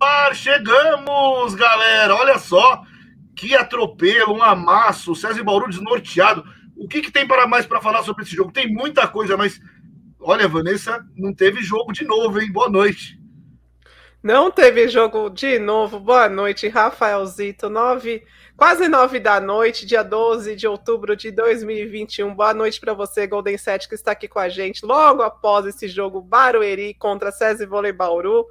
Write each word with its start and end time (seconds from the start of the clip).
ar, 0.00 0.34
chegamos, 0.34 1.54
galera! 1.54 2.14
Olha 2.14 2.38
só 2.38 2.82
que 3.36 3.54
atropelo, 3.54 4.34
um 4.34 4.42
amasso, 4.42 5.14
César 5.14 5.42
Bauru 5.44 5.68
desnorteado. 5.68 6.42
O 6.76 6.88
que, 6.88 7.02
que 7.02 7.12
tem 7.12 7.26
para 7.26 7.46
mais 7.46 7.66
para 7.66 7.80
falar 7.80 8.02
sobre 8.02 8.24
esse 8.24 8.34
jogo? 8.34 8.52
Tem 8.52 8.72
muita 8.72 9.06
coisa, 9.06 9.36
mas 9.36 9.60
olha, 10.18 10.48
Vanessa, 10.48 11.04
não 11.14 11.34
teve 11.34 11.62
jogo 11.62 11.92
de 11.92 12.04
novo, 12.04 12.40
hein? 12.40 12.50
Boa 12.50 12.70
noite. 12.70 13.18
Não 14.22 14.50
teve 14.50 14.88
jogo 14.88 15.30
de 15.30 15.58
novo. 15.58 15.98
Boa 15.98 16.28
noite, 16.28 16.68
Rafaelzito. 16.68 17.70
Nove, 17.70 18.22
quase 18.56 18.88
nove 18.88 19.18
da 19.18 19.40
noite, 19.40 19.86
dia 19.86 20.02
12 20.02 20.56
de 20.56 20.66
outubro 20.66 21.16
de 21.16 21.30
2021. 21.30 22.34
Boa 22.34 22.52
noite 22.52 22.80
para 22.80 22.92
você, 22.92 23.26
Golden 23.26 23.56
Sete, 23.56 23.88
que 23.88 23.94
está 23.94 24.12
aqui 24.12 24.28
com 24.28 24.38
a 24.38 24.48
gente 24.48 24.84
logo 24.84 25.22
após 25.22 25.66
esse 25.66 25.88
jogo 25.88 26.20
Barueri 26.20 26.94
contra 26.94 27.32
César 27.32 27.66
Vôlei 27.66 27.92
Bauru. 27.92 28.46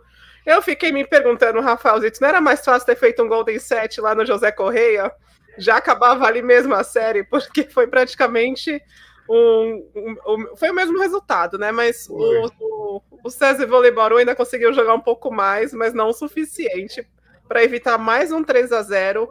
Eu 0.46 0.62
fiquei 0.62 0.92
me 0.92 1.06
perguntando, 1.06 1.62
Rafaelzito, 1.62 2.20
não 2.22 2.30
era 2.30 2.42
mais 2.42 2.64
fácil 2.64 2.86
ter 2.86 2.96
feito 2.96 3.22
um 3.22 3.28
Golden 3.28 3.60
Set 3.60 4.00
lá 4.00 4.16
no 4.16 4.26
José 4.26 4.52
Correia? 4.52 5.12
Já 5.58 5.78
acabava 5.78 6.26
ali 6.26 6.42
mesmo 6.42 6.74
a 6.74 6.84
série, 6.84 7.24
porque 7.24 7.64
foi 7.70 7.88
praticamente 7.88 8.82
um, 9.30 9.86
um, 9.96 10.16
um, 10.28 10.56
foi 10.56 10.72
o 10.72 10.74
mesmo 10.74 11.00
resultado, 11.00 11.58
né? 11.58 11.72
Mas 11.72 12.08
o, 12.10 12.52
o, 12.60 13.02
o 13.24 13.30
César 13.30 13.68
Voleibol 13.68 14.18
ainda 14.18 14.36
conseguiu 14.36 14.74
jogar 14.74 14.94
um 14.96 15.02
pouco 15.02 15.32
mais, 15.32 15.74
mas 15.74 15.94
não 15.94 16.10
o 16.10 16.14
suficiente 16.14 17.08
para 17.48 17.64
evitar 17.64 17.98
mais 17.98 18.32
um 18.32 18.44
3 18.44 18.72
a 18.72 18.82
0 18.82 19.30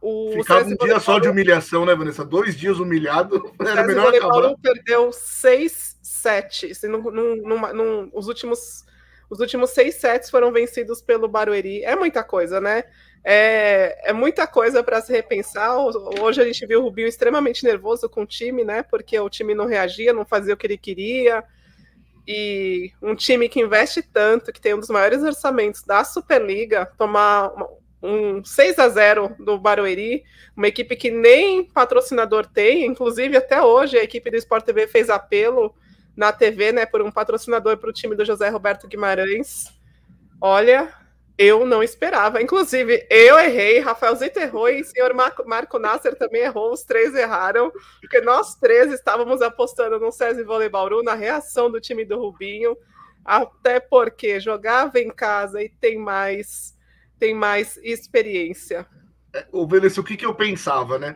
o 0.00 0.30
Ficava 0.32 0.62
César 0.62 0.76
um 0.80 0.86
dia 0.86 1.00
só 1.00 1.18
de 1.18 1.28
humilhação, 1.28 1.84
né, 1.84 1.94
Vanessa? 1.94 2.24
Dois 2.24 2.56
dias 2.56 2.78
humilhado. 2.78 3.52
O 3.58 3.86
melhor 3.86 4.14
acabar. 4.14 4.54
perdeu 4.62 5.12
6 5.12 5.98
7 6.00 6.70
assim, 6.70 6.88
num, 6.88 7.02
num, 7.10 7.72
num, 7.74 8.10
os 8.12 8.28
últimos 8.28 8.84
os 9.30 9.40
últimos 9.40 9.70
seis 9.70 9.96
sets 9.96 10.30
foram 10.30 10.50
vencidos 10.52 11.02
pelo 11.02 11.28
Barueri. 11.28 11.84
É 11.84 11.94
muita 11.94 12.22
coisa, 12.22 12.60
né? 12.60 12.84
É, 13.22 14.10
é 14.10 14.12
muita 14.12 14.46
coisa 14.46 14.82
para 14.82 15.00
se 15.00 15.12
repensar. 15.12 15.76
Hoje 16.20 16.40
a 16.40 16.44
gente 16.44 16.66
viu 16.66 16.80
o 16.80 16.84
Rubinho 16.84 17.08
extremamente 17.08 17.64
nervoso 17.64 18.08
com 18.08 18.22
o 18.22 18.26
time, 18.26 18.64
né? 18.64 18.82
Porque 18.82 19.18
o 19.18 19.28
time 19.28 19.54
não 19.54 19.66
reagia, 19.66 20.12
não 20.12 20.24
fazia 20.24 20.54
o 20.54 20.56
que 20.56 20.66
ele 20.66 20.78
queria. 20.78 21.44
E 22.26 22.92
um 23.02 23.14
time 23.14 23.48
que 23.48 23.60
investe 23.60 24.02
tanto, 24.02 24.52
que 24.52 24.60
tem 24.60 24.74
um 24.74 24.80
dos 24.80 24.90
maiores 24.90 25.22
orçamentos 25.22 25.82
da 25.82 26.04
Superliga, 26.04 26.86
tomar 26.96 27.52
um 28.02 28.44
6 28.44 28.78
a 28.78 28.88
0 28.88 29.36
do 29.38 29.58
Barueri, 29.58 30.24
uma 30.56 30.68
equipe 30.68 30.94
que 30.94 31.10
nem 31.10 31.64
patrocinador 31.64 32.46
tem, 32.46 32.86
inclusive 32.86 33.36
até 33.36 33.60
hoje 33.60 33.98
a 33.98 34.04
equipe 34.04 34.30
do 34.30 34.36
Sport 34.36 34.64
TV 34.64 34.86
fez 34.86 35.10
apelo 35.10 35.74
na 36.18 36.32
TV, 36.32 36.72
né, 36.72 36.84
por 36.84 37.00
um 37.00 37.12
patrocinador 37.12 37.76
para 37.76 37.88
o 37.88 37.92
time 37.92 38.16
do 38.16 38.24
José 38.24 38.48
Roberto 38.48 38.88
Guimarães. 38.88 39.72
Olha, 40.40 40.92
eu 41.38 41.64
não 41.64 41.80
esperava. 41.80 42.42
Inclusive, 42.42 43.06
eu 43.08 43.38
errei, 43.38 43.78
Rafael 43.78 44.16
Zito 44.16 44.40
errou 44.40 44.68
e 44.68 44.80
o 44.80 44.84
senhor 44.84 45.14
Marco, 45.14 45.78
Nasser 45.78 46.16
também 46.16 46.42
errou, 46.42 46.72
os 46.72 46.82
três 46.82 47.14
erraram, 47.14 47.70
porque 48.00 48.20
nós 48.20 48.56
três 48.56 48.92
estávamos 48.92 49.40
apostando 49.40 50.00
no 50.00 50.10
César 50.10 50.44
Vôlei 50.44 50.68
Bauru, 50.68 51.04
na 51.04 51.14
reação 51.14 51.70
do 51.70 51.80
time 51.80 52.04
do 52.04 52.18
Rubinho, 52.18 52.76
até 53.24 53.78
porque 53.78 54.40
jogava 54.40 54.98
em 54.98 55.10
casa 55.10 55.62
e 55.62 55.68
tem 55.68 55.96
mais, 55.96 56.76
tem 57.16 57.32
mais 57.32 57.76
experiência. 57.76 58.84
É, 59.32 59.46
o 59.52 59.68
Venecio, 59.68 60.02
o 60.02 60.04
que, 60.04 60.16
que 60.16 60.26
eu 60.26 60.34
pensava, 60.34 60.98
né? 60.98 61.14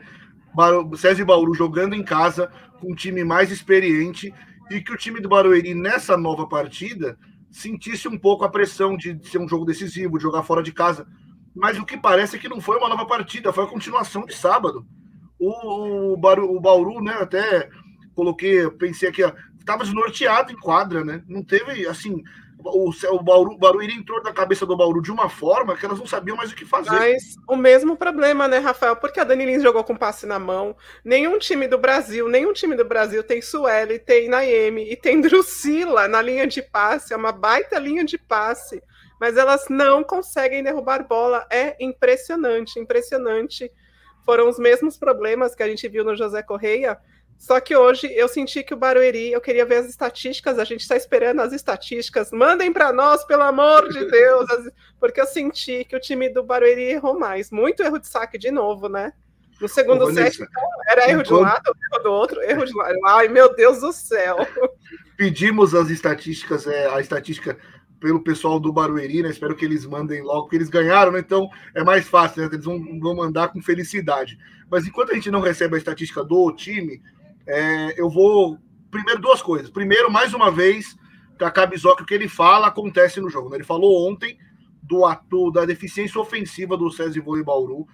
César 0.96 1.24
Bauru 1.24 1.54
jogando 1.54 1.96
em 1.96 2.04
casa 2.04 2.52
com 2.78 2.92
um 2.92 2.94
time 2.94 3.24
mais 3.24 3.50
experiente 3.50 4.32
e 4.70 4.80
que 4.80 4.92
o 4.92 4.96
time 4.96 5.20
do 5.20 5.28
Barueri, 5.28 5.74
nessa 5.74 6.16
nova 6.16 6.46
partida, 6.46 7.18
sentisse 7.50 8.08
um 8.08 8.18
pouco 8.18 8.44
a 8.44 8.48
pressão 8.48 8.96
de 8.96 9.18
ser 9.28 9.38
um 9.38 9.48
jogo 9.48 9.64
decisivo, 9.64 10.16
de 10.16 10.22
jogar 10.22 10.42
fora 10.42 10.62
de 10.62 10.72
casa. 10.72 11.06
Mas 11.54 11.78
o 11.78 11.84
que 11.84 11.96
parece 11.96 12.36
é 12.36 12.38
que 12.38 12.48
não 12.48 12.60
foi 12.60 12.78
uma 12.78 12.88
nova 12.88 13.04
partida, 13.06 13.52
foi 13.52 13.64
a 13.64 13.68
continuação 13.68 14.24
de 14.24 14.34
sábado. 14.34 14.86
O, 15.38 16.12
o, 16.14 16.16
Bauru, 16.16 16.56
o 16.56 16.60
Bauru, 16.60 17.02
né, 17.02 17.14
até 17.14 17.68
coloquei, 18.14 18.70
pensei 18.70 19.08
aqui, 19.08 19.22
estava 19.58 19.84
desnorteado 19.84 20.52
em 20.52 20.56
quadra, 20.56 21.04
né? 21.04 21.22
Não 21.26 21.42
teve, 21.42 21.86
assim, 21.86 22.22
o, 22.64 22.90
o, 22.90 23.22
Bauru, 23.22 23.52
o 23.52 23.58
Barueri 23.58 23.94
entrou 23.94 24.22
na 24.22 24.32
cabeça 24.32 24.64
do 24.64 24.76
Bauru 24.76 25.02
de 25.02 25.10
uma 25.10 25.28
forma 25.28 25.76
que 25.76 25.84
elas 25.84 25.98
não 25.98 26.06
sabiam 26.06 26.36
mais 26.36 26.52
o 26.52 26.54
que 26.54 26.64
fazer. 26.64 26.90
Mas 26.90 27.36
o 27.48 27.56
mesmo 27.56 27.96
problema, 27.96 28.46
né, 28.48 28.58
Rafael? 28.58 28.96
Porque 28.96 29.20
a 29.20 29.24
Dani 29.24 29.44
Lins 29.44 29.62
jogou 29.62 29.84
com 29.84 29.96
passe 29.96 30.26
na 30.26 30.38
mão. 30.38 30.76
Nenhum 31.04 31.38
time 31.38 31.66
do 31.66 31.78
Brasil, 31.78 32.28
nenhum 32.28 32.52
time 32.52 32.76
do 32.76 32.84
Brasil 32.84 33.22
tem 33.22 33.42
Sueli, 33.42 33.98
tem 33.98 34.28
Naemi 34.28 34.90
e 34.90 34.96
tem 34.96 35.20
Drusila 35.22 36.08
na 36.08 36.22
linha 36.22 36.46
de 36.46 36.62
passe. 36.62 37.12
É 37.12 37.16
uma 37.16 37.32
baita 37.32 37.78
linha 37.78 38.04
de 38.04 38.18
passe. 38.18 38.82
Mas 39.20 39.36
elas 39.36 39.66
não 39.68 40.02
conseguem 40.02 40.62
derrubar 40.62 41.06
bola. 41.06 41.46
É 41.50 41.76
impressionante, 41.78 42.78
impressionante. 42.78 43.70
Foram 44.24 44.48
os 44.48 44.58
mesmos 44.58 44.96
problemas 44.96 45.54
que 45.54 45.62
a 45.62 45.68
gente 45.68 45.88
viu 45.88 46.04
no 46.04 46.16
José 46.16 46.42
Correia 46.42 46.98
só 47.42 47.58
que 47.58 47.74
hoje 47.74 48.06
eu 48.14 48.28
senti 48.28 48.62
que 48.62 48.72
o 48.72 48.76
Barueri, 48.76 49.32
eu 49.32 49.40
queria 49.40 49.66
ver 49.66 49.78
as 49.78 49.88
estatísticas, 49.88 50.60
a 50.60 50.64
gente 50.64 50.82
está 50.82 50.96
esperando 50.96 51.40
as 51.40 51.52
estatísticas. 51.52 52.30
Mandem 52.30 52.72
para 52.72 52.92
nós, 52.92 53.24
pelo 53.24 53.42
amor 53.42 53.88
de 53.88 54.08
Deus, 54.08 54.46
porque 55.00 55.20
eu 55.20 55.26
senti 55.26 55.84
que 55.84 55.96
o 55.96 56.00
time 56.00 56.28
do 56.28 56.44
Barueri 56.44 56.82
errou 56.82 57.18
mais. 57.18 57.50
Muito 57.50 57.82
erro 57.82 57.98
de 57.98 58.06
saque 58.06 58.38
de 58.38 58.52
novo, 58.52 58.88
né? 58.88 59.12
No 59.60 59.66
segundo 59.66 60.04
Ô, 60.04 60.12
set, 60.12 60.36
então, 60.36 60.62
era 60.86 61.10
erro 61.10 61.24
de 61.24 61.34
um 61.34 61.40
lado, 61.40 61.74
erro 61.92 62.02
do 62.04 62.12
outro, 62.12 62.40
erro 62.42 62.64
de 62.64 62.76
lado. 62.76 62.94
Ai, 63.06 63.26
meu 63.26 63.52
Deus 63.52 63.80
do 63.80 63.92
céu. 63.92 64.36
Pedimos 65.16 65.74
as 65.74 65.90
estatísticas, 65.90 66.64
é, 66.68 66.94
a 66.94 67.00
estatística 67.00 67.58
pelo 67.98 68.22
pessoal 68.22 68.60
do 68.60 68.72
Barueri, 68.72 69.20
né? 69.20 69.30
Espero 69.30 69.56
que 69.56 69.64
eles 69.64 69.84
mandem 69.84 70.22
logo, 70.22 70.42
porque 70.42 70.56
eles 70.56 70.70
ganharam, 70.70 71.10
né? 71.10 71.18
Então 71.18 71.50
é 71.74 71.82
mais 71.82 72.06
fácil, 72.06 72.42
né? 72.42 72.48
Eles 72.52 72.64
vão, 72.64 73.00
vão 73.00 73.16
mandar 73.16 73.48
com 73.48 73.60
felicidade. 73.60 74.38
Mas 74.70 74.86
enquanto 74.86 75.10
a 75.10 75.14
gente 75.14 75.30
não 75.30 75.40
recebe 75.40 75.74
a 75.74 75.78
estatística 75.78 76.22
do 76.22 76.52
time, 76.52 77.02
é, 77.46 78.00
eu 78.00 78.08
vou. 78.08 78.58
Primeiro, 78.90 79.20
duas 79.20 79.40
coisas. 79.40 79.70
Primeiro, 79.70 80.10
mais 80.10 80.34
uma 80.34 80.50
vez, 80.50 80.96
Kaká 81.38 81.64
o 81.64 82.04
que 82.04 82.14
ele 82.14 82.28
fala 82.28 82.66
acontece 82.66 83.20
no 83.20 83.30
jogo. 83.30 83.48
Né? 83.48 83.56
Ele 83.56 83.64
falou 83.64 84.08
ontem 84.08 84.36
do 84.82 85.04
ato 85.04 85.50
da 85.50 85.64
deficiência 85.64 86.20
ofensiva 86.20 86.76
do 86.76 86.90
César 86.90 87.20
Vôlei 87.22 87.44
Bauru. 87.44 87.86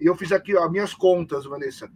E 0.00 0.06
eu 0.06 0.16
fiz 0.16 0.32
aqui 0.32 0.56
as 0.56 0.70
minhas 0.70 0.94
contas, 0.94 1.44
Vanessa. 1.44 1.90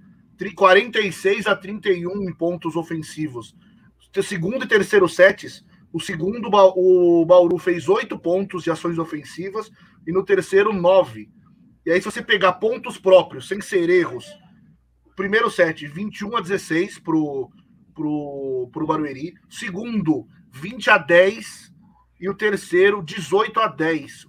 46 0.54 1.46
a 1.46 1.54
31 1.54 2.22
em 2.22 2.32
pontos 2.32 2.74
ofensivos. 2.74 3.54
Segundo 4.22 4.64
e 4.64 4.68
terceiro 4.68 5.08
sets, 5.08 5.64
o 5.92 6.00
segundo 6.00 6.48
o 6.48 7.26
Bauru 7.26 7.58
fez 7.58 7.88
oito 7.88 8.18
pontos 8.18 8.64
de 8.64 8.70
ações 8.70 8.98
ofensivas 8.98 9.70
e 10.06 10.12
no 10.12 10.24
terceiro 10.24 10.72
nove. 10.72 11.30
E 11.84 11.90
aí, 11.90 12.00
se 12.00 12.10
você 12.10 12.22
pegar 12.22 12.54
pontos 12.54 12.98
próprios, 12.98 13.48
sem 13.48 13.60
ser 13.60 13.88
erros, 13.90 14.26
primeiro 15.16 15.50
set, 15.50 15.86
21 15.86 16.36
a 16.36 16.40
16 16.40 16.98
pro, 16.98 17.50
pro, 17.94 18.68
pro 18.72 18.86
Barueri. 18.86 19.34
Segundo, 19.48 20.26
20 20.52 20.90
a 20.90 20.98
10. 20.98 21.70
E 22.20 22.28
o 22.28 22.34
terceiro, 22.34 23.02
18 23.02 23.60
a 23.60 23.68
10. 23.68 24.26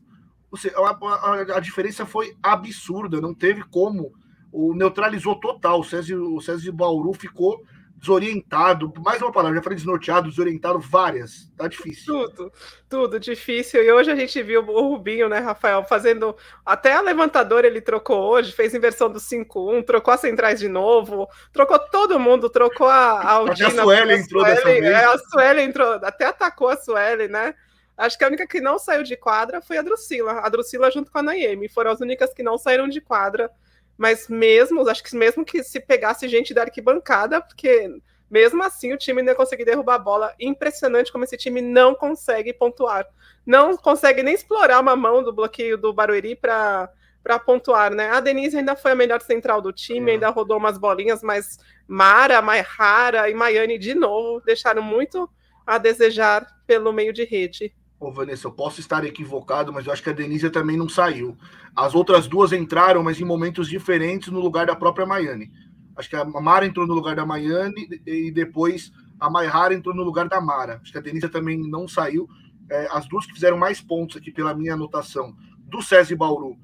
Ou 0.49 0.57
seja, 0.57 0.75
a, 0.77 0.89
a, 0.89 1.57
a 1.57 1.59
diferença 1.59 2.05
foi 2.05 2.35
absurda. 2.41 3.21
Não 3.21 3.33
teve 3.33 3.63
como. 3.63 4.13
O 4.51 4.73
neutralizou 4.73 5.35
total. 5.35 5.79
O 5.79 5.83
César, 5.83 6.17
o 6.17 6.41
César 6.41 6.71
Bauru 6.71 7.13
ficou 7.13 7.61
desorientado, 8.01 8.91
mais 8.97 9.21
uma 9.21 9.31
palavra, 9.31 9.57
já 9.57 9.63
falei 9.63 9.77
desnorteado, 9.77 10.27
desorientado, 10.27 10.79
várias. 10.79 11.47
Tá 11.55 11.67
difícil. 11.67 12.27
Tudo, 12.29 12.51
tudo 12.89 13.19
difícil. 13.19 13.83
E 13.83 13.91
hoje 13.91 14.11
a 14.11 14.15
gente 14.15 14.41
viu 14.41 14.61
o 14.61 14.89
Rubinho, 14.89 15.29
né, 15.29 15.37
Rafael, 15.37 15.85
fazendo. 15.85 16.35
Até 16.65 16.93
a 16.93 17.01
levantadora 17.01 17.67
ele 17.67 17.79
trocou 17.79 18.19
hoje, 18.19 18.51
fez 18.51 18.73
inversão 18.73 19.07
do 19.07 19.19
5-1, 19.19 19.85
trocou 19.85 20.11
as 20.11 20.19
centrais 20.19 20.59
de 20.59 20.67
novo, 20.67 21.29
trocou 21.53 21.77
todo 21.77 22.19
mundo, 22.19 22.49
trocou 22.49 22.87
a, 22.87 23.21
a 23.21 23.31
Aldina. 23.33 23.67
A 23.67 23.83
Sueli 23.83 24.13
entrou 24.15 24.41
Sueli, 24.41 24.55
dessa 24.55 24.67
vez. 24.67 24.83
É, 24.83 25.05
a 25.05 25.17
Sueli 25.19 25.61
entrou, 25.61 25.93
até 26.03 26.25
atacou 26.25 26.69
a 26.69 26.77
Sueli, 26.77 27.27
né? 27.27 27.53
Acho 27.95 28.17
que 28.17 28.23
a 28.23 28.27
única 28.27 28.47
que 28.47 28.59
não 28.59 28.79
saiu 28.79 29.03
de 29.03 29.15
quadra 29.15 29.61
foi 29.61 29.77
a 29.77 29.83
Drusila. 29.83 30.39
A 30.39 30.49
Drusila 30.49 30.89
junto 30.89 31.11
com 31.11 31.19
a 31.19 31.21
Naemi. 31.23 31.69
Foram 31.69 31.91
as 31.91 31.99
únicas 31.99 32.33
que 32.33 32.41
não 32.41 32.57
saíram 32.57 32.87
de 32.87 32.99
quadra 32.99 33.51
mas 34.01 34.27
mesmo, 34.27 34.89
acho 34.89 35.03
que 35.03 35.15
mesmo 35.15 35.45
que 35.45 35.63
se 35.63 35.79
pegasse 35.79 36.27
gente 36.27 36.55
da 36.55 36.63
arquibancada, 36.63 37.39
porque 37.39 37.87
mesmo 38.27 38.63
assim 38.63 38.91
o 38.91 38.97
time 38.97 39.21
não 39.21 39.29
ia 39.29 39.35
conseguir 39.35 39.63
derrubar 39.63 39.93
a 39.93 39.99
bola. 39.99 40.33
Impressionante 40.39 41.11
como 41.11 41.23
esse 41.23 41.37
time 41.37 41.61
não 41.61 41.93
consegue 41.93 42.51
pontuar. 42.51 43.05
Não 43.45 43.77
consegue 43.77 44.23
nem 44.23 44.33
explorar 44.33 44.79
uma 44.79 44.95
mão 44.95 45.21
do 45.21 45.31
bloqueio 45.31 45.77
do 45.77 45.93
Barueri 45.93 46.35
para 46.35 46.89
para 47.21 47.37
pontuar, 47.37 47.93
né? 47.93 48.09
A 48.09 48.19
Denise 48.19 48.57
ainda 48.57 48.75
foi 48.75 48.93
a 48.93 48.95
melhor 48.95 49.21
central 49.21 49.61
do 49.61 49.71
time, 49.71 50.07
uhum. 50.07 50.13
ainda 50.13 50.29
rodou 50.29 50.57
umas 50.57 50.79
bolinhas, 50.79 51.21
mas 51.21 51.59
Mara, 51.87 52.41
Maihara 52.41 53.29
e 53.29 53.35
Maiane 53.35 53.77
de 53.77 53.93
novo 53.93 54.41
deixaram 54.43 54.81
muito 54.81 55.29
a 55.63 55.77
desejar 55.77 56.47
pelo 56.65 56.91
meio 56.91 57.13
de 57.13 57.23
rede. 57.23 57.71
Ô, 58.01 58.11
Vanessa, 58.11 58.47
eu 58.47 58.51
posso 58.51 58.79
estar 58.79 59.05
equivocado, 59.05 59.71
mas 59.71 59.85
eu 59.85 59.93
acho 59.93 60.01
que 60.01 60.09
a 60.09 60.13
Denise 60.13 60.49
também 60.49 60.75
não 60.75 60.89
saiu. 60.89 61.37
As 61.75 61.93
outras 61.93 62.27
duas 62.27 62.51
entraram, 62.51 63.03
mas 63.03 63.21
em 63.21 63.23
momentos 63.23 63.69
diferentes 63.69 64.29
no 64.29 64.39
lugar 64.39 64.65
da 64.65 64.75
própria 64.75 65.05
Maiane. 65.05 65.51
Acho 65.95 66.09
que 66.09 66.15
a 66.15 66.25
Mara 66.25 66.65
entrou 66.65 66.87
no 66.87 66.95
lugar 66.95 67.15
da 67.15 67.27
Maiane 67.27 67.87
e 68.07 68.31
depois 68.31 68.91
a 69.19 69.29
Maihara 69.29 69.75
entrou 69.75 69.93
no 69.93 70.01
lugar 70.01 70.27
da 70.27 70.41
Mara. 70.41 70.79
Acho 70.81 70.91
que 70.91 70.97
a 70.97 71.01
Denise 71.01 71.29
também 71.29 71.59
não 71.59 71.87
saiu. 71.87 72.27
É, 72.71 72.87
as 72.91 73.07
duas 73.07 73.27
que 73.27 73.35
fizeram 73.35 73.55
mais 73.55 73.79
pontos 73.79 74.17
aqui 74.17 74.31
pela 74.31 74.55
minha 74.55 74.73
anotação 74.73 75.35
Do 75.67 75.79
SESI 75.79 76.15
Bauru, 76.15 76.57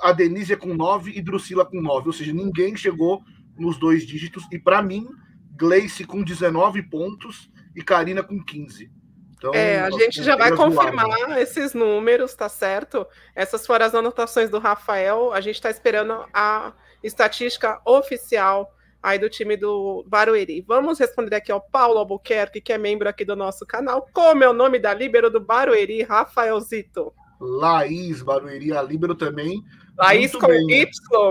a 0.00 0.12
Denise 0.12 0.52
é 0.52 0.56
com 0.56 0.72
9 0.72 1.10
e 1.10 1.20
Drusila 1.20 1.66
com 1.66 1.82
9. 1.82 2.06
Ou 2.06 2.12
seja, 2.12 2.32
ninguém 2.32 2.76
chegou 2.76 3.24
nos 3.58 3.76
dois 3.76 4.06
dígitos. 4.06 4.46
E 4.52 4.58
para 4.58 4.80
mim, 4.80 5.08
Gleice 5.56 6.04
com 6.04 6.22
19 6.22 6.84
pontos 6.84 7.50
e 7.74 7.82
Karina 7.82 8.22
com 8.22 8.40
15. 8.40 8.99
Então, 9.40 9.54
é, 9.54 9.80
a 9.80 9.90
gente 9.90 10.22
já 10.22 10.36
vai 10.36 10.54
confirmar 10.54 11.40
esses 11.40 11.72
números, 11.72 12.34
tá 12.34 12.46
certo? 12.46 13.06
Essas 13.34 13.66
foram 13.66 13.86
as 13.86 13.94
anotações 13.94 14.50
do 14.50 14.58
Rafael. 14.58 15.32
A 15.32 15.40
gente 15.40 15.54
está 15.54 15.70
esperando 15.70 16.26
a 16.34 16.74
estatística 17.02 17.80
oficial 17.86 18.70
aí 19.02 19.18
do 19.18 19.30
time 19.30 19.56
do 19.56 20.04
Barueri. 20.06 20.62
Vamos 20.68 20.98
responder 20.98 21.36
aqui 21.36 21.50
ao 21.50 21.58
Paulo 21.58 21.98
Albuquerque, 21.98 22.60
que 22.60 22.70
é 22.70 22.76
membro 22.76 23.08
aqui 23.08 23.24
do 23.24 23.34
nosso 23.34 23.64
canal. 23.64 24.06
Como 24.12 24.44
é 24.44 24.50
o 24.50 24.52
nome 24.52 24.78
da 24.78 24.92
líbero 24.92 25.30
do 25.30 25.40
Barueri, 25.40 26.02
Rafaelzito? 26.02 27.10
Laís 27.40 28.20
Barueri, 28.20 28.74
a 28.74 28.82
líbero 28.82 29.14
também. 29.14 29.64
Laís 29.96 30.32
com 30.32 30.48
bem, 30.48 30.82
Y. 30.82 30.90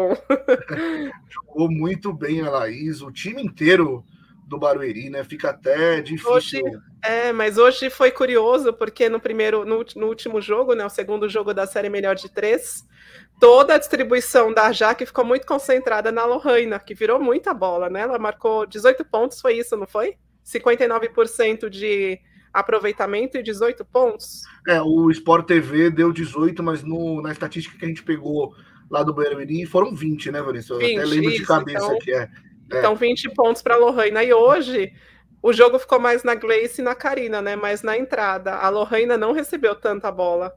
Né? 0.10 1.12
Jogou 1.30 1.70
muito 1.70 2.12
bem 2.12 2.42
a 2.42 2.50
Laís, 2.50 3.04
o 3.04 3.12
time 3.12 3.44
inteiro 3.44 4.04
do 4.50 4.58
Barueri, 4.58 5.10
né? 5.10 5.24
Fica 5.24 5.52
até 5.52 6.02
difícil. 6.02 6.32
Hoje, 6.32 6.62
é, 7.04 7.32
mas 7.32 7.58
hoje 7.58 7.90
foi 7.90 8.12
curioso, 8.12 8.74
porque 8.74 9.08
no 9.08 9.20
primeiro, 9.20 9.64
no, 9.64 9.86
no, 9.96 10.08
último 10.08 10.42
jogo, 10.42 10.74
né? 10.74 10.86
O 10.86 10.90
segundo 10.90 11.30
jogo 11.30 11.54
da 11.54 11.68
série 11.68 11.88
melhor 11.88 12.16
de 12.16 12.28
três, 12.28 12.84
toda 13.40 13.76
a 13.76 13.78
distribuição 13.78 14.52
da 14.52 14.72
Jaque 14.72 15.06
ficou 15.06 15.24
muito 15.24 15.46
concentrada 15.46 16.12
na 16.12 16.26
Lohana, 16.26 16.80
que 16.80 16.96
virou 16.96 17.20
muita 17.20 17.54
bola, 17.54 17.90
né? 17.90 18.02
Ela 18.02 18.18
marcou 18.18 18.66
18 18.66 19.06
pontos, 19.06 19.40
foi 19.40 19.54
isso, 19.54 19.78
não 19.78 19.88
foi? 19.88 20.16
59% 20.44 21.70
de 21.70 22.20
aproveitamento 22.52 23.38
e 23.38 23.44
18 23.44 23.86
pontos. 23.86 24.42
É, 24.68 24.82
o 24.82 25.12
Sport 25.12 25.46
TV 25.46 25.92
deu 25.92 26.12
18, 26.12 26.64
mas 26.64 26.84
no, 26.84 27.22
na 27.22 27.32
estatística 27.32 27.78
que 27.78 27.86
a 27.86 27.88
gente 27.88 28.02
pegou 28.02 28.56
lá 28.90 29.04
do 29.04 29.14
Barueri 29.14 29.66
foram 29.68 29.94
20, 29.94 30.32
né, 30.32 30.42
Vanessa? 30.42 30.74
Eu 30.74 30.80
20, 30.80 30.98
até 30.98 31.06
lembro 31.06 31.30
isso, 31.30 31.42
de 31.42 31.46
cabeça 31.46 31.86
então... 31.86 32.00
que 32.00 32.12
é. 32.12 32.28
É. 32.72 32.80
Então, 32.80 32.96
20 32.96 33.34
pontos 33.34 33.62
para 33.62 33.76
a 33.76 33.78
Lohana. 33.78 34.24
E 34.24 34.34
hoje, 34.34 34.94
o 35.42 35.54
jogo 35.54 35.80
ficou 35.80 36.00
mais 36.00 36.24
na 36.24 36.36
Gleice 36.36 36.82
e 36.82 36.84
na 36.84 36.96
Karina, 36.96 37.42
né? 37.42 37.56
Mas 37.56 37.82
na 37.82 37.98
entrada, 37.98 38.56
a 38.56 38.70
Lohana 38.70 39.18
não 39.18 39.32
recebeu 39.32 39.76
tanta 39.76 40.12
bola. 40.12 40.54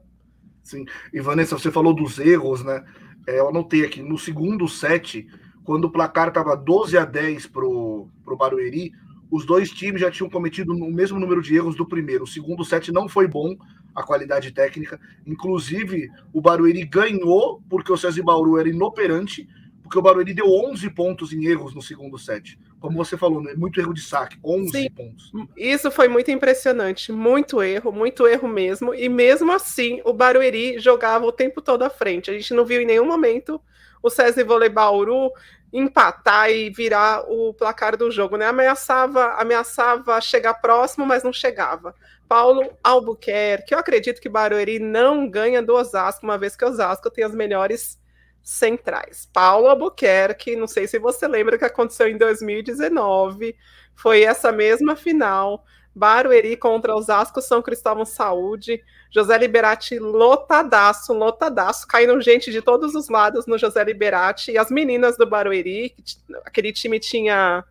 Sim. 0.63 0.85
E 1.13 1.19
Vanessa, 1.19 1.57
você 1.57 1.71
falou 1.71 1.93
dos 1.93 2.19
erros, 2.19 2.63
né? 2.63 2.83
É, 3.27 3.39
eu 3.39 3.49
anotei 3.49 3.85
aqui, 3.85 4.01
no 4.01 4.17
segundo 4.17 4.67
set, 4.67 5.27
quando 5.63 5.85
o 5.85 5.91
placar 5.91 6.27
estava 6.29 6.55
12 6.55 6.97
a 6.97 7.05
10 7.05 7.47
pro, 7.47 8.07
pro 8.23 8.37
Barueri, 8.37 8.91
os 9.31 9.45
dois 9.45 9.71
times 9.71 10.01
já 10.01 10.11
tinham 10.11 10.29
cometido 10.29 10.73
o 10.73 10.91
mesmo 10.91 11.19
número 11.19 11.41
de 11.41 11.55
erros 11.55 11.75
do 11.75 11.87
primeiro. 11.87 12.25
O 12.25 12.27
segundo 12.27 12.63
set 12.63 12.91
não 12.91 13.09
foi 13.09 13.27
bom, 13.27 13.55
a 13.95 14.03
qualidade 14.03 14.51
técnica. 14.51 14.99
Inclusive, 15.25 16.09
o 16.31 16.41
Barueri 16.41 16.85
ganhou 16.85 17.61
porque 17.69 17.91
o 17.91 17.97
César 17.97 18.23
Bauru 18.23 18.57
era 18.57 18.69
inoperante 18.69 19.47
porque 19.93 19.99
o 19.99 20.01
Barueri 20.01 20.33
deu 20.33 20.47
11 20.47 20.89
pontos 20.89 21.33
em 21.33 21.45
erros 21.45 21.75
no 21.75 21.81
segundo 21.81 22.17
set. 22.17 22.57
Como 22.79 22.97
você 22.97 23.15
falou, 23.15 23.43
né? 23.43 23.53
muito 23.55 23.79
erro 23.79 23.93
de 23.93 24.01
saque, 24.01 24.39
11 24.43 24.71
Sim, 24.71 24.89
pontos. 24.89 25.31
Isso 25.55 25.91
foi 25.91 26.07
muito 26.07 26.31
impressionante, 26.31 27.11
muito 27.11 27.61
erro, 27.61 27.91
muito 27.91 28.25
erro 28.25 28.47
mesmo. 28.47 28.95
E 28.95 29.07
mesmo 29.07 29.51
assim, 29.51 30.01
o 30.03 30.11
Barueri 30.11 30.79
jogava 30.79 31.25
o 31.25 31.31
tempo 31.31 31.61
todo 31.61 31.83
à 31.83 31.91
frente. 31.91 32.31
A 32.31 32.33
gente 32.33 32.55
não 32.55 32.65
viu 32.65 32.81
em 32.81 32.87
nenhum 32.87 33.05
momento 33.05 33.61
o 34.01 34.09
César 34.09 34.43
Vôlei 34.43 34.67
Bauru 34.67 35.31
empatar 35.71 36.49
e 36.49 36.71
virar 36.71 37.23
o 37.29 37.53
placar 37.53 37.95
do 37.95 38.09
jogo, 38.09 38.35
né? 38.35 38.47
Ameaçava, 38.47 39.33
ameaçava 39.33 40.19
chegar 40.21 40.55
próximo, 40.55 41.05
mas 41.05 41.23
não 41.23 41.31
chegava. 41.31 41.93
Paulo 42.27 42.67
Albuquerque, 42.83 43.75
eu 43.75 43.79
acredito 43.79 44.19
que 44.19 44.27
Barueri 44.27 44.79
não 44.79 45.29
ganha 45.29 45.61
do 45.61 45.75
Osasco, 45.75 46.25
uma 46.25 46.37
vez 46.37 46.55
que 46.55 46.65
o 46.65 46.67
Osasco 46.67 47.11
tem 47.11 47.23
as 47.23 47.35
melhores 47.35 48.01
centrais. 48.43 49.29
Paulo 49.31 49.67
Albuquerque, 49.67 50.55
não 50.55 50.67
sei 50.67 50.85
se 50.85 50.99
você 50.99 51.27
lembra 51.27 51.57
que 51.57 51.63
aconteceu 51.63 52.07
em 52.07 52.17
2019, 52.17 53.55
foi 53.95 54.23
essa 54.23 54.51
mesma 54.51 54.95
final. 54.95 55.63
Barueri 55.95 56.57
contra 56.57 56.95
Osasco, 56.95 57.39
São 57.39 57.61
Cristóvão 57.61 58.03
Saúde, 58.03 58.83
José 59.11 59.37
Liberati 59.37 59.99
lotadaço, 59.99 61.13
lotadaço, 61.13 61.87
caindo 61.87 62.19
gente 62.19 62.51
de 62.51 62.61
todos 62.61 62.95
os 62.95 63.09
lados 63.09 63.45
no 63.45 63.59
José 63.59 63.83
Liberati, 63.83 64.51
e 64.51 64.57
as 64.57 64.71
meninas 64.71 65.15
do 65.17 65.27
Barueri, 65.27 65.95
aquele 66.43 66.73
time 66.73 66.99
tinha 66.99 67.63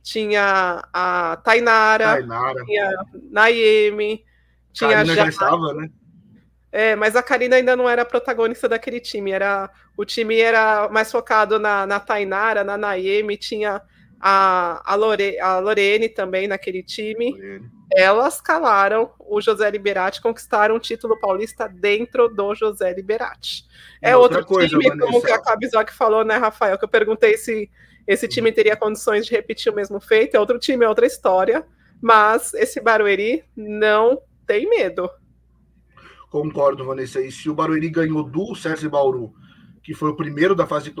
tinha 0.00 0.88
a 0.92 1.36
Tainara, 1.42 2.04
Tainara. 2.04 2.64
tinha 2.64 2.92
Naime, 3.32 4.24
tinha 4.72 5.04
já, 5.04 5.14
já 5.16 5.26
estava, 5.26 5.74
né? 5.74 5.90
É, 6.76 6.94
mas 6.94 7.16
a 7.16 7.22
Karina 7.22 7.56
ainda 7.56 7.74
não 7.74 7.88
era 7.88 8.04
protagonista 8.04 8.68
daquele 8.68 9.00
time. 9.00 9.30
Era 9.30 9.70
o 9.96 10.04
time 10.04 10.38
era 10.38 10.90
mais 10.90 11.10
focado 11.10 11.58
na, 11.58 11.86
na 11.86 11.98
Tainara, 11.98 12.62
na 12.62 12.76
Naemi, 12.76 13.38
tinha 13.38 13.80
a, 14.20 14.82
a, 14.84 14.94
Lore, 14.94 15.40
a 15.40 15.58
Lorene 15.58 16.06
também 16.06 16.46
naquele 16.46 16.82
time. 16.82 17.30
Lorene. 17.30 17.70
Elas 17.94 18.42
calaram 18.42 19.10
o 19.18 19.40
José 19.40 19.70
Liberati, 19.70 20.20
conquistaram 20.20 20.76
o 20.76 20.78
título 20.78 21.18
paulista 21.18 21.66
dentro 21.66 22.28
do 22.28 22.54
José 22.54 22.92
Liberati. 22.92 23.64
É 24.02 24.14
outro 24.14 24.44
coisa, 24.44 24.68
time, 24.68 24.86
Vanessa. 24.86 25.06
como 25.06 25.22
que 25.24 25.32
a 25.32 25.40
Cabizok 25.40 25.94
falou, 25.94 26.26
né, 26.26 26.36
Rafael? 26.36 26.76
Que 26.76 26.84
eu 26.84 26.90
perguntei 26.90 27.38
se 27.38 27.70
esse 28.06 28.28
time 28.28 28.52
teria 28.52 28.76
condições 28.76 29.24
de 29.24 29.32
repetir 29.32 29.72
o 29.72 29.74
mesmo 29.74 29.98
feito. 29.98 30.34
É 30.34 30.40
outro 30.40 30.58
time, 30.58 30.84
é 30.84 30.88
outra 30.90 31.06
história. 31.06 31.66
Mas 32.02 32.52
esse 32.52 32.82
Barueri 32.82 33.44
não 33.56 34.20
tem 34.46 34.68
medo. 34.68 35.08
Concordo, 36.36 36.84
Vanessa. 36.84 37.18
E 37.18 37.32
se 37.32 37.48
o 37.48 37.54
Barueri 37.54 37.88
ganhou 37.88 38.22
do 38.22 38.54
César 38.54 38.90
Bauru, 38.90 39.32
que 39.82 39.94
foi 39.94 40.10
o 40.10 40.16
primeiro 40.16 40.54
da 40.54 40.66
fase 40.66 40.92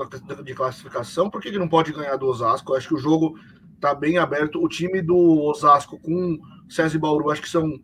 de 0.42 0.54
classificação, 0.54 1.28
por 1.28 1.42
que 1.42 1.48
ele 1.48 1.58
não 1.58 1.68
pode 1.68 1.92
ganhar 1.92 2.16
do 2.16 2.26
Osasco? 2.26 2.72
Eu 2.72 2.76
acho 2.78 2.88
que 2.88 2.94
o 2.94 2.98
jogo 2.98 3.38
está 3.74 3.94
bem 3.94 4.16
aberto. 4.16 4.64
O 4.64 4.66
time 4.66 5.02
do 5.02 5.14
Osasco 5.14 6.00
com 6.00 6.38
César 6.70 6.98
Bauru, 6.98 7.30
acho 7.30 7.42
que 7.42 7.50
são. 7.50 7.78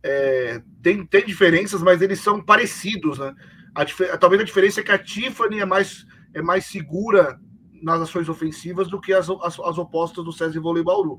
É, 0.00 0.62
tem, 0.80 1.04
tem 1.04 1.26
diferenças, 1.26 1.82
mas 1.82 2.00
eles 2.02 2.20
são 2.20 2.40
parecidos, 2.40 3.18
né? 3.18 3.34
A, 3.74 3.84
talvez 4.16 4.40
a 4.40 4.44
diferença 4.44 4.78
é 4.78 4.84
que 4.84 4.92
a 4.92 4.98
Tiffany 4.98 5.58
é 5.58 5.66
mais, 5.66 6.06
é 6.32 6.40
mais 6.40 6.66
segura 6.66 7.36
nas 7.82 8.00
ações 8.00 8.28
ofensivas 8.28 8.86
do 8.86 9.00
que 9.00 9.12
as, 9.12 9.28
as, 9.28 9.58
as 9.58 9.76
opostas 9.76 10.24
do 10.24 10.30
César 10.30 10.60
Vôlei 10.60 10.84
Bauru. 10.84 11.18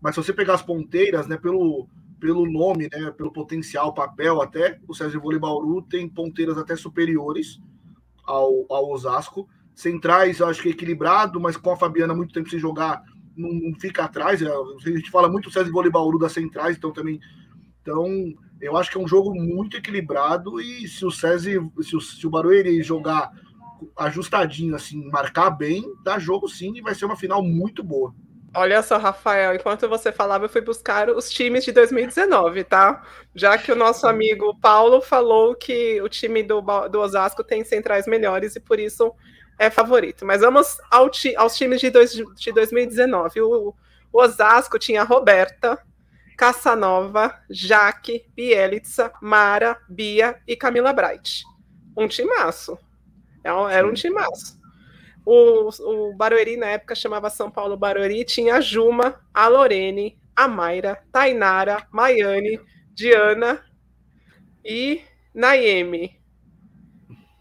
Mas 0.00 0.14
se 0.14 0.22
você 0.22 0.32
pegar 0.32 0.54
as 0.54 0.62
ponteiras, 0.62 1.26
né, 1.26 1.36
pelo, 1.36 1.88
pelo 2.24 2.50
nome, 2.50 2.88
né, 2.90 3.10
pelo 3.10 3.30
potencial, 3.30 3.92
papel 3.92 4.40
até, 4.40 4.80
o 4.88 4.94
César 4.94 5.18
Vôlei 5.18 5.38
Bauru 5.38 5.82
tem 5.82 6.08
ponteiras 6.08 6.56
até 6.56 6.74
superiores 6.74 7.60
ao, 8.24 8.64
ao 8.70 8.90
Osasco. 8.90 9.46
Centrais, 9.74 10.40
eu 10.40 10.46
acho 10.46 10.62
que 10.62 10.68
é 10.68 10.70
equilibrado, 10.70 11.38
mas 11.38 11.54
com 11.54 11.70
a 11.70 11.76
Fabiana 11.76 12.14
muito 12.14 12.32
tempo 12.32 12.48
sem 12.48 12.58
jogar, 12.58 13.02
não, 13.36 13.52
não 13.52 13.78
fica 13.78 14.04
atrás. 14.04 14.40
É, 14.40 14.48
a 14.48 14.88
gente 14.88 15.10
fala 15.10 15.28
muito 15.28 15.50
do 15.50 15.52
César 15.52 15.70
Vôlei 15.70 15.90
Bauru 15.90 16.18
das 16.18 16.32
centrais, 16.32 16.78
então 16.78 16.94
também. 16.94 17.20
Então, 17.82 18.08
eu 18.58 18.74
acho 18.74 18.90
que 18.90 18.96
é 18.96 19.00
um 19.02 19.06
jogo 19.06 19.34
muito 19.34 19.76
equilibrado 19.76 20.58
e 20.62 20.88
se 20.88 21.04
o 21.04 21.10
César, 21.10 21.62
se 21.82 21.94
o, 21.94 22.00
se 22.00 22.26
o 22.26 22.30
Barueri 22.30 22.82
jogar 22.82 23.32
ajustadinho, 23.98 24.74
assim, 24.74 25.10
marcar 25.10 25.50
bem, 25.50 25.84
dá 26.02 26.18
jogo 26.18 26.48
sim 26.48 26.72
e 26.74 26.80
vai 26.80 26.94
ser 26.94 27.04
uma 27.04 27.18
final 27.18 27.42
muito 27.42 27.84
boa. 27.84 28.14
Olha 28.56 28.82
só, 28.82 28.98
Rafael, 28.98 29.54
enquanto 29.54 29.88
você 29.88 30.12
falava, 30.12 30.44
eu 30.44 30.48
fui 30.48 30.60
buscar 30.60 31.10
os 31.10 31.28
times 31.28 31.64
de 31.64 31.72
2019, 31.72 32.62
tá? 32.62 33.02
Já 33.34 33.58
que 33.58 33.72
o 33.72 33.76
nosso 33.76 34.06
amigo 34.06 34.56
Paulo 34.60 35.00
falou 35.00 35.56
que 35.56 36.00
o 36.00 36.08
time 36.08 36.40
do, 36.40 36.60
do 36.88 37.00
Osasco 37.00 37.42
tem 37.42 37.64
centrais 37.64 38.06
melhores 38.06 38.54
e 38.54 38.60
por 38.60 38.78
isso 38.78 39.12
é 39.58 39.70
favorito. 39.70 40.24
Mas 40.24 40.40
vamos 40.40 40.78
ao 40.88 41.10
ti, 41.10 41.34
aos 41.34 41.56
times 41.56 41.80
de, 41.80 41.90
dois, 41.90 42.12
de 42.12 42.52
2019. 42.52 43.40
O, 43.40 43.74
o 44.12 44.22
Osasco 44.22 44.78
tinha 44.78 45.02
Roberta, 45.02 45.76
Caçanova, 46.36 47.36
Jaque, 47.50 48.24
Bielitsa, 48.36 49.12
Mara, 49.20 49.76
Bia 49.88 50.40
e 50.46 50.54
Camila 50.54 50.92
Bright. 50.92 51.42
Um 51.96 52.06
timaço. 52.06 52.78
É 53.42 53.50
era 53.74 53.86
um 53.86 53.92
timaço. 53.92 54.63
O, 55.24 55.68
o 55.68 56.14
Barueri, 56.14 56.56
na 56.56 56.66
época, 56.66 56.94
chamava 56.94 57.30
São 57.30 57.50
Paulo 57.50 57.76
Barueri, 57.76 58.24
tinha 58.24 58.56
a 58.56 58.60
Juma, 58.60 59.20
a 59.32 59.48
Lorene, 59.48 60.18
a 60.36 60.46
Mayra, 60.46 61.02
Tainara, 61.10 61.86
Maiane, 61.90 62.60
Diana 62.92 63.64
e 64.64 65.00
Naime. 65.32 66.20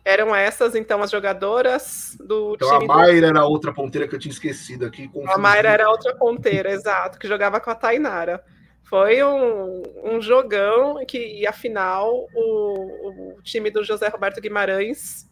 Eram 0.06 0.36
essas, 0.36 0.76
então, 0.76 1.02
as 1.02 1.12
jogadoras 1.12 2.18
do 2.20 2.56
então, 2.56 2.80
time. 2.80 2.92
A 2.92 2.96
Mayra 2.96 3.22
do... 3.22 3.38
era 3.38 3.46
outra 3.46 3.74
ponteira 3.74 4.08
que 4.08 4.16
eu 4.16 4.20
tinha 4.20 4.32
esquecido 4.32 4.86
aqui. 4.86 5.10
A 5.28 5.38
Mayra 5.38 5.70
era 5.70 5.90
outra 5.90 6.16
ponteira, 6.16 6.72
exato, 6.72 7.18
que 7.20 7.28
jogava 7.28 7.60
com 7.60 7.70
a 7.70 7.76
Tainara. 7.76 8.44
Foi 8.84 9.24
um, 9.24 9.82
um 10.04 10.22
jogão 10.22 11.04
que, 11.06 11.18
e 11.18 11.48
afinal, 11.48 12.28
o, 12.36 13.38
o 13.38 13.42
time 13.42 13.72
do 13.72 13.84
José 13.84 14.08
Roberto 14.10 14.42
Guimarães 14.42 15.26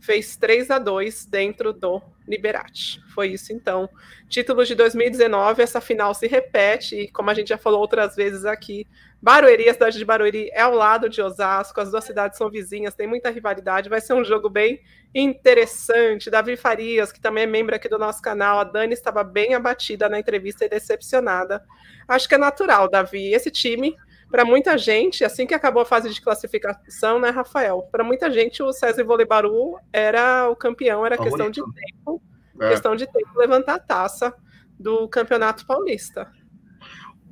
fez 0.00 0.36
3 0.36 0.70
a 0.70 0.78
2 0.78 1.26
dentro 1.26 1.72
do 1.72 2.00
Liberati. 2.26 3.00
Foi 3.14 3.28
isso 3.28 3.52
então. 3.52 3.88
Título 4.28 4.64
de 4.64 4.74
2019, 4.74 5.62
essa 5.62 5.80
final 5.80 6.14
se 6.14 6.26
repete, 6.26 6.96
e 6.96 7.08
como 7.08 7.30
a 7.30 7.34
gente 7.34 7.48
já 7.48 7.58
falou 7.58 7.80
outras 7.80 8.16
vezes 8.16 8.44
aqui, 8.44 8.86
Barueri, 9.20 9.68
a 9.68 9.72
cidade 9.72 9.98
de 9.98 10.04
Barueri 10.04 10.50
é 10.52 10.60
ao 10.60 10.74
lado 10.74 11.08
de 11.08 11.22
Osasco, 11.22 11.80
as 11.80 11.90
duas 11.90 12.04
cidades 12.04 12.36
são 12.36 12.50
vizinhas, 12.50 12.94
tem 12.94 13.06
muita 13.06 13.30
rivalidade, 13.30 13.88
vai 13.88 14.00
ser 14.00 14.12
um 14.12 14.24
jogo 14.24 14.48
bem 14.48 14.80
interessante. 15.14 16.30
Davi 16.30 16.56
Farias, 16.56 17.10
que 17.10 17.20
também 17.20 17.44
é 17.44 17.46
membro 17.46 17.74
aqui 17.74 17.88
do 17.88 17.98
nosso 17.98 18.20
canal, 18.20 18.58
a 18.58 18.64
Dani 18.64 18.92
estava 18.92 19.24
bem 19.24 19.54
abatida 19.54 20.08
na 20.08 20.18
entrevista 20.18 20.64
e 20.64 20.68
decepcionada. 20.68 21.64
Acho 22.06 22.28
que 22.28 22.34
é 22.34 22.38
natural, 22.38 22.88
Davi. 22.88 23.32
Esse 23.32 23.50
time 23.50 23.96
para 24.36 24.44
muita 24.44 24.76
gente, 24.76 25.24
assim 25.24 25.46
que 25.46 25.54
acabou 25.54 25.80
a 25.80 25.86
fase 25.86 26.12
de 26.12 26.20
classificação, 26.20 27.18
né, 27.18 27.30
Rafael? 27.30 27.88
Para 27.90 28.04
muita 28.04 28.30
gente, 28.30 28.62
o 28.62 28.70
César 28.70 29.02
Volibaru 29.02 29.78
era 29.90 30.50
o 30.50 30.54
campeão, 30.54 31.06
era 31.06 31.16
questão 31.16 31.50
de 31.50 31.62
tempo, 31.62 32.22
é. 32.60 32.68
questão 32.68 32.94
de 32.94 33.06
tempo 33.06 33.30
levantar 33.34 33.76
a 33.76 33.78
taça 33.78 34.34
do 34.78 35.08
Campeonato 35.08 35.64
Paulista. 35.64 36.30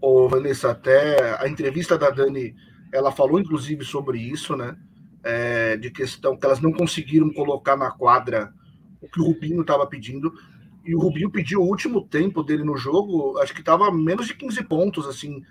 Ô, 0.01 0.31
Vanessa, 0.31 0.71
até 0.71 1.37
a 1.39 1.47
entrevista 1.47 1.99
da 1.99 2.09
Dani, 2.09 2.57
ela 2.91 3.13
falou 3.13 3.39
inclusive 3.39 3.85
sobre 3.85 4.19
isso, 4.19 4.57
né? 4.57 4.75
É, 5.23 5.77
de 5.77 5.91
questão 5.91 6.39
que 6.39 6.47
elas 6.47 6.63
não 6.63 6.73
conseguiram 6.73 7.31
colocar 7.35 7.77
na 7.77 7.91
quadra 7.91 8.51
o 9.03 9.11
que 9.11 9.21
o 9.21 9.25
Rubinho 9.25 9.61
estava 9.61 9.87
pedindo. 9.87 10.33
E 10.83 10.95
o 10.95 11.01
Rubinho 11.01 11.31
pediu 11.31 11.61
o 11.61 11.69
último 11.69 12.01
tempo 12.01 12.43
dele 12.43 12.65
no 12.65 12.79
jogo, 12.79 13.37
acho 13.41 13.53
que 13.53 13.61
estava 13.61 13.93
menos 13.93 14.27
de 14.27 14.35
15 14.35 14.65
pontos, 14.65 15.07
assim, 15.07 15.43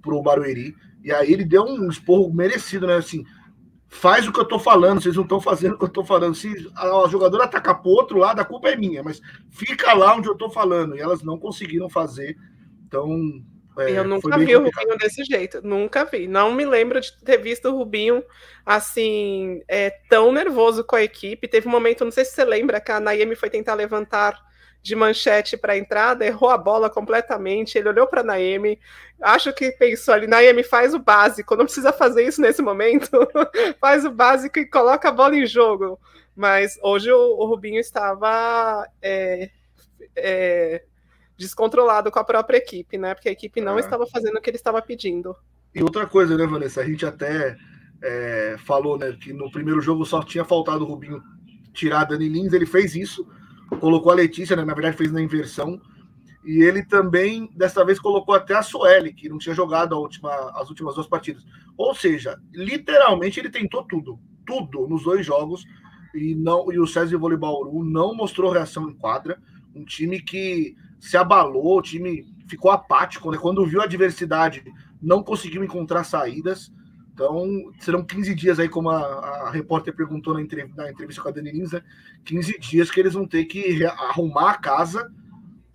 para 0.00 0.14
o 0.14 0.22
Barueri. 0.22 0.74
E 1.02 1.12
aí 1.12 1.32
ele 1.32 1.44
deu 1.44 1.64
um 1.64 1.88
esporro 1.88 2.32
merecido, 2.32 2.86
né? 2.86 2.96
Assim, 2.96 3.24
faz 3.92 4.26
o 4.26 4.32
que 4.32 4.40
eu 4.40 4.44
tô 4.46 4.58
falando, 4.58 5.02
vocês 5.02 5.14
não 5.14 5.22
estão 5.22 5.40
fazendo 5.40 5.74
o 5.74 5.78
que 5.78 5.84
eu 5.84 5.88
tô 5.88 6.02
falando. 6.02 6.34
Se 6.34 6.48
a, 6.74 7.08
jogadora 7.08 7.44
atacar 7.44 7.80
pro 7.80 7.90
outro 7.90 8.18
lado, 8.18 8.40
a 8.40 8.44
culpa 8.44 8.70
é 8.70 8.76
minha, 8.76 9.02
mas 9.02 9.20
fica 9.50 9.92
lá 9.92 10.16
onde 10.16 10.28
eu 10.28 10.34
tô 10.34 10.48
falando. 10.48 10.96
E 10.96 11.00
elas 11.00 11.22
não 11.22 11.38
conseguiram 11.38 11.90
fazer. 11.90 12.36
Então. 12.86 13.42
É, 13.78 13.90
eu 13.90 14.04
nunca 14.04 14.36
vi 14.36 14.54
o 14.54 14.64
Rubinho 14.64 14.98
desse 14.98 15.24
jeito, 15.24 15.60
nunca 15.62 16.04
vi. 16.04 16.26
Não 16.26 16.52
me 16.52 16.64
lembro 16.64 17.00
de 17.00 17.12
ter 17.24 17.38
visto 17.38 17.68
o 17.68 17.76
Rubinho 17.76 18.22
assim, 18.66 19.62
é, 19.66 19.90
tão 20.08 20.30
nervoso 20.30 20.84
com 20.84 20.96
a 20.96 21.02
equipe. 21.02 21.48
Teve 21.48 21.68
um 21.68 21.70
momento, 21.70 22.04
não 22.04 22.12
sei 22.12 22.24
se 22.24 22.32
você 22.32 22.44
lembra, 22.44 22.80
que 22.80 22.92
a 22.92 23.00
Naemi 23.00 23.34
foi 23.34 23.48
tentar 23.50 23.74
levantar 23.74 24.38
de 24.82 24.96
manchete 24.96 25.56
para 25.56 25.74
a 25.74 25.78
entrada, 25.78 26.26
errou 26.26 26.50
a 26.50 26.58
bola 26.58 26.90
completamente. 26.90 27.78
Ele 27.78 27.88
olhou 27.88 28.06
para 28.06 28.22
Naemi, 28.22 28.78
acho 29.20 29.52
que 29.52 29.70
pensou 29.72 30.12
ali: 30.12 30.26
Naemi, 30.26 30.64
faz 30.64 30.92
o 30.92 30.98
básico, 30.98 31.54
não 31.54 31.64
precisa 31.64 31.92
fazer 31.92 32.26
isso 32.26 32.40
nesse 32.40 32.60
momento, 32.60 33.08
faz 33.80 34.04
o 34.04 34.10
básico 34.10 34.58
e 34.58 34.66
coloca 34.66 35.08
a 35.08 35.12
bola 35.12 35.36
em 35.36 35.46
jogo. 35.46 35.98
Mas 36.34 36.78
hoje 36.82 37.12
o, 37.12 37.36
o 37.38 37.46
Rubinho 37.46 37.78
estava 37.78 38.86
é, 39.00 39.50
é, 40.16 40.82
descontrolado 41.36 42.10
com 42.10 42.18
a 42.18 42.24
própria 42.24 42.56
equipe, 42.56 42.98
né? 42.98 43.14
Porque 43.14 43.28
a 43.28 43.32
equipe 43.32 43.60
não 43.60 43.76
é. 43.76 43.80
estava 43.80 44.06
fazendo 44.06 44.36
o 44.36 44.40
que 44.40 44.50
ele 44.50 44.56
estava 44.56 44.82
pedindo. 44.82 45.36
E 45.74 45.82
outra 45.82 46.06
coisa, 46.06 46.36
né, 46.36 46.46
Vanessa? 46.46 46.80
A 46.80 46.84
gente 46.84 47.06
até 47.06 47.56
é, 48.02 48.56
falou 48.58 48.98
né, 48.98 49.16
que 49.20 49.32
no 49.32 49.50
primeiro 49.50 49.80
jogo 49.80 50.04
só 50.04 50.22
tinha 50.22 50.44
faltado 50.44 50.84
o 50.84 50.86
Rubinho 50.86 51.22
tirar 51.72 52.00
a 52.00 52.04
Dani 52.04 52.28
Lins, 52.28 52.52
ele 52.52 52.66
fez 52.66 52.94
isso 52.94 53.26
colocou 53.78 54.12
a 54.12 54.14
Letícia, 54.14 54.56
né, 54.56 54.64
na 54.64 54.74
verdade 54.74 54.96
fez 54.96 55.12
na 55.12 55.20
inversão. 55.20 55.80
E 56.44 56.62
ele 56.62 56.84
também, 56.84 57.48
dessa 57.54 57.84
vez, 57.84 58.00
colocou 58.00 58.34
até 58.34 58.54
a 58.54 58.62
Sueli, 58.62 59.12
que 59.12 59.28
não 59.28 59.38
tinha 59.38 59.54
jogado 59.54 59.96
última, 59.96 60.30
as 60.56 60.68
últimas 60.68 60.94
duas 60.94 61.06
partidas. 61.06 61.44
Ou 61.76 61.94
seja, 61.94 62.38
literalmente 62.52 63.38
ele 63.38 63.48
tentou 63.48 63.84
tudo, 63.84 64.18
tudo 64.44 64.88
nos 64.88 65.04
dois 65.04 65.24
jogos. 65.24 65.64
E, 66.14 66.34
não, 66.34 66.72
e 66.72 66.78
o 66.78 66.86
César 66.86 67.16
Volibauru 67.16 67.84
não 67.84 68.14
mostrou 68.14 68.50
reação 68.50 68.90
em 68.90 68.94
quadra. 68.94 69.40
Um 69.74 69.84
time 69.84 70.20
que 70.20 70.76
se 70.98 71.16
abalou, 71.16 71.78
o 71.78 71.82
time 71.82 72.26
ficou 72.48 72.70
apático, 72.70 73.30
né? 73.30 73.38
Quando 73.38 73.64
viu 73.64 73.80
a 73.80 73.84
adversidade, 73.84 74.64
não 75.00 75.22
conseguiu 75.22 75.62
encontrar 75.62 76.04
saídas. 76.04 76.72
Então, 77.12 77.72
serão 77.78 78.04
15 78.04 78.34
dias 78.34 78.58
aí, 78.58 78.68
como 78.68 78.88
a, 78.90 79.00
a 79.00 79.50
repórter 79.50 79.94
perguntou 79.94 80.32
na, 80.32 80.40
entrevista, 80.40 80.82
na 80.82 80.90
entrevista 80.90 81.22
com 81.22 81.28
a 81.28 81.32
Dani 81.32 81.52
Lins, 81.52 81.72
né? 81.72 81.82
15 82.24 82.58
dias 82.58 82.90
que 82.90 82.98
eles 82.98 83.12
vão 83.12 83.26
ter 83.26 83.44
que 83.44 83.84
arrumar 83.84 84.52
a 84.52 84.58
casa, 84.58 85.12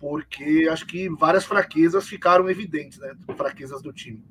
porque 0.00 0.68
acho 0.70 0.84
que 0.86 1.08
várias 1.08 1.44
fraquezas 1.44 2.08
ficaram 2.08 2.50
evidentes, 2.50 2.98
né? 2.98 3.14
Fraquezas 3.36 3.80
do 3.80 3.92
time. 3.92 4.22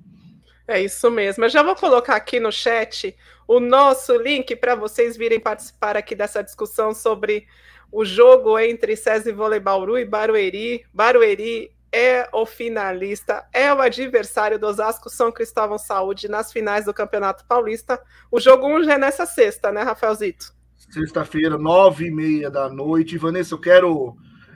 É 0.67 0.81
isso 0.81 1.09
mesmo. 1.09 1.45
Eu 1.45 1.49
já 1.49 1.63
vou 1.63 1.75
colocar 1.75 2.17
aqui 2.17 2.41
no 2.41 2.51
chat 2.51 3.15
o 3.47 3.61
nosso 3.61 4.17
link 4.17 4.53
para 4.57 4.75
vocês 4.75 5.15
virem 5.15 5.39
participar 5.39 5.95
aqui 5.95 6.13
dessa 6.13 6.43
discussão 6.43 6.93
sobre 6.93 7.47
o 7.89 8.03
jogo 8.03 8.59
entre 8.59 8.97
César 8.97 9.33
Voleibauru 9.33 9.97
e 9.97 10.03
Barueri. 10.03 10.85
Barueri 10.93 11.71
é 11.91 12.29
o 12.34 12.46
finalista, 12.46 13.46
é 13.53 13.74
o 13.74 13.82
adversário 13.82 14.60
do 14.60 14.67
Osasco 14.67 15.10
São 15.10 15.32
Cristóvão 15.32 15.77
Saúde 15.77 16.27
nas 16.27 16.51
finais 16.51 16.86
do 16.86 16.94
Campeonato 16.94 17.46
Paulista. 17.46 18.01
O 18.32 18.39
jogo 18.39 18.67
1 18.67 18.84
já 18.84 18.94
é 18.94 18.98
nessa 18.98 19.25
sexta, 19.25 19.72
né, 19.72 19.82
Rafaelzito? 19.82 20.53
Sexta-feira, 20.75 21.58
nove 21.58 22.08
e 22.08 22.12
meia 22.12 22.50
da 22.50 22.70
noite. 22.70 23.17
Vanessa, 23.17 23.53
eu 23.53 23.60
quero. 23.60 24.15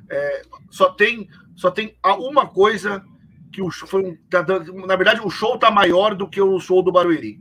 É, 0.09 0.41
só 0.69 0.89
tem 0.89 1.27
só 1.55 1.69
tem 1.69 1.95
uma 2.03 2.47
coisa 2.47 3.03
que 3.51 3.61
o 3.61 3.69
foi 3.69 4.03
um, 4.03 4.17
tá 4.29 4.43
na 4.87 4.95
verdade 4.95 5.21
o 5.23 5.29
show 5.29 5.57
tá 5.57 5.69
maior 5.69 6.15
do 6.15 6.27
que 6.27 6.41
o 6.41 6.59
show 6.59 6.81
do 6.81 6.91
Barueri, 6.91 7.39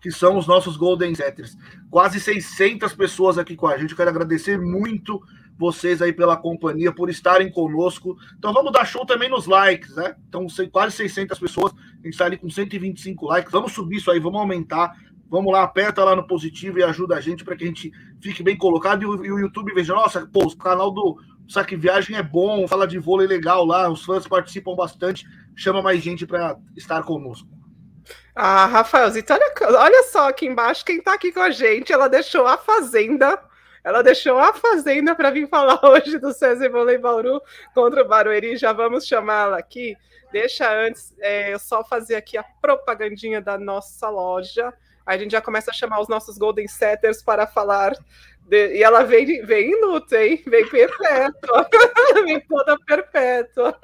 que 0.00 0.10
são 0.10 0.36
os 0.36 0.46
nossos 0.46 0.76
Golden 0.76 1.14
Setters. 1.14 1.56
Quase 1.90 2.20
600 2.20 2.92
pessoas 2.94 3.38
aqui 3.38 3.56
com 3.56 3.66
a 3.66 3.78
gente. 3.78 3.92
Eu 3.92 3.96
quero 3.96 4.10
agradecer 4.10 4.58
muito 4.58 5.20
vocês 5.58 6.00
aí 6.00 6.12
pela 6.12 6.36
companhia, 6.36 6.92
por 6.92 7.10
estarem 7.10 7.50
conosco. 7.50 8.16
Então 8.38 8.52
vamos 8.52 8.72
dar 8.72 8.84
show 8.84 9.04
também 9.04 9.28
nos 9.28 9.46
likes, 9.46 9.94
né? 9.96 10.14
Então 10.28 10.46
quase 10.70 10.96
600 10.96 11.38
pessoas, 11.38 11.72
a 11.74 11.96
gente 11.96 12.10
está 12.10 12.26
ali 12.26 12.38
com 12.38 12.48
125 12.48 13.26
likes. 13.26 13.52
Vamos 13.52 13.72
subir 13.72 13.96
isso 13.96 14.10
aí, 14.10 14.20
vamos 14.20 14.40
aumentar. 14.40 14.94
Vamos 15.30 15.52
lá, 15.52 15.62
aperta 15.62 16.02
lá 16.02 16.16
no 16.16 16.26
positivo 16.26 16.78
e 16.78 16.82
ajuda 16.82 17.16
a 17.16 17.20
gente 17.20 17.44
para 17.44 17.54
que 17.54 17.64
a 17.64 17.66
gente 17.66 17.92
fique 18.18 18.42
bem 18.42 18.56
colocado 18.56 19.02
e 19.02 19.06
o, 19.06 19.26
e 19.26 19.30
o 19.30 19.38
YouTube 19.38 19.74
veja, 19.74 19.92
nossa, 19.92 20.26
pô, 20.26 20.44
o 20.44 20.56
canal 20.56 20.90
do 20.90 21.18
Saque 21.46 21.76
Viagem 21.76 22.16
é 22.16 22.22
bom, 22.22 22.66
fala 22.66 22.86
de 22.86 22.98
vôlei 22.98 23.26
legal 23.26 23.62
lá, 23.66 23.90
os 23.90 24.02
fãs 24.04 24.26
participam 24.26 24.74
bastante, 24.74 25.26
chama 25.54 25.82
mais 25.82 26.02
gente 26.02 26.26
para 26.26 26.56
estar 26.74 27.02
conosco. 27.02 27.46
Ah, 28.34 28.64
Rafaelzito, 28.66 29.32
olha, 29.34 29.52
olha 29.80 30.02
só 30.04 30.28
aqui 30.28 30.46
embaixo 30.46 30.84
quem 30.84 30.98
está 30.98 31.12
aqui 31.12 31.30
com 31.30 31.40
a 31.40 31.50
gente. 31.50 31.92
Ela 31.92 32.08
deixou 32.08 32.46
a 32.46 32.56
Fazenda 32.56 33.38
ela 33.88 34.02
deixou 34.02 34.38
a 34.38 34.52
Fazenda 34.52 35.14
para 35.14 35.30
vir 35.30 35.48
falar 35.48 35.80
hoje 35.82 36.18
do 36.18 36.30
César 36.30 36.68
Volei 36.68 36.98
Bauru 36.98 37.40
contra 37.72 38.02
o 38.02 38.06
Barueri. 38.06 38.54
Já 38.54 38.70
vamos 38.70 39.06
chamá-la 39.06 39.56
aqui. 39.56 39.96
Deixa 40.30 40.70
antes 40.70 41.14
é, 41.20 41.54
eu 41.54 41.58
só 41.58 41.82
fazer 41.82 42.14
aqui 42.16 42.36
a 42.36 42.42
propagandinha 42.42 43.40
da 43.40 43.56
nossa 43.56 44.10
loja. 44.10 44.74
Aí 45.06 45.16
a 45.16 45.18
gente 45.22 45.32
já 45.32 45.40
começa 45.40 45.70
a 45.70 45.74
chamar 45.74 46.00
os 46.00 46.08
nossos 46.08 46.36
Golden 46.36 46.68
Setters 46.68 47.22
para 47.22 47.46
falar 47.46 47.94
de, 48.48 48.76
e 48.76 48.82
ela 48.82 49.04
vem, 49.04 49.44
vem 49.44 49.70
em 49.70 49.80
luta, 49.84 50.24
hein? 50.24 50.42
Vem 50.46 50.66
perpétua. 50.66 51.68
vem 52.24 52.40
toda 52.40 52.78
perpétua. 52.78 53.78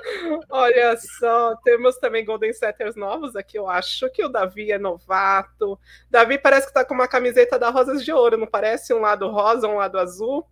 Olha 0.49 0.97
só, 0.97 1.54
temos 1.56 1.99
também 1.99 2.25
Golden 2.25 2.52
Setters 2.54 2.97
novos 2.97 3.37
aqui. 3.37 3.59
Eu 3.59 3.68
acho 3.68 4.09
que 4.11 4.25
o 4.25 4.28
Davi 4.28 4.73
é 4.73 4.78
novato. 4.78 5.78
Davi 6.11 6.38
parece 6.38 6.66
que 6.66 6.73
tá 6.73 6.83
com 6.83 6.94
uma 6.94 7.06
camiseta 7.06 7.59
da 7.59 7.68
Rosas 7.68 8.02
de 8.02 8.11
Ouro, 8.11 8.38
não 8.38 8.47
parece? 8.47 8.94
Um 8.94 9.00
lado 9.00 9.28
rosa, 9.28 9.68
um 9.68 9.76
lado 9.76 9.99
azul. 9.99 10.47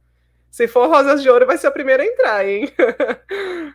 Se 0.50 0.68
for 0.68 0.88
Rosas 0.88 1.22
de 1.22 1.30
Ouro, 1.30 1.46
vai 1.46 1.56
ser 1.56 1.68
o 1.68 1.72
primeiro 1.72 2.02
a 2.02 2.06
entrar, 2.06 2.46
hein? 2.46 2.70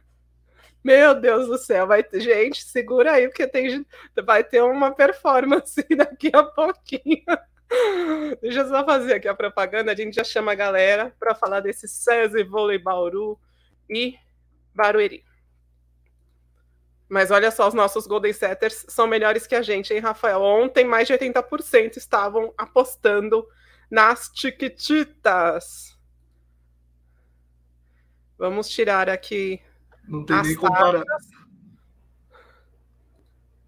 Meu 0.83 1.15
Deus 1.15 1.47
do 1.47 1.57
céu, 1.57 1.87
vai 1.87 2.03
ter, 2.03 2.21
gente, 2.21 2.63
segura 2.63 3.13
aí, 3.13 3.27
porque 3.27 3.47
tem, 3.47 3.83
vai 4.23 4.43
ter 4.43 4.61
uma 4.61 4.91
performance 4.93 5.83
daqui 5.97 6.29
a 6.31 6.43
pouquinho. 6.43 7.25
Deixa 8.41 8.61
eu 8.61 8.69
só 8.69 8.85
fazer 8.85 9.15
aqui 9.15 9.27
a 9.27 9.35
propaganda. 9.35 9.91
A 9.91 9.95
gente 9.95 10.15
já 10.15 10.23
chama 10.23 10.51
a 10.51 10.55
galera 10.55 11.13
para 11.19 11.35
falar 11.35 11.59
desse 11.59 11.87
César 11.87 12.43
Vôlei 12.45 12.77
Bauru 12.77 13.39
e 13.89 14.15
Barueri. 14.73 15.23
Mas 17.09 17.31
olha 17.31 17.51
só, 17.51 17.67
os 17.67 17.73
nossos 17.73 18.05
Golden 18.05 18.33
Setters 18.33 18.85
são 18.89 19.07
melhores 19.07 19.47
que 19.47 19.55
a 19.55 19.61
gente, 19.61 19.93
hein, 19.93 19.99
Rafael? 19.99 20.41
Ontem, 20.41 20.83
mais 20.83 21.07
de 21.07 21.13
80% 21.13 21.95
estavam 21.95 22.53
apostando 22.57 23.47
nas 23.89 24.29
Chiquititas. 24.35 25.97
Vamos 28.37 28.67
tirar 28.69 29.09
aqui. 29.09 29.61
Não 30.07 30.25
tem 30.25 30.41
nem 30.41 30.55
comparação. 30.55 31.05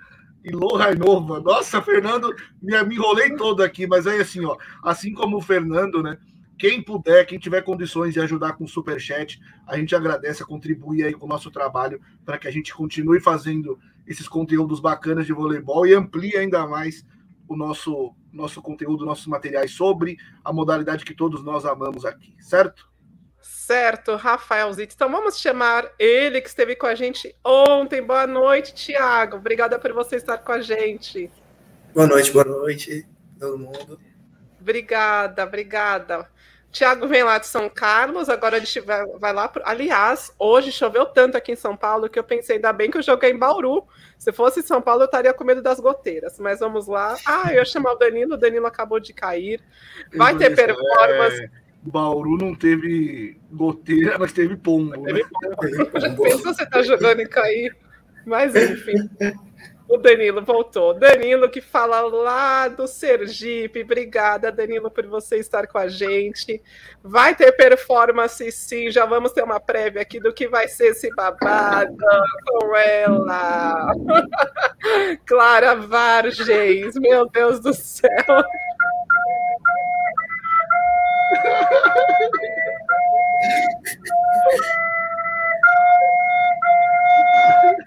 e 0.45 0.51
Nova. 0.51 1.41
Nossa, 1.41 1.81
Fernando, 1.81 2.35
me, 2.61 2.83
me 2.83 2.97
enrolei 2.97 3.37
todo 3.37 3.63
aqui, 3.63 3.87
mas 3.87 4.07
aí 4.07 4.21
assim, 4.21 4.45
ó, 4.45 4.57
assim 4.83 5.15
como 5.15 5.37
o 5.37 5.43
Fernando, 5.43 6.03
né? 6.03 6.19
Quem 6.59 6.83
puder, 6.83 7.27
quem 7.27 7.39
tiver 7.39 7.63
condições 7.63 8.15
de 8.15 8.21
ajudar 8.21 8.53
com 8.53 8.65
o 8.65 8.69
superchat, 8.69 9.41
a 9.67 9.77
gente 9.77 9.95
agradece, 9.95 10.45
contribui 10.45 11.03
aí 11.03 11.13
com 11.13 11.27
o 11.27 11.29
nosso 11.29 11.51
trabalho 11.51 12.01
para 12.25 12.39
que 12.39 12.47
a 12.47 12.51
gente 12.51 12.73
continue 12.73 13.21
fazendo 13.21 13.79
esses 14.07 14.29
conteúdos 14.29 14.81
bacanas 14.81 15.27
de 15.27 15.33
voleibol 15.33 15.87
e 15.87 15.95
amplie 15.95 16.37
ainda 16.37 16.67
mais 16.67 17.05
o 17.49 17.57
nosso, 17.57 18.15
nosso 18.33 18.63
conteúdo, 18.63 19.05
nossos 19.05 19.27
materiais 19.27 19.73
sobre 19.73 20.17
a 20.45 20.53
modalidade 20.53 21.05
que 21.05 21.15
todos 21.15 21.45
nós 21.45 21.65
amamos 21.65 22.05
aqui, 22.05 22.35
certo? 22.41 22.91
Certo, 23.41 24.15
Rafael 24.15 24.73
Zitz. 24.73 24.95
Então 24.95 25.11
vamos 25.11 25.39
chamar 25.39 25.91
ele 25.99 26.41
que 26.41 26.49
esteve 26.49 26.77
com 26.77 26.87
a 26.87 26.95
gente 26.95 27.35
ontem. 27.45 28.01
Boa 28.01 28.27
noite, 28.27 28.73
Tiago. 28.73 29.37
Obrigada 29.37 29.79
por 29.79 29.93
você 29.93 30.17
estar 30.17 30.39
com 30.39 30.53
a 30.53 30.61
gente. 30.61 31.31
Boa 31.93 32.07
noite, 32.07 32.31
boa 32.31 32.45
noite, 32.45 33.07
todo 33.39 33.59
mundo. 33.59 34.01
Obrigada, 34.61 35.43
obrigada. 35.43 36.29
Tiago 36.73 37.07
vem 37.07 37.23
lá 37.23 37.37
de 37.37 37.47
São 37.47 37.69
Carlos, 37.69 38.31
agora 38.31 38.57
a 38.57 38.59
gente 38.59 38.81
vai, 38.81 39.05
vai 39.19 39.33
lá. 39.33 39.47
Pro... 39.47 39.63
Aliás, 39.65 40.33
hoje 40.39 40.73
choveu 40.73 41.05
tanto 41.05 41.37
aqui 41.37 41.53
em 41.53 41.57
São 41.57 41.77
Paulo 41.77 42.09
que 42.09 42.19
eu 42.19 42.25
pensei, 42.25 42.57
ainda 42.57 42.73
bem 42.73 42.91
que 42.91 42.97
eu 42.97 43.03
joguei 43.03 43.31
em 43.31 43.39
Bauru. 43.39 43.85
Se 44.19 44.33
fosse 44.33 44.61
em 44.61 44.63
São 44.63 44.81
Paulo, 44.81 45.03
eu 45.03 45.07
estaria 45.07 45.35
com 45.35 45.45
medo 45.45 45.61
das 45.61 45.79
goteiras. 45.79 46.39
Mas 46.41 46.61
vamos 46.61 46.87
lá. 46.87 47.15
Ah, 47.27 47.49
eu 47.51 47.57
ia 47.57 47.65
chamar 47.67 47.93
o 47.93 47.99
Danilo, 47.99 48.35
o 48.35 48.39
Danilo 48.39 48.67
acabou 48.67 48.99
de 48.99 49.13
cair. 49.13 49.61
Vai 50.15 50.35
ter 50.35 50.57
performance. 50.57 51.45
É... 51.45 51.51
Bauru 51.83 52.39
não 52.39 52.55
teve 52.55 53.39
goteira, 53.51 54.17
mas 54.19 54.33
teve 54.33 54.57
pombo. 54.57 54.97
Né? 54.97 55.13
Teve 55.13 55.25
pombo. 55.29 56.23
Pensa 56.23 56.39
você 56.39 56.65
tá 56.65 56.83
jogando 56.83 57.21
e 57.21 57.29
cair. 57.29 57.77
Mas 58.25 58.55
enfim. 58.55 59.11
O 59.93 59.99
Danilo 59.99 60.41
voltou. 60.41 60.95
Danilo 60.95 61.51
que 61.51 61.61
fala 61.61 62.01
lá 62.01 62.67
do 62.67 62.87
Sergipe. 62.87 63.83
Obrigada, 63.83 64.51
Danilo, 64.51 64.91
por 64.91 65.07
você 65.07 65.37
estar 65.37 65.67
com 65.67 65.77
a 65.77 65.87
gente. 65.87 66.63
Vai 67.03 67.35
ter 67.35 67.53
performance, 67.53 68.51
sim. 68.53 68.91
Já 68.91 69.05
vamos 69.05 69.33
ter 69.33 69.45
uma 69.45 69.61
prévia 69.61 70.01
aqui 70.01 70.19
do 70.19 70.33
que 70.33 70.49
vai 70.49 70.67
ser 70.67 70.93
esse 70.93 71.15
babado 71.15 71.95
com 72.47 72.75
ela. 72.75 73.93
Clara 75.29 75.75
Vargens. 75.75 76.95
Meu 76.95 77.29
Deus 77.29 77.61
do 77.61 77.75
céu. 77.75 78.09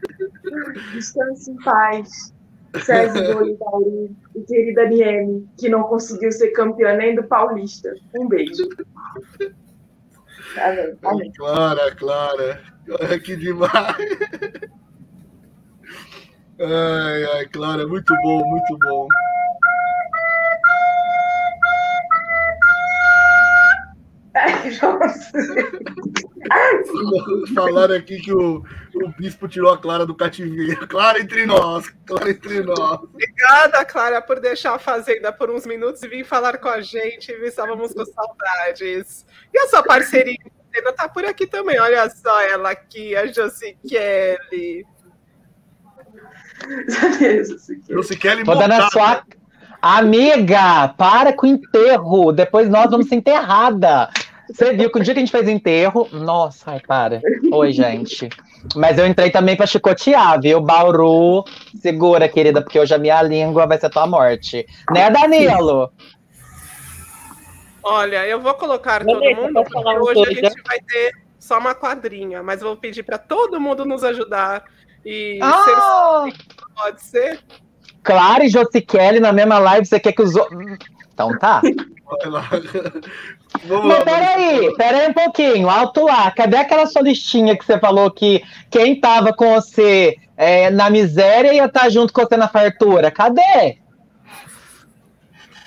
Descanse 0.94 1.52
em 1.52 1.56
paz. 1.58 2.34
César 2.84 3.34
Bolivari 3.34 4.16
e 4.36 4.42
querida 4.42 4.86
Nieme, 4.88 5.48
que 5.58 5.70
não 5.70 5.84
conseguiu 5.84 6.32
ser 6.32 6.50
campeã 6.50 6.96
nem 6.96 7.16
do 7.16 7.24
Paulista. 7.24 7.94
Um 8.18 8.28
beijo. 8.28 8.68
Tá 10.56 10.76
tá 11.02 11.12
Clara, 11.38 11.96
Clara. 11.96 12.62
Que 13.24 13.36
demais. 13.36 13.96
Ai, 16.60 17.24
ai, 17.34 17.46
Clara, 17.48 17.88
muito 17.88 18.14
bom, 18.22 18.46
muito 18.46 18.78
bom. 18.80 19.08
Falaram 27.54 27.96
aqui 27.96 28.20
que 28.22 28.32
o, 28.32 28.64
o 28.94 29.10
bispo 29.18 29.48
tirou 29.48 29.74
a 29.74 29.78
Clara 29.78 30.06
do 30.06 30.16
cativeiro. 30.16 30.86
Clara 30.88 31.20
entre 31.20 31.46
nós, 31.46 31.90
Clara 32.06 32.30
entre 32.30 32.62
nós. 32.62 33.00
Obrigada, 33.02 33.86
Clara, 33.86 34.22
por 34.22 34.40
deixar 34.40 34.76
a 34.76 34.80
Fazenda 34.80 35.32
por 35.32 35.50
uns 35.50 35.66
minutos 35.66 36.04
e 36.04 36.08
vir 36.08 36.24
falar 36.26 36.58
com 36.58 36.70
a 36.70 36.82
gente. 36.82 37.32
Estávamos 37.32 37.94
com 37.94 38.06
saudades. 38.06 39.26
E 39.54 39.60
a 39.60 39.68
sua 39.68 39.84
parceria 39.84 40.38
ainda 40.76 40.94
tá 40.94 41.08
por 41.10 41.26
aqui 41.26 41.48
também. 41.48 41.80
Olha 41.80 42.10
só 42.10 42.42
ela 42.42 42.72
aqui, 42.72 43.16
a 43.16 43.26
Josi 43.28 43.78
Kelly. 43.88 44.86
Josi 47.90 48.18
Kelly 48.18 48.44
dar 48.44 48.68
na 48.68 48.90
sua... 48.90 49.24
Amiga, 49.82 50.88
para 50.98 51.32
com 51.32 51.46
o 51.46 51.50
enterro. 51.50 52.32
Depois 52.32 52.68
nós 52.68 52.90
vamos 52.90 53.08
ser 53.08 53.16
enterrada. 53.16 54.10
Você 54.50 54.74
viu 54.74 54.92
que 54.92 55.00
o 55.00 55.04
dia 55.04 55.14
que 55.14 55.20
a 55.20 55.24
gente 55.24 55.32
fez 55.32 55.48
enterro. 55.48 56.08
Nossa, 56.12 56.72
ai, 56.72 56.80
para. 56.80 57.22
Oi, 57.52 57.72
gente. 57.72 58.30
Mas 58.76 58.98
eu 58.98 59.06
entrei 59.06 59.30
também 59.30 59.56
pra 59.56 59.68
chicotear, 59.68 60.40
viu? 60.42 60.60
Bauru, 60.62 61.44
segura, 61.80 62.28
querida, 62.28 62.62
porque 62.62 62.80
hoje 62.80 62.94
a 62.94 62.98
minha 62.98 63.22
língua 63.22 63.68
vai 63.68 63.80
ser 63.80 63.90
tua 63.90 64.08
morte. 64.08 64.66
Né, 64.92 65.10
Danilo? 65.10 65.92
Olha, 67.84 68.26
eu 68.26 68.40
vou 68.40 68.54
colocar 68.56 69.06
todo 69.06 69.20
Vanessa, 69.20 69.42
mundo, 69.42 69.64
porque 69.64 70.00
hoje 70.00 70.22
a 70.22 70.34
gente 70.34 70.64
vai 70.66 70.80
ter 70.80 71.14
só 71.40 71.60
uma 71.60 71.76
quadrinha, 71.76 72.42
mas 72.42 72.62
vou 72.62 72.76
pedir 72.76 73.04
para 73.04 73.20
todo 73.20 73.62
mundo 73.62 73.86
nos 73.86 74.04
ajudar 74.04 74.64
e 75.06 75.40
Ah! 75.42 76.26
ser 76.26 76.56
pode 76.76 77.04
ser. 77.04 77.40
Clara 78.04 78.44
e 78.44 78.50
Josikelly 78.50 79.20
na 79.20 79.32
mesma 79.32 79.60
live, 79.60 79.86
você 79.86 80.00
quer 80.00 80.12
que 80.14 80.22
os 80.22 80.36
outros. 80.36 80.78
Então 81.16 81.36
tá. 81.40 81.62
Mas 82.14 82.26
lá. 84.00 84.02
peraí, 84.04 84.76
peraí 84.76 85.10
um 85.10 85.14
pouquinho, 85.14 85.70
alto 85.70 86.04
lá. 86.04 86.30
Cadê 86.30 86.58
aquela 86.58 86.86
sua 86.86 87.02
listinha 87.02 87.58
que 87.58 87.66
você 87.66 87.80
falou 87.80 88.12
que 88.12 88.44
quem 88.70 89.00
tava 89.00 89.32
com 89.34 89.54
você 89.56 90.18
é, 90.36 90.70
na 90.70 90.90
miséria 90.90 91.54
ia 91.54 91.66
estar 91.66 91.88
junto 91.90 92.12
com 92.12 92.22
você 92.22 92.36
na 92.36 92.50
fartura? 92.50 93.10
Cadê? 93.10 93.78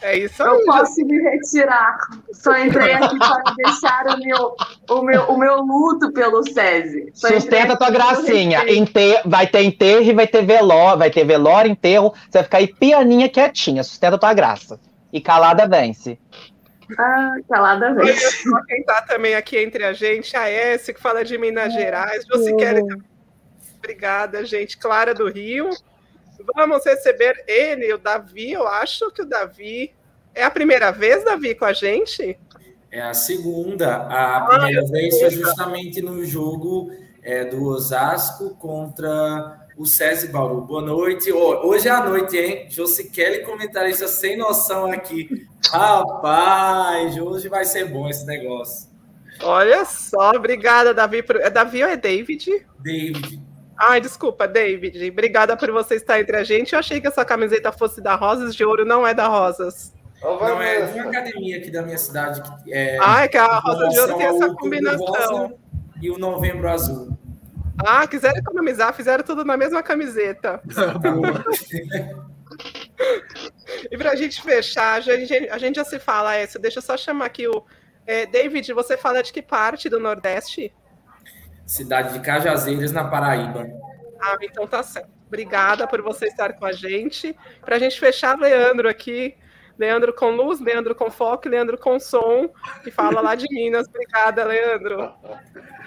É 0.00 0.16
isso 0.16 0.40
Eu 0.42 0.52
aí. 0.58 0.64
posso 0.64 1.04
me 1.04 1.18
retirar. 1.18 1.96
Só 2.32 2.56
entrei 2.58 2.92
aqui 2.92 3.18
para 3.18 3.42
deixar 3.56 4.06
o 4.14 4.18
meu, 4.20 4.54
o 4.90 5.02
meu, 5.02 5.22
o 5.24 5.38
meu 5.38 5.56
luto 5.62 6.12
pelo 6.12 6.42
SESI. 6.44 7.10
Só 7.14 7.28
Sustenta 7.28 7.76
tua 7.76 7.90
gracinha. 7.90 8.60
respeito. 8.60 8.80
Ente- 8.98 9.22
Vai 9.24 9.46
ter 9.48 9.62
enterro 9.64 10.02
e 10.02 10.12
vai 10.12 10.26
ter 10.28 10.44
velório, 10.44 10.98
vai 10.98 11.10
ter 11.10 11.24
velório, 11.24 11.70
enterro. 11.70 12.12
Você 12.30 12.38
vai 12.38 12.42
ficar 12.44 12.58
aí 12.58 12.68
pianinha 12.68 13.28
quietinha. 13.28 13.82
Sustenta 13.82 14.16
tua 14.18 14.32
graça. 14.34 14.78
E 15.12 15.20
calada 15.20 15.66
vence. 15.66 16.18
Ah, 16.98 17.36
calada 17.48 17.94
só 18.42 18.64
quem 18.64 18.82
tá 18.84 19.02
também 19.02 19.34
aqui 19.34 19.58
entre 19.58 19.84
a 19.84 19.92
gente, 19.92 20.36
a 20.36 20.48
S, 20.48 20.92
que 20.92 21.00
fala 21.00 21.24
de 21.24 21.36
Minas 21.36 21.72
Gerais. 21.72 22.26
Você 22.26 22.54
quer. 22.54 22.82
Obrigada, 23.78 24.44
gente. 24.44 24.78
Clara 24.78 25.14
do 25.14 25.28
Rio. 25.28 25.68
Vamos 26.54 26.84
receber 26.84 27.44
ele, 27.46 27.92
o 27.92 27.98
Davi. 27.98 28.52
Eu 28.52 28.66
acho 28.66 29.10
que 29.10 29.22
o 29.22 29.26
Davi. 29.26 29.92
É 30.34 30.44
a 30.44 30.50
primeira 30.50 30.90
vez, 30.92 31.24
Davi, 31.24 31.54
com 31.54 31.64
a 31.64 31.72
gente? 31.72 32.38
É 32.90 33.00
a 33.00 33.12
segunda. 33.12 33.96
A 33.96 34.46
primeira 34.46 34.86
vez 34.86 35.18
foi 35.18 35.30
justamente 35.30 36.00
no 36.00 36.24
jogo 36.24 36.90
é, 37.22 37.44
do 37.44 37.64
Osasco 37.64 38.54
contra 38.56 39.67
o 39.78 39.86
SESI 39.86 40.28
Bauru. 40.28 40.60
Boa 40.62 40.82
noite. 40.82 41.32
Hoje 41.32 41.88
é 41.88 41.90
a 41.92 42.04
noite, 42.04 42.36
hein? 42.36 42.66
Josikelly, 42.68 43.44
comentarista 43.44 44.08
sem 44.08 44.36
noção 44.36 44.90
aqui. 44.90 45.46
Rapaz, 45.70 47.16
hoje 47.16 47.48
vai 47.48 47.64
ser 47.64 47.84
bom 47.86 48.08
esse 48.08 48.26
negócio. 48.26 48.88
Olha 49.40 49.84
só, 49.84 50.30
obrigada, 50.30 50.92
Davi. 50.92 51.22
por- 51.22 51.36
É 51.36 51.48
Davi 51.48 51.82
ou 51.84 51.88
é 51.88 51.96
David? 51.96 52.66
David, 52.80 53.40
Ai, 53.80 54.00
desculpa, 54.00 54.48
David. 54.48 55.08
Obrigada 55.08 55.56
por 55.56 55.70
você 55.70 55.94
estar 55.94 56.18
entre 56.20 56.36
a 56.36 56.42
gente. 56.42 56.72
Eu 56.72 56.80
achei 56.80 57.00
que 57.00 57.06
essa 57.06 57.24
camiseta 57.24 57.70
fosse 57.70 58.00
da 58.00 58.16
Rosas 58.16 58.52
de 58.56 58.64
Ouro, 58.64 58.84
não 58.84 59.06
é 59.06 59.14
da 59.14 59.28
Rosas. 59.28 59.94
não 60.20 60.60
é 60.60 60.82
de 60.86 60.98
uma 60.98 61.08
academia 61.10 61.58
aqui 61.58 61.70
da 61.70 61.82
minha 61.82 61.96
cidade. 61.96 62.42
Que 62.64 62.74
é, 62.74 62.98
Ah, 63.00 63.22
é 63.22 63.28
que 63.28 63.36
a 63.38 63.46
Rosa 63.60 63.88
de 63.88 64.00
Ouro 64.00 64.16
tem 64.16 64.26
essa 64.26 64.52
combinação. 64.54 65.06
Rosa 65.06 65.54
E 66.02 66.10
o 66.10 66.18
Novembro 66.18 66.68
Azul. 66.68 67.16
Ah, 67.86 68.06
quiseram 68.06 68.38
economizar, 68.38 68.92
fizeram 68.92 69.24
tudo 69.24 69.44
na 69.44 69.56
mesma 69.56 69.82
camiseta. 69.82 70.60
Boa. 71.00 71.44
E 73.90 73.96
pra 73.96 74.16
gente 74.16 74.42
fechar, 74.42 74.94
a 74.94 75.00
gente, 75.00 75.32
a 75.50 75.58
gente 75.58 75.76
já 75.76 75.84
se 75.84 75.98
fala, 75.98 76.34
essa. 76.34 76.58
Deixa 76.58 76.78
eu 76.78 76.82
só 76.82 76.96
chamar 76.96 77.26
aqui 77.26 77.46
o. 77.46 77.64
é, 78.06 78.26
David, 78.26 78.72
você 78.72 78.96
fala 78.96 79.22
de 79.22 79.32
que 79.32 79.42
parte 79.42 79.88
do 79.88 80.00
Nordeste? 80.00 80.74
Cidade 81.66 82.14
de 82.14 82.20
Cajazeiras, 82.20 82.92
na 82.92 83.04
Paraíba. 83.04 83.66
Ah, 84.20 84.36
então 84.42 84.66
tá 84.66 84.82
certo. 84.82 85.10
Obrigada 85.26 85.86
por 85.86 86.00
você 86.00 86.26
estar 86.26 86.54
com 86.54 86.64
a 86.64 86.72
gente. 86.72 87.36
Pra 87.60 87.78
gente 87.78 88.00
fechar, 88.00 88.38
Leandro 88.38 88.88
aqui. 88.88 89.36
Leandro 89.78 90.12
com 90.12 90.30
luz, 90.30 90.58
Leandro 90.60 90.94
com 90.94 91.10
foco, 91.10 91.48
Leandro 91.48 91.78
com 91.78 92.00
som, 92.00 92.50
que 92.82 92.90
fala 92.90 93.20
lá 93.20 93.36
de 93.36 93.46
Minas. 93.48 93.86
Obrigada, 93.86 94.44
Leandro. 94.44 95.14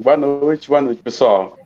Boa 0.00 0.16
noite, 0.16 0.68
boa 0.68 0.80
noite, 0.80 1.02
pessoal. 1.02 1.58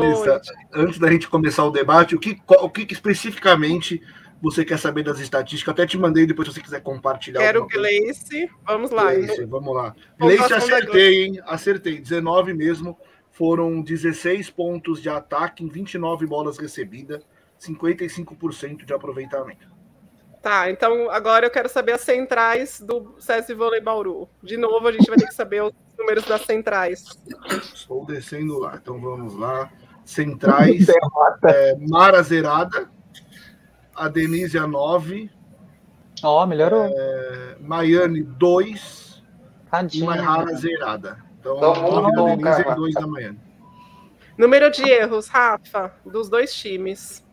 Vanessa, 0.00 0.40
antes 0.74 0.98
da 0.98 1.10
gente 1.10 1.28
começar 1.28 1.64
o 1.64 1.70
debate, 1.70 2.14
o 2.14 2.18
que, 2.20 2.34
qual- 2.36 2.64
o 2.64 2.70
que, 2.70 2.86
especificamente 2.92 4.00
você 4.42 4.64
quer 4.64 4.78
saber 4.78 5.02
das 5.02 5.20
estatísticas? 5.20 5.72
Até 5.72 5.86
te 5.86 5.96
mandei 5.98 6.26
depois 6.26 6.48
se 6.48 6.54
você 6.54 6.60
quiser 6.60 6.80
compartilhar. 6.82 7.40
Quero. 7.40 7.66
Gleice. 7.66 8.50
Vamos 8.66 8.90
lá. 8.90 9.12
Gleice, 9.14 9.44
vamos 9.46 9.74
lá. 9.74 9.94
Gleice, 10.18 10.42
acertei, 10.74 11.24
hein? 11.24 11.40
Acertei. 11.46 11.98
19 12.00 12.52
mesmo. 12.54 12.98
Foram 13.30 13.80
16 13.82 14.48
pontos 14.50 15.02
de 15.02 15.08
ataque 15.08 15.64
em 15.64 15.68
29 15.68 16.24
bolas 16.26 16.56
recebidas, 16.56 17.26
55% 17.58 18.84
de 18.84 18.92
aproveitamento. 18.92 19.66
Tá, 20.44 20.70
então 20.70 21.10
agora 21.10 21.46
eu 21.46 21.50
quero 21.50 21.70
saber 21.70 21.92
as 21.92 22.02
centrais 22.02 22.78
do 22.78 23.14
SESI 23.18 23.54
Vôlei 23.54 23.80
Bauru. 23.80 24.28
De 24.42 24.58
novo, 24.58 24.86
a 24.86 24.92
gente 24.92 25.06
vai 25.08 25.16
ter 25.16 25.26
que 25.26 25.32
saber 25.34 25.62
os 25.62 25.72
números 25.98 26.22
das 26.26 26.42
centrais. 26.42 27.06
Estou 27.74 28.04
descendo 28.04 28.58
lá. 28.58 28.78
Então 28.80 29.00
vamos 29.00 29.34
lá. 29.34 29.70
Centrais. 30.04 30.86
é, 31.46 31.76
Mara 31.88 32.22
Zerada. 32.22 32.90
A 33.96 34.06
Denise 34.06 34.58
a 34.58 34.66
9. 34.66 35.30
Ó, 36.22 36.44
melhorou. 36.44 36.90
é, 36.94 37.56
Maiane 37.60 38.22
2. 38.22 39.22
E. 39.94 40.02
Maihara 40.04 40.54
zerada. 40.56 41.24
Então, 41.40 41.58
Tá 41.58 41.68
muito 41.80 41.90
9 41.90 42.10
da 42.12 42.22
bom, 42.22 42.36
Denise 42.36 42.62
cara. 42.62 42.72
e 42.72 42.76
2 42.76 42.94
da 42.94 43.06
Maiane. 43.06 43.40
Número 44.36 44.70
de 44.70 44.82
erros, 44.86 45.26
Rafa, 45.28 45.90
dos 46.04 46.28
dois 46.28 46.52
times. 46.54 47.23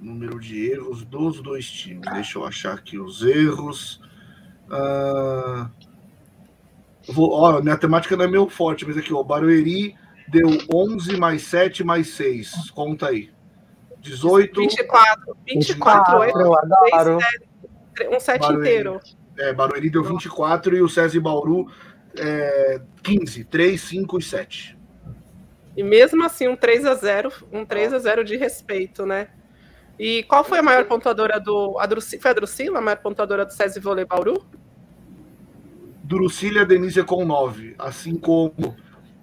Número 0.00 0.38
de 0.38 0.70
erros 0.70 1.04
dos 1.04 1.40
dois 1.40 1.66
times. 1.66 2.10
Deixa 2.12 2.38
eu 2.38 2.44
achar 2.44 2.74
aqui 2.74 2.98
os 2.98 3.22
erros. 3.22 4.00
Ah, 4.70 5.70
vou, 7.08 7.32
ó, 7.32 7.60
minha 7.60 7.76
temática 7.76 8.16
não 8.16 8.24
é 8.24 8.28
meu 8.28 8.48
forte, 8.48 8.86
mas 8.86 8.96
aqui, 8.96 9.12
ó, 9.12 9.22
Barueri 9.22 9.94
deu 10.28 10.48
11 10.72 11.16
mais 11.16 11.42
7 11.42 11.84
mais 11.84 12.08
6. 12.08 12.70
Conta 12.70 13.08
aí. 13.08 13.30
18. 14.00 14.60
24. 14.60 15.36
24 15.46 16.24
erros. 16.24 16.40
Eu 16.40 16.58
adoro. 16.58 17.18
Um 18.10 18.20
set 18.20 18.40
Barueri. 18.40 18.60
inteiro. 18.60 19.00
É, 19.38 19.52
Barueri 19.52 19.90
deu 19.90 20.04
24 20.04 20.76
e 20.76 20.82
o 20.82 20.88
César 20.88 21.16
e 21.16 21.20
Bauru 21.20 21.70
é, 22.18 22.80
15. 23.02 23.44
3, 23.44 23.80
5 23.80 24.18
e 24.18 24.22
7. 24.22 24.78
E 25.76 25.82
mesmo 25.82 26.24
assim, 26.24 26.46
um 26.46 26.54
3 26.54 26.84
a 26.84 26.94
0 26.94 27.32
um 27.52 27.64
3 27.64 27.92
a 27.94 27.98
0 27.98 28.24
de 28.24 28.36
respeito, 28.36 29.04
né? 29.04 29.28
E 29.98 30.22
qual 30.24 30.42
foi 30.42 30.58
a 30.58 30.62
maior 30.62 30.84
pontuadora 30.84 31.38
do. 31.38 31.78
A 31.78 31.86
Druci, 31.86 32.18
foi 32.18 32.30
a 32.30 32.34
Drusila, 32.34 32.78
a 32.78 32.82
maior 32.82 32.98
pontuadora 32.98 33.44
do 33.44 33.52
SESI 33.52 33.80
Vôlei 33.80 34.04
Bauru? 34.04 34.44
Drucília 36.02 36.66
Denise 36.66 37.02
com 37.04 37.24
9. 37.24 37.76
Assim 37.78 38.16
como 38.16 38.76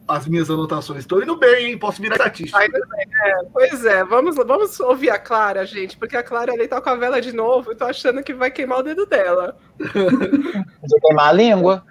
as 0.08 0.28
minhas 0.28 0.50
anotações. 0.50 1.00
Estou 1.00 1.22
indo 1.22 1.38
bem, 1.38 1.68
hein? 1.68 1.78
Posso 1.78 2.02
virar 2.02 2.16
estatística. 2.16 2.58
Ai, 2.58 2.68
é, 2.68 3.46
pois 3.52 3.86
é, 3.86 4.04
vamos, 4.04 4.36
vamos 4.36 4.80
ouvir 4.80 5.10
a 5.10 5.20
Clara, 5.20 5.66
gente, 5.66 5.98
porque 5.98 6.18
a 6.18 6.24
Clara 6.24 6.52
ali 6.52 6.68
tá 6.68 6.82
com 6.82 6.90
a 6.90 6.96
vela 6.96 7.22
de 7.22 7.34
novo 7.34 7.72
e 7.72 7.76
tô 7.76 7.86
achando 7.86 8.24
que 8.24 8.34
vai 8.34 8.52
queimar 8.52 8.80
o 8.80 8.84
dedo 8.84 9.06
dela. 9.06 9.58
De 9.80 11.00
queimar 11.02 11.30
a 11.30 11.34
língua? 11.34 11.86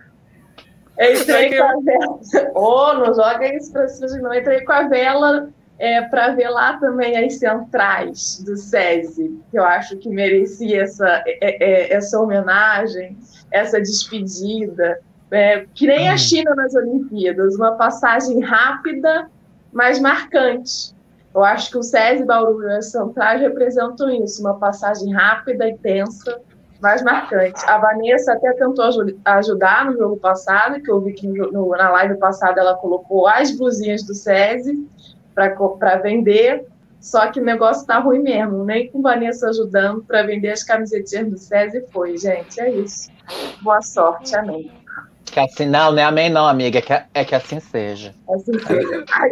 Eu 0.98 1.18
entrei 1.18 1.56
com 1.56 1.64
a 1.64 1.80
vela. 1.82 2.52
Ô, 2.54 2.92
não 2.94 3.14
joga 3.14 3.56
isso 3.56 3.72
pra 3.72 3.88
cima. 3.88 4.34
Eu 4.34 4.40
entrei 4.40 4.64
com 4.64 4.72
a 4.72 4.82
vela 4.88 5.48
é, 5.80 6.02
para 6.02 6.34
ver 6.34 6.50
lá 6.50 6.76
também 6.78 7.16
as 7.16 7.34
centrais 7.38 8.42
do 8.44 8.54
SESI, 8.56 9.40
que 9.50 9.58
eu 9.58 9.64
acho 9.64 9.96
que 9.96 10.10
merecia 10.10 10.82
essa, 10.82 11.08
é, 11.26 11.38
é, 11.40 11.92
essa 11.94 12.20
homenagem, 12.20 13.16
essa 13.50 13.80
despedida. 13.80 15.00
É, 15.30 15.64
que 15.74 15.86
nem 15.86 16.08
a 16.10 16.16
China 16.18 16.54
nas 16.54 16.74
Olimpíadas, 16.74 17.54
uma 17.56 17.72
passagem 17.76 18.40
rápida, 18.40 19.28
mas 19.72 19.98
marcante. 20.00 20.94
Eu 21.34 21.44
acho 21.44 21.70
que 21.70 21.78
o 21.78 21.82
SESI, 21.82 22.24
Bauru 22.24 22.62
e 22.64 22.76
as 22.76 22.90
centrais 22.90 23.40
representam 23.40 24.10
isso, 24.10 24.42
uma 24.42 24.58
passagem 24.58 25.12
rápida 25.14 25.68
e 25.68 25.78
tensa, 25.78 26.40
mais 26.80 27.02
marcante. 27.02 27.62
A 27.66 27.78
Vanessa 27.78 28.32
até 28.32 28.52
tentou 28.54 28.84
aju- 28.84 29.16
ajudar 29.24 29.84
no 29.84 29.96
jogo 29.96 30.16
passado, 30.16 30.80
que 30.82 30.90
eu 30.90 31.00
vi 31.00 31.12
que 31.12 31.26
no- 31.28 31.52
no- 31.52 31.70
na 31.70 31.90
live 31.90 32.16
passada 32.16 32.60
ela 32.60 32.74
colocou 32.74 33.28
as 33.28 33.50
blusinhas 33.56 34.02
do 34.02 34.12
SESI 34.14 34.84
para 35.34 35.96
vender, 35.96 36.66
só 37.00 37.28
que 37.28 37.40
o 37.40 37.44
negócio 37.44 37.86
tá 37.86 37.98
ruim 37.98 38.20
mesmo. 38.20 38.64
Nem 38.64 38.88
com 38.88 39.00
Vanessa 39.00 39.48
ajudando 39.48 40.02
para 40.02 40.22
vender 40.22 40.50
as 40.50 40.62
camisetinhas 40.62 41.30
do 41.30 41.38
SESI 41.38 41.84
foi, 41.92 42.16
gente. 42.18 42.60
É 42.60 42.70
isso. 42.70 43.10
Boa 43.62 43.80
sorte, 43.80 44.36
amém. 44.36 44.70
Que 45.24 45.40
assim, 45.40 45.66
não, 45.66 45.92
não 45.92 45.98
é 45.98 46.04
amém, 46.04 46.28
não, 46.28 46.46
amiga. 46.46 46.78
É 46.78 46.82
que, 46.82 46.92
é 47.14 47.24
que 47.24 47.34
assim 47.34 47.60
seja. 47.60 48.14
Assim 48.28 48.58
seja. 48.58 49.04
Ai, 49.12 49.30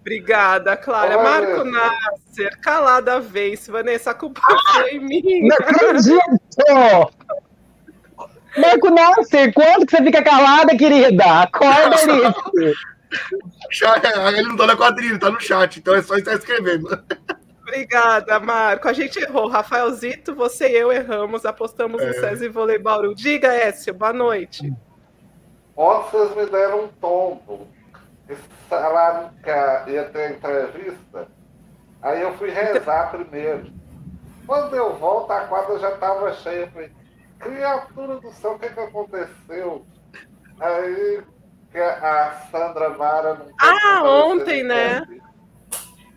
Obrigada, 0.00 0.76
Clara. 0.76 1.22
Marco. 1.22 1.64
Nasser, 1.64 2.60
calada 2.60 3.18
vez. 3.20 3.66
Vanessa, 3.66 4.10
a 4.10 4.14
culpa 4.14 4.40
foi 4.74 4.98
minha. 4.98 5.48
Não 5.48 5.56
acredito! 5.56 6.20
Cinco, 8.54 8.90
nossa, 8.90 9.52
quanto 9.52 9.86
que 9.86 9.96
você 9.96 10.02
fica 10.02 10.22
calada, 10.22 10.76
querida? 10.76 11.42
Acorda, 11.42 11.96
Alice. 11.96 12.76
Ele 14.36 14.48
não 14.48 14.56
tá 14.56 14.66
na 14.66 14.76
quadrilha, 14.76 15.18
tá 15.18 15.30
no 15.30 15.40
chat, 15.40 15.78
então 15.78 15.94
é 15.94 16.02
só 16.02 16.16
estar 16.16 16.34
escrevendo. 16.34 16.88
Obrigada, 17.62 18.38
Marco. 18.38 18.88
A 18.88 18.92
gente 18.92 19.18
errou. 19.18 19.48
Rafaelzito, 19.48 20.34
você 20.34 20.68
e 20.68 20.76
eu 20.76 20.92
erramos. 20.92 21.44
Apostamos 21.44 22.00
É. 22.00 22.06
no 22.06 22.14
César 22.14 22.48
Vôlei 22.50 22.78
Bauru. 22.78 23.14
Diga, 23.14 23.52
Écio, 23.52 23.92
boa 23.92 24.12
noite. 24.12 24.72
Ontem 25.76 26.10
vocês 26.12 26.36
me 26.36 26.46
deram 26.46 26.84
um 26.84 26.88
tombo. 26.88 27.66
Eles 28.28 28.40
falaram 28.68 29.30
que 29.42 29.50
a- 29.50 29.84
ia 29.88 30.04
ter 30.04 30.32
entrevista. 30.32 31.28
Aí 32.02 32.22
eu 32.22 32.34
fui 32.34 32.50
rezar 32.50 33.10
primeiro. 33.10 33.70
Quando 34.46 34.74
eu 34.76 34.94
volto, 34.94 35.30
a 35.32 35.40
quadra 35.40 35.78
já 35.80 35.90
estava 35.90 36.32
cheia. 36.34 36.60
Eu 36.62 36.68
falei, 36.70 36.92
criatura 37.40 38.20
do 38.20 38.30
céu, 38.32 38.52
o 38.52 38.58
que, 38.60 38.68
que 38.68 38.80
aconteceu? 38.80 39.84
Aí 40.60 41.20
a 41.80 42.32
Sandra 42.50 42.90
Mara 42.90 43.34
não 43.34 43.46
Ah, 43.60 44.02
ontem, 44.04 44.62
né? 44.62 45.00
teste. 45.00 45.22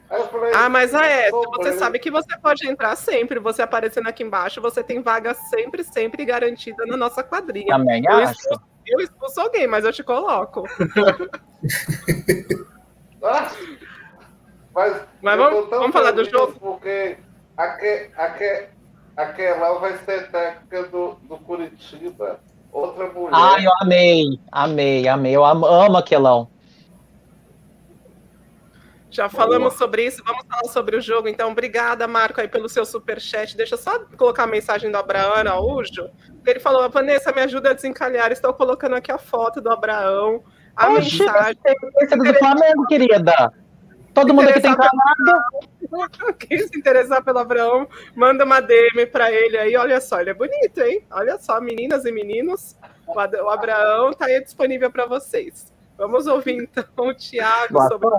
Aí 0.10 0.19
eu 0.22 0.28
falei, 0.30 0.52
Ah, 0.56 0.67
mas 0.69 0.95
a 0.95 1.06
Écio, 1.06 1.30
sobrou. 1.43 1.54
você 1.63 1.74
sabe 1.74 2.00
que 2.00 2.10
você 2.10 2.36
pode 2.39 2.67
entrar 2.67 2.95
sempre. 2.95 3.39
Você 3.39 3.62
aparecendo 3.62 4.08
aqui 4.10 4.24
embaixo, 4.24 4.60
você 4.62 4.84
tem 4.84 5.02
vaga 5.02 5.34
sempre, 5.36 5.84
sempre 5.84 6.26
garantida 6.26 6.84
na 6.88 6.98
nossa 6.98 7.24
quadrinha. 7.24 7.78
Também 7.78 8.04
Eu 8.06 8.13
acho. 8.17 8.32
expulso, 8.39 8.62
eu 8.88 9.00
expulso 9.02 9.39
alguém, 9.41 9.67
mas 9.67 9.86
eu 9.86 9.93
te 9.93 10.04
coloco. 10.04 10.63
Ah, 13.22 13.52
mas 14.74 15.02
Mas 15.22 15.38
vamos- 15.38 15.69
vamos 15.69 15.91
falar 15.91 16.12
do 16.12 16.24
jogo? 16.24 16.54
Porque 16.60 17.17
aque, 17.58 18.10
aque, 18.15 18.67
aquela 19.17 19.78
vai 19.80 19.98
ser 20.00 20.32
técnica 20.32 20.84
do, 20.84 21.15
do 21.24 21.38
Curitiba. 21.39 22.39
Outra 22.71 23.08
mulher. 23.08 23.32
Ai, 23.34 23.65
eu 23.65 23.71
amei, 23.82 24.39
amei, 24.51 25.08
amei. 25.08 25.36
Eu 25.36 25.45
amo, 25.45 25.65
amo 25.65 25.97
aquelão. 25.97 26.47
Já 29.12 29.27
falamos 29.27 29.73
sobre 29.73 30.05
isso, 30.05 30.23
vamos 30.23 30.45
falar 30.47 30.71
sobre 30.71 30.95
o 30.95 31.01
jogo. 31.01 31.27
Então, 31.27 31.51
obrigada, 31.51 32.08
Marco, 32.08 32.39
aí 32.39 32.47
pelo 32.47 32.69
seu 32.69 32.86
superchat. 32.86 33.58
Deixa 33.58 33.73
eu 33.73 33.79
só 33.79 33.99
colocar 34.15 34.43
a 34.43 34.47
mensagem 34.47 34.91
do 34.91 34.97
Abraão 34.97 35.34
Araújo. 35.34 36.10
Ele 36.45 36.60
falou: 36.60 36.88
Vanessa, 36.89 37.32
me 37.32 37.41
ajuda 37.41 37.71
a 37.71 37.73
desencalhar. 37.73 38.32
Estou 38.32 38.53
colocando 38.53 38.95
aqui 38.95 39.12
a 39.12 39.17
foto 39.17 39.60
do 39.60 39.71
Abraão, 39.71 40.43
a 40.75 40.91
Oxi, 40.91 41.19
mensagem. 41.19 41.60
É 41.65 42.15
do 42.15 42.34
Flamengo, 42.36 42.86
querida. 42.86 43.51
Todo 44.13 44.34
mundo 44.34 44.49
aqui 44.49 44.62
tem 44.62 44.75
calado. 44.75 44.91
Quem 46.39 46.60
se 46.60 46.78
interessar 46.78 47.23
pelo 47.23 47.39
Abraão, 47.39 47.88
manda 48.15 48.45
uma 48.45 48.60
DM 48.60 49.06
para 49.08 49.32
ele 49.32 49.58
aí. 49.58 49.75
Olha 49.75 49.99
só, 49.99 50.19
ele 50.19 50.32
é 50.32 50.34
bonito, 50.34 50.82
hein? 50.82 51.04
Olha 51.12 51.38
só, 51.39 51.60
meninas 51.60 52.06
e 52.06 52.12
meninos, 52.12 52.78
o 53.08 53.49
Abraão 53.49 54.12
está 54.12 54.25
aí 54.25 54.43
disponível 54.43 54.91
para 54.91 55.06
vocês. 55.06 55.71
Vamos 55.97 56.28
ouvir 56.28 56.54
então 56.63 57.08
o 57.08 57.13
Thiago 57.13 57.73
Boa 57.73 57.89
sobre 57.89 58.10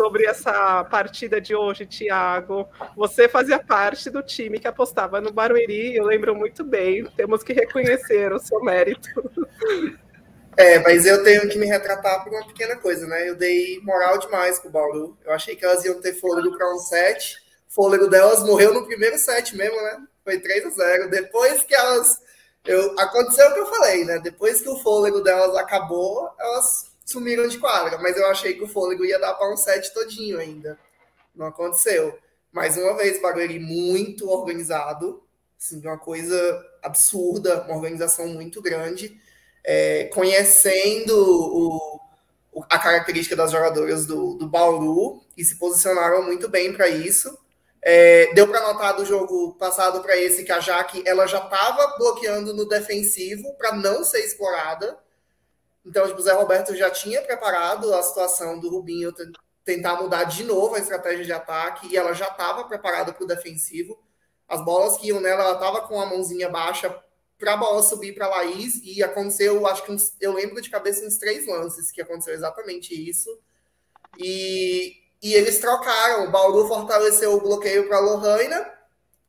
sobre 0.00 0.24
essa 0.24 0.82
partida 0.84 1.38
de 1.38 1.54
hoje, 1.54 1.84
Thiago. 1.84 2.66
Você 2.96 3.28
fazia 3.28 3.58
parte 3.58 4.08
do 4.08 4.22
time 4.22 4.58
que 4.58 4.66
apostava 4.66 5.20
no 5.20 5.30
Barueri, 5.30 5.94
eu 5.94 6.06
lembro 6.06 6.34
muito 6.34 6.64
bem. 6.64 7.04
Temos 7.16 7.42
que 7.42 7.52
reconhecer 7.52 8.32
o 8.32 8.38
seu 8.38 8.60
mérito. 8.62 9.10
É, 10.56 10.78
mas 10.80 11.06
eu 11.06 11.22
tenho 11.22 11.48
que 11.48 11.58
me 11.58 11.66
retratar 11.66 12.22
por 12.24 12.32
uma 12.32 12.46
pequena 12.46 12.76
coisa, 12.76 13.06
né? 13.06 13.28
Eu 13.28 13.36
dei 13.36 13.80
moral 13.82 14.18
demais 14.18 14.58
pro 14.58 14.70
Bauru. 14.70 15.16
Eu 15.24 15.32
achei 15.32 15.54
que 15.54 15.64
elas 15.64 15.84
iam 15.84 16.00
ter 16.00 16.14
fôlego 16.14 16.56
para 16.56 16.74
um 16.74 16.78
set. 16.78 17.36
O 17.68 17.72
fôlego 17.72 18.08
delas 18.08 18.42
morreu 18.44 18.74
no 18.74 18.86
primeiro 18.86 19.16
set 19.16 19.56
mesmo, 19.56 19.80
né? 19.80 20.04
Foi 20.24 20.38
3 20.38 20.66
a 20.66 20.70
0 20.70 21.10
Depois 21.10 21.62
que 21.62 21.74
elas. 21.74 22.20
Eu, 22.64 22.98
aconteceu 22.98 23.48
o 23.48 23.54
que 23.54 23.60
eu 23.60 23.66
falei, 23.66 24.04
né? 24.04 24.18
Depois 24.18 24.60
que 24.60 24.68
o 24.68 24.76
fôlego 24.78 25.20
delas 25.20 25.56
acabou, 25.56 26.28
elas 26.38 26.90
sumiram 27.06 27.46
de 27.46 27.58
quadra. 27.58 27.98
Mas 27.98 28.16
eu 28.16 28.26
achei 28.26 28.54
que 28.54 28.64
o 28.64 28.68
fôlego 28.68 29.04
ia 29.04 29.18
dar 29.18 29.34
para 29.34 29.52
um 29.52 29.56
set 29.56 29.94
todinho 29.94 30.38
ainda. 30.38 30.78
Não 31.34 31.46
aconteceu. 31.46 32.18
Mais 32.52 32.76
uma 32.76 32.96
vez, 32.96 33.22
Barueri 33.22 33.58
muito 33.58 34.28
organizado. 34.28 35.22
Assim, 35.58 35.80
uma 35.80 35.98
coisa 35.98 36.66
absurda, 36.82 37.62
uma 37.62 37.76
organização 37.76 38.26
muito 38.28 38.60
grande 38.60 39.20
é, 39.64 40.04
conhecendo 40.14 41.10
o- 41.16 42.00
o- 42.52 42.64
a 42.68 42.78
característica 42.78 43.36
das 43.36 43.50
jogadoras 43.52 44.06
do, 44.06 44.34
do 44.34 44.48
Bauru 44.48 45.22
e 45.36 45.44
se 45.44 45.56
posicionaram 45.58 46.22
muito 46.24 46.48
bem 46.48 46.72
para 46.72 46.88
isso. 46.88 47.38
É, 47.82 48.32
deu 48.34 48.46
para 48.48 48.60
notar 48.60 48.94
do 48.94 49.04
jogo 49.06 49.54
passado 49.54 50.00
para 50.02 50.16
esse 50.16 50.44
que 50.44 50.52
a 50.52 50.60
Jaque 50.60 51.02
ela 51.06 51.26
já 51.26 51.38
estava 51.38 51.96
bloqueando 51.96 52.52
no 52.54 52.68
defensivo 52.68 53.54
para 53.54 53.72
não 53.74 54.04
ser 54.04 54.20
explorada. 54.20 54.98
Então, 55.84 56.06
tipo, 56.06 56.18
o 56.18 56.22
Zé 56.22 56.32
Roberto 56.32 56.74
já 56.76 56.90
tinha 56.90 57.22
preparado 57.22 57.92
a 57.94 58.02
situação 58.02 58.58
do 58.60 58.68
Rubinho 58.68 59.12
ten- 59.12 59.32
tentar 59.64 59.94
mudar 60.02 60.24
de 60.24 60.44
novo 60.44 60.74
a 60.74 60.78
estratégia 60.78 61.24
de 61.24 61.32
ataque 61.32 61.88
e 61.90 61.96
ela 61.96 62.12
já 62.12 62.26
estava 62.28 62.64
preparada 62.64 63.12
para 63.12 63.24
o 63.24 63.26
defensivo. 63.26 63.98
As 64.48 64.62
bolas 64.64 64.98
que 64.98 65.08
iam 65.08 65.20
nela, 65.20 65.42
ela 65.44 65.54
estava 65.54 65.82
com 65.82 65.98
a 66.00 66.06
mãozinha 66.06 66.48
baixa 66.50 66.94
para 67.40 67.54
a 67.54 67.56
bola 67.56 67.82
subir 67.82 68.14
para 68.14 68.26
a 68.26 68.28
Laís 68.28 68.80
e 68.84 69.02
aconteceu, 69.02 69.66
acho 69.66 69.82
que 69.82 69.90
uns, 69.90 70.14
eu 70.20 70.34
lembro 70.34 70.60
de 70.60 70.68
cabeça 70.68 71.04
uns 71.04 71.16
três 71.16 71.46
lances 71.48 71.90
que 71.90 72.02
aconteceu 72.02 72.34
exatamente 72.34 72.94
isso. 72.94 73.30
E, 74.18 74.94
e 75.22 75.32
eles 75.32 75.58
trocaram. 75.58 76.26
O 76.26 76.30
Bauru 76.30 76.68
fortaleceu 76.68 77.32
o 77.32 77.40
bloqueio 77.40 77.88
para 77.88 77.96
a 77.96 78.00
Lohana 78.00 78.70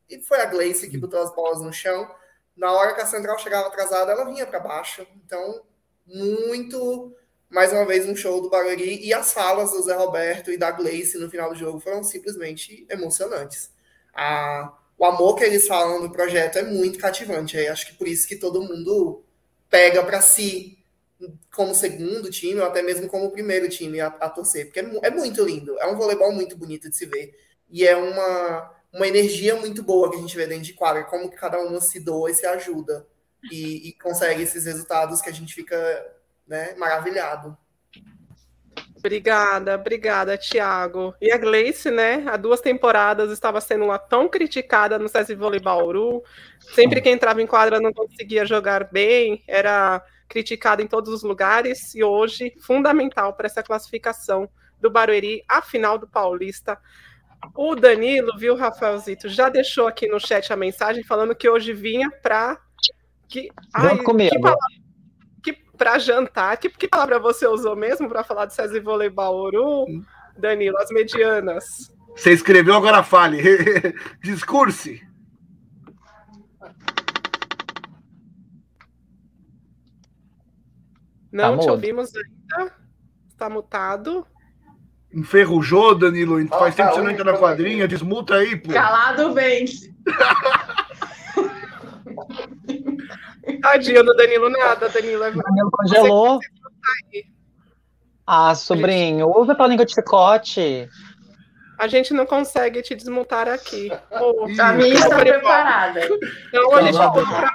e 0.09 0.21
foi 0.21 0.41
a 0.41 0.45
Gleice 0.45 0.89
que 0.89 0.97
botou 0.97 1.21
as 1.21 1.33
bolas 1.33 1.61
no 1.61 1.71
chão. 1.71 2.13
Na 2.55 2.73
hora 2.73 2.93
que 2.93 3.01
a 3.01 3.05
central 3.05 3.39
chegava 3.39 3.69
atrasada, 3.69 4.11
ela 4.11 4.25
vinha 4.25 4.45
para 4.45 4.59
baixo. 4.59 5.07
Então, 5.25 5.63
muito, 6.05 7.15
mais 7.49 7.71
uma 7.71 7.85
vez, 7.85 8.05
um 8.05 8.15
show 8.15 8.41
do 8.41 8.49
Barueri. 8.49 8.99
E 9.05 9.13
as 9.13 9.31
falas 9.31 9.71
do 9.71 9.81
Zé 9.81 9.95
Roberto 9.95 10.51
e 10.51 10.57
da 10.57 10.69
Gleice 10.69 11.17
no 11.17 11.29
final 11.29 11.49
do 11.49 11.55
jogo 11.55 11.79
foram 11.79 12.03
simplesmente 12.03 12.85
emocionantes. 12.89 13.71
A, 14.13 14.77
o 15.01 15.05
amor 15.05 15.35
que 15.35 15.43
eles 15.43 15.67
falam 15.67 15.99
do 15.99 16.11
projeto 16.11 16.59
é 16.59 16.61
muito 16.61 16.99
cativante. 16.99 17.57
Acho 17.57 17.87
que 17.87 17.95
por 17.95 18.07
isso 18.07 18.27
que 18.27 18.35
todo 18.35 18.61
mundo 18.61 19.25
pega 19.67 20.03
para 20.03 20.21
si 20.21 20.77
como 21.51 21.73
segundo 21.73 22.29
time, 22.29 22.59
ou 22.59 22.67
até 22.67 22.83
mesmo 22.83 23.07
como 23.07 23.31
primeiro 23.31 23.67
time 23.67 23.99
a, 23.99 24.09
a 24.09 24.29
torcer, 24.29 24.67
porque 24.67 24.79
é, 24.79 24.83
é 25.01 25.09
muito 25.09 25.43
lindo. 25.43 25.75
É 25.79 25.87
um 25.87 25.97
voleibol 25.97 26.31
muito 26.31 26.55
bonito 26.55 26.87
de 26.87 26.95
se 26.95 27.07
ver. 27.07 27.35
E 27.67 27.83
é 27.83 27.95
uma, 27.95 28.75
uma 28.93 29.07
energia 29.07 29.55
muito 29.55 29.81
boa 29.81 30.11
que 30.11 30.17
a 30.17 30.19
gente 30.19 30.37
vê 30.37 30.45
dentro 30.45 30.65
de 30.65 30.73
quadra, 30.73 31.03
como 31.05 31.31
que 31.31 31.35
cada 31.35 31.57
uma 31.59 31.81
se 31.81 31.99
doa 31.99 32.29
e 32.29 32.35
se 32.35 32.45
ajuda. 32.45 33.07
E, 33.51 33.89
e 33.89 33.93
consegue 33.93 34.43
esses 34.43 34.65
resultados 34.65 35.19
que 35.19 35.29
a 35.29 35.33
gente 35.33 35.55
fica 35.55 36.15
né, 36.47 36.75
maravilhado. 36.77 37.57
Obrigada, 38.97 39.75
obrigada, 39.75 40.37
Thiago. 40.37 41.15
E 41.19 41.31
a 41.31 41.37
Gleice, 41.37 41.89
né? 41.89 42.23
Há 42.27 42.37
duas 42.37 42.61
temporadas 42.61 43.31
estava 43.31 43.59
sendo 43.59 43.85
uma 43.85 43.97
tão 43.97 44.29
criticada 44.29 44.99
no 44.99 45.09
SESI 45.09 45.35
Vôlei 45.35 45.59
Bauru. 45.59 46.23
Sempre 46.73 47.01
que 47.01 47.09
entrava 47.09 47.41
em 47.41 47.47
quadra 47.47 47.79
não 47.79 47.91
conseguia 47.91 48.45
jogar 48.45 48.89
bem, 48.91 49.43
era 49.47 50.03
criticada 50.29 50.81
em 50.81 50.87
todos 50.87 51.11
os 51.11 51.23
lugares. 51.23 51.95
E 51.95 52.03
hoje, 52.03 52.53
fundamental 52.61 53.33
para 53.33 53.47
essa 53.47 53.63
classificação 53.63 54.47
do 54.79 54.89
Barueri, 54.89 55.43
a 55.47 55.61
final 55.61 55.97
do 55.97 56.07
Paulista. 56.07 56.77
O 57.55 57.75
Danilo, 57.75 58.37
viu, 58.37 58.55
Rafaelzito, 58.55 59.27
já 59.27 59.49
deixou 59.49 59.87
aqui 59.87 60.07
no 60.07 60.19
chat 60.19 60.53
a 60.53 60.55
mensagem 60.55 61.03
falando 61.03 61.35
que 61.35 61.49
hoje 61.49 61.73
vinha 61.73 62.11
para. 62.11 62.59
Que, 63.27 63.49
ai, 63.73 63.97
comigo. 63.97 64.29
que 64.29 64.39
palavra 64.39 64.81
para 65.81 65.97
jantar, 65.97 66.57
que, 66.57 66.69
que 66.69 66.87
palavra 66.87 67.17
você 67.17 67.47
usou 67.47 67.75
mesmo 67.75 68.07
para 68.07 68.23
falar 68.23 68.45
do 68.45 68.53
César 68.53 68.79
Vôlei 68.81 69.09
Bauru, 69.09 69.87
Danilo? 70.37 70.77
As 70.77 70.91
medianas. 70.91 71.65
Você 72.15 72.33
escreveu, 72.33 72.75
agora 72.75 73.01
fale. 73.01 73.41
Discurse. 74.21 75.01
Não 81.31 81.57
te 81.57 81.61
mudo. 81.61 81.71
ouvimos 81.71 82.11
ainda. 82.15 82.71
Está 83.27 83.49
mutado. 83.49 84.23
Enferrujou, 85.11 85.95
Danilo. 85.95 86.47
Faz 86.47 86.75
Ah, 86.75 86.77
tempo 86.77 86.77
tá, 86.77 86.89
que 86.89 86.95
você 86.95 87.01
não 87.01 87.09
entra 87.09 87.23
na 87.23 87.39
quadrinha. 87.39 87.87
Desmuta 87.87 88.35
aí, 88.35 88.55
pô. 88.55 88.71
Calado 88.71 89.33
vence. 89.33 89.91
Tadinho 93.61 94.03
do 94.03 94.13
Danilo, 94.15 94.49
nada, 94.49 94.89
Danilo. 94.89 95.23
É... 95.23 95.31
Danilo 95.31 95.71
congelou. 95.71 96.39
Ah, 98.25 98.55
sobrinho, 98.55 99.27
usa 99.37 99.55
tua 99.55 99.67
língua 99.67 99.85
de 99.85 99.93
chicote. 99.93 100.87
A 101.77 101.87
gente 101.87 102.13
não 102.13 102.25
consegue 102.27 102.81
te 102.83 102.93
desmutar 102.93 103.47
aqui. 103.49 103.87
Ih, 103.87 104.61
A 104.61 104.73
minha 104.73 104.93
está 104.93 105.09
Tá 105.09 105.17
preparada. 105.17 106.01
Então 106.47 106.75
a 106.75 106.81
gente 106.83 106.97
Tá 106.97 107.09
compra. 107.09 107.51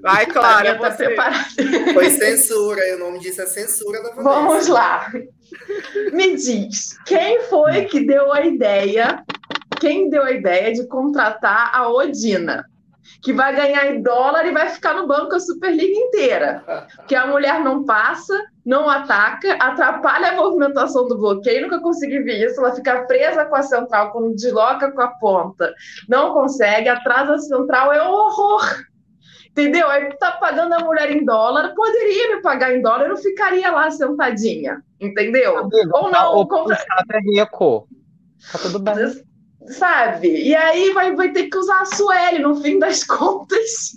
Vai, 0.00 0.24
A 0.24 0.26
Clara, 0.26 0.60
minha 0.62 0.74
está 0.74 0.90
você. 0.90 1.04
preparada. 1.04 1.44
Foi 1.92 2.10
censura, 2.10 2.80
e 2.88 2.94
o 2.94 2.98
nome 2.98 3.18
disso 3.20 3.42
é 3.42 3.46
censura 3.46 4.02
da 4.02 4.08
Vanessa. 4.08 4.22
Vamos 4.22 4.66
lá. 4.68 5.12
Me 6.12 6.34
diz, 6.36 6.98
quem 7.04 7.42
foi 7.42 7.84
que 7.84 8.00
deu 8.06 8.32
a 8.32 8.40
ideia? 8.46 9.22
Quem 9.78 10.08
deu 10.08 10.22
a 10.24 10.32
ideia 10.32 10.72
de 10.72 10.86
contratar 10.86 11.70
a 11.74 11.88
Odina? 11.90 12.64
Que 13.22 13.32
vai 13.32 13.54
ganhar 13.54 13.86
em 13.86 14.02
dólar 14.02 14.46
e 14.46 14.52
vai 14.52 14.68
ficar 14.68 14.94
no 14.94 15.06
banco 15.06 15.34
a 15.34 15.40
Superliga 15.40 15.94
inteira. 15.94 16.86
Que 17.06 17.14
a 17.14 17.26
mulher 17.26 17.60
não 17.60 17.84
passa, 17.84 18.38
não 18.64 18.88
ataca, 18.88 19.54
atrapalha 19.54 20.28
a 20.30 20.36
movimentação 20.36 21.06
do 21.08 21.18
bloqueio, 21.18 21.62
nunca 21.62 21.80
consegui 21.80 22.20
ver 22.20 22.46
isso. 22.46 22.60
Ela 22.60 22.74
fica 22.74 23.02
presa 23.06 23.44
com 23.44 23.56
a 23.56 23.62
central 23.62 24.12
quando 24.12 24.34
desloca 24.34 24.90
com 24.92 25.00
a 25.02 25.08
ponta, 25.08 25.72
não 26.08 26.32
consegue, 26.32 26.88
atrasa 26.88 27.34
a 27.34 27.38
central, 27.38 27.92
é 27.92 28.02
um 28.08 28.12
horror. 28.12 28.62
Entendeu? 29.50 29.86
Aí 29.90 30.16
tá 30.16 30.32
pagando 30.32 30.72
a 30.72 30.78
mulher 30.78 31.10
em 31.10 31.24
dólar, 31.26 31.74
poderia 31.74 32.36
me 32.36 32.40
pagar 32.42 32.72
em 32.74 32.80
dólar, 32.80 33.02
eu 33.02 33.08
não 33.10 33.16
ficaria 33.18 33.70
lá 33.70 33.90
sentadinha, 33.90 34.82
entendeu? 34.98 35.58
Amigo, 35.58 35.90
Ou 35.92 36.10
não, 36.10 36.36
o 36.38 36.46
compra- 36.48 36.74
contrato 36.76 37.10
é 37.10 37.18
rico. 37.20 37.86
Tá 38.50 38.58
tudo 38.58 38.78
bem. 38.78 38.94
Sabe? 39.66 40.28
E 40.28 40.54
aí 40.54 40.92
vai, 40.92 41.14
vai 41.14 41.30
ter 41.30 41.48
que 41.48 41.56
usar 41.56 41.80
a 41.80 41.84
Sueli, 41.84 42.38
no 42.40 42.56
fim 42.56 42.78
das 42.78 43.04
contas. 43.04 43.92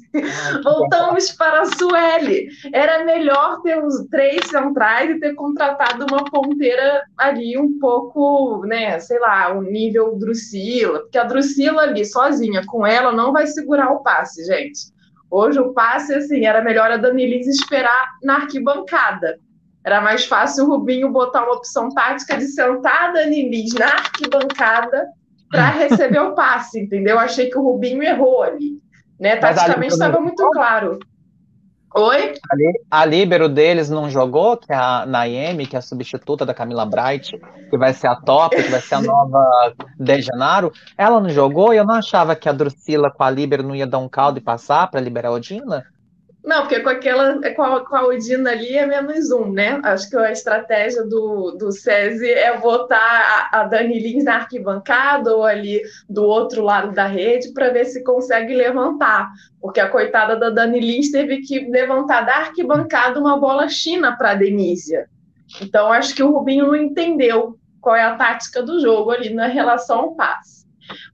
Voltamos 0.63 1.31
para 1.31 1.61
a 1.61 1.65
Sueli. 1.65 2.47
Era 2.73 3.03
melhor 3.03 3.61
ter 3.61 3.83
os 3.83 4.05
três 4.09 4.45
centrais 4.47 5.09
e 5.09 5.19
ter 5.19 5.33
contratado 5.35 6.05
uma 6.05 6.23
ponteira 6.25 7.03
ali 7.17 7.57
um 7.57 7.79
pouco, 7.79 8.65
né, 8.65 8.99
sei 8.99 9.19
lá, 9.19 9.53
o 9.53 9.61
nível 9.61 10.17
Drusila, 10.17 10.99
porque 10.99 11.17
a 11.17 11.23
Drusila 11.23 11.83
ali 11.83 12.05
sozinha 12.05 12.63
com 12.65 12.85
ela 12.85 13.11
não 13.11 13.33
vai 13.33 13.47
segurar 13.47 13.91
o 13.91 14.03
passe, 14.03 14.45
gente. 14.45 14.93
Hoje 15.29 15.59
o 15.59 15.73
passe, 15.73 16.13
assim, 16.13 16.45
era 16.45 16.61
melhor 16.61 16.91
a 16.91 16.97
Dani 16.97 17.25
Lins 17.25 17.47
esperar 17.47 18.11
na 18.23 18.35
arquibancada. 18.35 19.39
Era 19.83 20.01
mais 20.01 20.25
fácil 20.25 20.65
o 20.65 20.67
Rubinho 20.67 21.11
botar 21.11 21.43
uma 21.43 21.55
opção 21.55 21.89
tática 21.89 22.37
de 22.37 22.45
sentar 22.45 23.09
a 23.09 23.11
Dani 23.11 23.49
Lins 23.49 23.73
na 23.73 23.87
arquibancada 23.87 25.07
para 25.55 25.69
receber 25.71 26.19
o 26.19 26.35
passe, 26.35 26.81
entendeu? 26.81 27.17
Achei 27.17 27.49
que 27.49 27.57
o 27.57 27.63
Rubinho 27.63 28.03
errou 28.03 28.43
ali. 28.43 28.79
Né? 29.19 29.35
Taticamente 29.37 29.93
estava 29.93 30.19
muito 30.19 30.49
claro. 30.51 30.99
Oi? 31.97 32.33
A 32.91 33.05
líbero 33.05 33.47
deles 33.47 33.89
não 33.89 34.09
jogou, 34.09 34.57
que 34.57 34.69
é 34.69 34.75
a 34.75 35.05
Naemi, 35.05 35.65
que 35.65 35.77
é 35.77 35.79
a 35.79 35.81
substituta 35.81 36.45
da 36.45 36.53
Camila 36.53 36.85
Bright, 36.85 37.39
que 37.69 37.77
vai 37.77 37.93
ser 37.93 38.07
a 38.07 38.15
top, 38.17 38.53
que 38.61 38.69
vai 38.69 38.81
ser 38.81 38.95
a 38.95 39.01
nova 39.01 39.73
De 39.97 40.21
Janeiro. 40.21 40.73
Ela 40.97 41.21
não 41.21 41.29
jogou 41.29 41.73
e 41.73 41.77
eu 41.77 41.85
não 41.85 41.95
achava 41.95 42.35
que 42.35 42.49
a 42.49 42.51
Drusila 42.51 43.09
com 43.09 43.23
a 43.23 43.29
líbero 43.29 43.63
não 43.63 43.73
ia 43.73 43.87
dar 43.87 43.99
um 43.99 44.09
caldo 44.09 44.39
e 44.39 44.41
passar 44.41 44.91
para 44.91 44.99
liberar 44.99 45.29
a 45.29 45.33
Odina. 45.33 45.85
Não, 46.45 46.61
porque 46.61 46.79
com 46.79 46.89
aquela 46.89 47.41
com 47.55 47.63
a, 47.63 47.83
com 47.83 47.95
a 47.95 48.05
Odina 48.05 48.51
ali 48.51 48.77
é 48.77 48.85
menos 48.85 49.31
um, 49.31 49.51
né? 49.51 49.79
Acho 49.83 50.07
que 50.07 50.15
a 50.15 50.31
estratégia 50.31 51.03
do, 51.03 51.57
do 51.57 51.71
SESI 51.71 52.29
é 52.29 52.55
botar 52.59 53.49
a, 53.51 53.61
a 53.61 53.63
Dani 53.63 53.99
Lins 53.99 54.25
na 54.25 54.35
arquibancada 54.35 55.35
ou 55.35 55.43
ali 55.43 55.81
do 56.07 56.23
outro 56.23 56.61
lado 56.61 56.93
da 56.93 57.07
rede 57.07 57.51
para 57.51 57.69
ver 57.69 57.85
se 57.85 58.03
consegue 58.03 58.53
levantar. 58.53 59.31
Porque 59.59 59.79
a 59.79 59.89
coitada 59.89 60.35
da 60.35 60.51
Dani 60.51 60.79
Lins 60.79 61.09
teve 61.09 61.41
que 61.41 61.61
levantar 61.61 62.21
da 62.21 62.35
arquibancada 62.35 63.19
uma 63.19 63.39
bola 63.39 63.67
china 63.67 64.15
para 64.15 64.31
a 64.31 64.35
Denísia. 64.35 65.09
Então, 65.59 65.91
acho 65.91 66.13
que 66.13 66.21
o 66.21 66.31
Rubinho 66.31 66.67
não 66.67 66.75
entendeu 66.75 67.57
qual 67.81 67.95
é 67.95 68.03
a 68.03 68.15
tática 68.15 68.61
do 68.61 68.79
jogo 68.79 69.09
ali 69.09 69.33
na 69.33 69.47
relação 69.47 69.99
ao 69.99 70.15
passe. 70.15 70.64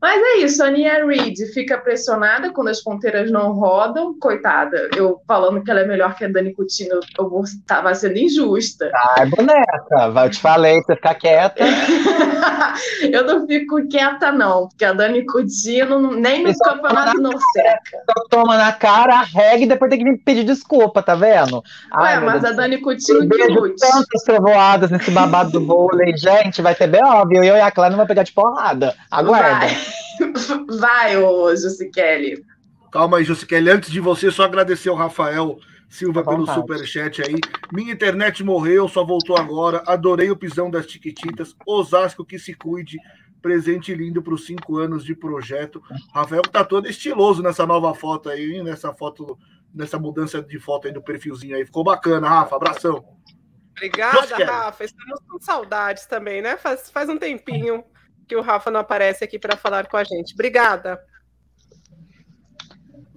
Mas 0.02 0.22
é 0.22 0.38
isso, 0.40 0.64
a 0.64 0.70
Nia 0.70 1.06
Reid 1.06 1.46
fica 1.54 1.78
pressionada 1.78 2.52
quando 2.52 2.70
as 2.70 2.82
ponteiras 2.82 3.32
não 3.32 3.52
rodam. 3.54 4.18
Coitada, 4.20 4.90
eu 4.96 5.22
falando 5.28 5.64
que 5.64 5.70
ela 5.72 5.82
é 5.82 5.86
melhor 5.86 6.16
que 6.16 6.26
a 6.26 6.28
Dani 6.28 6.54
Coutinho, 6.54 7.00
eu 7.18 7.30
vou- 7.30 7.44
tava 7.68 7.94
sendo 7.94 8.18
injusta. 8.18 8.92
Ai, 9.18 9.26
boneca, 9.28 10.22
eu 10.24 10.30
te 10.30 10.40
falei, 10.40 10.82
você 10.82 10.96
ficar 10.96 11.16
quieta. 11.16 11.64
eu 13.12 13.26
não 13.26 13.48
fico 13.48 13.88
quieta, 13.88 14.32
não, 14.32 14.68
porque 14.68 14.86
a 14.86 14.94
Dani 14.94 15.26
Coutinho 15.26 16.12
nem 16.16 16.44
no 16.44 16.50
Isso 16.50 16.60
campeonato 16.64 17.22
não 17.22 17.32
seca. 17.32 18.04
Só 18.06 18.26
toma 18.30 18.58
na 18.58 18.72
cara, 18.72 19.16
arrega 19.20 19.64
e 19.64 19.68
depois 19.68 19.90
tem 19.90 20.00
que 20.00 20.06
vir 20.12 20.18
pedir 20.24 20.44
desculpa, 20.44 21.02
tá 21.02 21.16
vendo? 21.16 21.64
Ai, 21.92 22.18
Ué, 22.18 22.26
mas 22.26 22.42
Deus 22.42 22.54
a. 22.54 22.58
Dani 22.58 22.78
Coutinho 22.80 23.30
que 23.30 23.48
lute. 23.48 23.76
tantas 23.80 24.24
trovoadas 24.24 24.90
nesse 24.90 25.12
babado 25.12 25.52
do 25.52 25.66
vôlei. 25.66 26.16
Gente, 26.18 26.62
vai 26.62 26.76
ter 26.76 26.88
B.O., 26.88 27.28
viu? 27.28 27.44
Eu 27.44 27.56
e 27.56 27.62
a 27.62 27.72
Clara 27.72 27.92
não 27.92 27.98
vai 27.98 28.08
pegar 28.08 28.24
de 28.24 28.32
porrada. 28.32 28.96
Aguarda. 29.10 29.61
Vai, 29.62 30.78
vai 30.80 31.18
ô 31.18 31.56
Jussi 31.56 31.90
Kelly. 31.90 32.44
Calma 32.92 33.18
aí, 33.18 33.24
Josiquele. 33.24 33.72
Antes 33.72 33.90
de 33.90 34.02
você, 34.02 34.30
só 34.30 34.44
agradecer 34.44 34.90
ao 34.90 34.96
Rafael 34.96 35.58
Silva 35.90 36.22
À 36.22 36.24
pelo 36.24 36.46
superchat 36.46 37.22
aí. 37.22 37.36
Minha 37.72 37.94
internet 37.94 38.44
morreu, 38.44 38.88
só 38.90 39.04
voltou 39.04 39.38
agora. 39.38 39.82
Adorei 39.88 40.30
o 40.30 40.36
pisão 40.36 40.70
das 40.70 40.86
Tiquititas. 40.86 41.56
Osasco 41.66 42.26
que 42.26 42.38
se 42.38 42.54
cuide. 42.54 42.98
Presente 43.42 43.94
lindo 43.96 44.22
para 44.22 44.34
os 44.34 44.46
cinco 44.46 44.78
anos 44.78 45.04
de 45.04 45.16
projeto. 45.16 45.82
Rafael 46.14 46.42
tá 46.44 46.64
todo 46.64 46.88
estiloso 46.88 47.42
nessa 47.42 47.66
nova 47.66 47.94
foto 47.96 48.30
aí, 48.30 48.56
hein? 48.58 48.64
nessa 48.64 48.94
foto, 48.94 49.38
nessa 49.74 49.98
mudança 49.98 50.42
de 50.42 50.60
foto 50.60 50.88
aí 50.88 50.94
do 50.94 51.02
perfilzinho 51.02 51.56
aí. 51.56 51.66
Ficou 51.66 51.84
bacana, 51.84 52.28
Rafa. 52.28 52.56
Abração. 52.58 53.04
Obrigada. 53.72 54.46
Rafa. 54.46 54.84
Estamos 54.84 55.20
com 55.28 55.40
saudades 55.40 56.06
também, 56.06 56.42
né? 56.42 56.58
Faz, 56.58 56.92
faz 56.92 57.10
um 57.10 57.18
tempinho 57.18 57.84
que 58.32 58.36
o 58.38 58.42
Rafa 58.42 58.72
não 58.72 58.80
aparece 58.80 59.26
aqui 59.26 59.38
para 59.38 59.58
falar 59.58 59.88
com 59.88 59.98
a 59.98 60.06
gente. 60.06 60.34
Obrigada. 60.34 60.98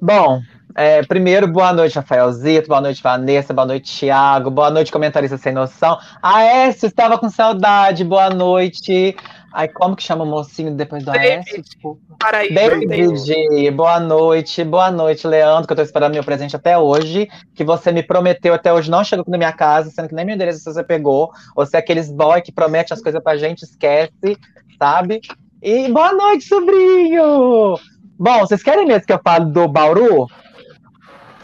Bom, 0.02 0.40
é, 0.74 1.04
primeiro, 1.04 1.46
boa 1.46 1.72
noite, 1.72 1.94
Rafaelzito, 1.94 2.66
boa 2.66 2.80
noite, 2.80 3.00
Vanessa, 3.00 3.54
boa 3.54 3.64
noite, 3.64 4.00
Thiago, 4.00 4.50
boa 4.50 4.72
noite, 4.72 4.90
comentarista 4.90 5.38
sem 5.38 5.52
noção. 5.52 5.96
Aécio, 6.20 6.88
estava 6.88 7.16
com 7.16 7.30
saudade, 7.30 8.02
boa 8.02 8.28
noite. 8.28 9.14
Ai, 9.52 9.68
como 9.68 9.94
que 9.94 10.02
chama 10.02 10.24
o 10.24 10.26
mocinho 10.26 10.74
depois 10.74 11.04
do 11.04 11.12
Aécio? 11.12 11.62
Desculpa. 11.62 12.16
Para 12.18 12.38
aí, 12.38 12.52
David, 12.52 13.70
boa 13.70 14.00
noite, 14.00 14.64
boa 14.64 14.90
noite, 14.90 15.28
Leandro, 15.28 15.68
que 15.68 15.72
eu 15.74 15.76
tô 15.76 15.82
esperando 15.82 16.14
meu 16.14 16.24
presente 16.24 16.56
até 16.56 16.76
hoje, 16.76 17.28
que 17.54 17.62
você 17.62 17.92
me 17.92 18.02
prometeu 18.02 18.52
até 18.52 18.72
hoje, 18.72 18.90
não 18.90 19.04
chegou 19.04 19.24
na 19.28 19.38
minha 19.38 19.52
casa, 19.52 19.90
sendo 19.90 20.08
que 20.08 20.14
nem 20.16 20.24
meu 20.24 20.34
endereço 20.34 20.64
você 20.64 20.82
pegou, 20.82 21.30
você 21.54 21.76
é 21.76 21.78
aqueles 21.78 22.10
boy 22.10 22.42
que 22.42 22.50
promete 22.50 22.92
as 22.92 23.00
coisas 23.00 23.22
pra 23.22 23.36
gente, 23.36 23.62
esquece, 23.62 24.36
sabe? 24.78 25.20
E 25.62 25.88
boa 25.88 26.12
noite, 26.12 26.44
sobrinho! 26.44 27.78
Bom, 28.18 28.40
vocês 28.40 28.62
querem 28.62 28.86
mesmo 28.86 29.06
que 29.06 29.12
eu 29.12 29.20
fale 29.22 29.46
do 29.46 29.66
Bauru? 29.66 30.26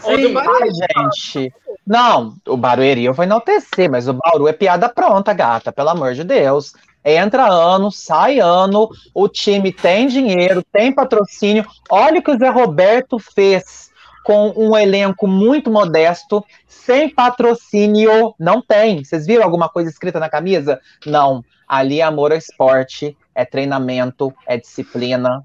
Bauru. 0.03 0.39
Ai, 0.39 0.69
gente. 0.71 1.53
Não, 1.87 2.37
o 2.47 2.57
Barueri 2.57 3.05
eu 3.05 3.13
vou 3.13 3.25
enaltecer, 3.25 3.91
mas 3.91 4.07
o 4.07 4.13
Bauru 4.13 4.47
é 4.47 4.53
piada 4.53 4.89
pronta, 4.89 5.33
gata, 5.33 5.73
pelo 5.73 5.89
amor 5.89 6.15
de 6.15 6.23
Deus. 6.23 6.73
Entra 7.05 7.49
ano, 7.49 7.91
sai 7.91 8.39
ano, 8.39 8.89
o 9.15 9.27
time 9.27 9.73
tem 9.73 10.07
dinheiro, 10.07 10.63
tem 10.73 10.93
patrocínio. 10.93 11.67
Olha 11.91 12.21
o 12.21 12.23
que 12.23 12.31
o 12.31 12.39
Zé 12.39 12.49
Roberto 12.49 13.19
fez 13.19 13.91
com 14.23 14.53
um 14.55 14.77
elenco 14.77 15.27
muito 15.27 15.71
modesto, 15.71 16.45
sem 16.69 17.09
patrocínio. 17.09 18.35
Não 18.39 18.61
tem. 18.61 19.03
Vocês 19.03 19.27
viram 19.27 19.45
alguma 19.45 19.69
coisa 19.69 19.91
escrita 19.91 20.21
na 20.21 20.29
camisa? 20.29 20.79
Não. 21.07 21.45
Ali 21.67 22.01
é 22.01 22.05
amor 22.05 22.33
ao 22.33 22.39
esporte, 22.39 23.17
é 23.35 23.45
treinamento, 23.45 24.33
é 24.47 24.57
disciplina. 24.57 25.45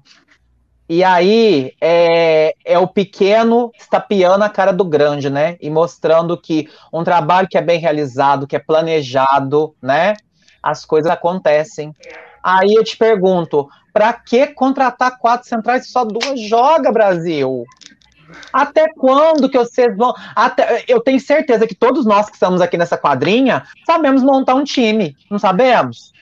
E 0.88 1.02
aí 1.02 1.72
é, 1.80 2.54
é 2.64 2.78
o 2.78 2.86
pequeno 2.86 3.72
estapeando 3.78 4.44
a 4.44 4.48
cara 4.48 4.72
do 4.72 4.84
grande, 4.84 5.28
né? 5.28 5.56
E 5.60 5.68
mostrando 5.68 6.40
que 6.40 6.68
um 6.92 7.02
trabalho 7.02 7.48
que 7.48 7.58
é 7.58 7.62
bem 7.62 7.80
realizado, 7.80 8.46
que 8.46 8.54
é 8.54 8.60
planejado, 8.60 9.74
né? 9.82 10.14
As 10.62 10.84
coisas 10.84 11.10
acontecem. 11.10 11.92
Aí 12.42 12.74
eu 12.74 12.84
te 12.84 12.96
pergunto, 12.96 13.68
para 13.92 14.12
que 14.12 14.46
contratar 14.48 15.18
quatro 15.18 15.48
centrais 15.48 15.86
se 15.86 15.92
só 15.92 16.04
duas 16.04 16.38
joga, 16.40 16.92
Brasil? 16.92 17.64
Até 18.52 18.86
quando 18.94 19.48
que 19.48 19.58
vocês 19.58 19.96
vão? 19.96 20.14
Até, 20.34 20.84
eu 20.86 21.00
tenho 21.00 21.18
certeza 21.18 21.66
que 21.66 21.74
todos 21.74 22.04
nós 22.04 22.26
que 22.26 22.34
estamos 22.34 22.60
aqui 22.60 22.76
nessa 22.76 22.96
quadrinha 22.96 23.64
sabemos 23.84 24.22
montar 24.22 24.54
um 24.54 24.64
time, 24.64 25.16
não 25.30 25.38
sabemos? 25.38 26.12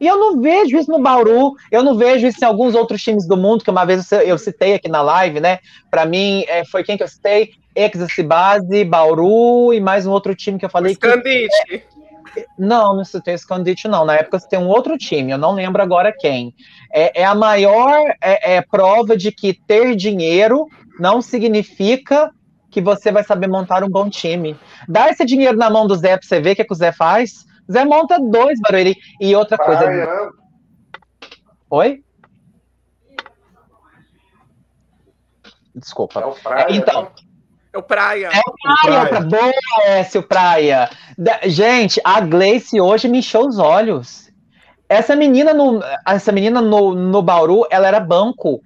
E 0.00 0.06
eu 0.06 0.18
não 0.18 0.40
vejo 0.40 0.76
isso 0.76 0.90
no 0.90 1.00
Bauru, 1.00 1.54
eu 1.70 1.82
não 1.82 1.96
vejo 1.96 2.26
isso 2.26 2.38
em 2.42 2.46
alguns 2.46 2.74
outros 2.74 3.02
times 3.02 3.26
do 3.26 3.36
mundo, 3.36 3.64
que 3.64 3.70
uma 3.70 3.84
vez 3.84 4.10
eu 4.12 4.36
citei 4.38 4.74
aqui 4.74 4.88
na 4.88 5.02
live, 5.02 5.40
né? 5.40 5.58
Para 5.90 6.04
mim, 6.04 6.44
é, 6.48 6.64
foi 6.64 6.84
quem 6.84 6.96
que 6.96 7.02
eu 7.02 7.08
citei? 7.08 7.52
Ex-Base, 7.74 8.84
Bauru 8.84 9.72
e 9.72 9.80
mais 9.80 10.06
um 10.06 10.10
outro 10.10 10.34
time 10.34 10.58
que 10.58 10.64
eu 10.64 10.70
falei 10.70 10.94
que. 10.94 11.08
Scandite. 11.08 11.84
Não, 12.58 12.96
não 12.96 13.04
citei 13.04 13.34
o 13.34 13.38
Scandite, 13.38 13.88
não. 13.88 14.04
Na 14.04 14.14
época 14.14 14.38
você 14.38 14.48
tem 14.48 14.58
um 14.58 14.68
outro 14.68 14.98
time, 14.98 15.32
eu 15.32 15.38
não 15.38 15.52
lembro 15.52 15.82
agora 15.82 16.12
quem. 16.12 16.54
É, 16.92 17.22
é 17.22 17.24
a 17.24 17.34
maior 17.34 17.98
é, 18.20 18.56
é, 18.56 18.62
prova 18.62 19.16
de 19.16 19.30
que 19.32 19.54
ter 19.54 19.94
dinheiro 19.94 20.66
não 20.98 21.20
significa 21.20 22.30
que 22.70 22.80
você 22.80 23.10
vai 23.10 23.24
saber 23.24 23.46
montar 23.46 23.82
um 23.84 23.88
bom 23.88 24.08
time. 24.08 24.56
Dá 24.88 25.08
esse 25.08 25.24
dinheiro 25.24 25.56
na 25.56 25.70
mão 25.70 25.86
do 25.86 25.96
Zé 25.96 26.16
pra 26.16 26.26
você 26.26 26.40
ver 26.40 26.52
o 26.52 26.56
que, 26.56 26.64
que 26.64 26.72
o 26.72 26.76
Zé 26.76 26.92
faz. 26.92 27.46
Zé 27.70 27.84
monta 27.84 28.18
dois 28.18 28.60
Barueri. 28.60 28.96
E 29.20 29.34
outra 29.34 29.56
coisa. 29.58 29.82
Praia? 29.84 30.30
Oi? 31.70 32.04
Desculpa. 35.74 36.20
É 36.20 36.26
o 36.26 36.32
praia, 36.32 36.66
então, 36.70 37.02
né? 37.02 37.08
É 37.72 37.78
o 37.78 37.82
Praia. 37.82 38.30
É 38.32 38.40
o 38.40 38.54
Praia, 38.82 39.08
tá 39.10 39.20
bom, 39.20 39.50
Écio 39.84 40.22
Praia. 40.22 40.88
Da- 41.18 41.40
gente, 41.44 42.00
a 42.02 42.20
Gleice 42.20 42.80
hoje 42.80 43.06
me 43.06 43.18
encheu 43.18 43.42
os 43.42 43.58
olhos. 43.58 44.30
Essa 44.88 45.14
menina 45.14 45.52
no, 45.52 45.80
essa 46.08 46.32
menina 46.32 46.62
no, 46.62 46.94
no 46.94 47.20
Bauru, 47.20 47.66
ela 47.70 47.86
era 47.86 48.00
banco. 48.00 48.62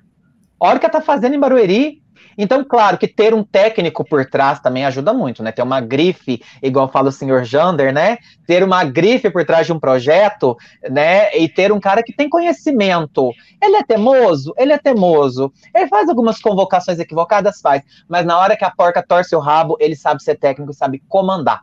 Olha 0.61 0.77
o 0.77 0.79
que 0.79 0.87
ela 0.87 0.93
tá 0.93 1.01
fazendo 1.01 1.35
em 1.35 1.41
Barueri. 1.41 2.00
Então, 2.43 2.65
claro 2.65 2.97
que 2.97 3.07
ter 3.07 3.35
um 3.35 3.45
técnico 3.45 4.03
por 4.03 4.25
trás 4.25 4.61
também 4.61 4.87
ajuda 4.87 5.13
muito, 5.13 5.43
né? 5.43 5.53
Ter 5.53 5.61
uma 5.61 5.79
grife, 5.79 6.43
igual 6.63 6.89
fala 6.89 7.11
o 7.11 7.13
senhor 7.13 7.45
Jander, 7.45 7.93
né? 7.93 8.17
Ter 8.47 8.65
uma 8.65 8.83
grife 8.83 9.29
por 9.29 9.45
trás 9.45 9.67
de 9.67 9.75
um 9.75 9.79
projeto, 9.79 10.57
né? 10.89 11.37
E 11.37 11.51
ter 11.51 11.71
um 11.71 11.79
cara 11.79 12.03
que 12.03 12.15
tem 12.15 12.31
conhecimento. 12.31 13.31
Ele 13.63 13.77
é 13.77 13.83
teimoso? 13.83 14.55
Ele 14.57 14.73
é 14.73 14.79
teimoso. 14.79 15.53
Ele 15.75 15.87
faz 15.87 16.09
algumas 16.09 16.41
convocações 16.41 16.99
equivocadas? 16.99 17.61
Faz. 17.61 17.83
Mas 18.09 18.25
na 18.25 18.39
hora 18.39 18.57
que 18.57 18.65
a 18.65 18.71
porca 18.71 19.05
torce 19.07 19.37
o 19.37 19.39
rabo, 19.39 19.77
ele 19.79 19.95
sabe 19.95 20.23
ser 20.23 20.37
técnico 20.37 20.73
e 20.73 20.75
sabe 20.75 21.03
comandar. 21.07 21.61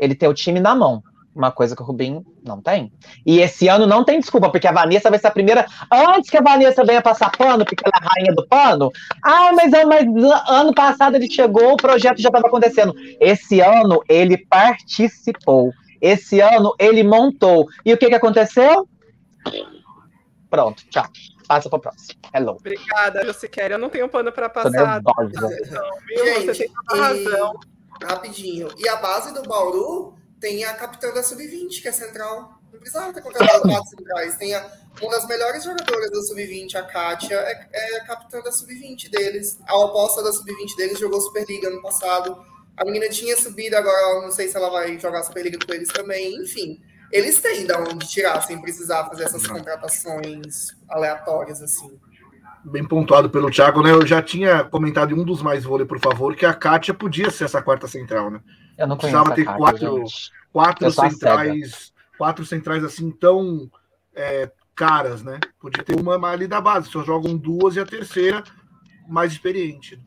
Ele 0.00 0.14
tem 0.14 0.26
o 0.26 0.32
time 0.32 0.58
na 0.58 0.74
mão. 0.74 1.02
Uma 1.34 1.50
coisa 1.50 1.74
que 1.74 1.82
o 1.82 1.84
Rubinho 1.84 2.24
não 2.44 2.60
tem. 2.60 2.92
E 3.24 3.40
esse 3.40 3.66
ano 3.66 3.86
não 3.86 4.04
tem 4.04 4.20
desculpa, 4.20 4.50
porque 4.50 4.66
a 4.66 4.72
Vanessa 4.72 5.08
vai 5.08 5.18
ser 5.18 5.28
a 5.28 5.30
primeira. 5.30 5.66
Antes 5.90 6.28
que 6.28 6.36
a 6.36 6.42
Vanessa 6.42 6.84
venha 6.84 7.00
passar 7.00 7.34
pano, 7.34 7.64
porque 7.64 7.82
ela 7.82 7.92
é 7.94 8.06
a 8.06 8.10
rainha 8.10 8.34
do 8.34 8.46
pano. 8.46 8.90
Ah, 9.22 9.50
mas, 9.54 9.70
mas 9.86 10.06
ano 10.48 10.74
passado 10.74 11.16
ele 11.16 11.30
chegou, 11.30 11.72
o 11.72 11.76
projeto 11.76 12.20
já 12.20 12.28
estava 12.28 12.46
acontecendo. 12.46 12.94
Esse 13.18 13.60
ano 13.60 14.02
ele 14.08 14.36
participou. 14.46 15.72
Esse 16.02 16.40
ano 16.40 16.74
ele 16.78 17.02
montou. 17.02 17.66
E 17.84 17.94
o 17.94 17.96
que, 17.96 18.08
que 18.08 18.14
aconteceu? 18.14 18.86
Pronto, 20.50 20.84
tchau. 20.90 21.06
Passa 21.48 21.68
para 21.70 21.78
o 21.78 21.80
próximo. 21.80 22.20
Hello. 22.34 22.52
Obrigada, 22.52 23.24
Luciquera. 23.24 23.74
Eu 23.74 23.78
não 23.78 23.88
tenho 23.88 24.08
pano 24.08 24.30
para 24.32 24.50
passar. 24.50 25.00
Então, 25.00 25.28
viu? 25.28 26.24
Gente, 26.24 26.46
Você 26.46 26.64
tem 26.64 26.72
toda 26.88 27.02
razão. 27.02 27.54
E... 28.00 28.04
Rapidinho. 28.04 28.68
E 28.78 28.88
a 28.88 28.96
base 28.96 29.32
do 29.32 29.42
Bauru 29.42 30.14
tem 30.42 30.64
a 30.64 30.74
capitã 30.74 31.14
da 31.14 31.22
Sub-20, 31.22 31.80
que 31.80 31.88
é 31.88 31.92
central. 31.92 32.58
Não 32.72 32.80
precisava 32.80 33.12
ter 33.12 33.22
contratado 33.22 33.62
quatro 33.62 33.90
centrais. 33.90 34.36
Tem 34.36 34.52
a, 34.54 34.72
uma 35.00 35.12
das 35.12 35.26
melhores 35.28 35.62
jogadoras 35.62 36.10
da 36.10 36.20
Sub-20, 36.20 36.74
a 36.74 36.82
Kátia, 36.82 37.36
é, 37.36 37.68
é 37.72 38.00
a 38.00 38.04
capitã 38.04 38.40
da 38.40 38.50
Sub-20 38.50 39.08
deles. 39.08 39.60
A 39.68 39.76
oposta 39.78 40.20
da 40.20 40.32
Sub-20 40.32 40.76
deles 40.76 40.98
jogou 40.98 41.20
Superliga 41.20 41.68
ano 41.68 41.80
passado. 41.80 42.44
A 42.76 42.84
menina 42.84 43.08
tinha 43.08 43.36
subido, 43.36 43.76
agora 43.76 44.22
não 44.22 44.32
sei 44.32 44.48
se 44.48 44.56
ela 44.56 44.68
vai 44.68 44.98
jogar 44.98 45.22
Superliga 45.22 45.64
com 45.64 45.72
eles 45.72 45.88
também. 45.88 46.34
Enfim, 46.42 46.82
eles 47.12 47.40
têm 47.40 47.64
de 47.64 47.72
onde 47.74 48.08
tirar 48.08 48.40
sem 48.40 48.60
precisar 48.60 49.04
fazer 49.04 49.24
essas 49.24 49.46
contratações 49.46 50.76
aleatórias 50.88 51.62
assim. 51.62 51.96
Bem 52.64 52.86
pontuado 52.86 53.30
pelo 53.30 53.50
Thiago, 53.50 53.82
né? 53.82 53.92
Eu 53.92 54.04
já 54.04 54.20
tinha 54.20 54.64
comentado 54.64 55.12
em 55.12 55.20
um 55.20 55.24
dos 55.24 55.40
mais 55.40 55.62
vôlei, 55.62 55.86
por 55.86 56.00
favor, 56.00 56.34
que 56.34 56.46
a 56.46 56.54
Kátia 56.54 56.94
podia 56.94 57.30
ser 57.30 57.44
essa 57.44 57.62
quarta 57.62 57.86
central, 57.86 58.30
né? 58.30 58.40
Eu 58.76 58.86
não 58.86 58.96
Precisava 58.96 59.34
ter 59.34 59.44
quatro, 59.44 60.04
quatro 60.52 60.90
centrais, 60.90 61.92
quatro 62.16 62.44
centrais 62.44 62.84
assim 62.84 63.10
tão 63.10 63.70
é, 64.14 64.50
caras, 64.74 65.22
né? 65.22 65.38
Podia 65.60 65.84
ter 65.84 65.98
uma 65.98 66.14
ali 66.28 66.46
da 66.46 66.60
base, 66.60 66.90
só 66.90 67.02
jogam 67.02 67.36
duas 67.36 67.76
e 67.76 67.80
a 67.80 67.86
terceira 67.86 68.42
mais 69.08 69.32
experiente. 69.32 70.00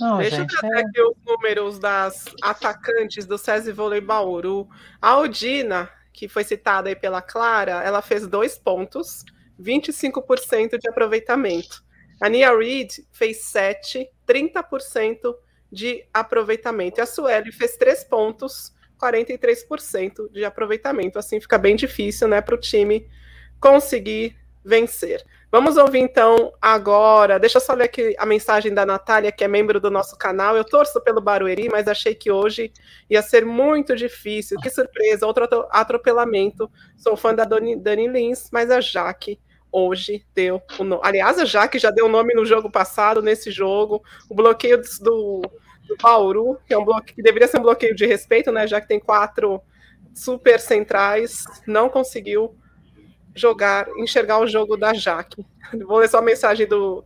Não, 0.00 0.18
Deixa 0.18 0.36
gente, 0.36 0.54
eu 0.54 0.60
trazer 0.60 0.76
é... 0.76 0.80
aqui 0.80 1.02
os 1.02 1.16
números 1.26 1.78
das 1.78 2.24
atacantes 2.42 3.26
do 3.26 3.36
SESI 3.36 3.72
Vôlei 3.72 4.00
Bauru. 4.00 4.68
A 5.00 5.16
Odina, 5.18 5.90
que 6.12 6.28
foi 6.28 6.44
citada 6.44 6.88
aí 6.88 6.96
pela 6.96 7.20
Clara, 7.20 7.82
ela 7.82 8.00
fez 8.00 8.26
dois 8.26 8.56
pontos, 8.56 9.24
25% 9.60 10.78
de 10.78 10.88
aproveitamento. 10.88 11.82
A 12.20 12.28
Nia 12.28 12.56
Reed 12.56 12.90
fez 13.12 13.44
7, 13.44 14.08
30% 14.26 15.34
de 15.70 16.04
aproveitamento. 16.12 17.00
E 17.00 17.02
a 17.02 17.06
Sueli 17.06 17.52
fez 17.52 17.76
três 17.76 18.02
pontos, 18.02 18.72
43% 19.00 20.30
de 20.32 20.44
aproveitamento. 20.44 21.18
Assim 21.18 21.40
fica 21.40 21.58
bem 21.58 21.76
difícil 21.76 22.28
né, 22.28 22.40
para 22.40 22.54
o 22.54 22.60
time 22.60 23.06
conseguir 23.60 24.36
vencer. 24.64 25.24
Vamos 25.50 25.78
ouvir 25.78 26.00
então 26.00 26.52
agora. 26.60 27.38
Deixa 27.38 27.56
eu 27.56 27.62
só 27.62 27.72
ler 27.72 27.84
aqui 27.84 28.14
a 28.18 28.26
mensagem 28.26 28.74
da 28.74 28.84
Natália, 28.84 29.32
que 29.32 29.42
é 29.42 29.48
membro 29.48 29.80
do 29.80 29.90
nosso 29.90 30.16
canal. 30.16 30.56
Eu 30.56 30.64
torço 30.64 31.00
pelo 31.00 31.22
Barueri, 31.22 31.70
mas 31.70 31.88
achei 31.88 32.14
que 32.14 32.30
hoje 32.30 32.70
ia 33.08 33.22
ser 33.22 33.46
muito 33.46 33.96
difícil. 33.96 34.60
Que 34.60 34.68
surpresa, 34.68 35.26
outro 35.26 35.48
atropelamento. 35.70 36.70
Sou 36.98 37.16
fã 37.16 37.34
da 37.34 37.44
Dani, 37.44 37.76
Dani 37.76 38.08
Lins, 38.08 38.50
mas 38.52 38.70
a 38.70 38.80
Jaque 38.80 39.40
hoje 39.72 40.24
deu 40.34 40.62
o 40.78 40.84
nome. 40.84 41.02
Aliás, 41.04 41.38
a 41.38 41.44
Jaque 41.44 41.78
já 41.78 41.90
deu 41.90 42.06
o 42.06 42.08
nome 42.08 42.34
no 42.34 42.44
jogo 42.44 42.70
passado, 42.70 43.22
nesse 43.22 43.50
jogo. 43.50 44.02
O 44.28 44.34
bloqueio 44.34 44.80
do, 45.00 45.42
do 45.86 45.96
Bauru, 46.00 46.58
que 46.66 46.74
é 46.74 46.78
um 46.78 46.84
bloqueio 46.84 47.16
que 47.16 47.22
deveria 47.22 47.48
ser 47.48 47.58
um 47.58 47.62
bloqueio 47.62 47.94
de 47.94 48.06
respeito, 48.06 48.50
né? 48.52 48.66
Já 48.66 48.80
que 48.80 48.88
tem 48.88 49.00
quatro 49.00 49.60
super 50.14 50.58
centrais, 50.60 51.44
não 51.66 51.88
conseguiu 51.88 52.56
jogar, 53.34 53.88
enxergar 53.96 54.40
o 54.40 54.46
jogo 54.46 54.76
da 54.76 54.92
Jaque. 54.92 55.44
Vou 55.86 55.98
ler 55.98 56.08
só 56.08 56.18
a 56.18 56.22
mensagem 56.22 56.66
do, 56.66 57.04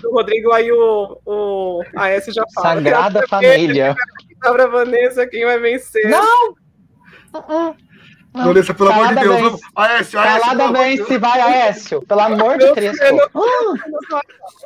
do 0.00 0.10
Rodrigo, 0.10 0.52
aí 0.52 0.70
o, 0.70 1.18
o 1.24 1.82
AS 1.96 2.26
já 2.26 2.44
fala. 2.54 2.74
Sagrada 2.74 3.26
Família. 3.28 3.94
Para 4.40 4.66
Vanessa, 4.66 5.26
quem 5.26 5.44
vai 5.44 5.58
vencer? 5.58 6.10
Não! 6.10 6.50
Uh 7.32 7.38
-uh. 7.38 7.91
Vanessa, 8.32 8.72
pelo 8.72 8.90
amor 8.90 9.08
de 9.08 9.14
Deus. 9.16 9.40
Vamos. 9.40 9.60
Aécio, 9.76 10.18
Aécio. 10.18 10.40
Calada 10.40 10.72
vence, 10.72 11.18
vai, 11.18 11.40
Aécio. 11.40 12.06
Pelo 12.06 12.20
amor 12.20 12.58
de 12.58 12.72
Cristo. 12.72 13.04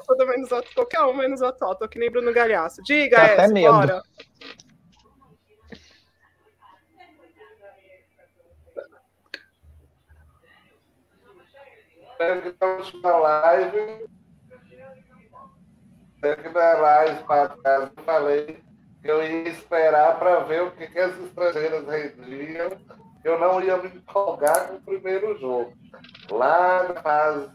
Todo 0.06 0.26
menos 0.26 0.48
qualquer 0.74 1.00
um 1.02 1.14
menos. 1.14 1.40
Tô 1.58 1.88
que 1.88 1.98
nem 1.98 2.10
Bruno 2.10 2.32
Galhaço. 2.32 2.82
Diga, 2.84 3.16
tá 3.16 3.42
Aécio, 3.42 3.54
bora. 3.54 4.02
Estamos 12.44 13.02
na 13.02 13.16
live. 13.18 14.06
Aqui 16.22 16.48
na 16.48 16.72
live, 16.72 17.24
para 17.24 17.56
eu 17.82 18.04
falei 18.04 18.64
que 19.02 19.10
eu 19.10 19.22
ia 19.22 19.48
esperar 19.48 20.18
para 20.18 20.40
ver 20.40 20.62
o 20.62 20.70
que, 20.72 20.86
que 20.88 20.98
as 20.98 21.16
estrangeiras 21.20 21.86
rendiam 21.86 22.70
eu 23.26 23.40
não 23.40 23.60
ia 23.60 23.76
me 23.76 23.88
empolgar 23.88 24.68
com 24.68 24.76
o 24.76 24.80
primeiro 24.82 25.36
jogo. 25.38 25.72
Lá 26.30 26.84
na 26.84 27.02
fase 27.02 27.50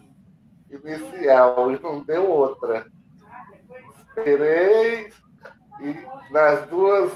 inicial, 0.70 1.72
e 1.72 1.80
não 1.80 2.02
deu 2.02 2.30
outra. 2.30 2.86
Esperei 4.10 5.14
e 5.80 6.32
nas 6.34 6.68
duas 6.68 7.14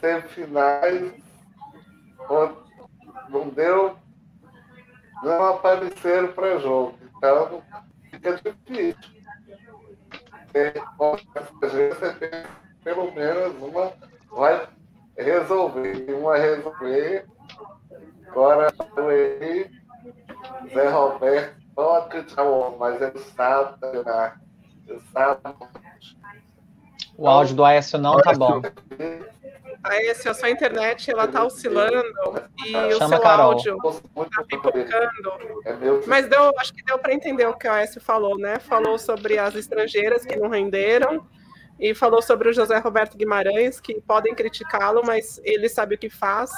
semifinais 0.00 1.12
não 3.28 3.48
deu, 3.50 3.96
não 5.22 5.46
apareceram 5.46 6.32
para 6.32 6.58
jogo. 6.58 6.98
Então 7.16 7.62
fica 8.10 8.34
difícil. 8.34 9.16
É, 10.54 10.72
pelo 12.82 13.12
menos 13.12 13.62
uma 13.62 13.92
vai 14.32 14.68
resolver. 15.16 16.12
Uma 16.12 16.36
resolver 16.36 17.35
Agora 18.28 18.72
ele, 19.08 19.70
Zé 20.72 20.88
Roberto, 20.88 21.56
pode 21.74 22.06
acreditar 22.06 22.42
o 22.42 22.58
homem, 22.60 22.78
mas 22.78 23.02
ele 23.02 23.18
sabe 23.18 23.80
treinar. 23.80 24.40
Ele 24.86 25.00
sabe. 25.12 25.40
O 27.16 27.28
áudio 27.28 27.56
do 27.56 27.64
Aécio 27.64 27.98
não 27.98 28.18
tá 28.18 28.32
bom. 28.34 28.60
Aécio, 29.82 30.30
a 30.30 30.34
sua 30.34 30.50
internet 30.50 31.10
ela 31.10 31.28
tá 31.28 31.44
oscilando 31.44 32.02
e 32.64 32.72
Chama 32.72 33.06
o 33.06 33.08
seu 33.08 33.20
Carol. 33.20 33.52
áudio 33.52 33.78
tá 33.78 34.42
pipocando. 34.48 35.62
É 35.64 35.76
mas 36.06 36.28
deu, 36.28 36.52
acho 36.58 36.74
que 36.74 36.82
deu 36.84 36.98
para 36.98 37.14
entender 37.14 37.46
o 37.46 37.54
que 37.54 37.68
o 37.68 37.72
Aécio 37.72 38.00
falou, 38.00 38.36
né? 38.36 38.58
Falou 38.58 38.98
sobre 38.98 39.38
as 39.38 39.54
estrangeiras 39.54 40.24
que 40.24 40.36
não 40.36 40.48
renderam 40.48 41.26
e 41.78 41.94
falou 41.94 42.22
sobre 42.22 42.48
o 42.48 42.52
José 42.52 42.78
Roberto 42.78 43.16
Guimarães, 43.16 43.80
que 43.80 44.00
podem 44.00 44.34
criticá-lo, 44.34 45.02
mas 45.04 45.40
ele 45.44 45.68
sabe 45.68 45.94
o 45.94 45.98
que 45.98 46.08
faz. 46.08 46.50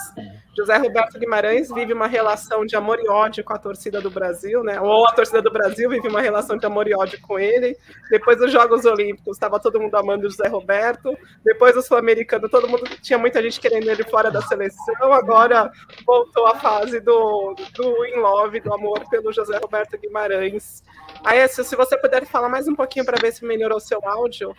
José 0.57 0.77
Roberto 0.77 1.19
Guimarães 1.19 1.73
vive 1.73 1.93
uma 1.93 2.07
relação 2.07 2.65
de 2.65 2.75
amor 2.77 2.99
e 3.01 3.09
ódio 3.09 3.45
com 3.45 3.53
a 3.53 3.59
torcida 3.59 4.01
do 4.01 4.11
Brasil, 4.11 4.63
né? 4.65 4.81
Ou 4.81 5.07
a 5.07 5.13
torcida 5.13 5.41
do 5.41 5.53
Brasil 5.53 5.89
vive 5.91 6.09
uma 6.09 6.21
relação 6.21 6.57
de 6.57 6.67
amor 6.67 6.89
e 6.89 6.95
ódio 6.95 7.21
com 7.21 7.39
ele. 7.39 7.77
Depois 8.11 8.39
dos 8.39 8.51
Jogos 8.53 8.85
Olímpicos, 8.85 9.37
estava 9.37 9.61
todo 9.61 9.81
mundo 9.81 9.95
amando 9.97 10.27
o 10.27 10.31
José 10.31 10.49
Roberto. 10.49 11.17
Depois 11.45 11.75
do 11.75 11.83
Sul-Americano, 11.83 12.49
todo 12.49 12.69
mundo 12.69 12.85
tinha 13.03 13.19
muita 13.19 13.41
gente 13.43 13.61
querendo 13.61 13.89
ele 13.89 14.03
fora 14.05 14.31
da 14.31 14.43
seleção. 14.43 15.13
Agora 15.13 15.71
voltou 16.05 16.47
a 16.47 16.57
fase 16.57 16.99
do, 17.01 17.55
do 17.75 18.07
in 18.07 18.17
love, 18.17 18.61
do 18.61 18.73
amor 18.75 19.09
pelo 19.09 19.33
José 19.33 19.59
Roberto 19.59 19.97
Guimarães. 19.97 20.83
Aí, 21.25 21.47
se 21.49 21.77
você 21.77 21.97
puder 21.97 22.27
falar 22.27 22.49
mais 22.49 22.67
um 22.67 22.75
pouquinho 22.75 23.05
para 23.05 23.21
ver 23.21 23.33
se 23.33 23.45
melhorou 23.45 23.79
seu 23.79 24.01
áudio. 24.05 24.55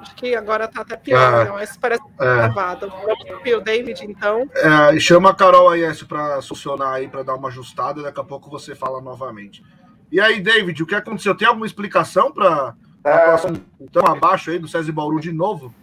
Acho 0.00 0.14
que 0.14 0.34
agora 0.36 0.68
tá 0.68 0.82
até 0.82 0.96
pior, 0.96 1.46
é, 1.46 1.50
mas 1.50 1.76
parece 1.76 2.02
que 2.02 2.12
tá 2.12 2.24
é. 2.24 2.36
gravado. 2.36 2.92
O 3.56 3.60
David, 3.60 4.04
então. 4.04 4.48
É, 4.54 5.00
chama 5.00 5.30
a 5.30 5.34
Carol 5.34 5.68
aí 5.68 5.82
para 6.06 6.40
solucionar 6.40 6.94
aí, 6.94 7.08
para 7.08 7.24
dar 7.24 7.34
uma 7.34 7.48
ajustada, 7.48 8.02
daqui 8.02 8.20
a 8.20 8.24
pouco 8.24 8.48
você 8.50 8.74
fala 8.74 9.00
novamente. 9.00 9.64
E 10.10 10.20
aí, 10.20 10.40
David, 10.40 10.82
o 10.82 10.86
que 10.86 10.94
aconteceu? 10.94 11.34
Tem 11.34 11.46
alguma 11.48 11.66
explicação 11.66 12.32
para 12.32 12.74
é. 13.04 13.36
tão 13.92 14.06
abaixo 14.06 14.50
aí 14.50 14.58
do 14.58 14.68
César 14.68 14.92
Bauru 14.92 15.20
de 15.20 15.32
novo? 15.32 15.74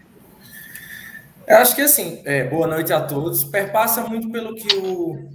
Eu 1.48 1.58
acho 1.58 1.76
que 1.76 1.82
assim, 1.82 2.22
é, 2.26 2.44
boa 2.44 2.66
noite 2.66 2.92
a 2.92 3.02
todos. 3.02 3.44
Perpassa 3.44 4.02
muito 4.02 4.32
pelo 4.32 4.56
que 4.56 4.76
o, 4.78 5.30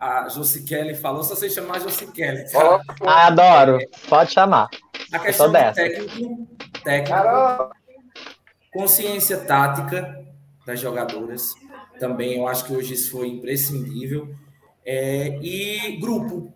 a 0.00 0.28
Josi 0.28 0.62
Kelly 0.62 0.94
falou, 0.94 1.22
só 1.22 1.34
sei 1.34 1.50
chamar 1.50 1.80
Josi 1.80 2.06
Kelly. 2.08 2.44
Ah, 3.06 3.26
adoro. 3.26 3.78
Pode 4.08 4.32
chamar. 4.32 4.68
A 5.12 5.18
questão 5.18 5.50
dessa. 5.50 5.74
técnico, 5.74 6.46
técnico, 6.84 7.10
Caramba. 7.10 7.70
consciência 8.72 9.38
tática 9.38 10.24
das 10.66 10.80
jogadoras, 10.80 11.54
também 11.98 12.38
eu 12.38 12.46
acho 12.46 12.64
que 12.64 12.72
hoje 12.72 12.94
isso 12.94 13.10
foi 13.10 13.28
imprescindível. 13.28 14.28
É, 14.84 15.38
e 15.42 15.98
grupo. 16.00 16.52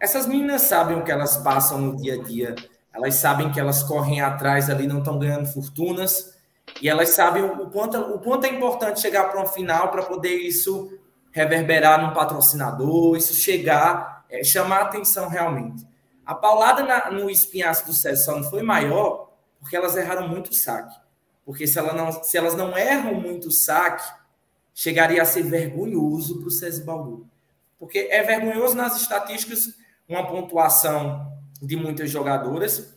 Essas 0.00 0.26
meninas 0.26 0.62
sabem 0.62 0.98
o 0.98 1.04
que 1.04 1.12
elas 1.12 1.38
passam 1.38 1.78
no 1.78 1.96
dia 1.96 2.14
a 2.14 2.22
dia, 2.22 2.54
elas 2.94 3.14
sabem 3.14 3.50
que 3.50 3.58
elas 3.58 3.82
correm 3.82 4.20
atrás 4.20 4.68
ali, 4.68 4.86
não 4.86 4.98
estão 4.98 5.18
ganhando 5.18 5.46
fortunas, 5.46 6.36
e 6.82 6.88
elas 6.88 7.10
sabem 7.10 7.42
o 7.42 7.70
quanto, 7.70 7.98
o 7.98 8.18
quanto 8.18 8.44
é 8.44 8.50
importante 8.50 9.00
chegar 9.00 9.30
para 9.30 9.40
um 9.40 9.46
final 9.46 9.90
para 9.90 10.02
poder 10.02 10.36
isso 10.36 10.98
reverberar 11.36 12.00
num 12.00 12.14
patrocinador, 12.14 13.14
isso 13.14 13.34
chegar, 13.34 14.24
é, 14.30 14.42
chamar 14.42 14.80
atenção 14.80 15.28
realmente. 15.28 15.86
A 16.24 16.34
paulada 16.34 16.82
na- 16.82 17.10
no 17.10 17.28
espinhaço 17.28 17.84
do 17.84 17.92
César 17.92 18.24
só 18.24 18.36
não 18.36 18.48
foi 18.48 18.62
maior 18.62 19.30
porque 19.60 19.76
elas 19.76 19.94
erraram 19.96 20.26
muito 20.26 20.54
saque. 20.54 20.98
Porque 21.44 21.66
se, 21.66 21.78
ela 21.78 21.92
não, 21.92 22.10
se 22.10 22.38
elas 22.38 22.54
não 22.54 22.76
erram 22.76 23.14
muito 23.20 23.50
saque, 23.50 24.02
chegaria 24.74 25.20
a 25.20 25.26
ser 25.26 25.42
vergonhoso 25.42 26.38
para 26.38 26.48
o 26.48 26.50
César 26.50 26.84
Bauru. 26.84 27.28
Porque 27.78 28.08
é 28.10 28.22
vergonhoso 28.22 28.74
nas 28.74 28.98
estatísticas 28.98 29.74
uma 30.08 30.26
pontuação 30.26 31.30
de 31.60 31.76
muitas 31.76 32.10
jogadoras. 32.10 32.94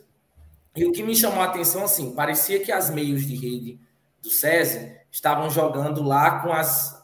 E 0.74 0.86
o 0.86 0.94
que 0.94 1.04
me 1.04 1.14
chamou 1.14 1.42
a 1.42 1.46
atenção, 1.48 1.84
assim, 1.84 2.16
parecia 2.16 2.62
que 2.64 2.72
as 2.72 2.90
meios 2.90 3.26
de 3.26 3.36
rede 3.36 3.82
do 4.22 4.30
César 4.30 4.96
estavam 5.12 5.50
jogando 5.50 6.02
lá 6.02 6.40
com 6.40 6.54
as. 6.54 6.98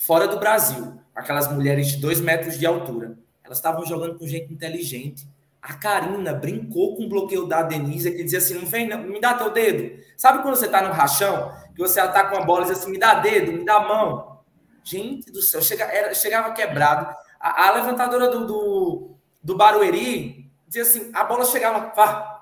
Fora 0.00 0.26
do 0.26 0.38
Brasil, 0.38 0.98
aquelas 1.14 1.52
mulheres 1.52 1.88
de 1.88 1.96
dois 1.98 2.20
metros 2.20 2.58
de 2.58 2.66
altura. 2.66 3.18
Elas 3.44 3.58
estavam 3.58 3.84
jogando 3.84 4.18
com 4.18 4.26
gente 4.26 4.52
inteligente. 4.52 5.28
A 5.60 5.74
Karina 5.74 6.32
brincou 6.32 6.96
com 6.96 7.04
o 7.04 7.08
bloqueio 7.08 7.46
da 7.46 7.62
Denise, 7.62 8.10
que 8.12 8.24
dizia 8.24 8.38
assim: 8.38 8.54
não 8.54 8.66
vem, 8.66 8.88
não, 8.88 9.02
me 9.02 9.20
dá 9.20 9.34
teu 9.34 9.50
dedo. 9.50 10.02
Sabe 10.16 10.42
quando 10.42 10.56
você 10.56 10.68
tá 10.68 10.82
no 10.82 10.92
rachão, 10.92 11.52
que 11.74 11.80
você 11.80 12.00
ataca 12.00 12.34
uma 12.34 12.46
bola 12.46 12.64
e 12.64 12.68
diz 12.68 12.78
assim: 12.78 12.90
me 12.90 12.98
dá 12.98 13.14
dedo, 13.14 13.52
me 13.52 13.64
dá 13.64 13.76
a 13.76 13.86
mão. 13.86 14.40
Gente 14.82 15.30
do 15.30 15.42
céu, 15.42 15.60
chega, 15.60 15.84
era, 15.84 16.14
chegava 16.14 16.54
quebrado. 16.54 17.14
A, 17.38 17.68
a 17.68 17.72
levantadora 17.72 18.30
do, 18.30 18.46
do, 18.46 19.10
do 19.42 19.56
Barueri 19.56 20.50
dizia 20.66 20.82
assim: 20.82 21.10
a 21.12 21.24
bola 21.24 21.44
chegava, 21.44 21.90
pá. 21.90 22.38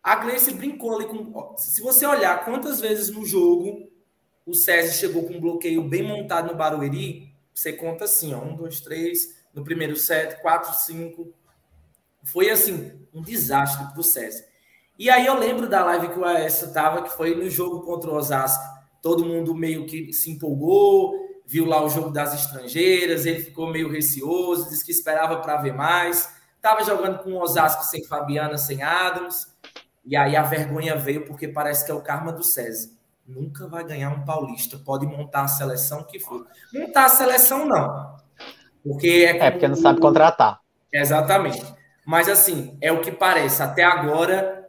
A 0.00 0.16
Gleice 0.16 0.54
brincou 0.54 0.94
ali 0.94 1.06
com. 1.06 1.56
Se 1.56 1.80
você 1.80 2.06
olhar 2.06 2.44
quantas 2.44 2.80
vezes 2.80 3.10
no 3.10 3.24
jogo 3.24 3.91
o 4.46 4.54
César 4.54 4.92
chegou 4.92 5.24
com 5.24 5.34
um 5.34 5.40
bloqueio 5.40 5.82
bem 5.82 6.02
montado 6.02 6.48
no 6.48 6.56
Barueri, 6.56 7.32
você 7.54 7.72
conta 7.72 8.04
assim: 8.04 8.34
ó, 8.34 8.38
um, 8.38 8.56
dois, 8.56 8.80
três, 8.80 9.42
no 9.54 9.62
primeiro 9.62 9.96
set, 9.96 10.40
quatro, 10.40 10.74
cinco. 10.74 11.32
Foi 12.24 12.50
assim, 12.50 12.92
um 13.12 13.22
desastre 13.22 13.86
para 13.86 14.00
o 14.00 14.04
César. 14.04 14.44
E 14.98 15.10
aí 15.10 15.26
eu 15.26 15.38
lembro 15.38 15.68
da 15.68 15.84
live 15.84 16.10
que 16.10 16.18
o 16.18 16.24
Aécio 16.24 16.68
estava, 16.68 17.02
que 17.02 17.10
foi 17.10 17.34
no 17.34 17.48
jogo 17.50 17.80
contra 17.80 18.10
o 18.10 18.14
Osasco. 18.14 18.62
Todo 19.00 19.24
mundo 19.24 19.54
meio 19.54 19.84
que 19.86 20.12
se 20.12 20.30
empolgou, 20.30 21.14
viu 21.44 21.64
lá 21.64 21.84
o 21.84 21.88
jogo 21.88 22.10
das 22.10 22.34
estrangeiras, 22.34 23.26
ele 23.26 23.42
ficou 23.42 23.66
meio 23.66 23.90
receoso, 23.90 24.68
disse 24.70 24.84
que 24.84 24.92
esperava 24.92 25.40
para 25.40 25.56
ver 25.56 25.74
mais. 25.74 26.28
Estava 26.54 26.84
jogando 26.84 27.18
com 27.18 27.32
o 27.32 27.42
Osasco 27.42 27.82
sem 27.84 28.04
Fabiana, 28.04 28.56
sem 28.56 28.82
Adams. 28.82 29.48
E 30.04 30.16
aí 30.16 30.36
a 30.36 30.42
vergonha 30.42 30.94
veio 30.96 31.24
porque 31.26 31.48
parece 31.48 31.84
que 31.84 31.90
é 31.90 31.94
o 31.94 32.02
karma 32.02 32.32
do 32.32 32.44
César. 32.44 32.90
Nunca 33.34 33.66
vai 33.66 33.84
ganhar 33.84 34.10
um 34.10 34.24
paulista, 34.24 34.78
pode 34.78 35.06
montar 35.06 35.42
a 35.42 35.48
seleção 35.48 36.04
que 36.04 36.20
for. 36.20 36.46
Montar 36.72 37.06
a 37.06 37.08
seleção, 37.08 37.66
não. 37.66 38.16
Porque 38.82 39.08
é, 39.08 39.38
É, 39.38 39.50
porque 39.50 39.68
não 39.68 39.76
sabe 39.76 40.00
contratar. 40.00 40.60
Exatamente. 40.92 41.62
Mas 42.04 42.28
assim, 42.28 42.76
é 42.80 42.92
o 42.92 43.00
que 43.00 43.10
parece. 43.10 43.62
Até 43.62 43.84
agora 43.84 44.68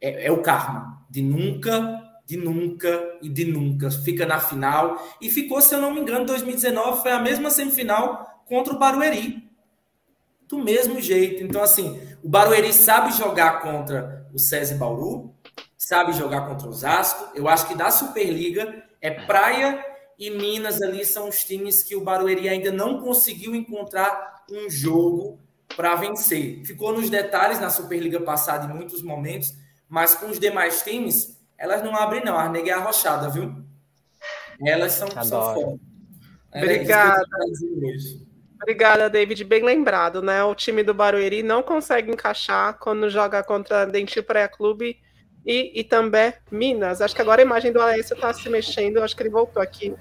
é, 0.00 0.26
é 0.26 0.32
o 0.32 0.40
karma. 0.40 1.04
De 1.10 1.20
nunca, 1.20 2.02
de 2.24 2.36
nunca 2.36 3.18
e 3.20 3.28
de 3.28 3.44
nunca. 3.44 3.90
Fica 3.90 4.24
na 4.24 4.40
final. 4.40 4.96
E 5.20 5.30
ficou, 5.30 5.60
se 5.60 5.74
eu 5.74 5.80
não 5.80 5.92
me 5.92 6.00
engano, 6.00 6.24
2019 6.24 7.02
foi 7.02 7.12
a 7.12 7.20
mesma 7.20 7.50
semifinal 7.50 8.42
contra 8.46 8.72
o 8.72 8.78
Barueri. 8.78 9.44
Do 10.48 10.58
mesmo 10.58 11.00
jeito. 11.00 11.42
Então, 11.42 11.62
assim, 11.62 12.00
o 12.22 12.28
Barueri 12.28 12.72
sabe 12.72 13.12
jogar 13.12 13.60
contra 13.60 14.26
o 14.32 14.38
César 14.38 14.76
Bauru, 14.76 15.33
sabe 15.84 16.14
jogar 16.14 16.48
contra 16.48 16.66
o 16.66 16.70
Osasco. 16.70 17.30
Eu 17.34 17.46
acho 17.46 17.68
que 17.68 17.74
da 17.74 17.90
Superliga 17.90 18.82
é 19.02 19.10
Praia 19.10 19.84
e 20.18 20.30
Minas 20.30 20.80
ali 20.80 21.04
são 21.04 21.28
os 21.28 21.44
times 21.44 21.82
que 21.82 21.94
o 21.94 22.00
Barueri 22.00 22.48
ainda 22.48 22.72
não 22.72 23.02
conseguiu 23.02 23.54
encontrar 23.54 24.44
um 24.50 24.70
jogo 24.70 25.38
para 25.76 25.94
vencer. 25.94 26.64
Ficou 26.64 26.94
nos 26.94 27.10
detalhes 27.10 27.60
na 27.60 27.68
Superliga 27.68 28.18
passada 28.18 28.64
em 28.64 28.74
muitos 28.74 29.02
momentos, 29.02 29.52
mas 29.86 30.14
com 30.14 30.26
os 30.26 30.38
demais 30.38 30.80
times, 30.80 31.38
elas 31.58 31.82
não 31.82 31.94
abrem 31.94 32.24
não. 32.24 32.38
A 32.38 32.48
nega 32.48 32.70
é 32.70 32.72
arrochada, 32.72 33.28
viu? 33.28 33.54
Elas 34.64 34.92
são, 34.92 35.10
são 35.10 35.20
Adoro. 35.20 35.60
foda. 35.60 35.80
É 36.52 36.62
Obrigada. 36.62 37.20
isso 37.20 37.28
que 37.28 37.34
eu 37.34 37.38
tô 37.38 37.50
dizendo 37.50 37.86
hoje. 37.86 38.26
Obrigada, 38.62 39.10
David. 39.10 39.44
Bem 39.44 39.62
lembrado, 39.62 40.22
né? 40.22 40.42
O 40.44 40.54
time 40.54 40.82
do 40.82 40.94
Barueri 40.94 41.42
não 41.42 41.62
consegue 41.62 42.10
encaixar 42.10 42.78
quando 42.78 43.10
joga 43.10 43.42
contra 43.42 43.84
Dentil 43.84 44.22
Praia 44.22 44.48
Clube 44.48 45.03
e, 45.44 45.80
e 45.80 45.84
também 45.84 46.32
Minas. 46.50 47.00
Acho 47.00 47.14
que 47.14 47.22
agora 47.22 47.42
a 47.42 47.44
imagem 47.44 47.72
do 47.72 47.80
Aécio 47.80 48.14
está 48.14 48.32
se 48.32 48.48
mexendo. 48.48 49.02
Acho 49.02 49.14
que 49.16 49.22
ele 49.22 49.30
voltou 49.30 49.62
aqui 49.62 49.94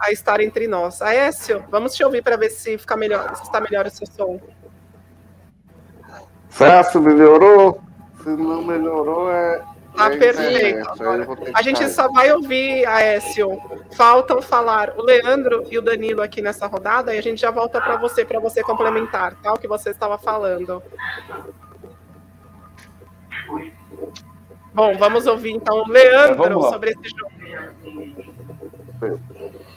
a 0.00 0.10
estar 0.10 0.40
entre 0.40 0.66
nós. 0.66 1.00
Aécio, 1.02 1.64
vamos 1.70 1.94
te 1.94 2.04
ouvir 2.04 2.22
para 2.22 2.36
ver 2.36 2.50
se 2.50 2.78
fica 2.78 2.96
melhor, 2.96 3.34
se 3.36 3.42
está 3.42 3.60
melhor 3.60 3.86
o 3.86 3.90
seu 3.90 4.06
som. 4.06 4.40
Celso 6.50 7.00
melhorou? 7.00 7.80
Se 8.22 8.30
não 8.30 8.62
melhorou, 8.64 9.30
é. 9.30 9.62
Tá 9.96 10.12
é 10.12 10.16
perfeito. 10.16 10.88
A 11.54 11.62
gente 11.62 11.88
só 11.88 12.08
vai 12.08 12.32
ouvir, 12.32 12.86
Aécio. 12.86 13.60
Faltam 13.92 14.40
falar 14.40 14.94
o 14.96 15.02
Leandro 15.02 15.66
e 15.70 15.78
o 15.78 15.82
Danilo 15.82 16.22
aqui 16.22 16.40
nessa 16.40 16.66
rodada 16.66 17.14
e 17.14 17.18
a 17.18 17.22
gente 17.22 17.40
já 17.40 17.50
volta 17.50 17.80
para 17.80 17.96
você, 17.96 18.24
para 18.24 18.38
você 18.38 18.62
complementar, 18.62 19.34
tá? 19.42 19.52
O 19.52 19.58
que 19.58 19.66
você 19.66 19.90
estava 19.90 20.16
falando. 20.16 20.82
Bom, 24.72 24.96
vamos 24.96 25.26
ouvir 25.26 25.52
então 25.52 25.82
o 25.82 25.88
Leandro 25.88 26.36
Vamos 26.36 26.64
lá. 26.64 26.70
sobre 26.70 26.90
esse 26.90 27.08
jogo. 27.08 27.30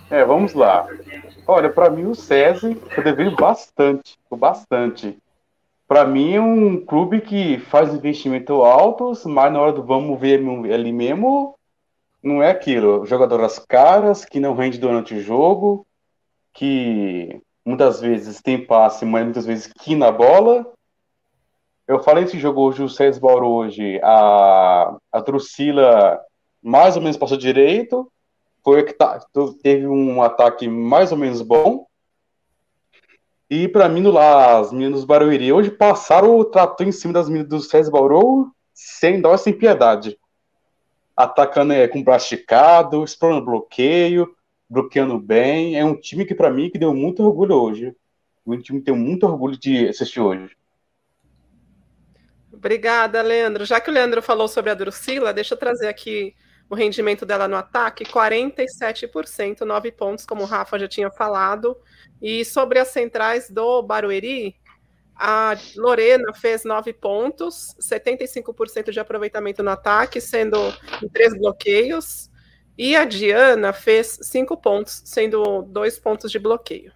É, 0.10 0.24
vamos 0.24 0.54
lá. 0.54 0.88
Olha, 1.48 1.70
para 1.70 1.90
mim 1.90 2.06
o 2.06 2.16
SESI 2.16 2.76
foi 2.94 3.04
devendo 3.04 3.36
bastante, 3.36 4.18
bastante. 4.32 5.18
Para 5.88 6.06
mim 6.06 6.34
é 6.36 6.42
um 6.42 6.84
clube 6.84 7.22
que 7.22 7.60
faz 7.60 7.94
investimento 7.94 8.64
altos, 8.64 9.26
mas 9.26 9.52
na 9.52 9.60
hora 9.60 9.74
do 9.74 9.84
vamos 9.84 10.20
ver 10.20 10.40
ali 10.72 10.92
mesmo, 10.92 11.56
não 12.22 12.42
é 12.42 12.52
aquilo. 12.52 13.06
Jogadoras 13.06 13.60
caras, 13.60 14.24
que 14.24 14.40
não 14.40 14.56
rende 14.56 14.78
durante 14.78 15.14
o 15.14 15.22
jogo, 15.22 15.86
que 16.54 17.42
muitas 17.66 18.00
vezes 18.00 18.42
tem 18.42 18.64
passe, 18.64 19.06
mas 19.06 19.24
muitas 19.24 19.46
vezes 19.46 19.72
quina 19.80 20.08
a 20.08 20.12
bola. 20.12 20.73
Eu 21.88 22.02
falei 22.02 22.24
desse 22.24 22.40
jogo 22.40 22.62
hoje, 22.62 22.82
o 22.82 23.20
Bauru 23.20 23.48
hoje, 23.48 24.00
a, 24.02 24.96
a 25.12 25.20
Drusila 25.20 26.22
mais 26.62 26.96
ou 26.96 27.02
menos 27.02 27.18
passou 27.18 27.38
direito, 27.38 28.10
foi 28.64 28.84
que 28.84 28.94
tá, 28.94 29.20
teve 29.62 29.86
um 29.86 30.22
ataque 30.22 30.68
mais 30.68 31.12
ou 31.12 31.18
menos 31.18 31.42
bom. 31.42 31.86
E 33.50 33.68
para 33.68 33.90
mim, 33.90 34.04
lá, 34.04 34.60
as 34.60 34.72
meninas 34.72 35.02
do 35.02 35.08
Barueri 35.08 35.52
hoje 35.52 35.70
passaram 35.70 36.38
o 36.38 36.46
trator 36.46 36.88
em 36.88 36.92
cima 36.92 37.14
das 37.14 37.28
meninas 37.28 37.68
do 37.68 37.92
Bauru 37.92 38.52
sem 38.74 39.20
dó 39.20 39.36
sem 39.36 39.52
piedade. 39.52 40.18
Atacando 41.16 41.74
é, 41.74 41.88
com 41.88 42.04
plasticado, 42.04 43.04
explorando 43.04 43.46
bloqueio, 43.46 44.34
bloqueando 44.70 45.20
bem. 45.20 45.78
É 45.78 45.86
um 45.86 45.96
time 45.96 46.26
que, 46.26 46.34
para 46.34 46.50
mim, 46.50 46.70
que 46.70 46.80
deu 46.80 46.94
muito 46.94 47.22
orgulho 47.24 47.56
hoje. 47.56 47.96
Um 48.48 48.58
time 48.58 48.80
que 48.80 48.86
tem 48.86 48.96
muito 48.96 49.28
orgulho 49.28 49.58
de 49.58 49.90
assistir 49.90 50.22
hoje. 50.22 50.56
Obrigada, 52.64 53.22
Leandro. 53.22 53.66
Já 53.66 53.82
que 53.82 53.90
o 53.90 53.94
Leandro 53.94 54.22
falou 54.22 54.48
sobre 54.48 54.72
a 54.72 54.74
Drusila, 54.74 55.34
deixa 55.34 55.54
eu 55.54 55.58
trazer 55.58 55.90
aqui 55.90 56.34
o 56.70 56.76
rendimento 56.76 57.26
dela 57.26 57.46
no 57.46 57.58
ataque: 57.58 58.06
47%, 58.06 59.66
9 59.66 59.92
pontos, 59.92 60.26
como 60.26 60.44
o 60.44 60.46
Rafa 60.46 60.80
já 60.80 60.88
tinha 60.88 61.12
falado. 61.12 61.76
E 62.22 62.46
sobre 62.46 62.80
as 62.80 62.88
centrais 62.88 63.50
do 63.50 63.84
Barueri, 63.84 64.56
a 65.14 65.58
Lorena 65.76 66.34
fez 66.34 66.64
9 66.64 66.94
pontos, 66.94 67.76
75% 67.82 68.92
de 68.92 69.00
aproveitamento 69.02 69.62
no 69.62 69.72
ataque, 69.72 70.22
sendo 70.22 70.58
em 71.04 71.10
três 71.10 71.38
bloqueios. 71.38 72.32
E 72.78 72.96
a 72.96 73.04
Diana 73.04 73.74
fez 73.74 74.20
5 74.22 74.56
pontos, 74.56 75.02
sendo 75.04 75.64
dois 75.64 76.00
pontos 76.00 76.32
de 76.32 76.40
bloqueio. 76.40 76.94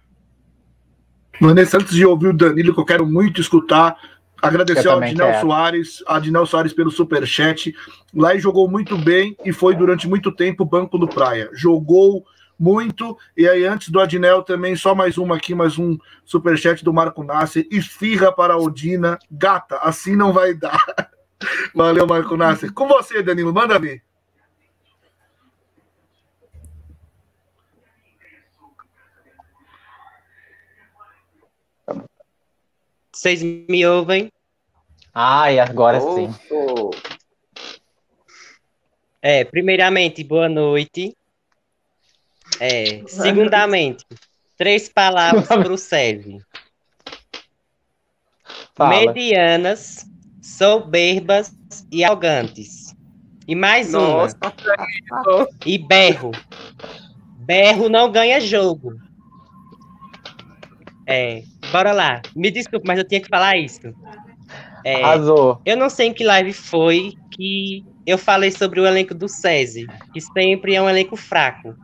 Vanessa, 1.38 1.76
antes 1.76 1.94
de 1.94 2.06
ouvir 2.06 2.28
o 2.28 2.32
Danilo, 2.32 2.72
que 2.72 2.80
eu 2.80 2.86
quero 2.86 3.06
muito 3.06 3.38
escutar, 3.38 4.17
agradecer 4.40 4.88
ao 4.88 5.00
quero. 5.00 5.40
Soares, 5.40 6.02
a 6.06 6.18
Dinel 6.18 6.46
Soares 6.46 6.72
pelo 6.72 6.90
superchat. 6.90 7.74
Lá 8.14 8.34
e 8.34 8.40
jogou 8.40 8.68
muito 8.68 8.96
bem 8.96 9.36
e 9.44 9.52
foi 9.52 9.74
durante 9.74 10.08
muito 10.08 10.32
tempo 10.32 10.64
banco 10.64 10.98
do 10.98 11.08
Praia. 11.08 11.50
Jogou 11.52 12.24
muito. 12.58 13.16
E 13.36 13.48
aí, 13.48 13.64
antes 13.64 13.90
do 13.90 14.00
Adnel, 14.00 14.42
também, 14.42 14.74
só 14.74 14.94
mais 14.94 15.16
uma 15.16 15.36
aqui, 15.36 15.54
mais 15.54 15.78
um 15.78 15.96
superchat 16.24 16.84
do 16.84 16.92
Marco 16.92 17.22
Nasser. 17.22 17.66
Esfirra 17.70 18.32
para 18.32 18.54
a 18.54 18.58
Odina. 18.58 19.18
Gata, 19.30 19.78
assim 19.78 20.16
não 20.16 20.32
vai 20.32 20.54
dar. 20.54 20.84
Valeu, 21.74 22.06
Marco 22.06 22.36
Nasser. 22.36 22.72
Com 22.72 22.88
você, 22.88 23.22
Danilo, 23.22 23.52
manda 23.52 23.78
ver. 23.78 24.02
Vocês 33.18 33.42
me 33.42 33.84
ouvem? 33.84 34.30
Ai, 35.12 35.58
agora 35.58 36.00
sim. 36.00 36.32
É, 39.20 39.44
primeiramente, 39.44 40.22
boa 40.22 40.48
noite. 40.48 41.16
É, 42.60 43.02
segundamente, 43.08 44.06
três 44.56 44.88
palavras 44.88 45.48
para 45.48 45.72
o 45.72 45.76
Sérgio. 45.76 46.40
Medianas, 48.78 50.06
soberbas 50.40 51.52
e 51.90 52.04
arrogantes. 52.04 52.94
E 53.48 53.56
mais 53.56 53.90
Nossa, 53.90 54.38
uma, 54.40 55.48
e 55.66 55.76
berro. 55.76 56.30
Berro 57.38 57.88
não 57.88 58.12
ganha 58.12 58.40
jogo. 58.40 58.94
É, 61.04 61.42
bora 61.70 61.92
lá. 61.92 62.22
Me 62.34 62.50
desculpe, 62.50 62.86
mas 62.86 62.98
eu 62.98 63.04
tinha 63.04 63.20
que 63.20 63.28
falar 63.28 63.56
isso. 63.56 63.94
É, 64.84 65.02
Arrasou. 65.02 65.60
eu 65.64 65.76
não 65.76 65.90
sei 65.90 66.08
em 66.08 66.14
que 66.14 66.24
live 66.24 66.52
foi 66.52 67.14
que 67.32 67.84
eu 68.06 68.16
falei 68.16 68.50
sobre 68.50 68.80
o 68.80 68.86
elenco 68.86 69.14
do 69.14 69.28
SESI, 69.28 69.86
que 70.12 70.20
sempre 70.20 70.74
é 70.74 70.82
um 70.82 70.88
elenco 70.88 71.16
fraco. 71.16 71.74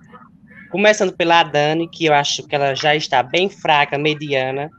Começando 0.70 1.12
pela 1.12 1.42
Dani, 1.42 1.88
que 1.88 2.06
eu 2.06 2.14
acho 2.14 2.42
que 2.46 2.54
ela 2.54 2.74
já 2.74 2.96
está 2.96 3.22
bem 3.22 3.48
fraca, 3.48 3.98
mediana. 3.98 4.70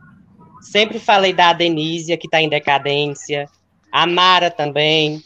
Sempre 0.61 0.99
falei 0.99 1.31
da 1.31 1.53
Denísia, 1.53 2.17
que 2.17 2.27
está 2.27 2.41
em 2.41 2.49
decadência. 2.49 3.47
A 3.91 4.05
Mara 4.07 4.49
também. 4.49 5.23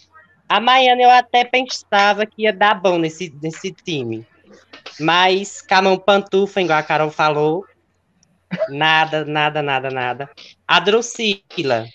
A 0.48 0.60
Maiana 0.60 1.02
eu 1.02 1.10
até 1.10 1.44
pensava 1.44 2.26
que 2.26 2.44
ia 2.44 2.54
dar 2.54 2.76
bom 2.76 2.98
nesse, 2.98 3.34
nesse 3.42 3.72
time. 3.72 4.26
Mas 5.00 5.62
Camão 5.62 5.98
Pantufa, 5.98 6.62
igual 6.62 6.78
a 6.78 6.84
Carol 6.84 7.10
falou. 7.10 7.66
Nada, 8.70 9.26
nada, 9.26 9.62
nada, 9.62 9.90
nada. 9.90 10.30
A 10.68 10.80
Drusila, 10.80 11.86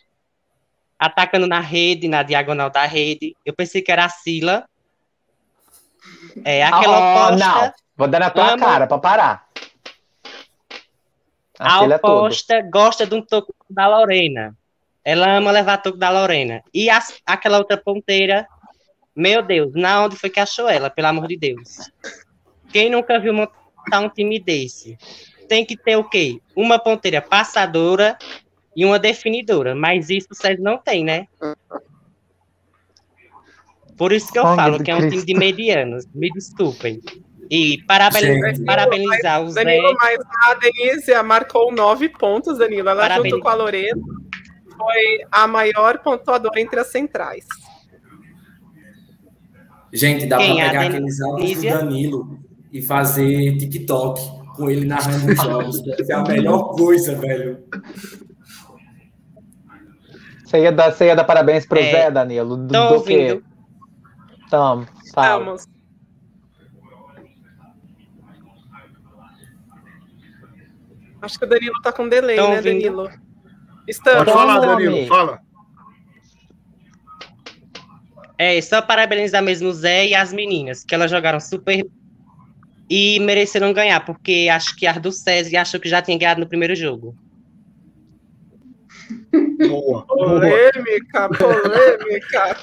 atacando 0.98 1.46
na 1.46 1.60
rede, 1.60 2.08
na 2.08 2.22
diagonal 2.22 2.70
da 2.70 2.84
rede. 2.86 3.36
Eu 3.44 3.52
pensei 3.52 3.82
que 3.82 3.90
era 3.90 4.04
a 4.04 4.08
Sila. 4.08 4.64
É, 6.44 6.64
aquela 6.64 6.98
Oh, 6.98 7.26
oposta, 7.26 7.46
não. 7.46 7.72
Vou 7.96 8.08
dar 8.08 8.20
na 8.20 8.30
tua 8.30 8.58
cara 8.58 8.86
pra 8.86 8.98
parar. 8.98 9.48
a 11.58 11.76
Aquele 11.76 11.92
é 11.92 11.96
oposta 11.96 12.62
gosta 12.62 13.06
de 13.06 13.14
um 13.14 13.22
toco 13.22 13.54
da 13.70 13.86
Lorena. 13.88 14.56
Ela 15.04 15.36
ama 15.36 15.50
levar 15.50 15.78
toco 15.78 15.96
da 15.98 16.10
Lorena. 16.10 16.62
E 16.72 16.88
as- 16.90 17.20
aquela 17.26 17.58
outra 17.58 17.76
ponteira, 17.76 18.46
meu 19.14 19.42
Deus, 19.42 19.72
na 19.74 20.04
onde 20.04 20.16
foi 20.16 20.30
que 20.30 20.40
achou 20.40 20.68
ela, 20.68 20.90
pelo 20.90 21.08
amor 21.08 21.26
de 21.28 21.36
Deus? 21.36 21.90
Quem 22.72 22.90
nunca 22.90 23.18
viu 23.20 23.32
montar 23.32 24.00
um 24.00 24.08
time 24.08 24.40
desse? 24.40 24.98
Tem 25.48 25.64
que 25.64 25.76
ter 25.76 25.96
o 25.96 26.04
quê? 26.04 26.40
Uma 26.56 26.78
ponteira 26.78 27.20
passadora 27.22 28.16
e 28.76 28.84
uma 28.84 28.98
definidora. 28.98 29.74
Mas 29.74 30.10
isso 30.10 30.28
o 30.30 30.34
Sérgio 30.34 30.62
não 30.64 30.78
tem, 30.78 31.04
né? 31.04 31.26
Por 33.96 34.12
isso 34.12 34.32
que 34.32 34.38
eu 34.38 34.42
Sangue 34.42 34.56
falo 34.56 34.82
que 34.82 34.90
é 34.90 34.94
um 34.94 34.98
time 34.98 35.10
Cristo. 35.10 35.26
de 35.26 35.34
medianos. 35.34 36.04
Me 36.14 36.30
desculpem. 36.30 37.00
E 37.50 37.82
parabeniz- 37.86 38.56
Gente. 38.56 38.64
parabenizar 38.64 39.42
o 39.42 39.50
Zé. 39.50 39.62
Danilo, 39.64 39.94
mas 40.00 40.18
a 40.46 40.54
Denise 40.54 41.22
marcou 41.22 41.70
nove 41.72 42.08
pontos, 42.08 42.58
Danilo. 42.58 42.88
Ela 42.88 43.02
Parabéns. 43.02 43.30
junto 43.30 43.42
com 43.42 43.48
a 43.48 43.54
Lorena 43.54 44.00
foi 44.76 45.18
a 45.30 45.46
maior 45.46 45.98
pontuadora 45.98 46.58
entre 46.60 46.80
as 46.80 46.88
centrais. 46.88 47.44
Gente, 49.92 50.26
dá 50.26 50.38
Quem? 50.38 50.56
pra 50.56 50.64
A 50.64 50.68
pegar 50.70 50.86
aqueles 50.86 51.20
áudios 51.20 51.54
do 51.62 51.68
Danilo 51.68 52.38
e 52.72 52.82
fazer 52.82 53.56
TikTok 53.58 54.20
com 54.54 54.70
ele 54.70 54.86
narrando 54.86 55.32
os 55.32 55.42
jogos. 55.42 55.82
Deve 55.82 56.04
ser 56.04 56.12
a 56.12 56.22
melhor 56.22 56.74
coisa, 56.74 57.14
velho. 57.16 57.62
Você 60.44 60.60
ia 60.62 60.72
dar, 60.72 60.92
você 60.92 61.06
ia 61.06 61.16
dar 61.16 61.24
parabéns 61.24 61.66
pro 61.66 61.78
É. 61.78 61.90
Zé, 61.90 62.10
Danilo? 62.10 62.56
Do, 62.56 62.72
Tô 62.72 62.98
do 62.98 63.04
quê? 63.04 63.32
ouvindo. 63.32 63.44
Fala. 64.50 64.86
Vamos. 65.44 65.66
Acho 71.22 71.38
que 71.38 71.44
o 71.44 71.48
Danilo 71.48 71.80
tá 71.82 71.92
com 71.92 72.08
delay, 72.08 72.36
Tão 72.36 72.50
né, 72.50 72.56
ouvindo? 72.56 72.72
Danilo? 72.74 73.04
Pode 73.04 73.20
Estamos. 73.88 74.32
falar, 74.32 74.60
nome. 74.66 74.84
Danilo, 74.84 75.06
fala. 75.06 75.40
É, 78.36 78.60
só 78.60 78.82
parabenizar 78.82 79.42
mesmo 79.42 79.68
o 79.68 79.72
Zé 79.72 80.08
e 80.08 80.14
as 80.14 80.32
meninas, 80.32 80.84
que 80.84 80.94
elas 80.94 81.10
jogaram 81.10 81.38
super 81.40 81.86
e 82.88 83.18
mereceram 83.20 83.72
ganhar, 83.72 84.00
porque 84.04 84.48
acho 84.52 84.76
que 84.76 84.86
a 84.86 84.92
do 84.98 85.10
César 85.10 85.58
achou 85.58 85.80
que 85.80 85.88
já 85.88 86.02
tinha 86.02 86.18
ganhado 86.18 86.40
no 86.40 86.46
primeiro 86.46 86.74
jogo. 86.74 87.16
Boa. 89.68 90.06
Polêmica, 90.06 91.28
polêmica. 91.28 92.56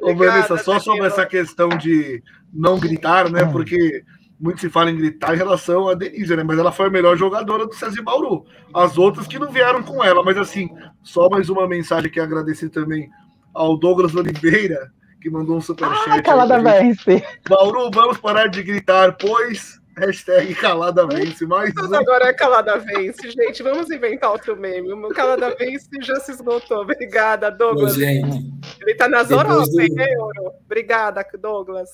Ô, 0.02 0.14
Vanessa, 0.14 0.56
só 0.58 0.78
sobre 0.78 1.06
essa 1.06 1.26
questão 1.26 1.68
de 1.68 2.22
não 2.52 2.78
gritar, 2.78 3.26
Hum. 3.26 3.30
né? 3.30 3.44
Porque 3.44 4.02
muito 4.38 4.60
se 4.60 4.68
fala 4.68 4.90
em 4.90 4.96
gritar 4.96 5.34
em 5.34 5.38
relação 5.38 5.88
a 5.88 5.94
Denise, 5.94 6.36
né? 6.36 6.42
Mas 6.42 6.58
ela 6.58 6.72
foi 6.72 6.86
a 6.86 6.90
melhor 6.90 7.16
jogadora 7.16 7.66
do 7.66 7.74
César 7.74 8.02
Bauru. 8.02 8.44
As 8.74 8.98
outras 8.98 9.26
que 9.26 9.38
não 9.38 9.50
vieram 9.50 9.82
com 9.82 10.02
ela, 10.04 10.22
mas 10.22 10.36
assim, 10.36 10.68
só 11.02 11.28
mais 11.28 11.48
uma 11.48 11.66
mensagem 11.66 12.10
que 12.10 12.20
agradecer 12.20 12.68
também 12.68 13.10
ao 13.54 13.76
Douglas 13.76 14.14
Oliveira, 14.14 14.90
que 15.20 15.30
mandou 15.30 15.56
um 15.56 15.60
superchat. 15.60 16.10
Ah, 16.10 16.22
calada 16.22 16.58
vence. 16.60 17.24
Bauru, 17.48 17.90
vamos 17.92 18.18
parar 18.18 18.46
de 18.48 18.62
gritar, 18.62 19.16
pois. 19.16 19.80
Hashtag 19.98 20.54
calada 20.56 21.06
vence. 21.06 21.46
Mais 21.46 21.72
Mas 21.74 21.90
um. 21.90 21.94
agora 21.94 22.26
é 22.26 22.32
Calada 22.34 22.76
Vence, 22.76 23.30
gente. 23.30 23.62
Vamos 23.62 23.90
inventar 23.90 24.30
outro 24.30 24.54
meme. 24.54 24.92
O 24.92 25.08
Calada 25.08 25.56
Vence 25.58 25.88
já 26.02 26.16
se 26.16 26.32
esgotou. 26.32 26.82
Obrigada, 26.82 27.48
Ô, 27.48 27.50
Douglas. 27.52 27.94
gente, 27.94 28.44
Ele 28.82 28.94
tá 28.94 29.08
nas 29.08 29.28
Depois 29.28 29.48
Europa, 29.48 29.70
do- 29.70 29.80
hein, 29.80 29.88
Euro? 30.18 30.52
Obrigada, 30.66 31.26
Douglas. 31.40 31.90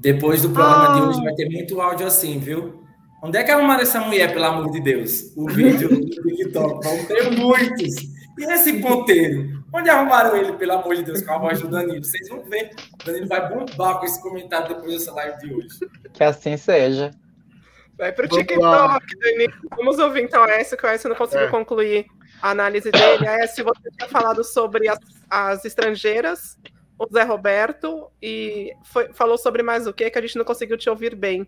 depois 0.00 0.42
do 0.42 0.50
programa 0.50 0.94
de 0.94 1.00
Ah. 1.00 1.08
hoje 1.08 1.22
vai 1.22 1.34
ter 1.36 1.48
muito 1.48 1.80
áudio 1.80 2.06
assim, 2.08 2.40
viu? 2.40 2.82
Onde 3.22 3.38
é 3.38 3.44
que 3.44 3.52
arrumaram 3.52 3.82
essa 3.82 4.00
mulher, 4.00 4.32
pelo 4.32 4.44
amor 4.44 4.70
de 4.72 4.80
Deus? 4.80 5.32
O 5.36 5.48
vídeo 5.48 5.88
do 5.88 6.00
TikTok. 6.10 6.84
Vão 6.84 7.04
ter 7.06 7.30
muitos. 7.30 7.94
E 8.36 8.44
esse 8.52 8.80
ponteiro? 8.80 9.55
Onde 9.76 9.90
arrumaram 9.90 10.36
ele, 10.36 10.52
pelo 10.54 10.72
amor 10.72 10.96
de 10.96 11.02
Deus, 11.02 11.22
com 11.22 11.32
a 11.34 11.38
voz 11.38 11.60
do 11.60 11.68
Danilo? 11.68 12.02
Vocês 12.02 12.28
vão 12.28 12.42
ver. 12.44 12.70
O 13.00 13.04
Danilo 13.04 13.26
vai 13.28 13.48
bombar 13.48 13.98
com 13.98 14.06
esse 14.06 14.20
comentário 14.22 14.68
depois 14.68 14.92
dessa 14.92 15.12
live 15.12 15.38
de 15.38 15.54
hoje. 15.54 15.68
Que 16.12 16.24
assim 16.24 16.56
seja. 16.56 17.10
Vai 17.98 18.12
pro 18.12 18.26
Vamos. 18.28 18.46
TikTok, 18.46 19.18
Danilo. 19.20 19.52
Vamos 19.76 19.98
ouvir 19.98 20.22
então 20.22 20.42
a 20.42 20.46
Aécio, 20.46 20.76
que 20.76 20.84
o 20.86 20.88
Aécio 20.88 21.08
não 21.08 21.16
conseguiu 21.16 21.46
É. 21.46 21.50
concluir 21.50 22.06
a 22.40 22.50
análise 22.50 22.90
dele. 22.90 23.26
Aécio, 23.28 23.64
você 23.64 23.90
tinha 23.96 24.08
falado 24.08 24.42
sobre 24.44 24.88
as, 24.88 24.98
as 25.30 25.64
estrangeiras, 25.64 26.58
o 26.98 27.06
Zé 27.12 27.22
Roberto, 27.24 28.10
e 28.22 28.72
foi- 28.84 29.12
falou 29.12 29.36
sobre 29.36 29.62
mais 29.62 29.86
o 29.86 29.92
que 29.92 30.10
que 30.10 30.18
a 30.18 30.22
gente 30.22 30.36
não 30.38 30.44
conseguiu 30.44 30.76
te 30.78 30.88
ouvir 30.88 31.14
bem. 31.14 31.46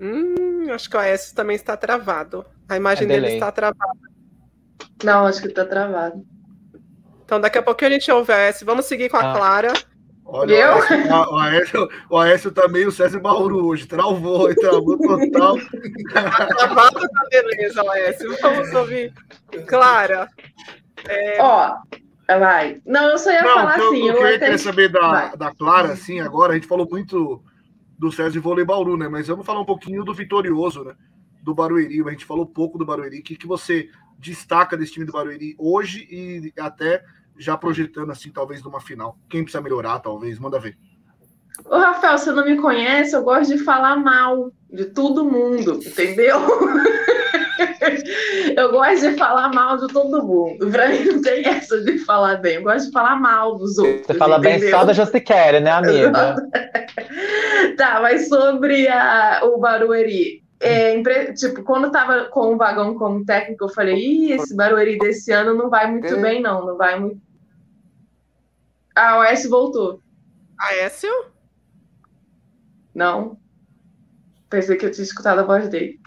Hum, 0.00 0.66
acho 0.72 0.88
que 0.90 0.96
o 0.96 1.00
Aécio 1.00 1.34
também 1.34 1.56
está 1.56 1.76
travado. 1.76 2.44
A 2.68 2.76
imagem 2.76 3.04
É 3.04 3.08
dele 3.08 3.20
delay. 3.22 3.34
está 3.36 3.52
travada. 3.52 3.98
Não, 5.02 5.26
acho 5.26 5.40
que 5.42 5.48
tá 5.48 5.64
travado. 5.64 6.24
Então, 7.24 7.40
daqui 7.40 7.58
a 7.58 7.62
pouquinho 7.62 7.90
a 7.90 7.94
gente 7.94 8.10
ouve 8.10 8.32
a 8.32 8.36
Aécio. 8.36 8.66
Vamos 8.66 8.86
seguir 8.86 9.08
com 9.08 9.16
a 9.16 9.32
Ah. 9.32 9.34
Clara. 9.36 9.72
Olha, 10.26 10.54
Eu? 10.54 10.76
o 10.78 10.78
Aécio, 10.80 11.30
o, 11.30 11.38
Aécio, 11.38 11.88
o 12.10 12.18
Aécio 12.18 12.50
tá 12.52 12.66
meio 12.66 12.90
César 12.90 13.20
Bauru 13.20 13.66
hoje. 13.66 13.86
Travou, 13.86 14.54
travou 14.54 14.98
total. 14.98 15.56
Tá 16.12 16.46
travado, 16.46 17.00
tá 17.00 17.26
beleza, 17.30 17.82
Aécio. 17.92 18.36
Vamos 18.40 18.72
ouvir. 18.72 19.12
Clara. 19.66 20.28
Ó, 21.40 21.76
vai. 22.26 22.80
Não, 22.86 23.10
eu 23.10 23.18
só 23.18 23.30
ia 23.30 23.42
Não, 23.42 23.54
falar 23.54 23.78
eu, 23.78 23.88
assim. 23.88 24.00
eu 24.00 24.06
Eu 24.08 24.14
queria, 24.16 24.36
até... 24.36 24.38
queria 24.46 24.58
saber 24.58 24.88
da, 24.88 25.00
Vai. 25.00 25.36
da 25.36 25.54
Clara, 25.54 25.92
assim, 25.92 26.20
agora. 26.20 26.52
A 26.52 26.54
gente 26.54 26.66
falou 26.66 26.88
muito 26.90 27.42
do 27.98 28.10
César 28.10 28.40
Vôlei 28.40 28.64
Bauru, 28.64 28.96
né? 28.96 29.08
Mas 29.08 29.28
vamos 29.28 29.46
falar 29.46 29.60
um 29.60 29.64
pouquinho 29.64 30.04
do 30.04 30.14
Vitorioso, 30.14 30.84
né? 30.84 30.94
Do 31.42 31.54
Barueri. 31.54 32.02
A 32.02 32.10
gente 32.10 32.24
falou 32.24 32.46
pouco 32.46 32.78
do 32.78 32.84
Barueri. 32.84 33.20
O 33.20 33.22
que, 33.22 33.36
que 33.36 33.46
você 33.46 33.90
destaca 34.18 34.76
desse 34.76 34.92
time 34.92 35.04
do 35.04 35.12
Barueri 35.12 35.54
hoje 35.58 36.06
e 36.10 36.52
até 36.58 37.04
já 37.36 37.56
projetando, 37.56 38.10
assim, 38.10 38.30
talvez 38.30 38.62
numa 38.62 38.80
final? 38.80 39.18
Quem 39.28 39.42
precisa 39.42 39.62
melhorar, 39.62 40.00
talvez? 40.00 40.38
Manda 40.38 40.58
ver. 40.58 40.78
Ô, 41.64 41.76
Rafael, 41.78 42.18
você 42.18 42.32
não 42.32 42.44
me 42.44 42.56
conhece, 42.56 43.14
eu 43.14 43.22
gosto 43.22 43.56
de 43.56 43.62
falar 43.64 43.96
mal 43.96 44.50
de 44.70 44.86
todo 44.86 45.24
mundo, 45.24 45.80
entendeu? 45.84 46.38
Eu 48.56 48.70
gosto 48.72 49.00
de 49.10 49.16
falar 49.16 49.52
mal 49.52 49.76
de 49.78 49.86
todo 49.92 50.24
mundo. 50.24 50.68
Pra 50.70 50.88
mim 50.88 51.04
não 51.04 51.22
tem 51.22 51.46
essa 51.46 51.80
de 51.82 51.98
falar 52.00 52.36
bem. 52.36 52.56
Eu 52.56 52.62
gosto 52.62 52.86
de 52.86 52.92
falar 52.92 53.16
mal 53.16 53.56
dos 53.56 53.78
outros. 53.78 54.06
Você 54.06 54.14
fala 54.14 54.38
bem 54.38 54.56
entendeu? 54.56 54.76
só 54.78 54.84
da 54.84 54.92
Justiquere, 54.92 55.60
né, 55.60 55.70
amiga? 55.70 56.34
Tá, 57.76 58.00
mas 58.00 58.28
sobre 58.28 58.88
a, 58.88 59.40
o 59.44 59.58
Barueri. 59.58 60.42
É, 60.60 60.94
impre- 60.94 61.32
tipo, 61.34 61.62
quando 61.62 61.90
tava 61.90 62.24
com 62.26 62.54
o 62.54 62.56
vagão 62.56 62.94
como 62.96 63.24
técnico, 63.24 63.64
eu 63.64 63.68
falei, 63.68 63.96
Ih, 63.96 64.32
esse 64.32 64.54
Barueri 64.56 64.98
desse 64.98 65.30
ano 65.32 65.54
não 65.54 65.68
vai 65.70 65.90
muito 65.90 66.06
É. 66.14 66.20
bem, 66.20 66.40
não. 66.42 66.64
Não 66.66 66.76
vai 66.76 66.98
muito. 66.98 67.20
Ah, 68.96 69.18
o 69.18 69.22
S 69.24 69.48
voltou. 69.48 70.00
Aécio? 70.58 71.10
Não. 72.94 73.36
Pensei 74.48 74.76
que 74.76 74.86
eu 74.86 74.90
tinha 74.90 75.04
escutado 75.04 75.40
a 75.40 75.44
voz 75.44 75.68
dele. 75.68 75.98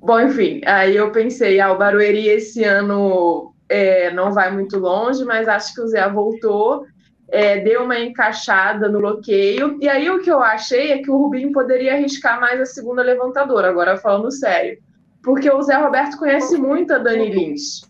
Bom, 0.00 0.20
enfim, 0.20 0.60
aí 0.66 0.96
eu 0.96 1.10
pensei, 1.10 1.60
ah, 1.60 1.72
o 1.72 1.78
Barueri 1.78 2.28
esse 2.28 2.62
ano 2.64 3.54
é, 3.68 4.12
não 4.12 4.32
vai 4.32 4.50
muito 4.50 4.78
longe, 4.78 5.24
mas 5.24 5.48
acho 5.48 5.74
que 5.74 5.80
o 5.80 5.88
Zé 5.88 6.06
voltou, 6.08 6.84
é, 7.28 7.60
deu 7.60 7.84
uma 7.84 7.98
encaixada 7.98 8.88
no 8.88 8.98
bloqueio, 8.98 9.78
e 9.80 9.88
aí 9.88 10.10
o 10.10 10.20
que 10.20 10.30
eu 10.30 10.42
achei 10.42 10.92
é 10.92 10.98
que 10.98 11.10
o 11.10 11.16
Rubinho 11.16 11.52
poderia 11.52 11.94
arriscar 11.94 12.40
mais 12.40 12.60
a 12.60 12.66
segunda 12.66 13.02
levantadora, 13.02 13.70
agora 13.70 13.96
falando 13.96 14.30
sério. 14.30 14.78
Porque 15.22 15.50
o 15.50 15.62
Zé 15.62 15.76
Roberto 15.76 16.16
conhece 16.16 16.56
muito 16.56 16.92
a 16.92 16.98
Dani 16.98 17.30
Lins. 17.30 17.82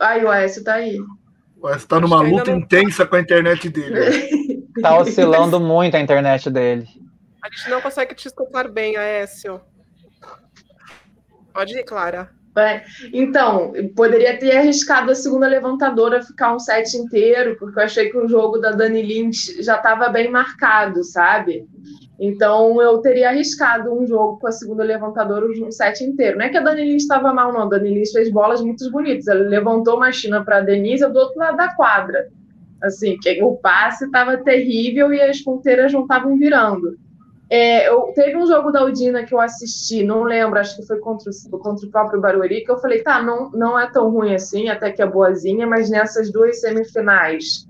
Ai, 0.00 0.24
o 0.24 0.30
Aécio 0.30 0.64
tá 0.64 0.74
aí. 0.74 0.98
Você 1.60 1.86
tá 1.86 2.00
numa 2.00 2.22
luta 2.22 2.50
não- 2.50 2.58
intensa 2.58 3.04
com 3.06 3.16
a 3.16 3.20
internet 3.20 3.68
dele. 3.68 3.98
Tá 4.80 4.98
oscilando 4.98 5.60
muito 5.60 5.96
a 5.96 6.00
internet 6.00 6.50
dele. 6.50 6.86
A 7.42 7.48
gente 7.50 7.70
não 7.70 7.80
consegue 7.80 8.14
te 8.14 8.26
escutar 8.26 8.68
bem, 8.68 8.96
Aécio. 8.96 9.60
Pode 11.52 11.76
ir, 11.76 11.84
Clara. 11.84 12.30
É, 12.56 12.82
Então, 13.12 13.74
eu 13.76 13.88
poderia 13.90 14.36
ter 14.36 14.56
arriscado 14.56 15.12
a 15.12 15.14
segunda 15.14 15.46
levantadora 15.46 16.22
ficar 16.22 16.54
um 16.54 16.58
set 16.58 16.96
inteiro, 16.96 17.56
porque 17.56 17.78
eu 17.78 17.84
achei 17.84 18.10
que 18.10 18.16
o 18.16 18.28
jogo 18.28 18.58
da 18.58 18.72
Dani 18.72 19.00
Lynch 19.00 19.62
já 19.62 19.76
estava 19.76 20.08
bem 20.08 20.28
marcado, 20.28 21.04
sabe? 21.04 21.68
Então, 22.18 22.82
eu 22.82 22.98
teria 22.98 23.28
arriscado 23.28 23.92
um 23.92 24.04
jogo 24.04 24.40
com 24.40 24.48
a 24.48 24.52
segunda 24.52 24.82
levantadora 24.82 25.46
um 25.46 25.70
set 25.70 26.02
inteiro. 26.02 26.38
Não 26.38 26.46
é 26.46 26.48
que 26.48 26.56
a 26.56 26.60
Dani 26.60 26.82
Lynch 26.82 27.02
estava 27.02 27.32
mal, 27.32 27.52
não. 27.52 27.62
A 27.62 27.68
Dani 27.68 27.94
Lynch 27.94 28.10
fez 28.10 28.28
bolas 28.30 28.60
muito 28.60 28.90
bonitas. 28.90 29.28
Ela 29.28 29.48
levantou 29.48 29.96
uma 29.96 30.10
China 30.10 30.44
para 30.44 30.58
a 30.58 30.60
Denise 30.60 31.06
do 31.08 31.18
outro 31.18 31.38
lado 31.38 31.56
da 31.56 31.74
quadra. 31.74 32.28
Assim, 32.82 33.18
o 33.42 33.56
passe 33.56 34.04
estava 34.04 34.36
terrível 34.38 35.12
e 35.12 35.20
as 35.20 35.40
ponteiras 35.40 35.92
não 35.92 36.02
estavam 36.02 36.36
virando. 36.36 36.96
É, 37.50 37.88
eu, 37.88 38.12
teve 38.14 38.36
um 38.36 38.46
jogo 38.46 38.70
da 38.70 38.84
Udina 38.84 39.24
que 39.24 39.32
eu 39.32 39.40
assisti, 39.40 40.04
não 40.04 40.22
lembro, 40.22 40.58
acho 40.58 40.76
que 40.76 40.86
foi 40.86 40.98
contra 40.98 41.30
o, 41.30 41.58
contra 41.58 41.86
o 41.86 41.90
próprio 41.90 42.20
Barueri, 42.20 42.62
que 42.62 42.70
eu 42.70 42.78
falei, 42.78 43.02
tá, 43.02 43.22
não, 43.22 43.50
não 43.50 43.78
é 43.78 43.90
tão 43.90 44.10
ruim 44.10 44.34
assim, 44.34 44.68
até 44.68 44.92
que 44.92 45.00
é 45.00 45.06
boazinha, 45.06 45.66
mas 45.66 45.88
nessas 45.88 46.30
duas 46.30 46.60
semifinais, 46.60 47.66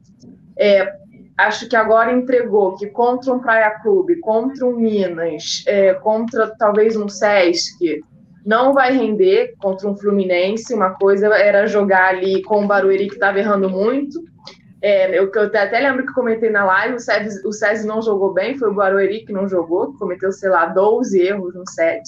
é, 0.59 0.93
acho 1.39 1.69
que 1.69 1.77
agora 1.77 2.13
entregou 2.13 2.75
que 2.75 2.89
contra 2.89 3.33
um 3.33 3.39
Praia 3.39 3.71
Clube, 3.81 4.19
contra 4.19 4.67
um 4.67 4.77
Minas, 4.77 5.63
é, 5.69 5.95
contra 5.95 6.53
talvez 6.59 6.97
um 6.97 7.09
Sesc, 7.09 8.03
não 8.45 8.73
vai 8.73 8.93
render 8.93 9.55
contra 9.59 9.89
um 9.89 9.97
Fluminense. 9.97 10.75
Uma 10.75 10.95
coisa 10.95 11.27
era 11.37 11.67
jogar 11.67 12.09
ali 12.09 12.43
com 12.43 12.65
o 12.65 12.67
Barueri, 12.67 13.07
que 13.07 13.15
estava 13.15 13.39
errando 13.39 13.69
muito. 13.69 14.19
É, 14.81 15.19
eu, 15.19 15.31
eu 15.33 15.43
até 15.45 15.81
lembro 15.81 16.07
que 16.07 16.13
comentei 16.13 16.51
na 16.51 16.65
live, 16.65 16.95
o 16.95 17.01
SESI, 17.01 17.47
o 17.47 17.53
SESI 17.53 17.87
não 17.87 18.01
jogou 18.01 18.33
bem, 18.33 18.57
foi 18.57 18.71
o 18.71 18.75
Barueri 18.75 19.25
que 19.25 19.33
não 19.33 19.49
jogou, 19.49 19.93
cometeu, 19.95 20.31
sei 20.31 20.51
lá, 20.51 20.67
12 20.67 21.21
erros 21.21 21.55
no 21.55 21.69
set. 21.69 22.03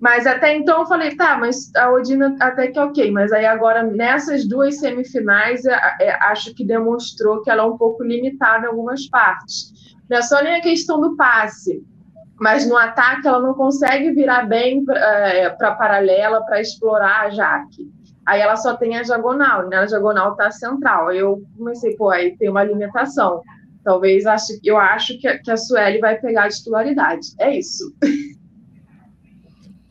Mas 0.00 0.26
até 0.26 0.54
então 0.54 0.80
eu 0.80 0.86
falei, 0.86 1.16
tá, 1.16 1.38
mas 1.38 1.74
a 1.76 1.90
Odina 1.90 2.36
até 2.40 2.66
que 2.66 2.78
é 2.78 2.84
ok, 2.84 3.10
mas 3.10 3.32
aí 3.32 3.46
agora 3.46 3.82
nessas 3.82 4.44
duas 4.46 4.78
semifinais 4.78 5.64
é, 5.64 5.78
é, 6.00 6.14
acho 6.26 6.52
que 6.54 6.64
demonstrou 6.64 7.40
que 7.42 7.50
ela 7.50 7.62
é 7.62 7.66
um 7.66 7.78
pouco 7.78 8.02
limitada 8.02 8.66
em 8.66 8.68
algumas 8.68 9.08
partes. 9.08 9.72
Não 10.10 10.18
é 10.18 10.22
só 10.22 10.42
nem 10.42 10.56
a 10.56 10.60
questão 10.60 11.00
do 11.00 11.16
passe, 11.16 11.82
mas 12.38 12.68
no 12.68 12.76
ataque 12.76 13.26
ela 13.26 13.40
não 13.40 13.54
consegue 13.54 14.10
virar 14.10 14.46
bem 14.46 14.84
para 14.84 15.54
a 15.58 15.74
paralela 15.74 16.44
para 16.44 16.60
explorar 16.60 17.22
a 17.22 17.30
Jaque. 17.30 17.90
Aí 18.26 18.40
ela 18.40 18.56
só 18.56 18.74
tem 18.74 18.96
a 18.96 19.02
diagonal, 19.02 19.66
e 19.66 19.70
na 19.70 19.84
diagonal 19.84 20.34
tá 20.34 20.46
a 20.46 20.50
central. 20.50 21.08
Aí 21.08 21.18
eu 21.18 21.42
comecei, 21.58 21.94
pô, 21.96 22.10
aí 22.10 22.36
tem 22.36 22.48
uma 22.48 22.64
limitação. 22.64 23.42
Talvez 23.84 24.24
acho, 24.24 24.58
eu 24.64 24.78
acho 24.78 25.18
que, 25.18 25.28
a- 25.28 25.38
que 25.38 25.50
a 25.50 25.56
Sueli 25.56 25.98
vai 25.98 26.16
pegar 26.18 26.44
a 26.44 26.48
titularidade. 26.48 27.26
É 27.38 27.54
isso. 27.56 27.94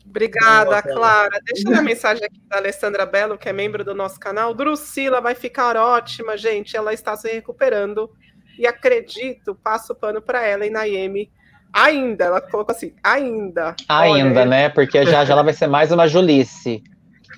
Obrigada, 0.06 0.80
Clara. 0.80 1.40
Deixa 1.44 1.68
uma 1.68 1.82
mensagem 1.82 2.24
aqui 2.24 2.40
da 2.48 2.58
Alessandra 2.58 3.04
Belo, 3.04 3.36
que 3.36 3.48
é 3.48 3.52
membro 3.52 3.84
do 3.84 3.94
nosso 3.94 4.18
canal. 4.20 4.54
Drusila 4.54 5.20
vai 5.20 5.34
ficar 5.34 5.76
ótima, 5.76 6.36
gente. 6.36 6.76
Ela 6.76 6.92
está 6.92 7.16
se 7.16 7.28
recuperando. 7.32 8.08
E 8.56 8.64
acredito, 8.66 9.56
passo 9.56 9.92
o 9.92 9.96
pano 9.96 10.22
para 10.22 10.44
ela 10.46 10.64
e 10.64 10.70
Naemi. 10.70 11.32
Ainda, 11.72 12.26
ela 12.26 12.40
colocou 12.40 12.72
assim, 12.72 12.94
ainda. 13.02 13.74
Ainda, 13.88 14.40
Olha, 14.40 14.46
né? 14.46 14.68
Porque 14.68 15.04
já 15.04 15.24
já 15.24 15.32
ela 15.32 15.42
vai 15.42 15.52
ser 15.52 15.66
mais 15.66 15.90
uma 15.90 16.06
Julice. 16.06 16.84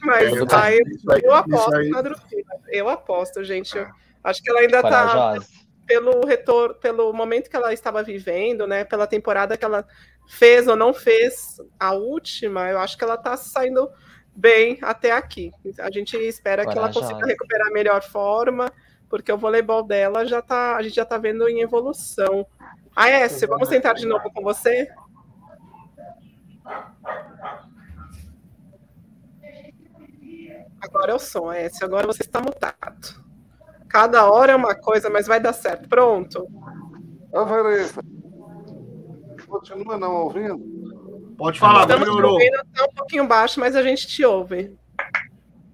Mas 0.03 0.25
É, 0.25 0.57
aí, 0.57 0.83
isso 0.87 1.11
aí- 1.11 1.21
eu 1.25 1.35
aposto 1.35 1.75
aí- 1.75 1.91
na 1.91 2.03
Drusila. 2.03 2.61
Eu 2.69 2.89
aposto, 2.89 3.45
gente. 3.45 3.77
Eu 3.77 3.87
acho 4.25 4.43
que 4.43 4.51
ela 4.51 4.61
ainda 4.61 4.77
está 4.81 5.39
pelo 5.87 6.27
retorno, 6.27 6.75
pelo 6.75 7.13
momento 7.13 7.49
que 7.49 7.57
ela 7.57 7.73
estava 7.73 8.03
vivendo, 8.03 8.67
né? 8.67 8.85
Pela 8.85 9.07
temporada 9.07 9.57
que 9.57 9.65
ela 9.65 9.87
fez 10.29 10.67
ou 10.67 10.75
não 10.75 10.93
fez 10.93 11.61
a 11.79 11.93
última, 11.93 12.69
eu 12.69 12.79
acho 12.81 12.99
que 12.99 13.05
ela 13.05 13.15
está 13.15 13.37
saindo 13.37 13.89
bem 14.35 14.79
até 14.83 15.13
aqui. 15.13 15.53
A 15.79 15.91
gente 15.91 16.17
espera 16.17 16.67
que 16.67 16.77
ela 16.77 16.93
consiga 16.93 17.25
recuperar 17.25 17.69
a 17.69 17.73
melhor 17.73 18.03
forma, 18.03 18.71
porque 19.09 19.31
o 19.33 19.39
voleibol 19.39 19.85
dela 19.85 20.27
já 20.27 20.43
tá, 20.43 20.77
a 20.77 20.83
gente 20.83 20.97
já 20.97 21.05
está 21.05 21.17
vendo 21.17 21.49
em 21.49 21.61
evolução. 21.61 22.45
Aécio, 22.95 23.47
vamos 23.47 23.69
tentar 23.69 23.93
de 23.93 24.07
novo 24.07 24.29
com 24.33 24.43
você? 24.43 24.89
Agora 30.89 31.13
é 31.13 31.15
o 31.15 31.19
som, 31.19 31.49
Aécio. 31.49 31.85
Agora 31.85 32.07
você 32.07 32.23
está 32.23 32.41
mutado. 32.41 33.25
Cada 33.89 34.31
hora 34.31 34.53
é 34.53 34.57
uma 34.57 34.75
coisa, 34.75 35.09
mas 35.09 35.27
vai 35.27 35.41
dar 35.41 35.53
certo. 35.53 35.89
Pronto. 35.89 36.47
Ô, 37.33 37.45
Vanessa. 37.45 38.01
Continua 39.47 39.97
não 39.97 40.15
ouvindo? 40.25 40.77
Pode 41.39 41.59
falar, 41.59 41.83
Estamos 41.83 42.09
melhorou. 42.09 42.33
ouvindo, 42.33 42.57
tá 42.75 42.85
um 42.85 42.95
pouquinho 42.95 43.27
baixo, 43.27 43.61
mas 43.61 43.77
a 43.77 43.83
gente 43.83 44.07
te 44.07 44.25
ouve. 44.25 44.77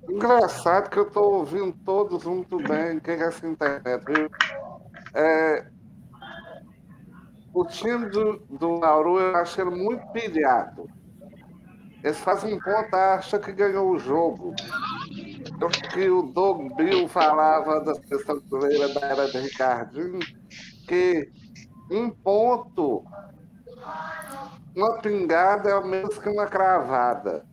Engraçado 0.09 0.91
que 0.91 0.99
eu 0.99 1.07
estou 1.07 1.35
ouvindo 1.37 1.73
todos 1.85 2.25
muito 2.25 2.57
bem. 2.59 2.99
Quem 3.01 3.15
é 3.15 3.23
essa 3.29 3.47
internet? 3.47 4.05
viu? 4.05 4.29
É, 5.15 5.67
o 7.55 7.65
time 7.65 8.11
do, 8.11 8.39
do 8.51 8.79
Nauru 8.79 9.21
eu 9.21 9.37
acho 9.37 9.61
ele 9.61 9.71
muito 9.71 10.05
pilhado. 10.09 10.89
Eles 12.03 12.19
fazem 12.19 12.55
um 12.55 12.59
ponto, 12.61 12.95
acha 12.95 13.39
que 13.39 13.53
ganhou 13.53 13.89
o 13.91 13.99
jogo. 13.99 14.55
O 15.65 15.69
que 15.69 16.11
o 16.11 16.23
Doug 16.23 16.75
Bill 16.75 17.07
falava 17.09 17.81
da 17.81 17.95
seleção 17.95 18.41
brasileira 18.41 18.89
da 18.95 19.07
era 19.07 19.31
de 19.31 19.39
Ricardinho, 19.39 20.19
que 20.89 21.31
um 21.91 22.11
ponto, 22.11 23.05
uma 24.75 24.99
pingada 25.01 25.71
é 25.71 25.75
o 25.77 25.87
mesmo 25.87 26.21
que 26.21 26.29
uma 26.29 26.47
cravada. 26.47 27.45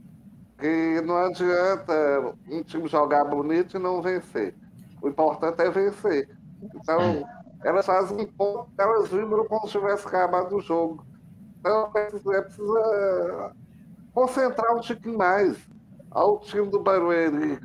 Que 0.58 1.00
não 1.02 1.18
adianta 1.18 2.36
um 2.50 2.64
time 2.64 2.88
jogar 2.88 3.26
bonito 3.26 3.78
e 3.78 3.80
não 3.80 4.02
vencer. 4.02 4.56
O 5.02 5.08
importante 5.08 5.62
é 5.62 5.70
vencer. 5.70 6.30
Então, 6.62 7.24
elas 7.64 7.86
fazem 7.86 8.20
um 8.20 8.26
ponto, 8.26 8.70
elas 8.78 9.10
vibram 9.10 9.46
como 9.46 9.68
se 9.68 9.74
tivesse 9.74 10.08
acabado 10.08 10.56
o 10.56 10.62
jogo. 10.62 11.06
Então, 11.60 11.92
é 11.96 12.06
preciso, 12.06 12.34
é 12.34 12.42
preciso 12.42 12.74
concentrar 14.14 14.76
um 14.76 14.80
tiquinho 14.80 15.18
mais. 15.18 15.58
Ao 16.12 16.40
time 16.40 16.68
do 16.70 16.80
Barueri, 16.80 17.60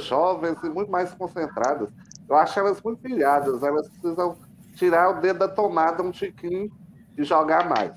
jovens 0.00 0.56
e 0.62 0.68
muito 0.68 0.90
mais 0.90 1.12
concentradas. 1.14 1.88
Eu 2.28 2.36
acho 2.36 2.58
elas 2.58 2.80
muito 2.82 3.00
pilhadas, 3.00 3.62
elas 3.62 3.88
precisam 3.88 4.36
tirar 4.76 5.10
o 5.10 5.20
dedo 5.20 5.40
da 5.40 5.48
tomada 5.48 6.02
um 6.02 6.10
tiquinho 6.10 6.70
e 7.16 7.24
jogar 7.24 7.68
mais. 7.68 7.92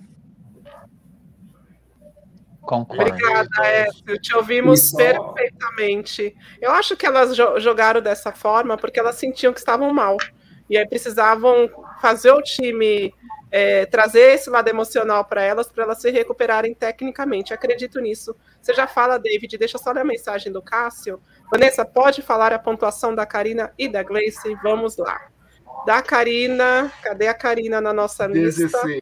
Concordo. 2.61 3.03
Obrigada, 3.03 3.47
Écio. 3.67 4.19
Te 4.19 4.35
ouvimos 4.35 4.89
só- 4.89 4.97
perfeitamente. 4.97 6.35
Eu 6.59 6.71
acho 6.71 6.97
que 6.97 7.05
elas 7.05 7.35
jo- 7.35 7.59
jogaram 7.59 8.01
dessa 8.01 8.31
forma 8.31 8.75
porque 8.75 8.99
elas 8.99 9.15
sentiam 9.15 9.53
que 9.53 9.59
estavam 9.59 9.93
mal. 9.93 10.17
E 10.67 10.75
aí 10.77 10.87
precisavam 10.87 11.69
fazer 12.01 12.31
o 12.31 12.41
time 12.41 13.13
é, 13.51 13.85
trazer 13.85 14.33
esse 14.33 14.49
lado 14.49 14.67
emocional 14.67 15.23
para 15.23 15.41
elas, 15.43 15.67
para 15.71 15.83
elas 15.83 16.01
se 16.01 16.09
recuperarem 16.09 16.73
tecnicamente. 16.73 17.53
Acredito 17.53 18.01
nisso. 18.01 18.35
Você 18.59 18.73
já 18.73 18.87
fala, 18.87 19.17
David, 19.19 19.57
deixa 19.57 19.77
eu 19.77 19.81
só 19.81 19.91
a 19.91 20.03
mensagem 20.03 20.51
do 20.51 20.61
Cássio. 20.61 21.21
Vanessa, 21.51 21.85
pode 21.85 22.21
falar 22.21 22.51
a 22.53 22.59
pontuação 22.59 23.13
da 23.15 23.25
Karina 23.25 23.71
e 23.77 23.87
da 23.87 24.03
Gleice? 24.03 24.55
Vamos 24.63 24.97
lá. 24.97 25.19
Da 25.85 26.01
Karina, 26.01 26.91
cadê 27.03 27.27
a 27.27 27.33
Karina 27.33 27.79
na 27.79 27.93
nossa 27.93 28.25
lista? 28.27 28.61
16. 28.67 29.01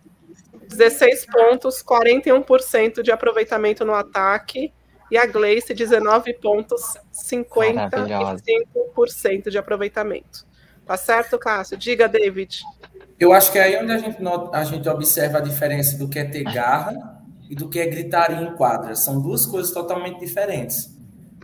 16 0.68 1.26
pontos, 1.28 1.84
41% 1.84 3.02
de 3.04 3.12
aproveitamento 3.12 3.86
no 3.86 3.94
ataque. 3.94 4.74
E 5.12 5.18
a 5.18 5.26
Gleice, 5.28 5.74
19 5.74 6.34
pontos, 6.36 6.82
55% 7.14 9.50
de 9.50 9.58
aproveitamento. 9.58 10.46
Tá 10.86 10.98
certo, 10.98 11.38
Cássio? 11.38 11.78
Diga, 11.78 12.08
David. 12.10 12.62
Eu 13.20 13.32
acho 13.32 13.52
que 13.52 13.60
é 13.60 13.64
aí 13.64 13.78
onde 13.82 13.92
a 13.92 13.98
gente, 13.98 14.22
nota- 14.22 14.58
a 14.58 14.64
gente 14.64 14.88
observa 14.90 15.38
a 15.38 15.42
diferença 15.42 15.98
do 15.98 16.10
que 16.10 16.20
é 16.20 16.26
ter 16.26 16.44
garra 16.44 17.22
e 17.50 17.56
do 17.56 17.70
que 17.70 17.80
é 17.80 17.86
gritaria 17.86 18.38
em 18.42 18.56
quadra. 18.56 18.96
São 18.96 19.22
duas 19.22 19.46
coisas 19.46 19.72
totalmente 19.72 20.20
diferentes. 20.20 20.93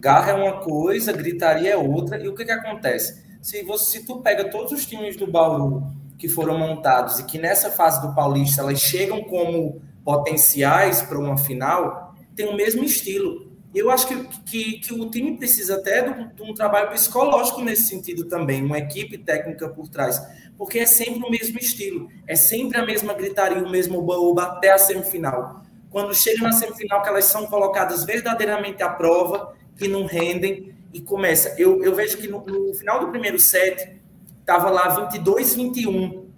Garra 0.01 0.31
é 0.31 0.33
uma 0.33 0.59
coisa, 0.61 1.11
gritaria 1.11 1.71
é 1.71 1.77
outra. 1.77 2.17
E 2.21 2.27
o 2.27 2.35
que, 2.35 2.45
que 2.45 2.51
acontece? 2.51 3.23
Se, 3.41 3.63
você, 3.63 3.99
se 3.99 4.05
tu 4.05 4.21
pega 4.21 4.49
todos 4.49 4.71
os 4.71 4.85
times 4.85 5.15
do 5.15 5.27
Bauru 5.29 5.83
que 6.17 6.27
foram 6.27 6.57
montados 6.57 7.19
e 7.19 7.23
que 7.25 7.37
nessa 7.37 7.71
fase 7.71 8.01
do 8.01 8.13
Paulista 8.13 8.61
elas 8.61 8.79
chegam 8.79 9.23
como 9.23 9.81
potenciais 10.03 11.01
para 11.01 11.17
uma 11.17 11.37
final, 11.37 12.13
tem 12.35 12.47
o 12.47 12.55
mesmo 12.55 12.83
estilo. 12.83 13.47
Eu 13.73 13.91
acho 13.91 14.07
que, 14.07 14.15
que, 14.45 14.79
que 14.79 14.93
o 14.93 15.09
time 15.11 15.37
precisa 15.37 15.75
até 15.75 16.01
de 16.01 16.09
um- 16.09 16.27
de 16.33 16.41
um 16.41 16.53
trabalho 16.53 16.89
psicológico 16.89 17.61
nesse 17.61 17.83
sentido 17.83 18.25
também, 18.25 18.63
uma 18.65 18.79
equipe 18.79 19.17
técnica 19.17 19.69
por 19.69 19.87
trás, 19.87 20.19
porque 20.57 20.79
é 20.79 20.85
sempre 20.85 21.23
o 21.23 21.29
mesmo 21.29 21.57
estilo, 21.59 22.09
é 22.27 22.35
sempre 22.35 22.79
a 22.79 22.85
mesma 22.85 23.13
gritaria, 23.13 23.63
o 23.63 23.69
mesmo 23.69 23.99
oba-oba 23.99 24.43
até 24.43 24.71
a 24.71 24.77
semifinal. 24.77 25.61
Quando 25.91 26.13
chega 26.15 26.41
na 26.43 26.51
semifinal, 26.51 27.01
que 27.01 27.09
elas 27.09 27.25
são 27.25 27.45
colocadas 27.45 28.03
verdadeiramente 28.03 28.81
à 28.83 28.89
prova, 28.89 29.53
que 29.79 29.87
não 29.87 30.05
rendem 30.05 30.75
e 30.93 30.99
começa. 31.01 31.55
Eu, 31.57 31.83
eu 31.83 31.95
vejo 31.95 32.17
que 32.17 32.27
no, 32.27 32.45
no 32.45 32.73
final 32.73 32.99
do 32.99 33.07
primeiro 33.07 33.39
set, 33.39 33.99
estava 34.39 34.69
lá 34.69 34.89
22, 34.89 35.55
21. 35.55 36.29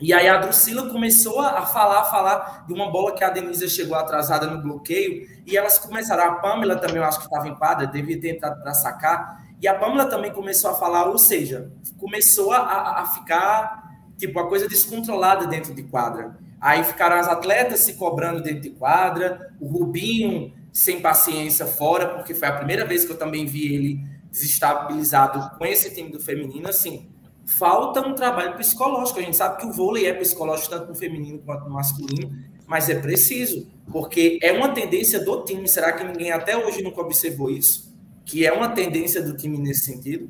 E 0.00 0.12
aí 0.12 0.28
a 0.28 0.38
Drusila 0.38 0.90
começou 0.90 1.40
a 1.40 1.62
falar, 1.62 2.00
a 2.00 2.04
falar 2.04 2.64
de 2.66 2.72
uma 2.72 2.90
bola 2.90 3.14
que 3.14 3.22
a 3.22 3.30
Denise 3.30 3.68
chegou 3.68 3.96
atrasada 3.96 4.46
no 4.46 4.60
bloqueio, 4.60 5.28
e 5.46 5.56
elas 5.56 5.78
começaram, 5.78 6.24
a 6.24 6.32
Pamela 6.36 6.76
também, 6.76 6.96
eu 6.96 7.04
acho 7.04 7.18
que 7.20 7.26
estava 7.26 7.46
em 7.48 7.54
quadra, 7.54 7.86
devia 7.86 8.20
ter 8.20 8.34
entrado 8.34 8.60
para 8.60 8.74
sacar, 8.74 9.44
e 9.60 9.68
a 9.68 9.74
Pamela 9.74 10.06
também 10.06 10.32
começou 10.32 10.70
a 10.70 10.74
falar, 10.74 11.08
ou 11.08 11.18
seja, 11.18 11.70
começou 11.98 12.52
a, 12.52 13.02
a 13.02 13.06
ficar, 13.06 13.96
tipo, 14.18 14.38
a 14.40 14.48
coisa 14.48 14.68
descontrolada 14.68 15.46
dentro 15.46 15.72
de 15.72 15.84
quadra. 15.84 16.36
Aí 16.60 16.82
ficaram 16.82 17.16
as 17.16 17.28
atletas 17.28 17.80
se 17.80 17.94
cobrando 17.94 18.42
dentro 18.42 18.62
de 18.62 18.70
quadra, 18.70 19.52
o 19.60 19.68
Rubinho 19.68 20.52
sem 20.74 21.00
paciência 21.00 21.66
fora, 21.66 22.08
porque 22.08 22.34
foi 22.34 22.48
a 22.48 22.52
primeira 22.52 22.84
vez 22.84 23.04
que 23.04 23.12
eu 23.12 23.16
também 23.16 23.46
vi 23.46 23.72
ele 23.72 24.00
desestabilizado 24.28 25.56
com 25.56 25.64
esse 25.64 25.94
time 25.94 26.10
do 26.10 26.18
feminino, 26.18 26.68
assim, 26.68 27.08
falta 27.46 28.00
um 28.00 28.12
trabalho 28.12 28.56
psicológico. 28.56 29.20
A 29.20 29.22
gente 29.22 29.36
sabe 29.36 29.60
que 29.60 29.66
o 29.66 29.72
vôlei 29.72 30.06
é 30.06 30.12
psicológico 30.12 30.70
tanto 30.70 30.88
no 30.88 30.94
feminino 30.96 31.38
quanto 31.38 31.64
no 31.66 31.74
masculino, 31.74 32.36
mas 32.66 32.90
é 32.90 32.96
preciso, 32.96 33.70
porque 33.92 34.40
é 34.42 34.50
uma 34.50 34.70
tendência 34.70 35.24
do 35.24 35.44
time. 35.44 35.68
Será 35.68 35.92
que 35.92 36.02
ninguém 36.02 36.32
até 36.32 36.56
hoje 36.56 36.82
nunca 36.82 37.00
observou 37.00 37.48
isso? 37.48 37.94
Que 38.24 38.44
é 38.44 38.52
uma 38.52 38.70
tendência 38.70 39.22
do 39.22 39.36
time 39.36 39.56
nesse 39.56 39.84
sentido? 39.84 40.28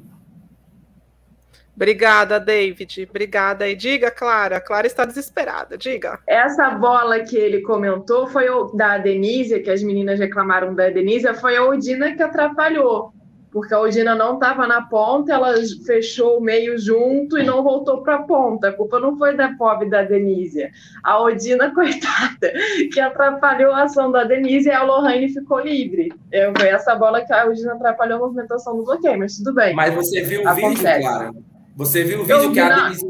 Obrigada, 1.76 2.38
David. 2.38 3.06
Obrigada. 3.10 3.68
E 3.68 3.74
diga, 3.74 4.10
Clara. 4.10 4.60
Clara 4.60 4.86
está 4.86 5.04
desesperada. 5.04 5.76
Diga. 5.76 6.18
Essa 6.26 6.70
bola 6.70 7.20
que 7.20 7.36
ele 7.36 7.62
comentou 7.62 8.26
foi 8.28 8.48
o 8.48 8.66
da 8.66 8.98
Denise, 8.98 9.60
que 9.60 9.70
as 9.70 9.82
meninas 9.82 10.18
reclamaram 10.18 10.74
da 10.74 10.88
Denise, 10.88 11.32
foi 11.34 11.56
a 11.56 11.64
Odina 11.64 12.14
que 12.14 12.22
atrapalhou. 12.22 13.12
Porque 13.50 13.72
a 13.72 13.78
Odina 13.78 14.16
não 14.16 14.34
estava 14.34 14.66
na 14.66 14.82
ponta, 14.82 15.32
ela 15.32 15.54
fechou 15.86 16.38
o 16.38 16.40
meio 16.40 16.76
junto 16.76 17.38
e 17.38 17.44
não 17.44 17.62
voltou 17.62 18.02
para 18.02 18.16
a 18.16 18.22
ponta. 18.22 18.68
A 18.68 18.72
culpa 18.72 18.98
não 18.98 19.16
foi 19.16 19.36
da 19.36 19.54
pobre 19.54 19.88
da 19.88 20.02
Denise. 20.02 20.68
A 21.04 21.20
Odina, 21.22 21.70
coitada, 21.74 22.52
que 22.92 22.98
atrapalhou 22.98 23.72
a 23.72 23.84
ação 23.84 24.10
da 24.10 24.24
Denise 24.24 24.68
e 24.68 24.72
a 24.72 24.82
Lohane 24.82 25.28
ficou 25.28 25.60
livre. 25.60 26.12
É, 26.32 26.52
Foi 26.56 26.66
essa 26.66 26.96
bola 26.96 27.24
que 27.24 27.32
a 27.32 27.46
Odina 27.46 27.74
atrapalhou 27.74 28.16
a 28.16 28.20
movimentação 28.22 28.76
do 28.76 28.82
bloqueio, 28.82 29.20
mas 29.20 29.36
tudo 29.36 29.54
bem. 29.54 29.72
Mas 29.72 29.94
você 29.94 30.22
viu 30.22 30.42
o 30.42 30.52
vídeo, 30.52 30.70
Acontece. 30.70 31.00
Clara? 31.02 31.30
Você 31.76 32.04
viu 32.04 32.18
o 32.18 32.20
Eu 32.22 32.26
vídeo 32.26 32.48
vi 32.48 32.54
que 32.54 32.60
a 32.60 32.68
Denise, 32.84 33.04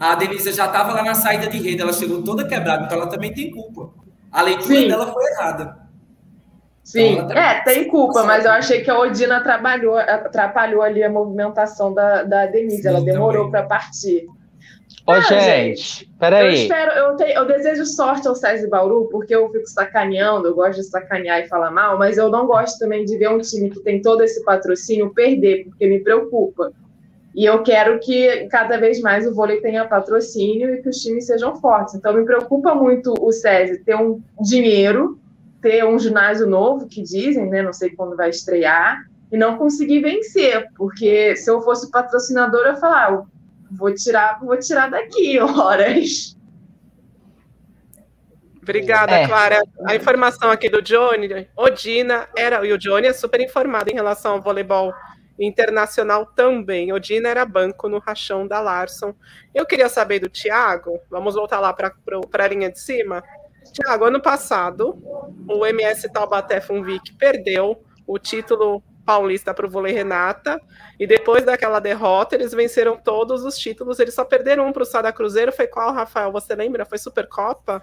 a 0.00 0.14
Denise 0.14 0.52
já 0.52 0.66
estava 0.66 0.92
lá 0.92 1.02
na 1.04 1.14
saída 1.14 1.46
de 1.48 1.58
rede, 1.58 1.80
ela 1.82 1.92
chegou 1.92 2.22
toda 2.22 2.46
quebrada, 2.46 2.84
então 2.84 2.98
ela 2.98 3.08
também 3.08 3.32
tem 3.32 3.50
culpa. 3.50 3.90
A 4.32 4.42
leitura 4.42 4.74
Sim. 4.74 4.88
dela 4.88 5.12
foi 5.12 5.24
errada. 5.32 5.76
Sim, 6.82 7.12
Então, 7.18 7.30
ela 7.32 7.40
é, 7.52 7.62
tem 7.64 7.86
culpa, 7.88 8.24
mas 8.24 8.44
eu 8.46 8.50
achei 8.50 8.82
que 8.82 8.90
a 8.90 8.98
Odina 8.98 9.42
trabalhou, 9.42 9.96
atrapalhou 9.98 10.80
ali 10.82 11.02
a 11.04 11.10
movimentação 11.10 11.92
da, 11.92 12.22
da 12.22 12.46
Denise, 12.46 12.86
ela 12.86 13.00
Sim, 13.00 13.04
demorou 13.04 13.46
também. 13.46 13.50
para 13.50 13.62
partir. 13.64 14.26
Ô, 15.06 15.12
Ah, 15.12 15.20
gente, 15.20 16.06
Eu 16.06 16.16
peraí. 16.18 16.54
espero, 16.62 16.92
eu, 16.92 17.16
te- 17.16 17.30
eu 17.32 17.46
desejo 17.46 17.84
sorte 17.86 18.26
ao 18.26 18.34
César 18.34 18.68
Bauru, 18.68 19.08
porque 19.10 19.34
eu 19.34 19.50
fico 19.50 19.66
sacaneando, 19.66 20.48
eu 20.48 20.54
gosto 20.54 20.80
de 20.80 20.84
sacanear 20.88 21.40
e 21.40 21.48
falar 21.48 21.70
mal, 21.70 21.98
mas 21.98 22.16
eu 22.18 22.30
não 22.30 22.46
gosto 22.46 22.78
também 22.78 23.04
de 23.04 23.16
ver 23.18 23.28
um 23.30 23.38
time 23.38 23.70
que 23.70 23.80
tem 23.80 24.00
todo 24.02 24.22
esse 24.22 24.42
patrocínio 24.44 25.12
perder, 25.14 25.64
porque 25.64 25.86
me 25.86 26.00
preocupa. 26.00 26.72
E 27.38 27.44
eu 27.44 27.62
quero 27.62 28.00
que 28.00 28.48
cada 28.48 28.76
vez 28.78 29.00
mais 29.00 29.24
o 29.24 29.32
vôlei 29.32 29.60
tenha 29.60 29.86
patrocínio 29.86 30.74
e 30.74 30.82
que 30.82 30.88
os 30.88 30.96
times 30.96 31.24
sejam 31.24 31.54
fortes. 31.54 31.94
Então 31.94 32.12
me 32.12 32.24
preocupa 32.24 32.74
muito 32.74 33.14
o 33.20 33.30
SESI 33.30 33.78
ter 33.84 33.94
um 33.94 34.20
dinheiro, 34.40 35.20
ter 35.62 35.84
um 35.84 35.96
ginásio 36.00 36.48
novo, 36.48 36.88
que 36.88 37.00
dizem, 37.00 37.48
né? 37.48 37.62
Não 37.62 37.72
sei 37.72 37.90
quando 37.90 38.16
vai 38.16 38.30
estrear, 38.30 39.04
e 39.30 39.36
não 39.36 39.56
conseguir 39.56 40.00
vencer, 40.00 40.66
porque 40.76 41.36
se 41.36 41.48
eu 41.48 41.60
fosse 41.60 41.88
patrocinador, 41.92 42.66
eu 42.66 42.76
falar, 42.76 43.12
"Ah, 43.12 43.22
vou 43.70 43.94
tirar, 43.94 44.40
vou 44.40 44.58
tirar 44.58 44.90
daqui 44.90 45.38
horas. 45.38 46.36
Obrigada, 48.60 49.12
É. 49.12 49.28
Clara. 49.28 49.62
A 49.86 49.94
informação 49.94 50.50
aqui 50.50 50.68
do 50.68 50.82
Johnny, 50.82 51.48
Odina 51.56 52.26
era, 52.36 52.66
e 52.66 52.72
o 52.72 52.78
Johnny 52.78 53.06
é 53.06 53.12
super 53.12 53.40
informado 53.40 53.90
em 53.92 53.94
relação 53.94 54.32
ao 54.32 54.42
voleibol 54.42 54.92
internacional 55.38 56.26
também. 56.26 56.92
Odina 56.92 57.28
era 57.28 57.44
banco 57.44 57.88
no 57.88 57.98
rachão 57.98 58.46
da 58.46 58.60
Larson. 58.60 59.14
Eu 59.54 59.66
queria 59.66 59.88
saber 59.88 60.18
do 60.18 60.28
Thiago, 60.28 60.98
vamos 61.10 61.34
voltar 61.34 61.60
lá 61.60 61.72
para 61.72 61.94
a 62.44 62.48
linha 62.48 62.70
de 62.70 62.80
cima. 62.80 63.22
Thiago, 63.72 64.04
ano 64.04 64.20
passado, 64.20 64.98
o 65.48 65.66
MS 65.66 66.10
Taubaté 66.12 66.60
Funvic 66.60 67.14
perdeu 67.14 67.82
o 68.06 68.18
título 68.18 68.82
paulista 69.08 69.54
para 69.54 69.66
o 69.66 69.70
vôlei 69.70 69.94
Renata, 69.94 70.60
e 71.00 71.06
depois 71.06 71.42
daquela 71.42 71.80
derrota, 71.80 72.34
eles 72.34 72.52
venceram 72.52 72.94
todos 72.94 73.42
os 73.42 73.56
títulos, 73.56 73.98
eles 73.98 74.12
só 74.12 74.22
perderam 74.22 74.66
um 74.66 74.72
para 74.72 74.82
o 74.82 74.86
Sada 74.86 75.10
Cruzeiro, 75.10 75.50
foi 75.50 75.66
qual, 75.66 75.94
Rafael? 75.94 76.30
Você 76.30 76.54
lembra? 76.54 76.84
Foi 76.84 76.98
Supercopa? 76.98 77.82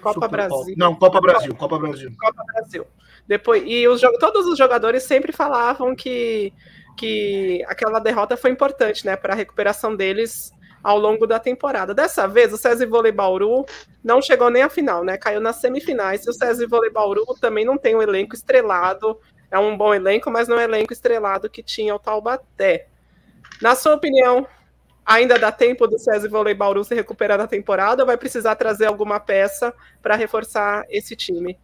Copa 0.00 0.14
Super 0.14 0.30
Brasil. 0.30 0.74
Não, 0.78 0.94
Copa 0.94 1.20
Brasil, 1.20 1.54
Copa 1.54 1.78
Brasil. 1.78 2.10
Copa 2.18 2.42
Brasil. 2.54 2.86
Depois, 3.26 3.62
e 3.66 3.86
os, 3.86 4.00
todos 4.18 4.46
os 4.46 4.56
jogadores 4.56 5.02
sempre 5.02 5.30
falavam 5.30 5.94
que, 5.94 6.54
que 6.96 7.64
aquela 7.66 7.98
derrota 7.98 8.36
foi 8.36 8.50
importante, 8.50 9.04
né, 9.06 9.16
para 9.16 9.32
a 9.32 9.36
recuperação 9.36 9.94
deles 9.94 10.52
ao 10.82 10.98
longo 10.98 11.26
da 11.26 11.38
temporada. 11.38 11.94
Dessa 11.94 12.26
vez, 12.26 12.52
o 12.52 12.56
César 12.56 12.86
Vôlei 12.86 13.12
Bauru 13.12 13.64
não 14.02 14.20
chegou 14.20 14.50
nem 14.50 14.62
à 14.62 14.68
final, 14.68 15.04
né? 15.04 15.16
Caiu 15.16 15.40
nas 15.40 15.56
semifinais. 15.56 16.26
E 16.26 16.30
o 16.30 16.32
César 16.32 16.66
Vôlei 16.66 16.90
Bauru 16.90 17.24
também 17.40 17.64
não 17.64 17.78
tem 17.78 17.94
um 17.94 18.02
elenco 18.02 18.34
estrelado. 18.34 19.18
É 19.50 19.58
um 19.58 19.76
bom 19.76 19.94
elenco, 19.94 20.30
mas 20.30 20.48
não 20.48 20.58
é 20.58 20.60
um 20.60 20.68
elenco 20.70 20.92
estrelado 20.92 21.48
que 21.48 21.62
tinha 21.62 21.94
o 21.94 21.98
Taubaté. 21.98 22.88
Na 23.60 23.76
sua 23.76 23.94
opinião, 23.94 24.46
ainda 25.06 25.38
dá 25.38 25.52
tempo 25.52 25.86
do 25.86 25.98
César 25.98 26.28
Vôlei 26.28 26.54
Bauru 26.54 26.82
se 26.82 26.94
recuperar 26.94 27.38
da 27.38 27.46
temporada 27.46 28.02
ou 28.02 28.06
vai 28.06 28.16
precisar 28.16 28.56
trazer 28.56 28.86
alguma 28.86 29.20
peça 29.20 29.72
para 30.02 30.16
reforçar 30.16 30.84
esse 30.88 31.14
time? 31.14 31.58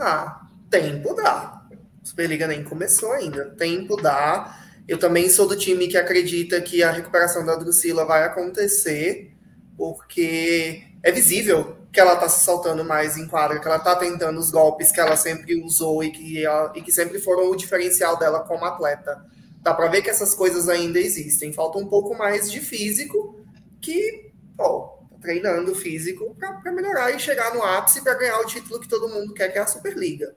Ah, 0.00 0.40
tempo 0.70 1.12
dá. 1.14 1.67
Superliga 2.08 2.46
nem 2.46 2.64
começou 2.64 3.12
ainda. 3.12 3.50
Tempo 3.56 3.96
dá. 3.96 4.58
Eu 4.86 4.98
também 4.98 5.28
sou 5.28 5.46
do 5.46 5.56
time 5.56 5.86
que 5.88 5.96
acredita 5.96 6.60
que 6.60 6.82
a 6.82 6.90
recuperação 6.90 7.44
da 7.44 7.54
Drusila 7.56 8.04
vai 8.06 8.24
acontecer, 8.24 9.32
porque 9.76 10.82
é 11.02 11.12
visível 11.12 11.76
que 11.92 12.00
ela 12.00 12.16
tá 12.16 12.28
se 12.28 12.44
soltando 12.44 12.84
mais 12.84 13.16
em 13.16 13.26
quadra, 13.26 13.58
que 13.60 13.66
ela 13.66 13.78
tá 13.78 13.96
tentando 13.96 14.38
os 14.38 14.50
golpes 14.50 14.92
que 14.92 15.00
ela 15.00 15.16
sempre 15.16 15.62
usou 15.62 16.02
e 16.04 16.10
que, 16.10 16.44
ela- 16.44 16.72
e 16.76 16.82
que 16.82 16.92
sempre 16.92 17.18
foram 17.18 17.50
o 17.50 17.56
diferencial 17.56 18.18
dela 18.18 18.40
como 18.40 18.64
atleta. 18.64 19.24
Dá 19.62 19.74
pra 19.74 19.88
ver 19.88 20.02
que 20.02 20.10
essas 20.10 20.34
coisas 20.34 20.68
ainda 20.68 20.98
existem. 20.98 21.52
Falta 21.52 21.78
um 21.78 21.86
pouco 21.86 22.16
mais 22.16 22.50
de 22.50 22.60
físico, 22.60 23.40
que, 23.80 24.30
pô, 24.56 24.98
tá 25.10 25.16
treinando 25.20 25.74
físico 25.74 26.34
pra 26.62 26.72
melhorar 26.72 27.10
e 27.10 27.18
chegar 27.18 27.54
no 27.54 27.62
ápice 27.62 28.02
para 28.02 28.14
ganhar 28.14 28.38
o 28.40 28.46
título 28.46 28.80
que 28.80 28.88
todo 28.88 29.08
mundo 29.08 29.34
quer, 29.34 29.48
que 29.50 29.58
é 29.58 29.62
a 29.62 29.66
Superliga. 29.66 30.34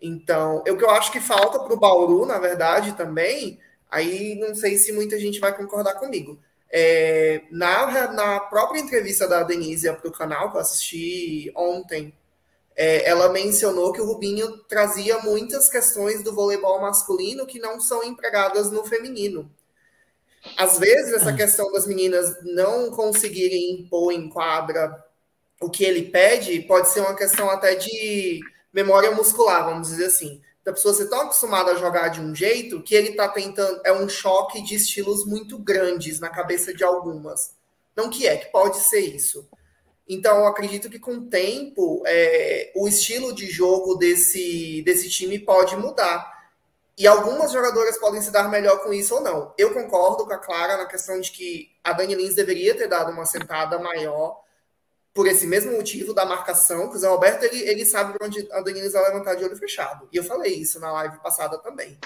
Então, 0.00 0.62
é 0.66 0.72
o 0.72 0.76
que 0.76 0.84
eu 0.84 0.90
acho 0.90 1.10
que 1.10 1.20
falta 1.20 1.58
para 1.58 1.72
o 1.72 1.78
Bauru, 1.78 2.26
na 2.26 2.38
verdade, 2.38 2.92
também, 2.92 3.58
aí 3.90 4.34
não 4.36 4.54
sei 4.54 4.76
se 4.76 4.92
muita 4.92 5.18
gente 5.18 5.40
vai 5.40 5.56
concordar 5.56 5.94
comigo. 5.94 6.38
É, 6.70 7.42
na, 7.50 8.12
na 8.12 8.40
própria 8.40 8.80
entrevista 8.80 9.26
da 9.26 9.42
Denise 9.42 9.90
para 9.92 10.08
o 10.08 10.12
canal, 10.12 10.50
que 10.50 10.56
eu 10.56 10.60
assisti 10.60 11.52
ontem, 11.54 12.12
é, 12.76 13.08
ela 13.08 13.30
mencionou 13.30 13.92
que 13.92 14.00
o 14.00 14.06
Rubinho 14.06 14.58
trazia 14.68 15.18
muitas 15.20 15.68
questões 15.68 16.22
do 16.22 16.34
voleibol 16.34 16.80
masculino 16.80 17.46
que 17.46 17.58
não 17.58 17.80
são 17.80 18.04
empregadas 18.04 18.70
no 18.70 18.84
feminino. 18.84 19.50
Às 20.56 20.78
vezes, 20.78 21.14
essa 21.14 21.32
questão 21.32 21.72
das 21.72 21.86
meninas 21.86 22.36
não 22.42 22.90
conseguirem 22.90 23.72
impor 23.72 24.12
em 24.12 24.28
quadra 24.28 25.04
o 25.60 25.70
que 25.70 25.84
ele 25.84 26.10
pede 26.10 26.60
pode 26.60 26.90
ser 26.90 27.00
uma 27.00 27.16
questão 27.16 27.48
até 27.48 27.74
de 27.74 28.40
memória 28.76 29.10
muscular, 29.10 29.64
vamos 29.64 29.88
dizer 29.88 30.04
assim. 30.04 30.42
Da 30.62 30.70
pessoa 30.70 30.92
ser 30.92 31.08
tão 31.08 31.22
acostumada 31.22 31.70
a 31.70 31.76
jogar 31.76 32.08
de 32.08 32.20
um 32.20 32.34
jeito 32.34 32.82
que 32.82 32.94
ele 32.94 33.10
está 33.10 33.26
tentando. 33.26 33.80
É 33.86 33.92
um 33.92 34.06
choque 34.06 34.62
de 34.62 34.74
estilos 34.74 35.24
muito 35.24 35.58
grandes 35.58 36.20
na 36.20 36.28
cabeça 36.28 36.74
de 36.74 36.84
algumas. 36.84 37.54
Não 37.96 38.10
que 38.10 38.26
é, 38.26 38.36
que 38.36 38.52
pode 38.52 38.76
ser 38.80 39.00
isso. 39.00 39.48
Então, 40.06 40.40
eu 40.40 40.46
acredito 40.46 40.90
que 40.90 40.98
com 40.98 41.12
o 41.12 41.26
tempo, 41.26 42.02
é, 42.06 42.70
o 42.76 42.86
estilo 42.86 43.34
de 43.34 43.46
jogo 43.46 43.94
desse, 43.94 44.82
desse 44.84 45.08
time 45.08 45.38
pode 45.38 45.74
mudar. 45.74 46.30
E 46.98 47.06
algumas 47.06 47.52
jogadoras 47.52 47.98
podem 47.98 48.20
se 48.20 48.30
dar 48.30 48.50
melhor 48.50 48.82
com 48.82 48.92
isso 48.92 49.14
ou 49.14 49.22
não. 49.22 49.54
Eu 49.56 49.72
concordo 49.72 50.26
com 50.26 50.34
a 50.34 50.38
Clara 50.38 50.76
na 50.76 50.86
questão 50.86 51.18
de 51.18 51.30
que 51.30 51.70
a 51.82 51.94
Dani 51.94 52.14
Lins 52.14 52.34
deveria 52.34 52.76
ter 52.76 52.88
dado 52.88 53.10
uma 53.10 53.24
sentada 53.24 53.78
maior 53.78 54.42
por 55.16 55.26
esse 55.26 55.46
mesmo 55.46 55.72
motivo 55.72 56.12
da 56.12 56.26
marcação, 56.26 56.90
que 56.90 56.96
o 56.96 56.98
Zé 56.98 57.08
Roberto 57.08 57.42
ele, 57.44 57.62
ele 57.62 57.86
sabe 57.86 58.14
onde 58.20 58.46
a 58.52 58.60
Dani 58.60 58.82
Lins 58.82 58.92
vai 58.92 59.02
levantar 59.04 59.34
de 59.34 59.42
olho 59.42 59.56
fechado. 59.56 60.06
E 60.12 60.16
eu 60.18 60.22
falei 60.22 60.52
isso 60.52 60.78
na 60.78 60.92
live 60.92 61.18
passada 61.20 61.56
também. 61.56 61.98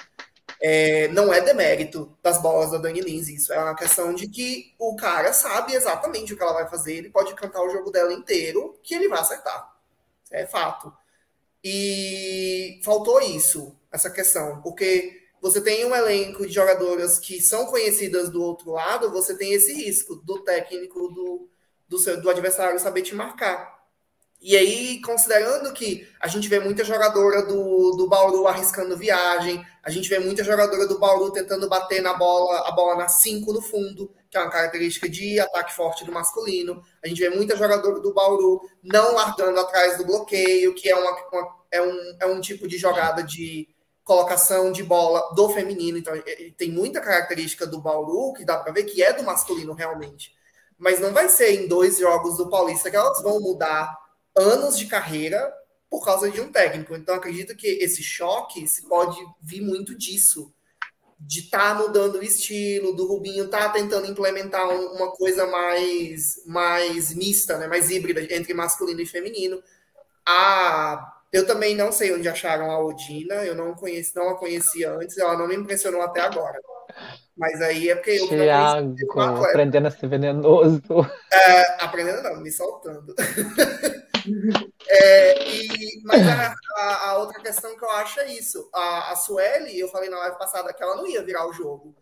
É, 0.62 1.08
não 1.08 1.34
é 1.34 1.40
demérito 1.40 2.16
das 2.22 2.40
bolas 2.40 2.70
da 2.70 2.78
Dani 2.78 3.00
Lins, 3.00 3.28
isso 3.28 3.52
é 3.52 3.58
uma 3.58 3.74
questão 3.74 4.14
de 4.14 4.28
que 4.28 4.74
o 4.78 4.94
cara 4.94 5.32
sabe 5.32 5.74
exatamente 5.74 6.32
o 6.32 6.36
que 6.36 6.42
ela 6.42 6.52
vai 6.52 6.68
fazer, 6.68 6.94
ele 6.94 7.10
pode 7.10 7.34
cantar 7.34 7.62
o 7.62 7.70
jogo 7.70 7.90
dela 7.90 8.12
inteiro, 8.12 8.78
que 8.80 8.94
ele 8.94 9.08
vai 9.08 9.18
acertar. 9.18 9.74
É 10.30 10.46
fato. 10.46 10.92
E 11.64 12.80
faltou 12.84 13.20
isso 13.20 13.76
essa 13.90 14.08
questão, 14.08 14.60
porque 14.62 15.20
você 15.42 15.60
tem 15.60 15.84
um 15.84 15.96
elenco 15.96 16.46
de 16.46 16.52
jogadoras 16.52 17.18
que 17.18 17.40
são 17.40 17.66
conhecidas 17.66 18.30
do 18.30 18.40
outro 18.40 18.70
lado, 18.70 19.10
você 19.10 19.36
tem 19.36 19.52
esse 19.52 19.72
risco 19.72 20.14
do 20.14 20.44
técnico 20.44 21.08
do, 21.08 21.49
do, 21.90 21.98
seu, 21.98 22.20
do 22.20 22.30
adversário 22.30 22.78
saber 22.78 23.02
te 23.02 23.14
marcar. 23.14 23.80
E 24.40 24.56
aí, 24.56 25.02
considerando 25.02 25.70
que 25.74 26.08
a 26.18 26.26
gente 26.26 26.48
vê 26.48 26.58
muita 26.60 26.82
jogadora 26.82 27.42
do, 27.42 27.90
do 27.90 28.08
Bauru 28.08 28.46
arriscando 28.46 28.96
viagem, 28.96 29.62
a 29.82 29.90
gente 29.90 30.08
vê 30.08 30.18
muita 30.18 30.42
jogadora 30.42 30.86
do 30.86 30.98
Bauru 30.98 31.30
tentando 31.30 31.68
bater 31.68 32.00
na 32.00 32.14
bola, 32.14 32.66
a 32.66 32.72
bola 32.72 32.96
na 32.96 33.06
5 33.06 33.52
no 33.52 33.60
fundo, 33.60 34.10
que 34.30 34.38
é 34.38 34.40
uma 34.40 34.50
característica 34.50 35.10
de 35.10 35.38
ataque 35.38 35.74
forte 35.74 36.06
do 36.06 36.12
masculino. 36.12 36.82
A 37.04 37.08
gente 37.08 37.20
vê 37.20 37.28
muita 37.28 37.54
jogadora 37.54 38.00
do 38.00 38.14
Bauru 38.14 38.62
não 38.82 39.14
largando 39.14 39.60
atrás 39.60 39.98
do 39.98 40.06
bloqueio, 40.06 40.74
que 40.74 40.88
é, 40.88 40.96
uma, 40.96 41.10
uma 41.10 41.56
é, 41.70 41.82
um, 41.82 42.16
é 42.20 42.26
um 42.26 42.40
tipo 42.40 42.66
de 42.66 42.78
jogada 42.78 43.22
de 43.22 43.68
colocação 44.02 44.72
de 44.72 44.82
bola 44.82 45.34
do 45.34 45.50
feminino. 45.50 45.98
Então, 45.98 46.14
tem 46.56 46.70
muita 46.70 47.00
característica 47.00 47.66
do 47.66 47.78
Bauru 47.78 48.32
que 48.32 48.44
dá 48.44 48.56
para 48.56 48.72
ver 48.72 48.84
que 48.84 49.02
é 49.02 49.12
do 49.12 49.22
masculino 49.22 49.74
realmente. 49.74 50.39
Mas 50.80 50.98
não 50.98 51.12
vai 51.12 51.28
ser 51.28 51.52
em 51.52 51.68
dois 51.68 51.98
jogos 51.98 52.38
do 52.38 52.48
Paulista 52.48 52.90
que 52.90 52.96
elas 52.96 53.22
vão 53.22 53.38
mudar 53.38 53.94
anos 54.34 54.78
de 54.78 54.86
carreira 54.86 55.52
por 55.90 56.04
causa 56.04 56.30
de 56.30 56.40
um 56.40 56.50
técnico. 56.50 56.96
Então, 56.96 57.14
acredito 57.14 57.54
que 57.54 57.66
esse 57.66 58.02
choque 58.02 58.66
se 58.66 58.88
pode 58.88 59.18
vir 59.42 59.60
muito 59.60 59.96
disso. 59.96 60.52
De 61.18 61.40
estar 61.40 61.74
tá 61.76 61.82
mudando 61.82 62.14
o 62.14 62.22
estilo, 62.22 62.96
do 62.96 63.06
Rubinho 63.06 63.44
estar 63.44 63.66
tá 63.66 63.68
tentando 63.68 64.06
implementar 64.06 64.66
um, 64.70 64.94
uma 64.94 65.10
coisa 65.12 65.46
mais, 65.46 66.42
mais 66.46 67.14
mista, 67.14 67.58
né? 67.58 67.66
mais 67.66 67.90
híbrida 67.90 68.22
entre 68.34 68.54
masculino 68.54 69.02
e 69.02 69.06
feminino. 69.06 69.62
A 70.26 71.20
eu 71.32 71.46
também 71.46 71.76
não 71.76 71.92
sei 71.92 72.12
onde 72.12 72.28
acharam 72.28 72.70
a 72.70 72.84
Odina, 72.84 73.34
eu 73.44 73.54
não, 73.54 73.74
conheci, 73.74 74.14
não 74.16 74.30
a 74.30 74.36
conhecia 74.36 74.92
antes, 74.92 75.16
ela 75.16 75.36
não 75.36 75.46
me 75.46 75.54
impressionou 75.54 76.02
até 76.02 76.20
agora. 76.20 76.58
Mas 77.40 77.62
aí 77.62 77.88
é 77.88 77.94
porque 77.94 78.10
eu 78.10 78.28
Thiago, 78.28 78.94
não 79.16 79.42
aprendendo 79.42 79.88
a 79.88 79.90
ser 79.90 80.08
venenoso. 80.08 80.82
É, 81.32 81.82
aprendendo 81.82 82.22
não, 82.22 82.38
me 82.38 82.52
soltando. 82.52 83.14
é, 84.86 85.48
e, 85.48 86.02
mas 86.04 86.20
a, 86.28 86.54
a, 86.76 87.08
a, 87.08 87.18
outra 87.18 87.40
questão 87.40 87.74
que 87.78 87.82
eu 87.82 87.90
acho 87.92 88.20
é 88.20 88.30
isso. 88.34 88.68
A, 88.74 89.12
a 89.12 89.16
Sueli, 89.16 89.80
eu 89.80 89.88
falei 89.88 90.10
na 90.10 90.18
live 90.18 90.36
passada 90.36 90.70
que 90.74 90.82
ela 90.82 90.96
não 90.96 91.06
ia 91.06 91.24
virar 91.24 91.48
o 91.48 91.52
jogo. 91.54 91.96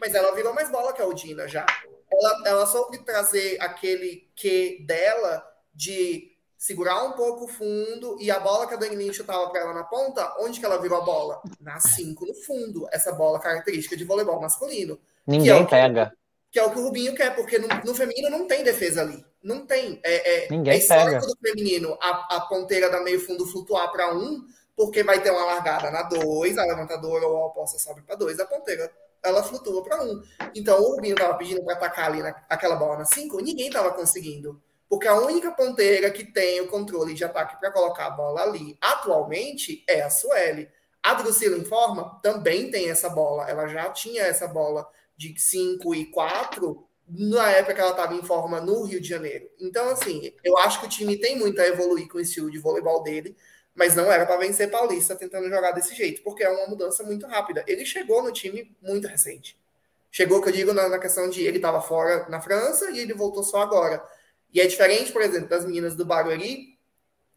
Mas 0.00 0.12
ela 0.12 0.34
virou 0.34 0.52
mais 0.52 0.68
bola 0.72 0.92
que 0.92 1.00
a 1.00 1.06
Odina 1.06 1.46
já. 1.46 1.64
Ela, 2.12 2.42
ela 2.46 2.66
soube 2.66 2.98
trazer 3.04 3.62
aquele 3.62 4.28
que 4.34 4.84
dela 4.88 5.40
de 5.72 6.36
segurar 6.60 7.02
um 7.04 7.12
pouco 7.12 7.46
o 7.46 7.48
fundo 7.48 8.18
e 8.20 8.30
a 8.30 8.38
bola 8.38 8.66
que 8.66 8.74
a 8.74 8.76
Dani 8.76 8.94
Lynch 8.94 9.16
chutava 9.16 9.48
para 9.48 9.62
ela 9.62 9.72
na 9.72 9.82
ponta, 9.82 10.36
onde 10.40 10.60
que 10.60 10.66
ela 10.66 10.76
virou 10.76 10.98
a 10.98 11.00
bola? 11.00 11.40
Na 11.58 11.80
5 11.80 12.26
no 12.26 12.34
fundo. 12.34 12.86
Essa 12.92 13.12
bola 13.12 13.40
característica 13.40 13.96
de 13.96 14.04
voleibol 14.04 14.38
masculino. 14.38 15.00
Ninguém 15.26 15.64
que 15.64 15.74
é 15.74 15.88
pega. 15.88 16.10
Que, 16.10 16.16
que 16.52 16.58
é 16.58 16.62
o 16.62 16.70
que 16.70 16.78
o 16.78 16.82
Rubinho 16.82 17.14
quer, 17.14 17.34
porque 17.34 17.58
no, 17.58 17.66
no 17.82 17.94
feminino 17.94 18.28
não 18.28 18.46
tem 18.46 18.62
defesa 18.62 19.00
ali. 19.00 19.24
Não 19.42 19.64
tem. 19.64 19.98
É, 20.04 20.44
é, 20.44 20.48
Ninguém 20.50 20.78
é 20.78 20.86
pega. 20.86 21.20
do 21.20 21.34
feminino 21.38 21.96
a, 21.98 22.36
a 22.36 22.40
ponteira 22.42 22.90
da 22.90 23.00
meio 23.00 23.20
fundo 23.20 23.46
flutuar 23.46 23.90
para 23.90 24.14
um, 24.14 24.44
porque 24.76 25.02
vai 25.02 25.22
ter 25.22 25.30
uma 25.30 25.46
largada 25.46 25.90
na 25.90 26.02
2, 26.02 26.58
a 26.58 26.64
levantadora 26.64 27.26
ou 27.26 27.38
a 27.38 27.46
oposta 27.46 27.78
sobe 27.78 28.02
para 28.02 28.16
2, 28.16 28.38
a 28.38 28.44
ponteira 28.44 28.92
ela 29.22 29.42
flutua 29.42 29.82
para 29.82 30.02
um. 30.02 30.22
Então 30.54 30.78
o 30.78 30.94
Rubinho 30.94 31.16
tava 31.16 31.38
pedindo 31.38 31.64
para 31.64 31.72
atacar 31.72 32.10
ali 32.10 32.22
na, 32.22 32.34
aquela 32.50 32.76
bola 32.76 32.98
na 32.98 33.04
5, 33.06 33.40
ninguém 33.40 33.70
tava 33.70 33.92
conseguindo. 33.92 34.60
Porque 34.90 35.06
a 35.06 35.14
única 35.14 35.52
ponteira 35.52 36.10
que 36.10 36.24
tem 36.24 36.60
o 36.60 36.66
controle 36.66 37.14
de 37.14 37.22
ataque 37.22 37.60
para 37.60 37.70
colocar 37.70 38.06
a 38.06 38.10
bola 38.10 38.42
ali 38.42 38.76
atualmente 38.80 39.84
é 39.86 40.02
a 40.02 40.10
Sueli. 40.10 40.68
A 41.00 41.14
Drusila 41.14 41.56
Informa 41.56 42.18
também 42.20 42.72
tem 42.72 42.90
essa 42.90 43.08
bola. 43.08 43.48
Ela 43.48 43.68
já 43.68 43.88
tinha 43.90 44.24
essa 44.24 44.48
bola 44.48 44.84
de 45.16 45.32
5 45.40 45.94
e 45.94 46.06
4 46.06 46.84
na 47.08 47.50
época 47.50 47.74
que 47.74 47.80
ela 47.80 47.90
estava 47.90 48.14
em 48.14 48.22
forma 48.22 48.60
no 48.60 48.82
Rio 48.82 49.00
de 49.00 49.08
Janeiro. 49.08 49.48
Então, 49.60 49.88
assim, 49.90 50.34
eu 50.42 50.58
acho 50.58 50.80
que 50.80 50.86
o 50.86 50.88
time 50.88 51.16
tem 51.16 51.38
muito 51.38 51.60
a 51.60 51.66
evoluir 51.68 52.08
com 52.08 52.18
o 52.18 52.20
estilo 52.20 52.50
de 52.50 52.58
voleibol 52.58 53.00
dele, 53.04 53.36
mas 53.72 53.94
não 53.94 54.10
era 54.10 54.26
para 54.26 54.38
vencer 54.38 54.72
Paulista 54.72 55.14
tentando 55.14 55.48
jogar 55.48 55.70
desse 55.70 55.94
jeito, 55.94 56.20
porque 56.22 56.42
é 56.42 56.48
uma 56.48 56.66
mudança 56.66 57.04
muito 57.04 57.28
rápida. 57.28 57.64
Ele 57.68 57.86
chegou 57.86 58.24
no 58.24 58.32
time 58.32 58.76
muito 58.82 59.06
recente. 59.06 59.56
Chegou, 60.10 60.42
que 60.42 60.48
eu 60.48 60.52
digo, 60.52 60.72
na, 60.72 60.88
na 60.88 60.98
questão 60.98 61.30
de 61.30 61.42
ele 61.42 61.58
estava 61.58 61.80
fora 61.80 62.28
na 62.28 62.40
França 62.40 62.90
e 62.90 62.98
ele 62.98 63.14
voltou 63.14 63.44
só 63.44 63.60
agora. 63.60 64.04
E 64.52 64.60
é 64.60 64.66
diferente, 64.66 65.12
por 65.12 65.22
exemplo, 65.22 65.48
das 65.48 65.64
meninas 65.64 65.94
do 65.94 66.04
Barueri, 66.04 66.78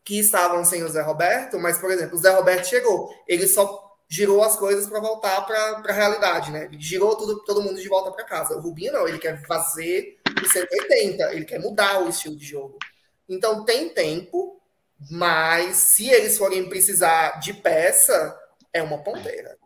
que 0.03 0.19
estavam 0.19 0.65
sem 0.65 0.83
o 0.83 0.89
Zé 0.89 1.01
Roberto, 1.01 1.57
mas, 1.59 1.77
por 1.77 1.91
exemplo, 1.91 2.15
o 2.15 2.19
Zé 2.19 2.29
Roberto 2.29 2.67
chegou, 2.67 3.09
ele 3.27 3.47
só 3.47 3.83
girou 4.09 4.43
as 4.43 4.55
coisas 4.55 4.87
para 4.87 4.99
voltar 4.99 5.41
para 5.41 5.81
a 5.87 5.93
realidade, 5.93 6.51
né? 6.51 6.65
Ele 6.65 6.79
girou 6.79 7.15
tudo, 7.15 7.43
todo 7.43 7.61
mundo 7.61 7.81
de 7.81 7.87
volta 7.87 8.11
para 8.11 8.25
casa. 8.25 8.55
O 8.55 8.61
Rubinho 8.61 8.93
não, 8.93 9.07
ele 9.07 9.17
quer 9.17 9.41
fazer 9.47 10.19
o 10.27 10.45
180, 10.47 11.33
ele 11.33 11.45
quer 11.45 11.59
mudar 11.59 12.03
o 12.03 12.09
estilo 12.09 12.35
de 12.35 12.45
jogo. 12.45 12.77
Então 13.27 13.63
tem 13.63 13.89
tempo, 13.89 14.61
mas 15.09 15.77
se 15.77 16.09
eles 16.09 16.37
forem 16.37 16.69
precisar 16.69 17.39
de 17.39 17.53
peça, 17.53 18.37
é 18.71 18.83
uma 18.83 18.99
ponteira. 18.99 19.57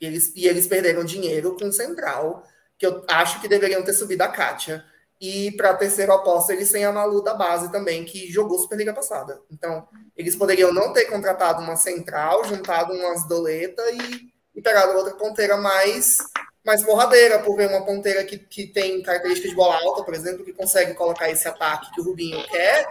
E 0.00 0.06
eles, 0.06 0.32
e 0.36 0.46
eles 0.46 0.66
perderam 0.66 1.04
dinheiro 1.04 1.56
com 1.56 1.66
o 1.66 1.72
Central, 1.72 2.46
que 2.78 2.86
eu 2.86 3.04
acho 3.08 3.40
que 3.40 3.48
deveriam 3.48 3.82
ter 3.82 3.94
subido 3.94 4.22
a 4.22 4.28
Kátia 4.28 4.84
e 5.20 5.50
para 5.52 5.70
a 5.70 5.76
terceira 5.76 6.14
aposta, 6.14 6.52
eles 6.52 6.70
têm 6.70 6.84
a 6.84 6.92
Malu 6.92 7.22
da 7.22 7.34
base 7.34 7.72
também, 7.72 8.04
que 8.04 8.30
jogou 8.30 8.58
Superliga 8.58 8.92
passada. 8.92 9.40
Então, 9.50 9.88
eles 10.16 10.36
poderiam 10.36 10.72
não 10.72 10.92
ter 10.92 11.06
contratado 11.06 11.62
uma 11.62 11.76
central, 11.76 12.44
juntado 12.44 12.92
umas 12.92 13.26
doleta 13.26 13.82
e, 13.90 14.30
e 14.54 14.60
pegado 14.60 14.92
outra 14.96 15.14
ponteira 15.14 15.56
mais, 15.56 16.18
mais 16.64 16.84
porradeira, 16.84 17.38
por 17.38 17.56
ver 17.56 17.70
uma 17.70 17.84
ponteira 17.84 18.24
que, 18.24 18.36
que 18.36 18.66
tem 18.66 19.02
característica 19.02 19.48
de 19.48 19.54
bola 19.54 19.76
alta, 19.76 20.04
por 20.04 20.12
exemplo, 20.12 20.44
que 20.44 20.52
consegue 20.52 20.92
colocar 20.92 21.30
esse 21.30 21.48
ataque 21.48 21.90
que 21.94 22.00
o 22.02 22.04
Rubinho 22.04 22.46
quer, 22.48 22.86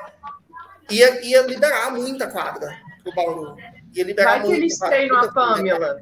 ia, 0.89 1.23
ia 1.23 1.41
liberar 1.43 1.91
muita 1.91 2.27
quadra 2.27 2.75
pro 3.03 3.13
Bauru. 3.13 3.55
Ia 3.93 4.03
liberar 4.03 4.39
Vai 4.39 4.47
que 4.47 4.53
eles 4.53 4.79
treinam 4.79 5.17
a 5.19 5.31
Pamela. 5.31 6.01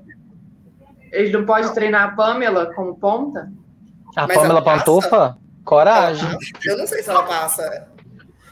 Eles 1.11 1.33
não 1.33 1.45
podem 1.45 1.71
treinar 1.73 2.09
a 2.09 2.15
Pamela 2.15 2.73
como 2.73 2.95
ponta? 2.95 3.51
A 4.15 4.25
Mas 4.25 4.37
Pamela 4.37 4.63
Pantufa? 4.63 5.42
Coragem. 5.63 6.37
Eu 6.65 6.77
não 6.77 6.87
sei 6.87 7.01
se 7.01 7.09
ela 7.09 7.23
passa. 7.23 7.87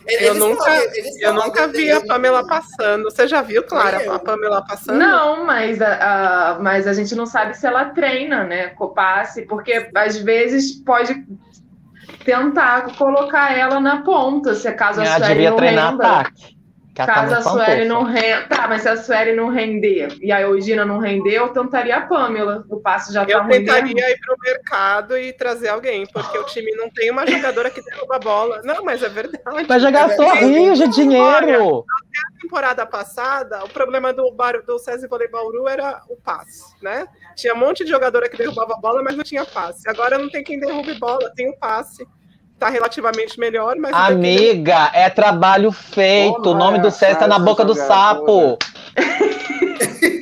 Eles 0.07 0.28
eu 0.28 0.36
nunca, 0.36 0.72
eu 1.20 1.34
nunca 1.34 1.68
vi 1.68 1.91
a 1.91 2.01
Pamela 2.05 2.45
passando. 2.45 3.03
Você 3.03 3.28
já 3.28 3.41
viu, 3.41 3.64
Clara, 3.64 4.16
a 4.16 4.20
Pamela 4.20 4.66
passando? 4.68 4.97
Não, 4.97 5.45
mas 5.45 5.82
a, 5.82 6.53
a, 6.53 6.59
mas 6.59 6.88
a 6.88 6.93
gente 6.93 7.14
não 7.16 7.26
sabe 7.26 7.55
se 7.55 7.68
ela 7.68 7.86
treina, 7.86 8.43
né? 8.43 8.70
Copasse, 8.70 9.43
porque 9.43 9.89
às 9.93 10.18
vezes 10.18 10.72
pode 10.84 11.24
tentar 12.26 12.95
colocar 12.97 13.55
ela 13.57 13.80
na 13.80 14.01
ponta, 14.01 14.55
se 14.55 14.72
caso 14.74 15.01
a 15.01 15.05
Ela 15.05 15.28
devia 15.28 15.53
treinar 15.53 15.91
renda. 15.91 16.03
ataque. 16.07 16.61
Caso 16.94 17.36
a 17.36 17.42
Sueli 17.42 17.86
não 17.86 18.04
renda. 18.04 18.48
Tá, 18.48 18.68
mas 18.68 18.82
se 18.82 18.89
a 18.89 18.98
Sueli 18.98 19.34
não 19.34 19.50
render 19.50 20.18
e 20.22 20.32
a 20.32 20.42
Eugina 20.42 20.84
não 20.84 21.00
render, 21.00 21.36
eu 21.36 21.50
tentaria 21.50 21.98
a 21.98 22.02
Pamela. 22.02 22.66
O 22.70 22.82
passo 22.82 23.14
já 23.14 23.26
tá 23.26 23.32
Eu 23.32 23.48
tentaria 23.48 24.12
ir 24.12 24.20
pro 24.20 24.36
mercado 24.44 25.18
e 25.18 25.32
trazer 25.32 25.70
alguém, 25.70 26.06
porque 26.06 26.38
o 26.38 26.46
time 26.46 26.72
não 26.76 26.89
tem 26.89 27.10
uma 27.10 27.26
jogadora 27.26 27.70
que 27.70 27.82
derruba 27.82 28.18
a 28.18 28.20
bola. 28.20 28.62
Não, 28.64 28.84
mas 28.84 29.02
é 29.02 29.10
verdade. 29.10 29.66
Vai 29.66 29.80
jogar 29.80 30.12
é 30.12 30.16
sorriso, 30.16 30.88
dinheiro. 30.89 31.86
Até 31.86 32.20
a 32.28 32.42
temporada 32.42 32.86
passada, 32.86 33.64
o 33.64 33.70
problema 33.70 34.12
do, 34.12 34.30
Bar, 34.32 34.62
do 34.62 34.78
César 34.78 35.08
Voleibol 35.08 35.70
era 35.70 36.02
o 36.10 36.18
passe, 36.18 36.76
né? 36.82 37.08
Tinha 37.36 37.54
um 37.54 37.58
monte 37.58 37.86
de 37.86 37.89
jogadora 37.89 38.28
que 38.28 38.38
derrubava 38.38 38.74
a 38.74 38.78
bola, 38.78 39.02
mas 39.02 39.16
não 39.16 39.24
tinha 39.24 39.46
passe. 39.46 39.89
Agora 39.89 40.18
não 40.18 40.30
tem 40.30 40.44
quem 40.44 40.60
derrube 40.60 40.94
bola, 40.96 41.32
tem 41.36 41.50
o 41.50 41.58
passe. 41.58 42.06
Tá 42.62 42.70
relativamente 42.70 43.39
melhor, 43.39 43.76
mas. 43.78 43.91
tem 43.91 44.05
que- 44.05 44.12
Amiga, 44.14 44.91
é 44.93 45.09
trabalho 45.09 45.72
feito. 45.72 46.49
o 46.51 46.53
nome 46.53 46.78
do 46.80 46.91
César 46.91 47.20
tá 47.20 47.28
na 47.28 47.39
boca 47.39 47.66
do 47.66 47.74
sapo. 47.76 48.57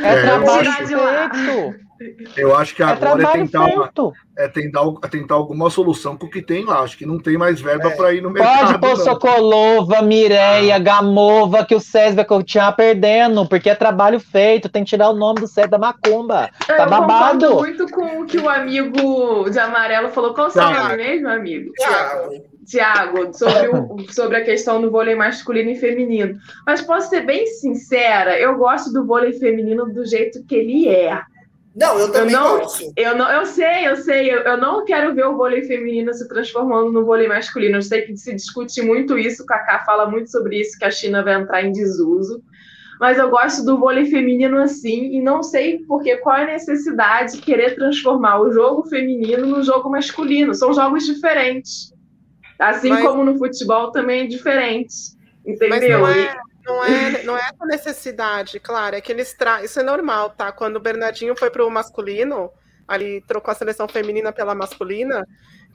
É, 0.00 0.12
É, 0.12 0.22
trabalho 0.22 0.72
feito. 0.72 1.87
Eu 2.36 2.56
acho 2.56 2.74
que 2.74 2.82
É 2.82 2.86
agora 2.86 3.10
é 3.10 3.16
trabalho 3.16 3.42
tentar, 3.44 3.64
feito. 3.64 4.12
é, 4.36 4.48
tentar, 4.48 4.80
é 5.02 5.08
tentar 5.08 5.34
alguma 5.34 5.68
solução 5.70 6.16
com 6.16 6.26
o 6.26 6.30
que 6.30 6.40
tem 6.42 6.64
lá. 6.64 6.80
Acho 6.80 6.96
que 6.96 7.04
não 7.06 7.18
tem 7.18 7.36
mais 7.36 7.60
verba 7.60 7.88
É. 7.88 7.96
para 7.96 8.12
ir 8.14 8.20
no 8.22 8.32
Pode 8.32 8.40
mercado. 8.44 8.80
pôr 8.80 8.88
não. 8.98 9.04
Sokolova, 9.04 10.02
Mireia, 10.02 10.78
Gamova, 10.78 11.64
que 11.64 11.74
o 11.74 11.80
César 11.80 12.16
vai 12.16 12.24
continuar 12.24 12.72
perdendo, 12.72 13.46
porque 13.48 13.70
é 13.70 13.74
trabalho 13.74 14.20
feito. 14.20 14.68
Tem 14.68 14.84
que 14.84 14.90
tirar 14.90 15.10
o 15.10 15.14
nome 15.16 15.40
do 15.40 15.46
César 15.46 15.68
da 15.68 15.78
Macumba. 15.78 16.48
Eu 16.68 16.76
Tá 16.76 16.86
babado. 16.86 17.46
concordo 17.48 17.60
muito 17.60 17.88
com 17.92 18.20
o 18.22 18.26
que 18.26 18.38
o 18.38 18.48
amigo 18.48 19.50
de 19.50 19.58
amarelo 19.58 20.08
falou. 20.10 20.34
Qual 20.34 20.48
o 20.48 20.50
seu 20.50 20.62
nome 20.62 20.96
mesmo, 20.96 21.28
amigo? 21.28 21.72
Thiago. 21.74 22.48
Tiago, 22.66 23.32
sobre, 23.32 23.68
o- 23.68 23.96
sobre 24.12 24.36
a 24.36 24.44
questão 24.44 24.78
do 24.80 24.90
vôlei 24.90 25.14
masculino 25.14 25.70
e 25.70 25.76
feminino. 25.76 26.38
Mas 26.66 26.82
posso 26.82 27.08
ser 27.08 27.22
bem 27.22 27.46
sincera, 27.46 28.38
eu 28.38 28.56
gosto 28.58 28.92
do 28.92 29.06
vôlei 29.06 29.32
feminino 29.32 29.86
do 29.86 30.04
jeito 30.04 30.44
que 30.44 30.54
ele 30.54 30.86
é. 30.86 31.18
Não, 31.78 31.98
eu 31.98 32.10
também 32.12 32.32
não- 32.34 32.58
gosto. 32.58 32.92
Eu, 32.96 33.16
não, 33.16 33.30
eu 33.30 33.46
sei, 33.46 33.86
eu 33.86 33.96
sei, 33.96 34.32
eu, 34.32 34.38
eu 34.40 34.56
não 34.56 34.84
quero 34.84 35.14
ver 35.14 35.26
o 35.26 35.36
vôlei 35.36 35.62
feminino 35.62 36.12
se 36.12 36.26
transformando 36.28 36.90
no 36.90 37.04
vôlei 37.04 37.28
masculino. 37.28 37.76
Eu 37.76 37.82
sei 37.82 38.02
que 38.02 38.16
se 38.16 38.34
discute 38.34 38.82
muito 38.82 39.16
isso, 39.18 39.42
o 39.42 39.46
Kaká 39.46 39.84
fala 39.84 40.10
muito 40.10 40.30
sobre 40.30 40.58
isso, 40.60 40.78
que 40.78 40.84
a 40.84 40.90
China 40.90 41.22
vai 41.22 41.34
entrar 41.34 41.62
em 41.62 41.72
desuso. 41.72 42.42
Mas 43.00 43.16
eu 43.16 43.30
gosto 43.30 43.64
do 43.64 43.78
vôlei 43.78 44.06
feminino 44.06 44.58
assim, 44.58 45.12
e 45.14 45.20
não 45.22 45.40
sei 45.40 45.78
porque 45.86 46.16
qual 46.16 46.36
é 46.36 46.42
a 46.42 46.46
necessidade 46.46 47.34
de 47.36 47.38
querer 47.42 47.76
transformar 47.76 48.40
o 48.40 48.50
jogo 48.52 48.88
feminino 48.88 49.46
no 49.46 49.62
jogo 49.62 49.88
masculino. 49.88 50.52
São 50.52 50.74
jogos 50.74 51.04
diferentes. 51.06 51.94
Assim 52.58 52.88
Mas- 52.88 53.04
como 53.04 53.22
no 53.24 53.38
futebol 53.38 53.92
também 53.92 54.22
é 54.22 54.26
diferente. 54.26 55.16
Mas 55.46 55.54
Entendeu? 55.62 56.00
não 56.00 56.10
E- 56.12 56.18
é, 56.24 56.36
não 56.68 56.84
é, 56.84 57.22
não 57.22 57.36
é 57.36 57.40
essa 57.40 57.64
necessidade, 57.64 58.60
claro, 58.60 58.94
é 58.94 59.00
que 59.00 59.10
eles 59.10 59.32
tra... 59.32 59.64
Isso 59.64 59.80
é 59.80 59.82
normal, 59.82 60.30
tá? 60.30 60.52
Quando 60.52 60.76
o 60.76 60.80
Bernardinho 60.80 61.34
foi 61.34 61.50
pro 61.50 61.70
masculino, 61.70 62.52
ali 62.86 63.22
trocou 63.26 63.50
a 63.50 63.54
seleção 63.54 63.88
feminina 63.88 64.32
pela 64.32 64.54
masculina, 64.54 65.26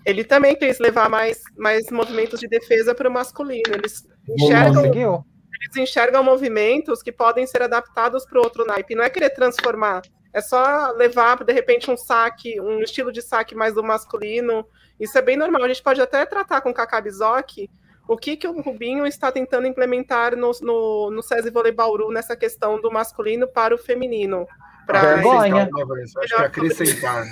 ele 0.05 0.23
também 0.23 0.55
quis 0.55 0.77
levar 0.79 1.09
mais, 1.09 1.41
mais 1.57 1.89
movimentos 1.89 2.39
de 2.39 2.47
defesa 2.47 2.93
para 2.93 3.09
o 3.09 3.11
masculino. 3.11 3.73
Eles 3.73 4.07
enxergam, 4.29 4.85
eles 4.85 5.75
enxergam 5.77 6.23
movimentos 6.23 7.01
que 7.01 7.11
podem 7.11 7.47
ser 7.47 7.63
adaptados 7.63 8.25
para 8.25 8.39
o 8.39 8.43
outro 8.43 8.65
naipe. 8.65 8.95
Não 8.95 9.03
é 9.03 9.09
querer 9.09 9.31
transformar, 9.31 10.03
é 10.31 10.41
só 10.41 10.91
levar, 10.91 11.43
de 11.43 11.53
repente, 11.53 11.89
um 11.89 11.97
saque, 11.97 12.59
um 12.61 12.79
estilo 12.81 13.11
de 13.11 13.21
saque 13.21 13.55
mais 13.55 13.73
do 13.73 13.83
masculino. 13.83 14.65
Isso 14.99 15.17
é 15.17 15.21
bem 15.21 15.37
normal. 15.37 15.63
A 15.63 15.67
gente 15.67 15.81
pode 15.81 16.01
até 16.01 16.25
tratar 16.25 16.61
com 16.61 16.69
o 16.69 16.73
Kaká 16.73 17.01
Bizoc 17.01 17.69
o 18.07 18.17
que, 18.17 18.35
que 18.35 18.47
o 18.47 18.61
Rubinho 18.61 19.05
está 19.05 19.31
tentando 19.31 19.67
implementar 19.67 20.35
no, 20.35 20.51
no, 20.61 21.11
no 21.11 21.21
SESI 21.23 21.49
Vôlei 21.49 21.71
Bauru 21.71 22.11
nessa 22.11 22.35
questão 22.35 22.79
do 22.81 22.91
masculino 22.91 23.47
para 23.47 23.73
o 23.73 23.77
feminino. 23.77 24.45
Pra 24.85 24.99
Vergonha. 25.15 25.69
Acho 26.17 26.35
que 26.35 26.41
é 26.41 26.45
acrescentar. 26.45 27.25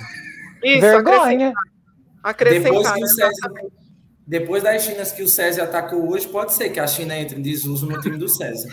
Isso, 0.64 0.80
Vergonha. 0.80 1.52
acrescentar. 2.22 2.62
Depois 2.72 2.86
acrescentar 2.86 2.94
que 2.94 3.04
o 3.04 3.08
César- 3.08 3.30
exatamente. 3.30 3.82
Depois 4.24 4.62
das 4.62 4.82
Chinas 4.84 5.10
que 5.12 5.22
o 5.22 5.28
César 5.28 5.64
atacou 5.64 6.08
hoje, 6.10 6.28
pode 6.28 6.54
ser 6.54 6.70
que 6.70 6.78
a 6.78 6.86
China 6.86 7.14
entre 7.18 7.38
em 7.38 7.42
desuso 7.42 7.86
no 7.86 8.00
time 8.00 8.16
do 8.16 8.28
César. 8.28 8.68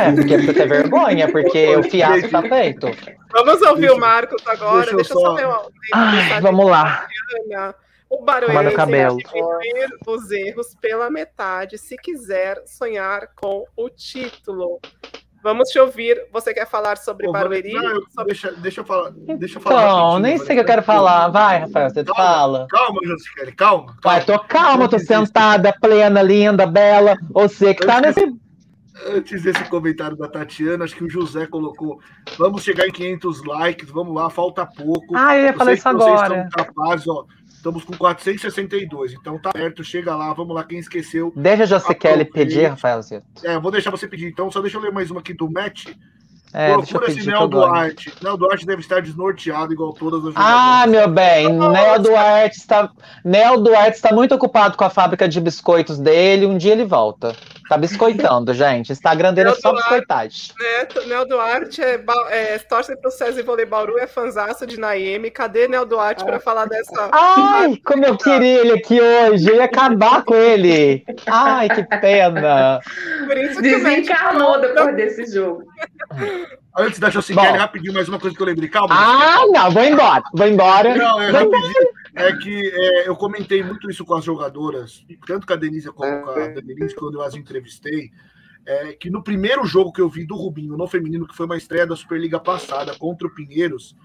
É, 0.00 0.12
porque 0.12 0.34
precisa 0.34 0.54
ter 0.54 0.68
vergonha, 0.68 1.30
porque 1.32 1.76
o 1.76 1.82
fiasco 1.82 2.30
tá 2.30 2.40
feito. 2.42 2.86
Vamos 3.32 3.60
ouvir 3.60 3.80
Deixa- 3.82 3.94
o 3.96 3.98
Marcos 4.00 4.40
agora. 4.46 4.76
deixa 4.78 4.92
eu 4.92 4.96
Deixa, 4.98 5.14
eu 5.14 5.20
só 5.20 5.34
uma 5.34 5.68
Ai, 5.94 6.16
mensagem 6.16 6.40
vamos 6.42 6.66
lá. 6.70 7.06
Ana. 7.52 7.74
O 8.10 8.24
tem 8.24 8.46
que 8.66 9.32
diminuir 9.32 9.88
os 10.06 10.30
erros 10.30 10.74
pela 10.80 11.10
metade 11.10 11.76
se 11.76 11.96
quiser 11.96 12.62
sonhar 12.66 13.28
com 13.36 13.64
o 13.76 13.88
título. 13.90 14.80
Vamos 15.42 15.68
te 15.68 15.78
ouvir. 15.78 16.26
Você 16.32 16.52
quer 16.52 16.66
falar 16.66 16.96
sobre 16.96 17.26
Pô, 17.26 17.32
Barueri? 17.32 17.72
não, 17.72 17.84
eu- 17.84 18.02
Sobre- 18.10 18.32
deixa, 18.32 18.50
deixa 18.52 18.80
eu 18.80 18.84
falar. 18.84 19.10
Deixa 19.10 19.58
eu 19.58 19.62
falar 19.62 19.82
Então, 19.82 19.96
rapidinho, 19.98 20.18
nem 20.20 20.38
sei 20.38 20.46
o 20.46 20.48
que 20.56 20.60
eu 20.60 20.64
quero 20.64 20.82
falar. 20.82 21.28
Vai, 21.28 21.58
Rafael, 21.60 21.90
você 21.90 22.02
Calma. 22.04 22.22
fala. 22.24 22.66
Calma, 22.68 23.00
Josiquele, 23.04 23.52
calma. 23.52 23.96
Vai, 24.02 24.24
calma. 24.24 24.38
tô 24.42 24.48
calma, 24.48 24.88
tô 24.88 24.98
sentada, 24.98 25.72
plena, 25.80 26.22
linda, 26.22 26.66
bela. 26.66 27.16
Você 27.30 27.72
que 27.74 27.86
tá 27.86 28.00
nesse. 28.00 28.20
Antes 29.06 29.44
desse 29.44 29.62
comentário 29.66 30.16
da 30.16 30.26
Tatiana, 30.26 30.84
acho 30.84 30.96
que 30.96 31.04
o 31.04 31.08
José 31.10 31.46
colocou. 31.46 32.00
Vamos 32.36 32.64
chegar 32.64 32.84
em 32.88 32.90
500 32.90 33.44
likes, 33.44 33.88
vamos 33.90 34.12
lá, 34.12 34.28
falta 34.28 34.66
pouco. 34.66 35.14
Ah, 35.16 35.36
eu 35.36 35.44
ia 35.44 35.52
falar 35.52 35.72
isso 35.74 35.84
que 35.88 35.94
vocês 35.94 36.20
agora. 36.20 36.42
estão 36.48 36.64
capazes, 36.64 37.06
ó. 37.06 37.24
Estamos 37.58 37.82
com 37.84 37.92
462, 37.96 39.14
então 39.14 39.36
tá 39.36 39.50
perto, 39.52 39.82
chega 39.82 40.14
lá, 40.14 40.32
vamos 40.32 40.54
lá, 40.54 40.62
quem 40.62 40.78
esqueceu. 40.78 41.32
Deixa 41.34 41.64
a 41.64 41.66
Josikelli 41.66 42.22
Aproveite. 42.22 42.32
pedir, 42.54 42.66
Rafaelzito. 42.68 43.26
É, 43.44 43.56
eu 43.56 43.60
vou 43.60 43.72
deixar 43.72 43.90
você 43.90 44.06
pedir, 44.06 44.26
então 44.28 44.48
só 44.50 44.60
deixa 44.62 44.76
eu 44.76 44.80
ler 44.80 44.92
mais 44.92 45.10
uma 45.10 45.18
aqui 45.20 45.34
do 45.34 45.50
Match. 45.50 45.86
É, 46.54 46.68
deixa 46.76 46.78
eu 46.78 46.82
Procura 47.00 47.06
pedir 47.06 47.18
esse 47.18 47.26
que 47.28 47.34
Nel. 47.36 47.48
Duarte. 47.48 48.12
Nel 48.22 48.36
Duarte 48.38 48.64
deve 48.64 48.80
estar 48.80 49.02
desnorteado 49.02 49.72
igual 49.72 49.92
todas 49.92 50.24
as 50.24 50.32
Ah, 50.36 50.84
jogadoras. 50.86 50.90
meu 50.90 51.08
bem, 51.08 51.52
Nel 51.52 51.98
Duarte 52.00 52.56
está. 52.56 52.90
Nel 53.24 53.60
Duarte 53.60 53.96
está 53.96 54.14
muito 54.14 54.34
ocupado 54.34 54.74
com 54.76 54.84
a 54.84 54.88
fábrica 54.88 55.28
de 55.28 55.40
biscoitos 55.40 55.98
dele. 55.98 56.46
Um 56.46 56.56
dia 56.56 56.72
ele 56.72 56.84
volta. 56.86 57.36
Tá 57.68 57.76
biscoitando, 57.76 58.54
gente. 58.54 58.92
Instagram 58.92 59.34
dele 59.34 59.50
é 59.50 59.52
Nel 59.52 59.60
só 59.60 59.70
Duarte. 59.72 59.88
biscoitagem. 59.88 60.52
Neto, 60.58 61.06
Nel 61.06 61.28
Duarte 61.28 61.82
é, 61.82 62.00
é, 62.30 62.58
torce 62.58 62.96
pro 62.96 63.10
César 63.10 63.42
Vôlei 63.42 63.66
Bauru, 63.66 63.98
é 63.98 64.06
fanzaço 64.06 64.66
de 64.66 64.80
Naemi. 64.80 65.30
Cadê 65.30 65.68
Nel 65.68 65.84
Duarte 65.84 66.24
para 66.24 66.40
falar 66.40 66.64
dessa? 66.64 67.10
Ai, 67.12 67.76
como 67.84 68.04
eu 68.04 68.16
queria 68.16 68.60
ele 68.60 68.72
aqui 68.72 69.00
hoje. 69.00 69.50
Eu 69.50 69.56
ia 69.56 69.64
acabar 69.64 70.24
com 70.24 70.34
ele. 70.34 71.04
Ai, 71.26 71.68
que 71.68 71.82
pena. 72.00 72.80
Por 73.26 73.36
isso 73.36 73.56
que 73.56 73.62
Desencarnou 73.62 74.60
depois 74.60 74.96
desse 74.96 75.26
jogo. 75.32 75.64
Antes 76.76 76.98
da 76.98 77.10
Bom. 77.10 77.56
rapidinho, 77.56 77.92
mais 77.92 78.08
uma 78.08 78.20
coisa 78.20 78.36
que 78.36 78.40
eu 78.42 78.46
lembrei. 78.46 78.68
Calma. 78.68 78.94
Ah, 78.94 79.44
não, 79.48 79.70
vou 79.70 79.84
embora. 79.84 80.22
Vou 80.32 80.46
embora. 80.46 80.94
Não, 80.94 81.20
é 81.20 81.32
Vou 81.32 81.50
rapidinho. 81.50 81.88
É 82.18 82.36
que 82.36 82.68
é, 82.68 83.08
eu 83.08 83.16
comentei 83.16 83.62
muito 83.62 83.90
isso 83.90 84.04
com 84.04 84.14
as 84.14 84.24
jogadoras, 84.24 85.04
tanto 85.26 85.46
com 85.46 85.52
a 85.52 85.56
Denise 85.56 85.88
como 85.92 86.22
com 86.22 86.30
a 86.30 86.48
Denise, 86.48 86.94
quando 86.94 87.14
eu 87.14 87.22
as 87.22 87.34
entrevistei. 87.34 88.10
É, 88.66 88.92
que 88.92 89.08
no 89.08 89.22
primeiro 89.22 89.64
jogo 89.64 89.92
que 89.92 90.00
eu 90.00 90.08
vi 90.08 90.26
do 90.26 90.36
Rubinho 90.36 90.76
no 90.76 90.86
feminino, 90.86 91.26
que 91.26 91.34
foi 91.34 91.46
uma 91.46 91.56
estreia 91.56 91.86
da 91.86 91.96
Superliga 91.96 92.38
passada 92.38 92.94
contra 92.98 93.26
o 93.26 93.34
Pinheiros, 93.34 93.96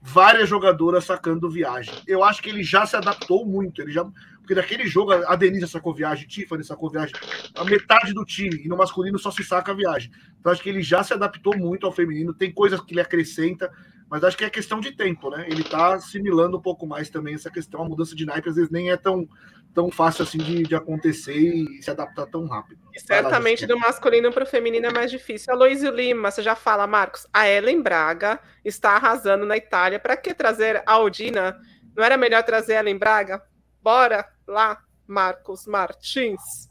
várias 0.00 0.48
jogadoras 0.48 1.04
sacando 1.04 1.50
viagem. 1.50 1.94
Eu 2.06 2.24
acho 2.24 2.42
que 2.42 2.48
ele 2.48 2.62
já 2.62 2.86
se 2.86 2.96
adaptou 2.96 3.46
muito. 3.46 3.82
Ele 3.82 3.92
já, 3.92 4.04
porque 4.38 4.54
naquele 4.54 4.86
jogo 4.86 5.12
a 5.12 5.36
Denise 5.36 5.68
sacou 5.68 5.94
viagem, 5.94 6.26
Tiffany 6.26 6.64
sacou 6.64 6.90
viagem, 6.90 7.14
a 7.54 7.64
metade 7.64 8.12
do 8.12 8.24
time, 8.24 8.62
e 8.64 8.68
no 8.68 8.76
masculino 8.76 9.18
só 9.18 9.30
se 9.30 9.44
saca 9.44 9.74
viagem. 9.74 10.10
Então 10.38 10.50
acho 10.50 10.62
que 10.62 10.68
ele 10.68 10.82
já 10.82 11.02
se 11.02 11.12
adaptou 11.12 11.56
muito 11.56 11.86
ao 11.86 11.92
feminino, 11.92 12.34
tem 12.34 12.50
coisas 12.50 12.80
que 12.80 12.92
ele 12.92 13.00
acrescenta, 13.00 13.70
mas 14.10 14.24
acho 14.24 14.36
que 14.36 14.44
é 14.44 14.50
questão 14.50 14.80
de 14.80 14.90
tempo, 14.90 15.30
né? 15.30 15.46
Ele 15.48 15.62
tá 15.62 15.94
assimilando 15.94 16.58
um 16.58 16.60
pouco 16.60 16.84
mais 16.84 17.08
também 17.08 17.34
essa 17.34 17.48
questão, 17.48 17.82
a 17.82 17.88
mudança 17.88 18.16
de 18.16 18.26
naipe 18.26 18.48
às 18.48 18.56
vezes 18.56 18.68
nem 18.68 18.90
é 18.90 18.96
tão, 18.96 19.28
tão 19.72 19.88
fácil 19.88 20.24
assim 20.24 20.38
de, 20.38 20.64
de 20.64 20.74
acontecer 20.74 21.38
e 21.38 21.80
se 21.80 21.92
adaptar 21.92 22.26
tão 22.26 22.44
rápido. 22.48 22.80
E 22.92 22.98
certamente 22.98 23.66
do 23.68 23.78
masculino 23.78 24.32
para 24.32 24.42
o 24.42 24.46
feminino 24.46 24.86
é 24.86 24.92
mais 24.92 25.12
difícil. 25.12 25.54
Aloysio 25.54 25.92
Lima, 25.92 26.32
você 26.32 26.42
já 26.42 26.56
fala, 26.56 26.88
Marcos. 26.88 27.24
A 27.32 27.48
Ellen 27.48 27.80
Braga 27.80 28.40
está 28.64 28.96
arrasando 28.96 29.46
na 29.46 29.56
Itália. 29.56 30.00
Para 30.00 30.16
que 30.16 30.34
trazer 30.34 30.82
a 30.84 30.94
Aldina? 30.94 31.56
Não 31.96 32.02
era 32.02 32.16
melhor 32.16 32.42
trazer 32.42 32.76
a 32.76 32.80
Ellen 32.80 32.98
Braga? 32.98 33.40
Bora 33.80 34.28
lá, 34.44 34.82
Marcos 35.06 35.68
Martins. 35.68 36.69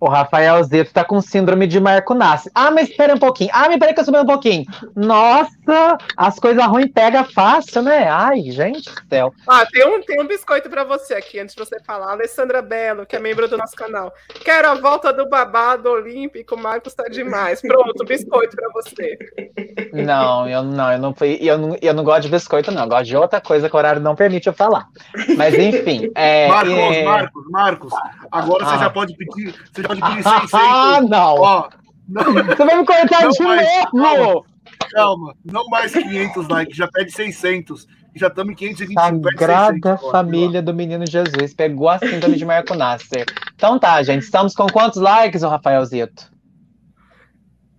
O 0.00 0.08
Rafael 0.08 0.62
Zito 0.64 0.92
tá 0.92 1.04
com 1.04 1.20
síndrome 1.20 1.66
de 1.66 1.80
Marco 1.80 2.14
Nasce. 2.14 2.50
Ah, 2.54 2.70
mas 2.70 2.90
espera 2.90 3.14
um 3.14 3.18
pouquinho. 3.18 3.50
Ah, 3.52 3.68
me 3.68 3.78
peraí 3.78 3.94
que 3.94 4.00
eu 4.00 4.04
subi 4.04 4.18
um 4.18 4.26
pouquinho. 4.26 4.64
Nossa, 4.94 5.98
as 6.16 6.38
coisas 6.38 6.64
ruins 6.66 6.90
pega 6.92 7.24
fácil, 7.24 7.82
né? 7.82 8.08
Ai, 8.08 8.42
gente 8.50 8.90
do 8.90 9.00
céu. 9.08 9.32
Ah, 9.48 9.64
tem 9.70 9.86
um, 9.86 10.00
tem 10.02 10.20
um 10.20 10.26
biscoito 10.26 10.68
para 10.68 10.84
você 10.84 11.14
aqui, 11.14 11.38
antes 11.38 11.54
de 11.54 11.64
você 11.64 11.78
falar. 11.80 12.12
Alessandra 12.12 12.60
Belo, 12.60 13.06
que 13.06 13.16
é 13.16 13.18
membro 13.18 13.48
do 13.48 13.56
nosso 13.56 13.74
canal. 13.76 14.12
Quero 14.44 14.68
a 14.68 14.74
volta 14.74 15.12
do 15.12 15.28
babado 15.28 15.88
olímpico, 15.88 16.56
Marcos 16.56 16.94
tá 16.94 17.04
demais. 17.04 17.60
Pronto, 17.62 18.04
biscoito 18.04 18.56
para 18.56 18.68
você. 18.72 19.16
Não, 19.92 20.48
eu 20.48 20.62
não, 20.62 20.92
eu 20.92 20.98
não 20.98 21.14
fui, 21.14 21.38
eu 21.40 21.56
não, 21.56 21.76
eu 21.80 21.94
não 21.94 22.02
gosto 22.04 22.22
de 22.22 22.28
biscoito, 22.28 22.70
não. 22.72 22.82
Eu 22.82 22.88
gosto 22.88 23.04
de 23.06 23.16
outra 23.16 23.40
coisa 23.40 23.68
que 23.68 23.74
o 23.76 23.78
horário 23.78 24.00
não 24.00 24.14
permite 24.16 24.46
eu 24.48 24.52
falar. 24.52 24.88
Mas 25.36 25.54
enfim. 25.54 26.10
É, 26.14 26.48
Marcos, 26.48 26.72
é- 26.72 27.04
Marcos, 27.04 27.44
Marcos, 27.50 27.92
agora 28.30 28.64
você 28.64 28.74
Ah. 28.74 28.78
já 28.78 28.90
pode 28.90 29.14
pedir, 29.16 29.54
você 29.72 29.82
pedir 29.88 30.02
Ah, 30.26 30.40
600. 31.00 31.10
não! 31.10 31.34
Ó, 31.36 31.68
não, 32.08 32.24
Você 32.24 32.64
vai 32.64 32.78
me 32.78 32.86
cortar 32.86 33.22
Não, 33.22 33.30
de 33.30 33.42
mas- 33.42 33.68
novo! 33.92 34.46
calma, 34.92 35.34
não 35.44 35.66
mais 35.68 35.92
500 35.92 36.48
likes, 36.48 36.76
já 36.76 36.88
pede 36.88 37.10
600. 37.12 37.86
E 38.14 38.18
já 38.18 38.28
estamos 38.28 38.52
em 38.52 38.54
521, 38.54 38.94
pede 38.94 39.38
600 39.38 39.40
Sagrada 39.40 39.92
agora, 39.94 40.12
família 40.12 40.62
do 40.62 40.72
menino 40.72 41.04
Jesus 41.04 41.52
pegou 41.52 41.88
a 41.88 41.98
síndrome 41.98 42.36
de 42.36 42.44
Marco 42.44 42.74
Nasser. 42.74 43.24
Então 43.56 43.76
tá, 43.78 44.00
gente, 44.04 44.22
estamos 44.22 44.54
com 44.54 44.66
quantos 44.68 45.00
likes, 45.00 45.42
o 45.42 45.48
Rafael 45.48 45.84
Zito? 45.84 46.30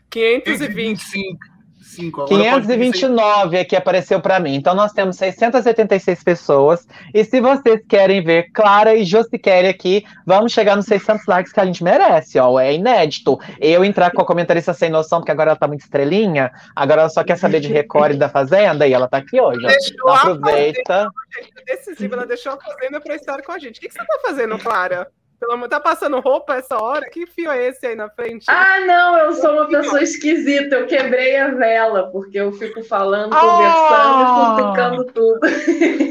520. 0.10 0.74
525. 0.74 1.55
5. 1.86 2.22
Agora 2.24 2.44
pode 2.52 2.68
ter 2.68 2.78
529 2.78 3.60
aqui 3.60 3.76
apareceu 3.76 4.20
para 4.20 4.40
mim. 4.40 4.56
Então 4.56 4.74
nós 4.76 4.92
temos 4.92 5.16
686 5.18 6.24
pessoas. 6.24 6.88
E 7.14 7.24
se 7.24 7.40
vocês 7.40 7.82
querem 7.88 8.24
ver 8.24 8.52
Clara 8.52 8.96
e 8.96 9.04
Josikelly 9.06 9.68
aqui, 9.68 10.06
vamos 10.26 10.52
chegar 10.52 10.76
nos 10.76 10.86
600 10.86 11.26
likes 11.28 11.54
que 11.54 11.60
a 11.60 11.66
gente 11.66 11.84
merece, 11.84 12.40
ó. 12.40 12.60
É 12.60 12.74
inédito. 12.74 13.40
Eu 13.60 13.86
entrar 13.86 14.12
com 14.12 14.22
a 14.22 14.26
comentarista 14.26 14.74
sem 14.74 14.90
noção, 14.90 15.20
porque 15.20 15.32
agora 15.32 15.52
ela 15.52 15.60
tá 15.60 15.68
muito 15.68 15.82
estrelinha. 15.82 16.52
Agora 16.76 17.02
ela 17.02 17.10
só 17.10 17.24
quer 17.24 17.38
saber 17.38 17.60
de 17.60 17.68
Record 17.68 18.16
e 18.16 18.18
da 18.18 18.30
Fazenda 18.30 18.88
e 18.88 18.94
ela 18.94 19.08
tá 19.08 19.18
aqui 19.18 19.40
hoje. 19.40 19.60
ó. 19.64 19.68
Deixou 19.68 19.94
Então 19.94 20.10
a 20.10 20.18
aproveita. 20.18 20.94
Fazenda, 20.94 21.12
gente, 21.42 21.66
decisiva, 21.66 22.16
ela 22.16 22.26
deixou 22.26 22.54
a 22.54 22.58
fazenda 22.58 23.00
pra 23.00 23.16
estar 23.16 23.42
com 23.42 23.52
a 23.52 23.60
gente. 23.60 23.78
O 23.78 23.82
que, 23.82 23.88
que 23.88 23.94
você 23.94 24.06
tá 24.06 24.20
fazendo, 24.22 24.58
Clara? 24.58 25.08
Pelo 25.46 25.54
amor, 25.54 25.70
tá 25.70 25.80
passando 25.80 26.20
roupa 26.20 26.56
essa 26.56 26.76
hora? 26.82 27.08
Que 27.08 27.28
fio 27.28 27.52
é 27.52 27.68
esse 27.68 27.86
aí 27.86 27.96
na 27.96 28.10
frente? 28.10 28.46
Ah, 28.50 28.80
não, 28.80 29.16
eu 29.20 29.32
sou 29.34 29.52
uma 29.54 29.68
pessoa 29.68 30.02
esquisita. 30.02 30.74
Eu 30.76 30.88
quebrei 30.88 31.38
a 31.38 31.50
vela, 31.50 32.10
porque 32.12 32.40
eu 32.40 32.52
fico 32.54 32.84
falando, 32.84 33.32
Ah! 33.32 33.40
conversando 33.40 34.24
e 34.24 34.26
cutucando 34.66 35.06
tudo. 35.14 35.40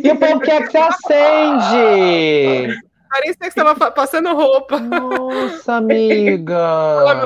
E 0.06 0.10
o 0.10 0.16
povo 0.16 0.38
quer 0.40 0.66
que 0.68 0.72
você 0.72 0.78
acende. 0.78 2.80
Parecia 3.10 3.34
que 3.46 3.50
você 3.52 3.60
tava 3.60 3.76
fa- 3.76 3.90
passando 3.92 4.34
roupa. 4.34 4.78
Nossa, 4.80 5.30
Vamos, 5.30 5.66
amiga. 5.68 6.58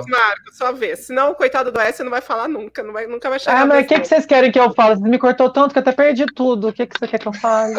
Marcos, 0.08 0.56
sua 0.58 0.70
vez. 0.72 0.98
Senão 1.00 1.30
o 1.30 1.34
coitado 1.34 1.70
do 1.72 1.80
S 1.80 2.02
não 2.02 2.10
vai 2.10 2.20
falar 2.20 2.46
nunca. 2.48 2.82
Não 2.82 2.92
vai, 2.92 3.06
nunca 3.06 3.30
vai 3.30 3.38
chegar. 3.38 3.62
Ah, 3.62 3.66
mas 3.66 3.84
o 3.84 3.88
que, 3.88 3.98
que 4.00 4.06
vocês 4.06 4.26
querem 4.26 4.52
que 4.52 4.60
eu 4.60 4.70
fale? 4.74 4.96
Você 4.96 5.08
me 5.08 5.18
cortou 5.18 5.48
tanto 5.50 5.72
que 5.72 5.78
eu 5.78 5.82
até 5.82 5.92
perdi 5.92 6.26
tudo. 6.26 6.68
O 6.68 6.72
que, 6.74 6.86
que 6.86 6.98
você 6.98 7.06
quer 7.08 7.18
que 7.18 7.28
eu 7.28 7.32
fale? 7.32 7.74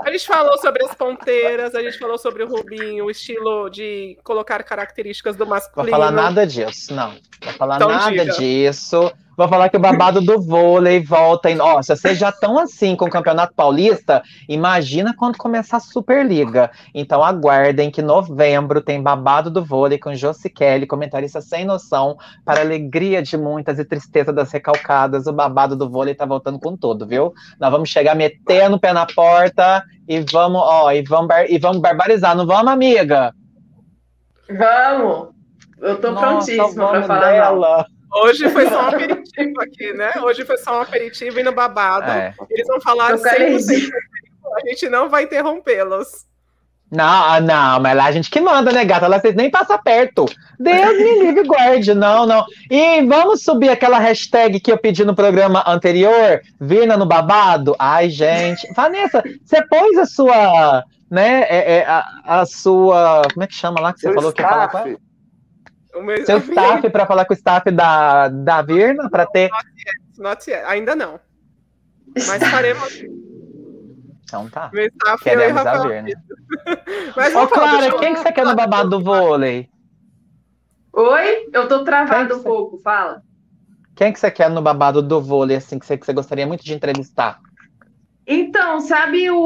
A 0.00 0.10
gente 0.10 0.26
falou 0.26 0.56
sobre 0.58 0.84
as 0.84 0.94
ponteiras, 0.94 1.74
a 1.74 1.82
gente 1.82 1.98
falou 1.98 2.16
sobre 2.18 2.42
o 2.42 2.48
Rubinho, 2.48 3.04
o 3.04 3.10
estilo 3.10 3.68
de 3.68 4.18
colocar 4.24 4.62
características 4.64 5.36
do 5.36 5.44
Vou 5.44 5.54
masculino. 5.54 5.90
falar 5.90 6.10
nada 6.10 6.46
disso, 6.46 6.94
não. 6.94 7.14
Vou 7.42 7.52
falar 7.54 7.76
Então 7.76 7.88
nada 7.88 8.10
diga. 8.10 8.32
disso. 8.32 9.12
Vou 9.36 9.48
falar 9.48 9.68
que 9.68 9.76
o 9.76 9.80
babado 9.80 10.20
do 10.20 10.40
vôlei 10.40 11.00
volta. 11.00 11.50
Em... 11.50 11.58
Ó, 11.60 11.80
se 11.82 11.94
vocês 11.96 12.18
já 12.18 12.28
estão 12.28 12.58
assim 12.58 12.94
com 12.94 13.06
o 13.06 13.10
Campeonato 13.10 13.54
Paulista, 13.54 14.22
imagina 14.48 15.14
quando 15.16 15.38
começar 15.38 15.78
a 15.78 15.80
Superliga. 15.80 16.70
Então 16.94 17.24
aguardem 17.24 17.90
que 17.90 18.02
novembro 18.02 18.80
tem 18.82 19.02
babado 19.02 19.50
do 19.50 19.64
vôlei 19.64 19.98
com 19.98 20.14
Josi 20.14 20.50
Kelly, 20.50 20.86
comentarista 20.86 21.40
sem 21.40 21.64
noção, 21.64 22.16
para 22.44 22.60
alegria 22.60 23.22
de 23.22 23.36
muitas 23.36 23.78
e 23.78 23.84
tristeza 23.84 24.32
das 24.32 24.52
recalcadas. 24.52 25.26
O 25.26 25.32
babado 25.32 25.76
do 25.76 25.88
vôlei 25.88 26.14
tá 26.14 26.26
voltando 26.26 26.58
com 26.58 26.76
tudo, 26.76 27.06
viu? 27.06 27.32
Nós 27.58 27.70
vamos 27.70 27.88
chegar 27.88 28.14
metendo 28.14 28.76
o 28.76 28.80
pé 28.80 28.92
na 28.92 29.06
porta 29.06 29.82
e 30.06 30.20
vamos, 30.20 30.60
ó, 30.62 30.92
e 30.92 31.02
vamos, 31.02 31.28
bar- 31.28 31.50
e 31.50 31.58
vamos 31.58 31.80
barbarizar, 31.80 32.36
não 32.36 32.46
vamos, 32.46 32.70
amiga? 32.70 33.32
Vamos! 34.48 35.28
Eu 35.80 36.00
tô 36.00 36.10
Nossa, 36.12 36.26
prontíssima 36.26 36.68
pra 36.74 36.86
vamos 36.92 37.06
falar 37.06 37.54
mal. 37.54 37.86
Hoje 38.12 38.48
foi 38.50 38.68
só 38.68 38.82
um 38.82 38.88
aperitivo 38.88 39.60
aqui, 39.60 39.92
né? 39.94 40.12
Hoje 40.22 40.44
foi 40.44 40.58
só 40.58 40.78
um 40.78 40.82
aperitivo 40.82 41.40
e 41.40 41.42
no 41.42 41.52
babado. 41.52 42.10
É. 42.10 42.34
Eles 42.50 42.66
vão 42.66 42.80
falar 42.80 43.12
Tô 43.12 43.18
com 43.18 43.24
100%. 43.24 43.34
alergia. 43.34 43.90
A 44.54 44.68
gente 44.68 44.88
não 44.88 45.08
vai 45.08 45.22
interrompê-los. 45.24 46.26
Não, 46.90 47.06
ah, 47.06 47.40
não, 47.40 47.80
mas 47.80 47.96
lá 47.96 48.04
a 48.04 48.12
gente 48.12 48.28
que 48.28 48.38
manda, 48.38 48.70
né, 48.70 48.84
gata? 48.84 49.08
Lá 49.08 49.18
vocês 49.18 49.34
nem 49.34 49.50
passam 49.50 49.78
perto. 49.82 50.26
Deus 50.60 50.98
me 50.98 51.20
livre 51.20 51.40
e 51.40 51.46
guarde, 51.46 51.94
não, 51.94 52.26
não. 52.26 52.44
E 52.70 53.00
vamos 53.06 53.42
subir 53.42 53.70
aquela 53.70 53.98
hashtag 53.98 54.60
que 54.60 54.70
eu 54.70 54.76
pedi 54.76 55.02
no 55.02 55.14
programa 55.14 55.64
anterior, 55.66 56.42
Virna 56.60 56.98
no 56.98 57.06
babado? 57.06 57.74
Ai, 57.78 58.10
gente. 58.10 58.70
Vanessa, 58.74 59.24
você 59.42 59.66
pôs 59.66 59.96
a 59.96 60.04
sua, 60.04 60.84
né, 61.10 61.46
é, 61.48 61.76
é, 61.76 61.86
a, 61.86 62.04
a 62.26 62.44
sua, 62.44 63.22
como 63.32 63.42
é 63.42 63.46
que 63.46 63.54
chama 63.54 63.80
lá 63.80 63.94
que 63.94 64.00
você 64.00 64.12
falou 64.12 64.30
que 64.30 64.42
ia 64.42 64.48
falar 64.48 64.68
staff. 66.00 66.26
Seu 66.26 66.38
staff 66.38 66.90
para 66.90 67.06
falar 67.06 67.24
com 67.24 67.34
o 67.34 67.36
staff 67.36 67.70
da, 67.70 68.28
da 68.28 68.62
Virna, 68.62 69.10
para 69.10 69.26
ter... 69.26 69.50
Not 70.18 70.48
yet. 70.48 70.64
Ainda 70.66 70.96
não. 70.96 71.20
Mas 72.14 72.42
faremos. 72.50 73.02
Então 74.24 74.48
tá. 74.48 74.70
Meu 74.72 74.86
staff 74.86 75.28
o 75.28 75.54
Rafael. 75.54 75.88
Virna. 75.88 76.22
Mas 77.16 77.34
Ô, 77.34 77.46
Clara, 77.48 77.98
quem 77.98 78.14
que 78.14 78.20
você 78.20 78.32
quer 78.32 78.46
no 78.46 78.54
babado 78.54 78.90
do 78.90 79.02
vôlei? 79.02 79.68
Oi? 80.92 81.48
Eu 81.52 81.68
tô 81.68 81.84
travada 81.84 82.28
Quem 82.28 82.36
um 82.36 82.42
pouco, 82.42 82.78
fala. 82.78 83.22
Quem 83.94 84.12
que 84.12 84.18
você 84.18 84.30
quer 84.30 84.50
no 84.50 84.62
babado 84.62 85.02
do 85.02 85.20
vôlei, 85.20 85.56
assim, 85.56 85.78
que 85.78 85.86
você, 85.86 85.96
que 85.96 86.04
você 86.04 86.12
gostaria 86.12 86.46
muito 86.46 86.64
de 86.64 86.74
entrevistar? 86.74 87.40
Então, 88.24 88.80
sabe 88.80 89.28
um, 89.30 89.36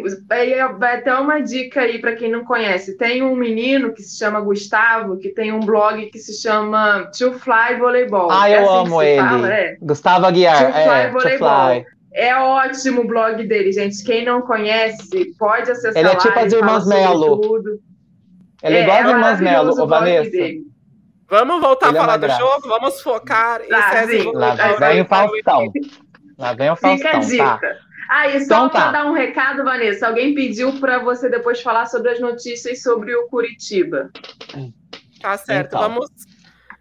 um 0.00 0.04
aí 0.30 0.54
vai 0.78 0.96
até 0.96 1.14
uma 1.14 1.40
dica 1.40 1.82
aí 1.82 1.98
para 1.98 2.16
quem 2.16 2.30
não 2.30 2.44
conhece. 2.44 2.96
Tem 2.96 3.22
um 3.22 3.36
menino 3.36 3.92
que 3.92 4.02
se 4.02 4.16
chama 4.18 4.40
Gustavo, 4.40 5.18
que 5.18 5.28
tem 5.30 5.52
um 5.52 5.60
blog 5.60 6.06
que 6.06 6.18
se 6.18 6.40
chama 6.40 7.10
To 7.18 7.32
Fly 7.34 7.76
Voleibol. 7.78 8.30
Ah, 8.30 8.48
É 8.48 8.56
eu 8.58 8.70
assim 8.70 8.86
amo 8.88 9.02
ele. 9.02 9.20
fala, 9.20 9.52
é? 9.52 9.76
Gustavo 9.82 10.26
Aguiar, 10.26 10.66
To 10.66 10.72
Fly 10.72 10.82
é, 10.82 11.06
To 11.08 11.12
Voleibol. 11.12 11.48
Fly. 11.66 11.86
É 12.12 12.34
ótimo 12.36 13.02
o 13.02 13.06
blog 13.06 13.46
dele, 13.46 13.70
gente. 13.70 14.02
Quem 14.02 14.24
não 14.24 14.40
conhece, 14.42 15.34
pode 15.38 15.70
acessar 15.70 15.96
Ele 15.96 16.08
é 16.08 16.12
lá, 16.12 16.18
tipo 16.18 16.38
as 16.38 16.52
Irmãs 16.52 16.86
Melo. 16.86 17.40
Ele 18.62 18.76
é 18.78 18.82
igual 18.82 18.96
as 18.98 19.06
Irmãs 19.08 19.40
maravilhoso 19.40 19.76
Melo, 19.76 19.82
o 19.82 19.86
Vanessa. 19.86 20.30
dele. 20.30 20.62
Vamos 21.28 21.60
voltar 21.60 21.88
Ele 21.90 21.98
a 21.98 22.00
é 22.00 22.04
falar 22.04 22.16
do 22.16 22.20
graça. 22.26 22.40
jogo? 22.40 22.68
Vamos 22.68 23.00
focar 23.02 23.60
em 23.62 23.70
Lá 23.70 23.90
César 23.92 24.30
Lá 24.32 24.54
vem 24.88 25.02
o 25.02 25.04
Faustão. 25.04 25.72
Lá 26.38 26.52
vem 26.54 26.70
o 26.70 26.76
Fica 26.76 26.88
a 26.88 27.12
Faustão, 27.12 27.20
dica. 27.20 27.58
tá? 27.60 27.76
Ah, 28.12 28.26
e 28.26 28.40
só 28.40 28.44
Então 28.44 28.68
para 28.70 28.86
tá. 28.86 28.90
dar 28.90 29.06
um 29.06 29.12
recado, 29.12 29.62
Vanessa, 29.62 30.08
alguém 30.08 30.34
pediu 30.34 30.72
para 30.80 30.98
você 30.98 31.28
depois 31.30 31.62
falar 31.62 31.86
sobre 31.86 32.10
as 32.10 32.18
notícias 32.20 32.82
sobre 32.82 33.14
o 33.14 33.28
Curitiba. 33.28 34.10
Tá 35.20 35.36
certo. 35.38 35.68
Então. 35.76 35.80
Vamos. 35.80 36.10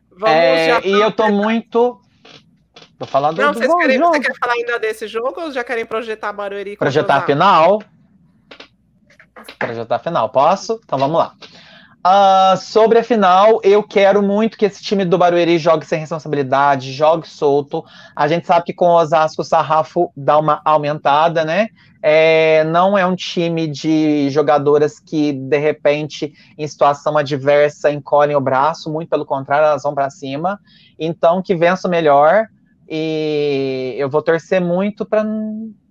Vamos 0.09 0.35
É, 0.35 0.67
já. 0.67 0.81
e 0.81 0.91
eu 0.91 1.11
tô 1.11 1.29
muito. 1.29 2.01
Vou 2.97 3.07
falar 3.07 3.31
do, 3.31 3.41
Não, 3.41 3.53
do 3.53 3.59
vocês 3.59 3.73
querem, 3.75 3.97
jogo. 3.99 4.11
você 4.13 4.19
quer 4.21 4.33
falar 4.39 4.53
ainda 4.53 4.79
desse 4.79 5.07
jogo 5.07 5.39
ou 5.39 5.51
já 5.51 5.63
querem 5.63 5.85
projetar 5.85 6.33
Barueri? 6.33 6.75
Projetar 6.75 7.17
a 7.17 7.21
final. 7.21 7.81
Projetar 9.59 9.95
a 9.95 9.99
final, 9.99 10.29
posso? 10.29 10.81
Então 10.83 10.97
vamos 10.97 11.17
lá. 11.19 11.33
Ah, 12.01 12.55
sobre 12.57 12.97
a 12.97 13.03
final, 13.03 13.59
eu 13.61 13.83
quero 13.83 14.21
muito 14.23 14.57
que 14.57 14.65
esse 14.65 14.81
time 14.81 15.03
do 15.03 15.17
Barueri 15.17 15.57
jogue 15.57 15.85
sem 15.85 15.99
responsabilidade, 15.99 16.93
jogue 16.93 17.27
solto. 17.27 17.83
A 18.15 18.25
gente 18.25 18.47
sabe 18.47 18.65
que 18.67 18.73
com 18.73 18.85
o 18.85 18.95
Osasco 18.95 19.41
o 19.41 19.45
sarrafo 19.45 20.09
dá 20.15 20.37
uma 20.37 20.61
aumentada, 20.63 21.43
né? 21.43 21.67
É, 22.01 22.63
não 22.63 22.97
é 22.97 23.05
um 23.05 23.15
time 23.15 23.67
de 23.67 24.29
jogadoras 24.29 24.97
que, 24.97 25.33
de 25.33 25.57
repente, 25.57 26.33
em 26.57 26.65
situação 26.65 27.17
adversa, 27.17 27.91
encolhem 27.91 28.37
o 28.37 28.41
braço, 28.41 28.89
muito 28.89 29.09
pelo 29.09 29.25
contrário, 29.25 29.67
elas 29.67 29.83
vão 29.83 29.93
para 29.93 30.09
cima. 30.09 30.57
Então, 30.97 31.41
que 31.41 31.53
vença 31.53 31.89
o 31.89 31.91
melhor. 31.91 32.47
E 32.87 33.93
eu 33.97 34.09
vou 34.09 34.21
torcer 34.21 34.61
muito 34.61 35.05
para 35.05 35.25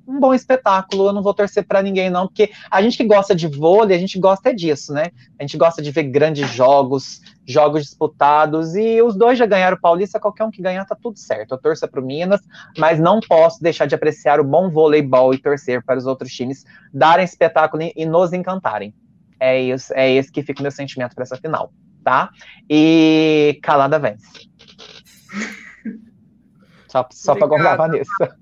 um 0.09 0.19
bom 0.19 0.33
espetáculo. 0.33 1.09
Eu 1.09 1.13
não 1.13 1.23
vou 1.23 1.35
torcer 1.35 1.67
para 1.67 1.83
ninguém, 1.83 2.09
não, 2.09 2.27
porque 2.27 2.51
a 2.71 2.81
gente 2.81 2.97
que 2.97 3.05
gosta 3.05 3.35
de 3.37 3.47
vôlei, 3.47 3.95
a 3.95 4.01
gente 4.01 4.19
gosta 4.19 4.55
disso, 4.55 4.95
né? 4.95 5.11
A 5.39 5.43
gente 5.43 5.59
gosta 5.59 5.83
de 5.83 5.91
ver 5.91 6.05
grandes 6.05 6.49
jogos, 6.51 7.21
jogos 7.47 7.83
disputados, 7.83 8.75
e 8.75 9.03
os 9.03 9.15
dois 9.15 9.39
já 9.39 9.45
ganharam 9.45 9.77
o 9.77 9.81
Paulista, 9.81 10.19
qualquer 10.19 10.45
um 10.45 10.51
que 10.51 10.63
ganhar 10.63 10.87
tá 10.87 10.97
tudo 11.01 11.19
certo. 11.19 11.53
Eu 11.53 11.59
torço 11.59 11.87
para 11.87 12.01
o 12.01 12.05
Minas, 12.05 12.41
mas 12.79 12.99
não 12.99 13.21
posso 13.21 13.63
deixar 13.63 13.85
de 13.85 13.95
apreciar 13.95 14.41
o 14.41 14.45
bom 14.45 14.71
voleibol 14.71 15.35
e 15.35 15.39
torcer 15.39 15.85
para 15.85 15.99
os 15.99 16.07
outros 16.07 16.33
times 16.33 16.65
darem 16.93 17.25
espetáculo 17.25 17.83
e 17.95 18.07
nos 18.07 18.33
encantarem. 18.33 18.95
É 19.39 19.61
isso, 19.61 19.93
é 19.95 20.11
esse 20.11 20.33
que 20.33 20.43
fica 20.43 20.61
o 20.61 20.63
meu 20.63 20.73
sentimento 20.73 21.15
para 21.15 21.23
essa 21.23 21.37
final, 21.37 21.71
tá? 22.03 22.31
E 22.69 23.61
calada 23.63 23.99
vence. 23.99 24.27
Só, 26.89 27.07
só 27.13 27.35
para 27.35 27.47
guardar 27.47 27.75
a 27.75 27.77
Vanessa. 27.77 28.39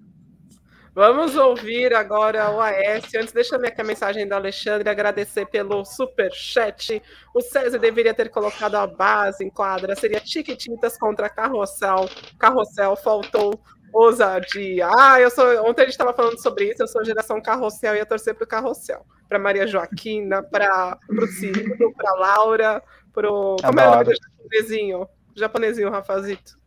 Vamos 0.97 1.37
ouvir 1.37 1.93
agora 1.93 2.51
o 2.51 2.59
AS. 2.59 3.15
Antes, 3.15 3.31
deixa 3.31 3.55
eu 3.55 3.61
ler 3.61 3.69
aqui 3.69 3.83
a 3.83 3.85
mensagem 3.85 4.27
da 4.27 4.37
Alexandre, 4.37 4.89
agradecer 4.89 5.45
pelo 5.45 5.85
super 5.85 6.33
chat. 6.33 7.03
O 7.35 7.43
César 7.43 7.79
deveria 7.79 8.15
ter 8.15 8.31
colocado 8.31 8.77
a 8.77 8.87
base 8.87 9.45
em 9.45 9.51
quadra. 9.51 9.95
Seria 9.95 10.23
Chiquititas 10.25 10.97
contra 10.97 11.29
Carrossel. 11.29 12.09
Carrossel 12.39 12.97
faltou 12.97 13.61
ousadia. 13.93 14.89
Ah, 14.89 15.21
eu 15.21 15.29
sou. 15.29 15.45
Ontem 15.69 15.83
a 15.83 15.85
gente 15.85 15.93
estava 15.93 16.15
falando 16.15 16.41
sobre 16.41 16.71
isso. 16.71 16.83
Eu 16.83 16.89
sou 16.89 17.05
geração 17.05 17.43
Carrossel 17.43 17.95
e 17.95 17.99
ia 17.99 18.07
torcer 18.07 18.35
para 18.35 18.45
o 18.45 18.49
Carrossel. 18.49 19.05
Para 19.29 19.39
Maria 19.39 19.67
Joaquina, 19.67 20.43
para 20.43 20.99
o 21.11 21.27
Ciro, 21.27 21.93
para 21.93 22.15
Laura, 22.15 22.83
para 23.13 23.31
o. 23.31 23.57
Como 23.57 23.81
é 23.81 23.87
o 23.87 23.91
nome 23.91 24.05
do 24.05 24.15
japonesinho? 24.15 25.03
O 25.03 25.39
japonesinho, 25.39 25.91
Rafazito. 25.91 26.59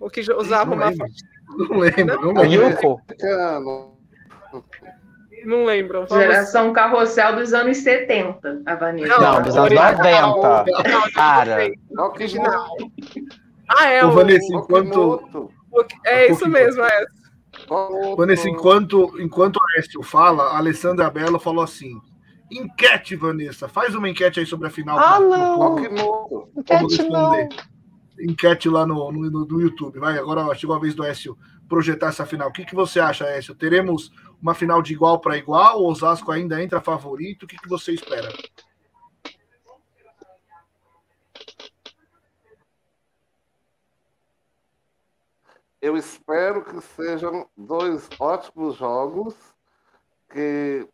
O 0.00 0.08
que 0.08 0.22
usava 0.32 0.72
uma 0.72 0.88
lembro. 0.88 1.06
Não 1.48 1.78
lembro, 1.78 2.20
não 2.20 2.30
O 2.32 2.42
lembro. 2.42 2.70
Yuko? 2.70 3.00
Não 5.44 5.64
lembro. 5.64 6.06
Geração 6.08 6.72
carrossel 6.72 7.36
dos 7.36 7.52
anos 7.52 7.76
70, 7.78 8.62
a 8.64 8.74
Vanessa. 8.76 9.18
Não, 9.18 9.42
dos 9.42 9.56
anos 9.56 9.70
original. 9.70 10.36
90. 10.36 10.88
Não, 10.88 11.10
Cara. 11.12 11.70
Okimoto. 11.98 12.92
Ah, 13.68 13.88
é 13.88 14.04
Ô, 14.04 14.08
o. 14.08 14.12
Vanessa, 14.12 14.54
enquanto, 14.54 15.20
o- 15.34 15.86
É 16.04 16.30
isso 16.30 16.48
mesmo, 16.48 16.82
é. 16.82 17.04
Vanessa, 18.16 18.48
enquanto, 18.48 19.14
enquanto 19.20 19.56
o 19.56 19.60
Aécio 19.76 20.02
fala, 20.02 20.44
a 20.44 20.56
Alessandra 20.58 21.10
Belo 21.10 21.38
falou 21.38 21.62
assim: 21.62 21.92
enquete, 22.50 23.14
Vanessa. 23.16 23.68
Faz 23.68 23.94
uma 23.94 24.08
enquete 24.08 24.40
aí 24.40 24.46
sobre 24.46 24.66
a 24.68 24.70
final. 24.70 24.98
Ah, 24.98 25.20
não. 25.20 25.78
Enquete 26.56 27.02
não. 27.08 27.48
Enquete 28.18 28.68
lá 28.68 28.86
no, 28.86 29.10
no, 29.10 29.44
no 29.44 29.60
YouTube. 29.60 29.98
Vai, 29.98 30.18
agora 30.18 30.54
chegou 30.54 30.76
a 30.76 30.78
vez 30.78 30.94
do 30.94 31.04
Écio 31.04 31.36
projetar 31.68 32.08
essa 32.08 32.26
final. 32.26 32.48
O 32.48 32.52
que, 32.52 32.64
que 32.64 32.74
você 32.74 33.00
acha, 33.00 33.24
Écio? 33.24 33.54
Teremos 33.54 34.12
uma 34.40 34.54
final 34.54 34.82
de 34.82 34.92
igual 34.92 35.20
para 35.20 35.36
igual? 35.36 35.80
O 35.80 35.88
Osasco 35.88 36.30
ainda 36.30 36.62
entra 36.62 36.80
favorito? 36.80 37.44
O 37.44 37.46
que, 37.46 37.56
que 37.56 37.68
você 37.68 37.92
espera? 37.92 38.28
Eu 45.80 45.98
espero 45.98 46.64
que 46.64 46.80
sejam 46.80 47.46
dois 47.54 48.08
ótimos 48.18 48.76
jogos, 48.76 49.34
que 50.30 50.88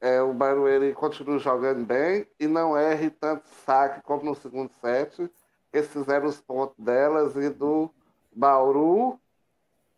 é, 0.00 0.20
o 0.20 0.34
Barueri 0.34 0.92
continue 0.92 1.38
jogando 1.38 1.86
bem 1.86 2.26
e 2.40 2.48
não 2.48 2.76
erre 2.76 3.08
tanto 3.10 3.46
saque 3.64 4.02
como 4.02 4.24
no 4.24 4.34
segundo 4.34 4.72
set. 4.80 5.30
Esses 5.72 6.08
eram 6.08 6.26
os 6.26 6.40
pontos 6.40 6.76
delas 6.78 7.34
e 7.36 7.48
do 7.48 7.90
Bauru. 8.30 9.18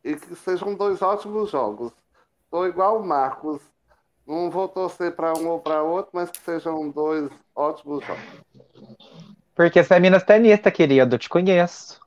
E 0.02 0.14
que 0.16 0.36
sejam 0.36 0.74
dois 0.74 1.01
ótimos 1.02 1.51
jogos. 1.51 1.92
Estou 2.44 2.66
igual 2.66 3.01
o 3.01 3.06
Marcos. 3.06 3.60
Não 4.26 4.51
vou 4.51 4.68
torcer 4.68 5.14
para 5.14 5.36
um 5.36 5.48
ou 5.48 5.60
para 5.60 5.82
outro, 5.82 6.10
mas 6.14 6.30
que 6.30 6.38
sejam 6.38 6.90
dois 6.90 7.30
ótimos 7.55 8.05
jogos. 8.05 8.44
Porque 9.55 9.82
você 9.82 9.94
é 9.94 10.01
Minas 10.01 10.24
tenista, 10.24 10.70
querido. 10.70 11.14
Eu 11.14 11.18
te 11.18 11.28
conheço. 11.28 12.01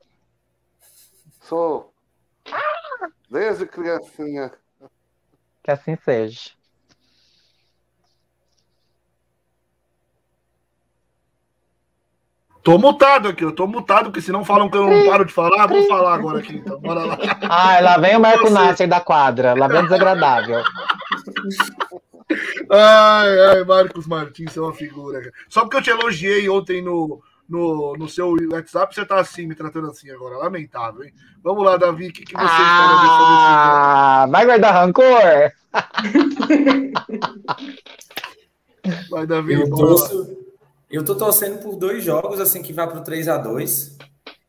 Sou. 1.40 1.92
Desde 3.30 3.66
criancinha. 3.66 4.52
Que 5.62 5.70
assim 5.70 5.96
seja. 5.96 6.57
Tô 12.68 12.76
mutado 12.76 13.28
aqui, 13.28 13.42
eu 13.42 13.50
tô 13.50 13.66
mutado, 13.66 14.04
porque 14.10 14.20
senão 14.20 14.44
falam 14.44 14.68
que 14.68 14.76
eu 14.76 14.86
não 14.86 15.06
paro 15.06 15.24
de 15.24 15.32
falar, 15.32 15.66
vou 15.66 15.88
falar 15.88 16.12
agora 16.12 16.40
aqui, 16.40 16.56
então. 16.56 16.78
Bora 16.78 17.02
lá. 17.02 17.18
Ai, 17.48 17.82
lá 17.82 17.96
vem 17.96 18.14
o 18.14 18.20
Marco 18.20 18.50
Nasser 18.50 18.86
da 18.86 19.00
quadra. 19.00 19.54
Lá 19.54 19.66
vem 19.68 19.78
o 19.78 19.84
desagradável. 19.84 20.62
Ai, 22.70 23.40
ai, 23.40 23.64
Marcos 23.64 24.06
Martins, 24.06 24.52
você 24.52 24.58
é 24.58 24.62
uma 24.62 24.74
figura. 24.74 25.32
Só 25.48 25.62
porque 25.62 25.78
eu 25.78 25.82
te 25.82 25.88
elogiei 25.88 26.46
ontem 26.50 26.82
no, 26.82 27.22
no, 27.48 27.94
no 27.96 28.06
seu 28.06 28.36
WhatsApp, 28.52 28.94
você 28.94 29.06
tá 29.06 29.18
assim, 29.18 29.46
me 29.46 29.54
tratando 29.54 29.88
assim 29.88 30.10
agora. 30.10 30.36
Lamentável, 30.36 31.04
hein? 31.04 31.14
Vamos 31.42 31.64
lá, 31.64 31.78
Davi, 31.78 32.08
o 32.08 32.12
que, 32.12 32.22
que 32.22 32.34
você 32.34 32.44
Ah, 32.44 34.26
vai 34.30 34.44
guardar 34.44 34.74
rancor? 34.74 35.52
Vai, 39.08 39.26
Davi, 39.26 39.54
Eu 39.54 39.70
torço, 39.70 40.36
eu 40.90 41.04
tô 41.04 41.14
torcendo 41.14 41.60
por 41.62 41.76
dois 41.76 42.02
jogos, 42.02 42.40
assim, 42.40 42.62
que 42.62 42.72
vai 42.72 42.86
para 42.88 42.98
o 42.98 43.04
3 43.04 43.28
a 43.28 43.36
2 43.36 43.96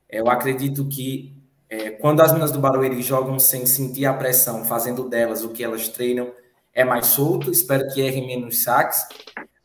Eu 0.09 0.29
acredito 0.29 0.87
que 0.87 1.35
é, 1.69 1.91
quando 1.91 2.21
as 2.21 2.31
meninas 2.31 2.51
do 2.51 2.59
Barueri 2.59 3.01
jogam 3.01 3.37
sem 3.37 3.65
sentir 3.65 4.05
a 4.05 4.13
pressão, 4.13 4.65
fazendo 4.65 5.07
delas 5.07 5.43
o 5.43 5.49
que 5.49 5.63
elas 5.63 5.87
treinam, 5.87 6.31
é 6.73 6.83
mais 6.83 7.07
solto. 7.07 7.51
Espero 7.51 7.87
que 7.93 8.01
errem 8.01 8.25
menos 8.25 8.63
saques. 8.63 9.05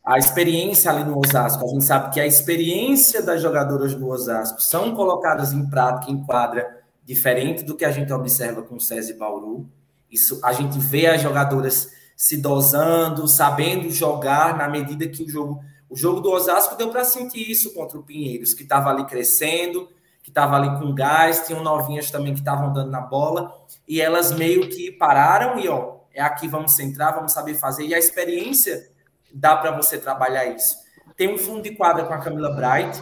A 0.05 0.19
experiência 0.19 0.91
ali 0.91 1.03
no 1.03 1.17
Osasco, 1.17 1.65
a 1.65 1.67
gente 1.67 1.83
sabe 1.83 2.13
que 2.13 2.19
a 2.19 2.27
experiência 2.27 3.23
das 3.23 3.41
jogadoras 3.41 3.95
do 3.95 4.07
Osasco 4.07 4.61
são 4.61 4.93
colocadas 4.93 5.51
em 5.51 5.67
prática, 5.67 6.11
em 6.11 6.23
quadra, 6.23 6.83
diferente 7.03 7.63
do 7.63 7.75
que 7.75 7.83
a 7.83 7.91
gente 7.91 8.13
observa 8.13 8.61
com 8.61 8.75
o 8.75 8.79
César 8.79 9.13
e 9.13 9.17
Bauru. 9.17 9.67
Isso, 10.11 10.39
a 10.43 10.53
gente 10.53 10.77
vê 10.77 11.07
as 11.07 11.21
jogadoras 11.21 11.89
se 12.15 12.37
dosando, 12.37 13.27
sabendo 13.27 13.89
jogar 13.89 14.55
na 14.55 14.69
medida 14.69 15.07
que 15.07 15.23
o 15.23 15.29
jogo. 15.29 15.59
O 15.95 15.97
jogo 15.97 16.19
do 16.19 16.29
Osasco 16.29 16.75
deu 16.75 16.89
para 16.89 17.05
sentir 17.05 17.49
isso 17.49 17.73
contra 17.73 17.97
o 17.97 18.03
Pinheiros, 18.03 18.53
que 18.53 18.63
estava 18.63 18.89
ali 18.89 19.05
crescendo, 19.05 19.87
que 20.21 20.29
estava 20.29 20.57
ali 20.57 20.77
com 20.77 20.93
gás, 20.93 21.47
tinham 21.47 21.63
novinhas 21.63 22.11
também 22.11 22.33
que 22.33 22.39
estavam 22.39 22.73
dando 22.73 22.91
na 22.91 22.99
bola, 22.99 23.55
e 23.87 24.01
elas 24.01 24.33
meio 24.33 24.67
que 24.67 24.91
pararam 24.91 25.57
e, 25.57 25.69
ó, 25.69 25.99
é 26.13 26.21
aqui, 26.21 26.49
vamos 26.49 26.75
centrar, 26.75 27.15
vamos 27.15 27.31
saber 27.31 27.53
fazer. 27.53 27.85
E 27.85 27.95
a 27.95 27.97
experiência 27.97 28.89
dá 29.33 29.55
para 29.55 29.71
você 29.71 29.97
trabalhar 29.97 30.45
isso. 30.47 30.75
Tem 31.15 31.33
um 31.33 31.37
fundo 31.37 31.61
de 31.61 31.73
quadra 31.77 32.03
com 32.03 32.13
a 32.13 32.17
Camila 32.17 32.49
Bright, 32.49 33.01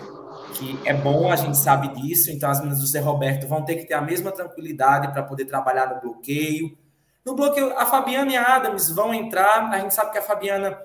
que 0.53 0.79
é 0.85 0.93
bom, 0.93 1.31
a 1.31 1.35
gente 1.35 1.57
sabe 1.57 1.87
disso, 1.99 2.29
então 2.29 2.47
as 2.47 2.59
meninas 2.59 2.79
do 2.79 2.85
Zé 2.85 2.99
Roberto 2.99 3.47
vão 3.47 3.65
ter 3.65 3.77
que 3.77 3.85
ter 3.85 3.95
a 3.95 4.01
mesma 4.01 4.31
tranquilidade 4.31 5.11
para 5.11 5.23
poder 5.23 5.45
trabalhar 5.45 5.95
no 5.95 5.99
bloqueio. 5.99 6.77
No 7.25 7.33
bloqueio, 7.33 7.75
a 7.75 7.87
Fabiana 7.87 8.33
e 8.33 8.37
a 8.37 8.55
Adams 8.55 8.91
vão 8.91 9.11
entrar, 9.11 9.67
a 9.71 9.79
gente 9.79 9.95
sabe 9.95 10.11
que 10.11 10.19
a 10.19 10.21
Fabiana 10.21 10.77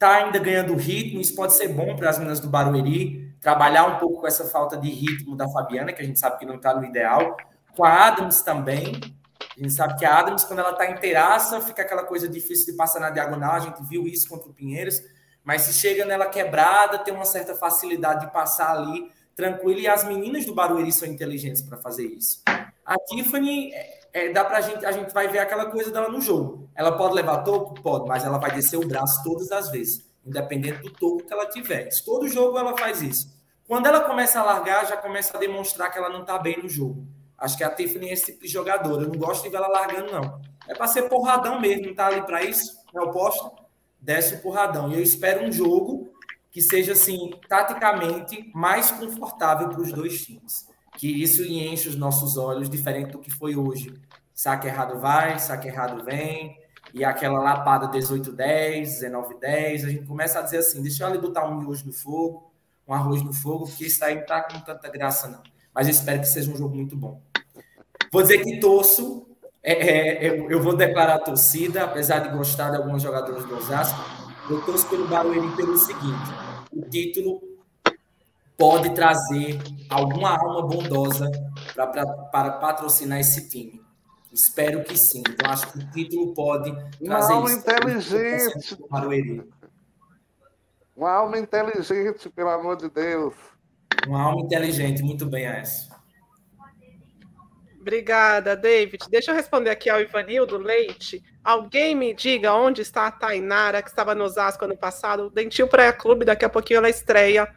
está 0.00 0.14
ainda 0.14 0.38
ganhando 0.38 0.74
ritmo, 0.76 1.20
isso 1.20 1.34
pode 1.34 1.52
ser 1.52 1.68
bom 1.68 1.94
para 1.94 2.08
as 2.08 2.16
meninas 2.16 2.40
do 2.40 2.48
Barueri, 2.48 3.34
trabalhar 3.38 3.84
um 3.84 3.98
pouco 3.98 4.22
com 4.22 4.26
essa 4.26 4.46
falta 4.46 4.74
de 4.78 4.88
ritmo 4.88 5.36
da 5.36 5.46
Fabiana, 5.46 5.92
que 5.92 6.00
a 6.00 6.04
gente 6.06 6.18
sabe 6.18 6.38
que 6.38 6.46
não 6.46 6.54
está 6.54 6.74
no 6.74 6.82
ideal, 6.86 7.36
com 7.76 7.84
a 7.84 8.06
Adams 8.06 8.40
também, 8.40 8.98
a 9.38 9.60
gente 9.60 9.74
sabe 9.74 9.98
que 9.98 10.06
a 10.06 10.18
Adams, 10.18 10.42
quando 10.44 10.60
ela 10.60 10.70
está 10.70 10.90
inteiraça, 10.90 11.60
fica 11.60 11.82
aquela 11.82 12.04
coisa 12.04 12.26
difícil 12.26 12.72
de 12.72 12.78
passar 12.78 12.98
na 12.98 13.10
diagonal, 13.10 13.52
a 13.52 13.60
gente 13.60 13.82
viu 13.82 14.08
isso 14.08 14.26
contra 14.26 14.48
o 14.48 14.54
Pinheiros, 14.54 15.02
mas 15.44 15.62
se 15.62 15.74
chega 15.74 16.06
nela 16.06 16.26
quebrada, 16.26 16.98
tem 16.98 17.12
uma 17.12 17.26
certa 17.26 17.54
facilidade 17.54 18.24
de 18.24 18.32
passar 18.32 18.74
ali 18.74 19.12
tranquilo, 19.36 19.80
e 19.80 19.86
as 19.86 20.02
meninas 20.04 20.46
do 20.46 20.54
Barueri 20.54 20.92
são 20.92 21.06
inteligentes 21.06 21.60
para 21.60 21.76
fazer 21.76 22.06
isso. 22.06 22.42
A 22.86 22.96
Tiffany, 23.06 23.70
é, 24.12 24.32
dá 24.32 24.44
pra 24.44 24.60
gente, 24.60 24.84
a 24.84 24.92
gente 24.92 25.12
vai 25.12 25.28
ver 25.28 25.38
aquela 25.38 25.66
coisa 25.66 25.90
dela 25.90 26.08
no 26.08 26.20
jogo. 26.20 26.68
Ela 26.74 26.96
pode 26.96 27.14
levar 27.14 27.38
toco? 27.38 27.80
Pode, 27.80 28.08
mas 28.08 28.24
ela 28.24 28.38
vai 28.38 28.52
descer 28.52 28.76
o 28.76 28.86
braço 28.86 29.22
todas 29.22 29.50
as 29.52 29.70
vezes, 29.70 30.04
independente 30.24 30.82
do 30.82 30.90
toco 30.90 31.24
que 31.24 31.32
ela 31.32 31.46
tiver. 31.46 31.88
Todo 32.04 32.28
jogo 32.28 32.58
ela 32.58 32.76
faz 32.76 33.02
isso. 33.02 33.40
Quando 33.66 33.86
ela 33.86 34.00
começa 34.00 34.40
a 34.40 34.42
largar, 34.42 34.86
já 34.86 34.96
começa 34.96 35.36
a 35.36 35.40
demonstrar 35.40 35.92
que 35.92 35.98
ela 35.98 36.08
não 36.08 36.24
tá 36.24 36.38
bem 36.38 36.60
no 36.60 36.68
jogo. 36.68 37.06
Acho 37.38 37.56
que 37.56 37.64
a 37.64 37.70
Tiffany 37.70 38.08
é 38.08 38.12
esse 38.12 38.32
tipo 38.32 38.42
de 38.42 38.48
jogadora. 38.48 39.04
Eu 39.04 39.08
não 39.08 39.18
gosto 39.18 39.44
de 39.44 39.48
ver 39.48 39.56
ela 39.56 39.68
largando, 39.68 40.12
não. 40.12 40.40
É 40.68 40.74
para 40.74 40.88
ser 40.88 41.08
porradão 41.08 41.60
mesmo, 41.60 41.86
não 41.86 41.94
tá 41.94 42.08
ali 42.08 42.20
para 42.22 42.42
isso. 42.42 42.78
É 42.94 43.00
o 43.00 43.10
posto, 43.10 43.50
desce 44.00 44.34
o 44.34 44.42
porradão. 44.42 44.90
E 44.90 44.94
eu 44.94 45.02
espero 45.02 45.44
um 45.44 45.52
jogo 45.52 46.12
que 46.50 46.60
seja, 46.60 46.92
assim, 46.92 47.30
taticamente 47.48 48.50
mais 48.52 48.90
confortável 48.90 49.68
para 49.68 49.80
os 49.80 49.92
dois 49.92 50.20
times. 50.22 50.68
Que 51.00 51.08
isso 51.08 51.42
enche 51.42 51.88
os 51.88 51.96
nossos 51.96 52.36
olhos, 52.36 52.68
diferente 52.68 53.12
do 53.12 53.18
que 53.18 53.30
foi 53.30 53.56
hoje. 53.56 53.94
Saque 54.34 54.66
errado 54.66 55.00
vai, 55.00 55.38
saque 55.38 55.66
errado 55.66 56.04
vem. 56.04 56.60
E 56.92 57.02
aquela 57.02 57.40
lapada 57.40 57.88
18-10, 57.88 59.00
19-10. 59.00 59.86
A 59.86 59.88
gente 59.88 60.04
começa 60.04 60.38
a 60.38 60.42
dizer 60.42 60.58
assim: 60.58 60.82
deixa 60.82 61.04
eu 61.04 61.06
ali 61.06 61.16
botar 61.16 61.48
um 61.48 61.58
miojo 61.58 61.86
no 61.86 61.92
fogo, 61.94 62.52
um 62.86 62.92
arroz 62.92 63.22
no 63.22 63.32
fogo, 63.32 63.64
porque 63.66 63.86
isso 63.86 64.04
aí 64.04 64.16
não 64.16 64.26
tá 64.26 64.42
com 64.42 64.60
tanta 64.60 64.90
graça, 64.90 65.26
não. 65.26 65.42
Mas 65.74 65.86
eu 65.86 65.92
espero 65.92 66.20
que 66.20 66.26
seja 66.26 66.52
um 66.52 66.56
jogo 66.58 66.76
muito 66.76 66.94
bom. 66.94 67.18
Vou 68.12 68.20
dizer 68.20 68.44
que 68.44 68.60
torço. 68.60 69.26
é, 69.62 69.72
é, 69.72 70.28
eu, 70.28 70.50
eu 70.50 70.62
vou 70.62 70.76
declarar 70.76 71.14
a 71.14 71.20
torcida, 71.20 71.82
apesar 71.82 72.18
de 72.18 72.36
gostar 72.36 72.72
de 72.72 72.76
alguns 72.76 73.00
jogadores 73.00 73.46
do 73.46 73.56
Osasco. 73.56 73.98
Eu 74.50 74.60
torço 74.66 74.86
pelo 74.90 75.08
Barueri 75.08 75.50
pelo 75.56 75.78
seguinte: 75.78 76.30
o 76.70 76.82
título 76.82 77.49
pode 78.60 78.94
trazer 78.94 79.58
alguma 79.88 80.36
alma 80.38 80.66
bondosa 80.66 81.30
pra, 81.72 81.86
pra, 81.86 82.06
para 82.06 82.52
patrocinar 82.52 83.18
esse 83.18 83.48
time. 83.48 83.80
Espero 84.30 84.84
que 84.84 84.96
sim. 84.96 85.22
Então, 85.26 85.50
acho 85.50 85.72
que 85.72 85.78
o 85.78 85.90
título 85.90 86.34
pode 86.34 86.70
Uma 87.00 87.16
trazer 87.16 87.32
alma 87.32 87.48
isso. 87.48 87.58
inteligente. 87.58 88.78
Barueri. 88.90 89.50
Uma 90.94 91.10
alma 91.10 91.38
inteligente, 91.38 92.28
pelo 92.28 92.50
amor 92.50 92.76
de 92.76 92.90
Deus. 92.90 93.34
Uma 94.06 94.22
alma 94.24 94.42
inteligente. 94.42 95.02
Muito 95.02 95.24
bem, 95.24 95.46
Aécio. 95.46 95.89
Obrigada, 97.80 98.54
David. 98.54 99.04
Deixa 99.10 99.30
eu 99.30 99.34
responder 99.34 99.70
aqui 99.70 99.88
ao 99.88 100.00
Ivanildo 100.00 100.58
Leite. 100.58 101.22
Alguém 101.42 101.94
me 101.94 102.12
diga 102.12 102.52
onde 102.52 102.82
está 102.82 103.06
a 103.06 103.10
Tainara, 103.10 103.80
que 103.82 103.88
estava 103.88 104.14
no 104.14 104.24
Osasco 104.24 104.66
ano 104.66 104.76
passado. 104.76 105.26
O 105.26 105.30
Dentil 105.30 105.66
Praia 105.66 105.92
Clube, 105.92 106.26
daqui 106.26 106.44
a 106.44 106.48
pouquinho 106.50 106.76
ela 106.78 106.90
estreia 106.90 107.48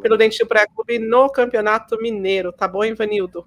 pelo 0.00 0.16
Dentil 0.16 0.46
Praia 0.46 0.68
Clube 0.72 1.00
no 1.00 1.28
Campeonato 1.30 2.00
Mineiro. 2.00 2.52
Tá 2.52 2.68
bom, 2.68 2.84
Ivanildo? 2.84 3.44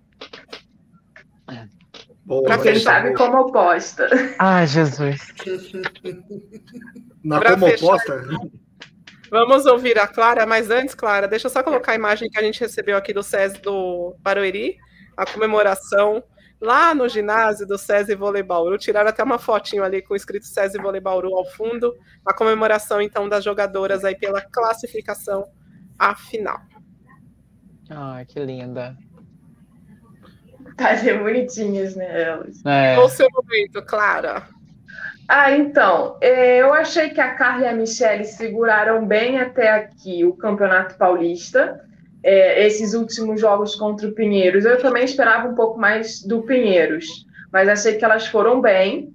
Boa, 2.26 2.44
Pra 2.44 2.57
Quem 2.57 2.74
fechar. 2.74 3.03
sabe 3.03 3.16
como 3.16 3.38
oposta. 3.40 4.10
Ai, 4.40 4.68
Jesus. 4.68 5.22
Na 7.24 7.40
Pra 7.40 7.52
como 7.52 7.68
oposta, 7.68 8.24
Vamos 9.32 9.66
ouvir 9.66 9.98
a 9.98 10.07
Clara, 10.07 10.45
mas 10.45 10.70
antes, 10.70 10.94
Clara, 10.94 11.28
deixa 11.28 11.48
eu 11.48 11.52
só 11.52 11.64
colocar 11.64 11.94
a 11.94 11.95
imagem 11.95 12.30
que 12.30 12.38
a 12.38 12.44
gente 12.44 12.60
recebeu 12.60 12.95
aqui 12.98 13.12
do 13.14 13.24
SESI 13.24 13.60
do 13.62 14.16
Barueri, 14.20 14.78
a 15.16 15.26
comemoração 15.26 16.24
lá 16.60 16.96
no 16.96 17.08
ginásio 17.08 17.68
do 17.68 17.78
SESI 17.78 18.16
Vôlei 18.16 18.44
Bauru. 18.44 18.78
Tiraram 18.78 19.10
até 19.10 19.24
uma 19.24 19.38
fotinho 19.38 19.84
ali 19.84 20.02
com 20.02 20.14
o 20.14 20.18
escrito 20.18 20.46
SESI 20.46 20.78
Vôlei 20.78 21.02
Bauru 21.02 21.36
ao 21.36 21.46
fundo. 21.46 21.94
A 22.26 22.34
comemoração, 22.34 23.02
então, 23.02 23.30
das 23.30 23.44
jogadoras 23.44 24.04
aí 24.04 24.16
pela 24.16 24.42
classificação 24.42 25.46
à 25.98 26.16
final. 26.16 26.60
Ai, 27.90 28.26
que 28.26 28.40
linda. 28.40 28.98
Tadinha, 30.76 31.18
bonitinhas, 31.18 31.96
né, 31.96 32.24
elas. 32.24 32.66
É. 32.66 32.96
Qual 32.96 33.06
o 33.06 33.10
seu 33.10 33.28
momento, 33.32 33.82
Clara? 33.86 34.48
Ah, 35.28 35.52
então, 35.52 36.18
é, 36.22 36.58
eu 36.58 36.74
achei 36.74 37.10
que 37.10 37.20
a 37.20 37.34
Carla 37.34 37.66
e 37.66 37.68
a 37.68 37.74
Michelle 37.74 38.26
seguraram 38.26 39.06
bem 39.06 39.40
até 39.40 39.72
aqui 39.72 40.24
o 40.24 40.34
Campeonato 40.34 40.96
Paulista. 40.98 41.84
É, 42.26 42.65
esses 42.65 42.95
últimos 42.95 43.39
jogos 43.39 43.76
contra 43.76 44.07
o 44.07 44.11
Pinheiros. 44.11 44.65
Eu 44.65 44.81
também 44.81 45.06
esperava 45.06 45.47
um 45.47 45.53
pouco 45.53 45.80
mais 45.80 46.23
do 46.23 46.41
Pinheiros, 46.41 47.06
mas 47.53 47.69
achei 47.69 47.95
que 47.95 48.03
elas 48.03 48.26
foram 48.26 48.60
bem. 48.60 49.14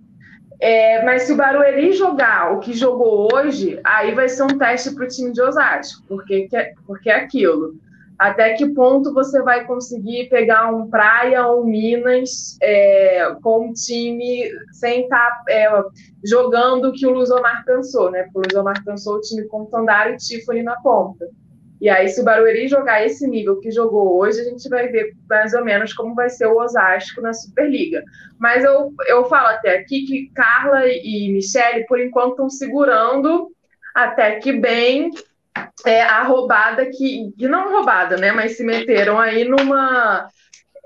É, 0.60 1.02
mas 1.04 1.22
se 1.22 1.32
o 1.32 1.36
Barueri 1.36 1.92
jogar 1.92 2.54
o 2.54 2.60
que 2.60 2.72
jogou 2.72 3.28
hoje, 3.34 3.80
aí 3.82 4.14
vai 4.14 4.28
ser 4.28 4.44
um 4.44 4.58
teste 4.58 4.94
para 4.94 5.06
o 5.06 5.08
time 5.08 5.32
de 5.32 5.42
Osasco, 5.42 6.04
porque, 6.06 6.48
porque 6.86 7.10
é 7.10 7.16
aquilo. 7.16 7.74
Até 8.16 8.52
que 8.52 8.68
ponto 8.68 9.14
você 9.14 9.42
vai 9.42 9.64
conseguir 9.64 10.28
pegar 10.28 10.70
um 10.70 10.88
Praia 10.88 11.46
ou 11.46 11.62
um 11.62 11.64
Minas 11.64 12.58
é, 12.62 13.34
com 13.42 13.68
um 13.68 13.72
time 13.72 14.50
sem 14.72 15.04
estar 15.04 15.30
tá, 15.30 15.44
é, 15.48 15.82
jogando 16.22 16.90
o 16.90 16.92
que 16.92 17.06
o 17.06 17.10
Luzomar 17.10 17.64
pensou, 17.64 18.10
né? 18.10 18.24
Porque 18.24 18.38
o 18.38 18.42
Luzomar 18.42 18.84
pensou 18.84 19.16
o 19.16 19.20
time 19.20 19.48
com 19.48 19.64
Tandara 19.64 20.10
e 20.10 20.16
Tiffany 20.18 20.62
na 20.62 20.76
ponta. 20.82 21.26
E 21.80 21.88
aí, 21.88 22.08
se 22.08 22.20
o 22.20 22.24
Barueri 22.24 22.68
jogar 22.68 23.04
esse 23.04 23.26
nível 23.26 23.58
que 23.58 23.70
jogou 23.70 24.18
hoje, 24.18 24.40
a 24.40 24.44
gente 24.44 24.68
vai 24.68 24.88
ver 24.88 25.14
mais 25.28 25.54
ou 25.54 25.64
menos 25.64 25.94
como 25.94 26.14
vai 26.14 26.28
ser 26.28 26.46
o 26.46 26.58
Osasco 26.58 27.22
na 27.22 27.32
Superliga. 27.32 28.04
Mas 28.38 28.62
eu, 28.64 28.92
eu 29.06 29.24
falo 29.24 29.48
até 29.48 29.78
aqui 29.78 30.04
que 30.04 30.30
Carla 30.34 30.86
e 30.86 31.32
Michele, 31.32 31.86
por 31.86 31.98
enquanto, 31.98 32.32
estão 32.32 32.50
segurando 32.50 33.50
até 33.94 34.36
que 34.36 34.52
bem 34.52 35.10
é, 35.86 36.02
a 36.02 36.22
roubada 36.22 36.86
que, 36.86 37.32
não 37.38 37.72
roubada, 37.72 38.16
né? 38.16 38.30
Mas 38.30 38.56
se 38.56 38.64
meteram 38.64 39.18
aí 39.18 39.44
numa 39.44 40.28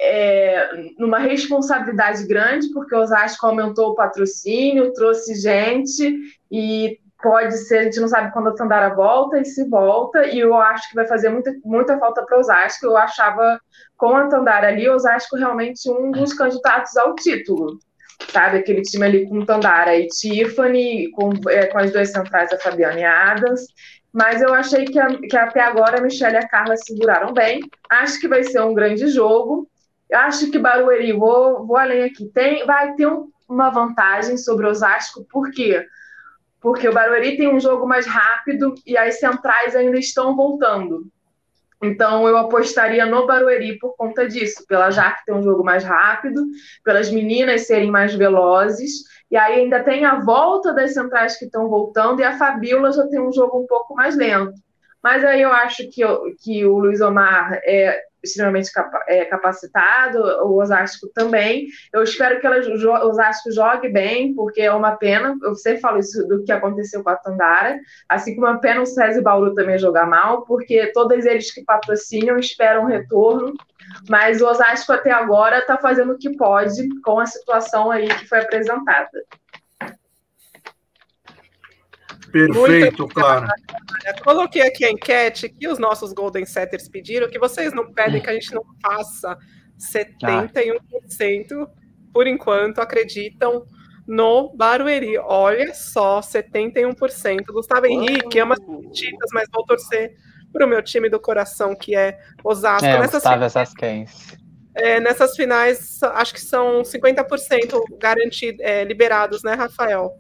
é, 0.01 0.71
numa 0.99 1.19
responsabilidade 1.19 2.27
grande, 2.27 2.73
porque 2.73 2.95
o 2.95 3.01
Osasco 3.01 3.47
aumentou 3.47 3.91
o 3.91 3.95
patrocínio, 3.95 4.93
trouxe 4.93 5.35
gente 5.35 6.19
e 6.51 6.99
pode 7.25 7.57
ser, 7.57 7.79
a 7.79 7.83
gente 7.85 8.01
não 8.01 8.07
sabe 8.07 8.31
quando 8.35 8.51
a 8.51 8.55
Tandara 8.55 8.95
volta 8.95 9.41
e 9.41 9.47
se 9.47 9.67
volta, 9.67 10.27
e 10.27 10.41
eu 10.41 10.55
acho 10.55 10.91
que 10.91 10.95
vai 10.95 11.07
fazer 11.07 11.31
muita, 11.31 11.55
muita 11.65 11.99
falta 11.99 12.23
para 12.23 12.37
o 12.37 12.41
Osasco. 12.41 12.85
Eu 12.85 12.99
achava 12.99 13.59
com 13.97 14.15
a 14.15 14.29
Tandara 14.29 14.69
ali, 14.69 14.87
o 14.87 14.95
Osasco 14.95 15.37
realmente 15.37 15.91
um 15.91 16.11
dos 16.11 16.35
candidatos 16.35 16.95
ao 16.99 17.15
título. 17.15 17.79
Sabe, 18.31 18.59
aquele 18.59 18.83
time 18.83 19.07
ali 19.07 19.27
com 19.27 19.45
Tandara 19.45 19.97
e 19.97 20.07
Tiffany, 20.07 21.11
com, 21.13 21.33
é, 21.49 21.67
com 21.67 21.79
as 21.79 21.91
duas 21.91 22.11
centrais, 22.11 22.53
a 22.53 22.59
Fabiana 22.59 23.01
e 23.01 23.05
Adams. 23.05 23.67
Mas 24.13 24.43
eu 24.43 24.53
achei 24.53 24.85
que, 24.85 24.99
a, 24.99 25.09
que 25.19 25.37
até 25.37 25.61
agora 25.61 25.99
a 25.99 26.03
Michelle 26.03 26.35
e 26.35 26.39
a 26.39 26.47
Carla 26.47 26.77
seguraram 26.77 27.33
bem. 27.33 27.61
Acho 27.91 28.21
que 28.21 28.29
vai 28.29 28.45
ser 28.45 28.61
um 28.61 28.75
grande 28.75 29.09
jogo. 29.09 29.67
Acho 30.13 30.51
que 30.51 30.59
Barueri, 30.59 31.13
vou, 31.13 31.67
vou 31.67 31.79
além 31.79 32.05
aqui, 32.05 32.27
tem, 32.27 32.67
vai 32.67 32.95
ter 32.95 33.07
um, 33.07 33.29
uma 33.49 33.71
vantagem 33.71 34.37
sobre 34.37 34.67
o 34.67 34.71
Osasco, 34.71 35.27
por 35.31 35.51
quê? 35.51 35.85
Porque 36.65 36.89
o 36.89 36.95
Barueri 36.95 37.37
tem 37.37 37.47
um 37.47 37.61
jogo 37.61 37.87
mais 37.87 38.07
rápido 38.07 38.75
e 38.87 38.97
as 38.97 39.21
centrais 39.21 39.77
ainda 39.77 39.99
estão 39.99 40.35
voltando. 40.35 41.07
Então 41.83 42.27
eu 42.27 42.39
apostaria 42.39 43.05
no 43.05 43.27
Barueri 43.27 43.79
por 43.79 43.95
conta 43.99 44.27
disso, 44.27 44.65
pela 44.67 44.91
Jaque 44.91 45.27
ter 45.27 45.35
um 45.35 45.43
jogo 45.43 45.63
mais 45.63 45.85
rápido, 45.85 46.43
pelas 46.83 47.11
meninas 47.11 47.67
serem 47.67 47.91
mais 47.91 48.15
velozes, 48.15 49.03
e 49.31 49.37
aí 49.37 49.61
ainda 49.61 49.85
tem 49.85 50.07
a 50.07 50.21
volta 50.21 50.73
das 50.73 50.95
centrais 50.95 51.37
que 51.37 51.45
estão 51.45 51.69
voltando, 51.69 52.21
e 52.21 52.25
a 52.25 52.39
Fabiola 52.39 52.91
já 52.93 53.07
tem 53.09 53.21
um 53.21 53.31
jogo 53.31 53.61
um 53.61 53.67
pouco 53.67 53.95
mais 53.95 54.17
lento. 54.17 54.55
Mas 55.03 55.23
aí 55.23 55.43
eu 55.43 55.53
acho 55.53 55.91
que, 55.91 56.03
que 56.43 56.65
o 56.65 56.79
Luiz 56.79 57.03
Omar 57.03 57.61
é, 57.63 58.01
extremamente 58.25 58.71
é, 59.07 59.25
capacitado, 59.27 60.19
o 60.19 60.61
Osasco 60.61 61.09
também. 61.15 61.69
Eu 61.93 62.03
espero 62.03 62.41
que 62.41 62.49
o 62.49 63.09
Osasco 63.09 63.53
jogue 63.53 63.89
bem, 63.89 64.35
porque 64.35 64.63
é 64.63 64.73
uma 64.73 64.97
pena, 64.97 65.37
eu 65.43 65.55
sempre 65.55 65.81
falo 65.81 65.99
isso 65.99 66.27
do 66.27 66.43
que 66.43 66.51
aconteceu 66.51 67.03
com 67.03 67.11
a 67.11 67.17
Tandara, 67.17 67.79
assim 68.09 68.35
como 68.35 68.47
é 68.47 68.51
uma 68.51 68.61
pena 68.61 68.83
o 68.83 68.87
César 68.87 69.23
Bauru 69.23 69.55
também 69.55 69.79
jogar 69.79 70.07
mal, 70.07 70.43
porque 70.43 70.91
todos 70.93 71.25
eles 71.25 71.53
que 71.53 71.65
patrocinam 71.65 72.39
esperam 72.39 72.87
retorno, 72.87 73.53
mas 74.09 74.41
o 74.41 74.47
Osasco 74.47 74.93
até 74.93 75.11
agora 75.11 75.59
está 75.59 75.77
fazendo 75.77 76.15
o 76.15 76.19
que 76.19 76.37
pode 76.37 76.89
com 77.03 77.21
a 77.21 77.27
situação 77.27 77.91
aí 77.91 78.09
que 78.09 78.27
foi 78.27 78.41
apresentada. 78.41 79.25
Perfeito, 82.35 83.07
claro. 83.07 83.47
Coloquei 84.25 84.63
aqui 84.63 84.85
a 84.85 84.91
enquete 84.91 85.49
que 85.49 85.69
os 85.69 85.79
nossos 85.79 86.13
Golden 86.13 86.45
Setters 86.45 86.89
pediram, 86.89 87.31
que 87.31 87.39
vocês 87.39 87.73
não 87.73 87.93
pedem 87.93 88.21
que 88.21 88.29
a 88.29 88.33
gente 88.33 88.53
não 88.53 88.65
faça 88.83 89.39
71% 89.79 91.69
por 92.13 92.27
enquanto 92.27 92.81
acreditam 92.81 93.65
no 94.05 94.53
Barueri. 94.53 95.17
Olha 95.17 95.73
só, 95.75 96.19
71%. 96.19 97.45
Gustavo 97.53 97.87
Henrique 97.87 98.41
ama 98.41 98.57
as 98.57 99.31
mas 99.33 99.49
vou 99.53 99.65
torcer 99.65 100.17
para 100.53 100.67
o 100.67 100.69
meu 100.69 100.83
time 100.83 101.09
do 101.09 101.21
coração, 101.21 101.73
que 101.77 101.95
é 101.95 102.19
Osasco. 102.43 102.85
É, 102.85 102.99
nessas 102.99 103.23
Gustavo 103.23 103.49
finais, 103.49 104.37
é, 104.75 104.99
nessas 104.99 105.37
finais, 105.37 106.03
acho 106.03 106.35
que 106.35 106.41
são 106.41 106.83
50% 106.83 107.81
garantidos, 108.01 108.61
é, 108.61 108.83
liberados, 108.83 109.45
né, 109.45 109.55
Rafael? 109.55 110.11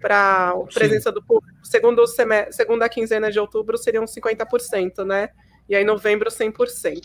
Para 0.00 0.50
a 0.50 0.54
presença 0.72 1.10
Sim. 1.10 1.14
do 1.14 1.22
público. 1.22 1.58
Segundo 1.62 2.06
semestre, 2.06 2.52
segunda 2.54 2.88
quinzena 2.88 3.30
de 3.30 3.38
outubro 3.38 3.76
seriam 3.78 4.04
50%, 4.04 5.04
né? 5.04 5.28
E 5.68 5.76
aí 5.76 5.84
novembro 5.84 6.30
100%. 6.30 7.02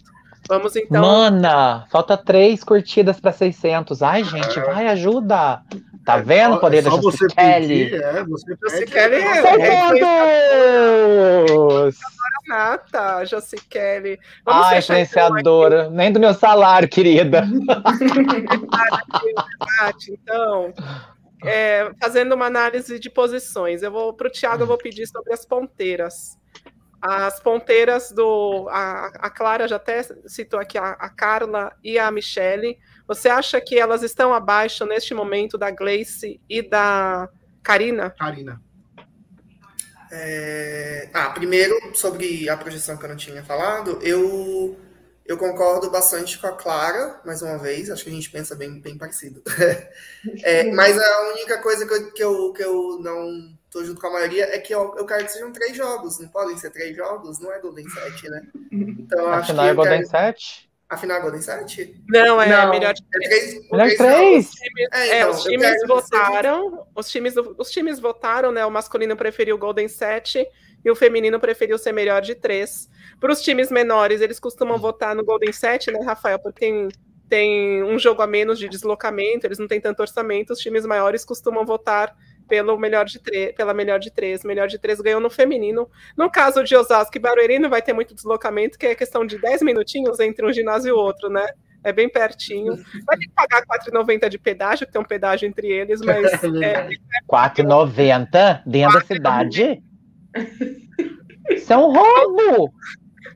Vamos 0.48 0.76
então. 0.76 1.02
Mana, 1.02 1.88
falta 1.90 2.16
três 2.16 2.64
curtidas 2.64 3.20
para 3.20 3.32
600. 3.32 4.04
Ai, 4.04 4.24
gente, 4.24 4.60
vai, 4.60 4.88
ajuda. 4.88 5.64
Tá 6.06 6.18
é, 6.18 6.22
vendo 6.22 6.56
o 6.56 6.60
poder 6.60 6.84
da 6.84 6.92
Jussi 6.92 7.26
Kelly? 7.28 7.96
É, 7.96 8.24
você 8.24 8.56
Jussi 8.64 8.86
Kelly 8.86 9.16
é, 9.16 9.40
é 9.40 9.50
Nata, 12.48 13.26
Jussi 13.26 13.56
Kelly. 13.68 14.20
Vamos 14.46 14.68
Ai, 14.68 14.78
influenciadora. 14.78 15.90
Nem 15.90 16.12
do 16.12 16.20
meu 16.20 16.36
salário, 16.36 16.88
querida. 16.88 17.44
então, 20.08 20.72
é, 21.48 21.92
fazendo 22.00 22.36
uma 22.36 22.46
análise 22.46 23.00
de 23.00 23.10
posições. 23.10 23.84
Eu 23.84 23.92
vou 23.92 24.14
para 24.14 24.28
o 24.28 24.32
Thiago, 24.32 24.64
eu 24.64 24.68
vou 24.68 24.78
pedir 24.78 25.08
sobre 25.08 25.34
as 25.34 25.46
ponteiras. 25.46 26.38
As 27.02 27.40
ponteiras 27.40 28.12
do. 28.12 28.68
A, 28.70 29.08
a 29.20 29.30
Clara 29.30 29.68
já 29.68 29.76
até 29.76 30.02
citou 30.26 30.60
aqui 30.60 30.78
a, 30.78 30.92
a, 30.92 31.10
Carla 31.10 31.72
e 31.84 32.00
a 32.00 32.10
Michele. 32.10 32.80
Você 33.08 33.30
acha 33.30 33.62
que 33.62 33.78
elas 33.78 34.02
estão 34.02 34.34
abaixo 34.34 34.86
neste 34.86 35.14
momento 35.14 35.58
da 35.58 35.70
Gleice 35.70 36.42
e 36.50 36.62
da 36.62 37.30
Karina? 37.62 38.10
Karina. 38.18 38.60
É... 40.12 41.10
Ah, 41.14 41.30
primeiro, 41.30 41.76
sobre 41.94 42.50
a 42.50 42.58
projeção 42.58 42.98
que 42.98 43.06
eu 43.06 43.10
não 43.10 43.16
tinha 43.16 43.44
falado, 43.44 44.00
eu 44.02 44.76
eu 45.26 45.38
concordo 45.38 45.90
bastante 45.90 46.38
com 46.38 46.46
a 46.46 46.52
Clara, 46.52 47.20
mais 47.26 47.42
uma 47.42 47.58
vez, 47.58 47.90
acho 47.90 48.04
que 48.04 48.10
a 48.12 48.14
gente 48.14 48.30
pensa 48.30 48.56
bem, 48.56 48.80
bem 48.80 48.96
parecido. 48.96 49.42
é, 50.44 50.72
mas 50.72 50.96
a 50.98 51.30
única 51.32 51.58
coisa 51.62 51.86
que 51.86 51.94
eu, 51.94 52.12
que 52.12 52.24
eu, 52.24 52.54
que 52.54 52.64
eu 52.64 53.00
não 53.02 53.58
tô 53.72 53.84
junto 53.84 54.00
com 54.00 54.08
a 54.08 54.14
maioria 54.14 54.46
é 54.56 54.60
que 54.60 54.74
eu, 54.74 54.96
eu 54.96 55.06
quero 55.06 55.26
que 55.26 55.32
sejam 55.32 55.52
três 55.52 55.76
jogos, 55.76 56.20
não 56.20 56.28
podem 56.28 56.56
ser 56.58 56.70
três 56.70 56.96
jogos, 56.96 57.40
não 57.40 57.52
é 57.52 57.60
Golden 57.60 57.90
7, 57.90 58.30
né? 58.30 58.44
Então, 58.72 59.28
acho 59.28 59.52
Afinal, 59.52 59.66
que 59.66 59.72
é 59.72 59.74
Golden 59.74 59.98
quero... 59.98 60.10
7? 60.10 60.70
Afinal, 60.88 61.18
é 61.18 61.22
Golden 61.22 61.42
7? 61.42 62.04
Não, 62.08 62.40
é 62.40 62.48
não. 62.48 62.70
melhor 62.70 62.94
de 62.94 63.04
três. 63.10 63.26
É 63.26 63.30
três, 63.30 63.72
melhor 63.72 63.90
de 63.90 63.98
três. 63.98 64.48
Os 64.48 64.52
times, 64.54 64.88
é, 64.94 65.10
é 65.10 65.20
então, 65.22 65.32
os 65.32 65.44
times 65.44 65.88
votaram, 65.88 66.88
os 66.96 67.10
times, 67.10 67.34
os 67.58 67.72
times 67.72 68.00
votaram, 68.00 68.52
né? 68.52 68.64
O 68.64 68.72
masculino 68.72 69.18
preferiu 69.18 69.58
Golden 69.58 69.88
7 69.88 70.48
e 70.86 70.92
o 70.92 70.96
feminino 70.96 71.40
preferiu 71.40 71.80
ser 71.80 71.94
melhor 71.94 72.22
de 72.22 72.36
três. 72.36 72.88
Para 73.20 73.32
os 73.32 73.42
times 73.42 73.72
menores, 73.72 74.22
eles 74.22 74.40
costumam 74.40 74.78
votar 74.78 75.16
no 75.16 75.24
Golden 75.24 75.52
7, 75.52 75.92
né, 75.92 76.00
Rafael? 76.06 76.40
Porque 76.40 76.60
tem, 76.60 76.90
tem 77.30 77.84
um 77.84 77.98
jogo 77.98 78.22
a 78.22 78.28
menos 78.28 78.60
de 78.60 78.68
deslocamento, 78.70 79.48
eles 79.48 79.60
não 79.60 79.68
têm 79.68 79.82
tanto 79.82 80.02
orçamento. 80.02 80.54
Os 80.54 80.60
times 80.60 80.86
maiores 80.86 81.26
costumam 81.26 81.66
votar 81.66 82.16
pelo 82.48 82.78
melhor 82.78 83.06
de 83.06 83.20
três, 83.20 83.54
pela 83.56 83.74
melhor 83.74 84.00
de 84.00 84.12
três. 84.12 84.44
Melhor 84.44 84.68
de 84.68 84.78
três 84.78 85.02
ganhou 85.02 85.20
no 85.20 85.30
feminino. 85.30 85.90
No 86.16 86.30
caso 86.30 86.64
de 86.64 86.76
Osasco 86.76 87.18
e 87.18 87.20
Barueri, 87.20 87.60
não 87.60 87.70
vai 87.70 87.82
ter 87.82 87.94
muito 87.94 88.14
deslocamento, 88.14 88.78
que 88.78 88.86
é 88.86 88.96
questão 88.96 89.26
de 89.26 89.38
10 89.38 89.64
minutinhos 89.64 90.20
entre 90.20 90.46
um 90.46 90.54
ginásio 90.54 90.90
e 90.90 90.92
outro, 90.92 91.30
né? 91.30 91.46
É 91.84 91.94
bem 91.94 92.10
pertinho. 92.10 92.76
Vai 93.06 93.18
ter 93.18 93.28
que 93.28 93.34
pagar 93.34 93.62
R$4,90 93.62 94.30
de 94.30 94.40
pedágio, 94.40 94.88
que 94.88 94.92
tem 94.92 95.02
um 95.02 95.06
pedágio 95.06 95.48
entre 95.48 95.68
eles, 95.68 96.02
mas. 96.02 96.32
É, 96.64 96.88
R$4,90 96.88 98.64
dentro 98.66 99.00
da 99.00 99.06
cidade? 99.06 99.84
Isso 101.50 101.72
é 101.72 101.78
um 101.78 101.92
roubo! 101.92 102.74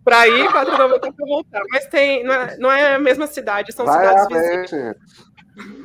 Para 0.03 0.27
ir, 0.27 0.47
4,90 0.47 0.99
para 0.99 1.25
voltar. 1.25 1.61
Mas 1.69 1.85
tem, 1.87 2.23
não 2.23 2.33
é, 2.33 2.57
não 2.57 2.71
é 2.71 2.95
a 2.95 2.99
mesma 2.99 3.27
cidade, 3.27 3.73
são 3.73 3.85
Vai 3.85 4.07
cidades 4.07 4.27
vizinhas. 4.27 4.95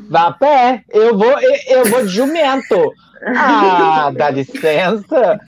Vá 0.08 0.28
a 0.28 0.32
pé, 0.32 0.84
eu 0.90 1.16
vou, 1.16 1.40
eu, 1.40 1.54
eu 1.68 1.84
vou 1.86 2.02
de 2.02 2.08
jumento. 2.08 2.92
Ah, 3.26 4.10
dá 4.14 4.30
licença. 4.30 5.40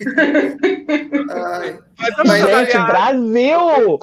Ai, 1.28 1.78
Gente, 2.24 2.78
Brasil! 2.87 3.99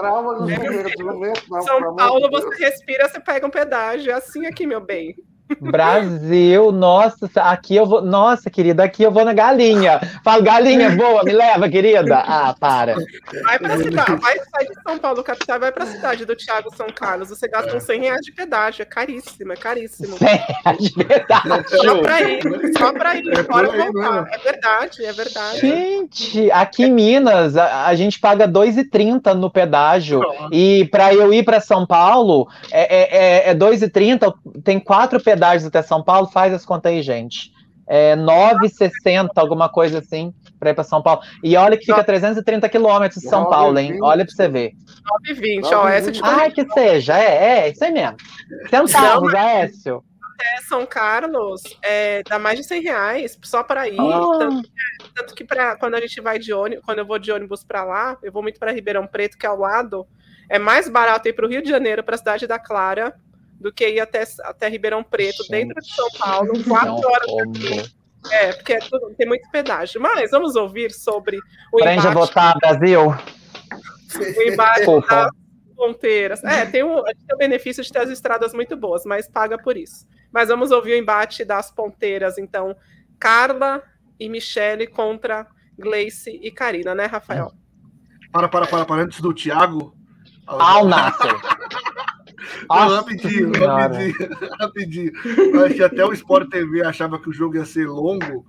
São 1.63 1.95
Paulo, 1.95 2.29
você 2.29 2.63
respira, 2.63 3.09
você 3.09 3.19
pega 3.19 3.47
um 3.47 3.49
pedágio. 3.49 4.11
É 4.11 4.15
assim 4.15 4.45
aqui, 4.45 4.67
meu 4.67 4.79
bem. 4.79 5.15
Brasil, 5.59 6.71
nossa, 6.71 7.27
aqui 7.41 7.75
eu 7.75 7.85
vou. 7.85 8.01
Nossa, 8.01 8.49
querida, 8.49 8.83
aqui 8.83 9.03
eu 9.03 9.11
vou 9.11 9.25
na 9.25 9.33
galinha. 9.33 9.99
Falo, 10.23 10.41
galinha, 10.41 10.89
boa, 10.91 11.23
me 11.23 11.31
leva, 11.31 11.69
querida. 11.69 12.17
Ah, 12.17 12.55
para. 12.59 12.95
Vai 13.43 13.59
pra 13.59 13.77
cidade, 13.77 14.15
vai 14.15 14.35
sair 14.39 14.67
de 14.69 14.81
São 14.81 14.97
Paulo, 14.97 15.23
capital, 15.23 15.59
vai 15.59 15.71
pra 15.71 15.85
cidade 15.85 16.25
do 16.25 16.35
Thiago 16.35 16.75
São 16.75 16.87
Carlos. 16.87 17.29
Você 17.29 17.47
gasta 17.47 17.75
uns 17.75 17.83
100 17.83 18.01
reais 18.01 18.21
de 18.21 18.31
pedágio, 18.31 18.81
é 18.81 18.85
caríssimo, 18.85 19.53
é 19.53 19.55
caríssimo. 19.55 20.17
100 20.17 20.27
reais 20.27 20.77
de 20.79 20.91
pedágio. 21.05 21.65
Só 21.83 22.01
pra 22.01 22.21
ir, 22.21 22.41
só 22.77 22.93
pra 22.93 23.15
ir, 23.15 23.29
É 23.29 23.43
fora 23.43 23.71
aí 23.71 23.91
voltar. 23.91 24.11
mesmo. 24.13 24.27
É 24.31 24.37
verdade, 24.37 25.05
é 25.05 25.13
verdade. 25.13 25.59
Gente, 25.59 26.51
aqui 26.51 26.85
em 26.85 26.91
Minas, 26.91 27.57
a, 27.57 27.85
a 27.87 27.95
gente 27.95 28.19
paga 28.19 28.47
2,30 28.47 29.33
no 29.33 29.49
pedágio. 29.49 30.21
E 30.51 30.85
para 30.85 31.13
eu 31.13 31.33
ir 31.33 31.43
para 31.43 31.59
São 31.59 31.85
Paulo, 31.85 32.47
é, 32.71 33.47
é, 33.47 33.49
é 33.49 33.55
2,30. 33.55 34.33
Tem 34.63 34.79
quatro 34.79 35.19
pedágios 35.19 35.32
até 35.67 35.81
São 35.81 36.03
Paulo. 36.03 36.27
Faz 36.27 36.53
as 36.53 36.65
contas 36.65 36.91
aí, 36.91 37.01
gente. 37.01 37.51
É 37.85 38.15
9,60, 38.15 39.29
alguma 39.35 39.67
coisa 39.67 39.99
assim, 39.99 40.33
para 40.59 40.69
ir 40.69 40.73
para 40.73 40.83
São 40.83 41.01
Paulo. 41.01 41.21
E 41.43 41.55
olha 41.57 41.77
que 41.77 41.85
fica 41.85 42.03
330 42.03 42.69
quilômetros 42.69 43.21
de 43.21 43.29
São 43.29 43.49
Paulo, 43.49 43.77
hein? 43.77 43.99
Olha 44.01 44.25
para 44.25 44.33
você 44.33 44.47
ver. 44.47 44.71
9,20, 45.27 45.65
ó, 45.65 45.87
essa 45.87 46.11
de 46.11 46.21
Ai, 46.23 46.49
que 46.51 46.65
seja, 46.71 47.17
é, 47.17 47.65
é, 47.65 47.69
isso 47.69 47.83
aí 47.83 47.91
mesmo. 47.91 48.15
Centavos, 48.69 49.33
Aécio. 49.33 50.03
até 50.33 50.61
São 50.61 50.85
Carlos 50.85 51.61
é, 51.81 52.23
dá 52.23 52.39
mais 52.39 52.57
de 52.57 52.63
100 52.63 52.81
reais 52.81 53.37
só 53.43 53.63
para 53.63 53.87
ir. 53.89 53.99
Ah. 53.99 54.37
Tanto, 54.39 54.71
tanto 55.13 55.35
que 55.35 55.43
pra, 55.43 55.75
quando 55.75 55.95
a 55.95 56.01
gente 56.01 56.21
vai 56.21 56.39
de 56.39 56.53
ônibus, 56.53 56.85
quando 56.85 56.99
eu 56.99 57.05
vou 57.05 57.19
de 57.19 57.31
ônibus 57.31 57.65
para 57.65 57.83
lá, 57.83 58.17
eu 58.23 58.31
vou 58.31 58.41
muito 58.41 58.59
para 58.59 58.71
Ribeirão 58.71 59.05
Preto, 59.05 59.37
que 59.37 59.45
é 59.45 59.49
ao 59.49 59.59
lado. 59.59 60.07
É 60.49 60.57
mais 60.57 60.87
barato 60.87 61.27
ir 61.27 61.33
para 61.33 61.45
o 61.45 61.49
Rio 61.49 61.61
de 61.61 61.69
Janeiro, 61.69 62.03
para 62.03 62.15
a 62.15 62.17
cidade 62.17 62.47
da 62.47 62.59
Clara, 62.59 63.13
do 63.63 63.71
que 63.71 63.87
ir 63.87 63.99
até, 64.01 64.23
até 64.43 64.67
Ribeirão 64.67 65.03
Preto, 65.03 65.41
Gente, 65.43 65.49
dentro 65.49 65.81
de 65.81 65.95
São 65.95 66.09
Paulo, 66.19 66.51
quatro 66.65 66.89
Não, 66.89 67.09
horas 67.09 67.25
como. 67.25 67.53
É, 68.31 68.53
porque 68.53 68.73
é 68.73 68.79
tudo- 68.79 69.13
tem 69.17 69.27
muito 69.27 69.49
pedágio. 69.49 69.99
Mas 70.01 70.31
vamos 70.31 70.55
ouvir 70.55 70.91
sobre 70.91 71.37
o 71.71 71.79
Aprende 71.79 72.07
a 72.07 72.11
embate, 72.11 72.13
votar, 72.13 72.57
Brasil. 72.59 73.01
o 74.37 74.41
embate 74.41 74.85
das 75.09 75.29
fronteiras. 75.75 76.43
É, 76.43 76.65
tem 76.65 76.83
o, 76.83 76.99
a 76.99 77.03
tem 77.05 77.33
o 77.33 77.37
benefício 77.37 77.83
de 77.83 77.91
ter 77.91 77.99
as 77.99 78.09
estradas 78.09 78.53
muito 78.53 78.75
boas, 78.77 79.03
mas 79.05 79.27
paga 79.29 79.57
por 79.57 79.75
isso. 79.77 80.05
Mas 80.31 80.49
vamos 80.49 80.71
ouvir 80.71 80.93
o 80.93 80.97
embate 80.97 81.43
das 81.45 81.71
ponteiras, 81.71 82.37
então. 82.37 82.75
Carla 83.19 83.81
e 84.19 84.27
Michele 84.27 84.87
contra 84.87 85.47
Gleice 85.79 86.37
e 86.43 86.51
Karina, 86.51 86.93
né, 86.93 87.05
Rafael? 87.05 87.51
Para, 88.31 88.49
para, 88.49 88.67
para, 88.67 88.85
para. 88.85 89.01
Antes 89.03 89.21
do 89.21 89.33
Thiago. 89.33 89.95
Al 90.45 90.85
Nasser. 90.85 91.31
Não, 92.69 92.89
rapidinho, 92.89 93.51
rapidinho, 93.53 94.29
rapidinho. 94.59 95.11
Eu 95.53 95.65
acho 95.65 95.75
que 95.75 95.83
até 95.83 96.05
o 96.05 96.13
Sport 96.13 96.49
TV 96.49 96.83
achava 96.83 97.19
que 97.19 97.29
o 97.29 97.33
jogo 97.33 97.55
ia 97.55 97.65
ser 97.65 97.87
longo, 97.87 98.45